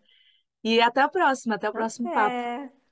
E 0.63 0.81
até 0.81 1.01
a 1.01 1.09
próxima, 1.09 1.57
até 1.57 1.69
o 1.69 1.73
próximo 1.73 2.11
até. 2.11 2.15
papo. 2.15 2.83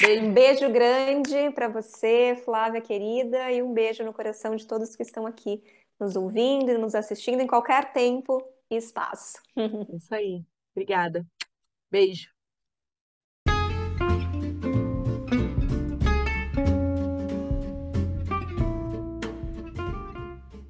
Beijo. 0.00 0.24
Um 0.24 0.32
beijo 0.32 0.72
grande 0.72 1.50
para 1.50 1.68
você, 1.68 2.40
Flávia 2.46 2.80
querida, 2.80 3.52
e 3.52 3.62
um 3.62 3.74
beijo 3.74 4.02
no 4.04 4.14
coração 4.14 4.56
de 4.56 4.66
todos 4.66 4.96
que 4.96 5.02
estão 5.02 5.26
aqui 5.26 5.62
nos 5.98 6.16
ouvindo 6.16 6.70
e 6.70 6.78
nos 6.78 6.94
assistindo 6.94 7.40
em 7.40 7.46
qualquer 7.46 7.92
tempo 7.92 8.42
e 8.70 8.76
espaço. 8.76 9.38
Isso 9.96 10.14
aí. 10.14 10.44
Obrigada. 10.74 11.26
Beijo. 11.90 12.37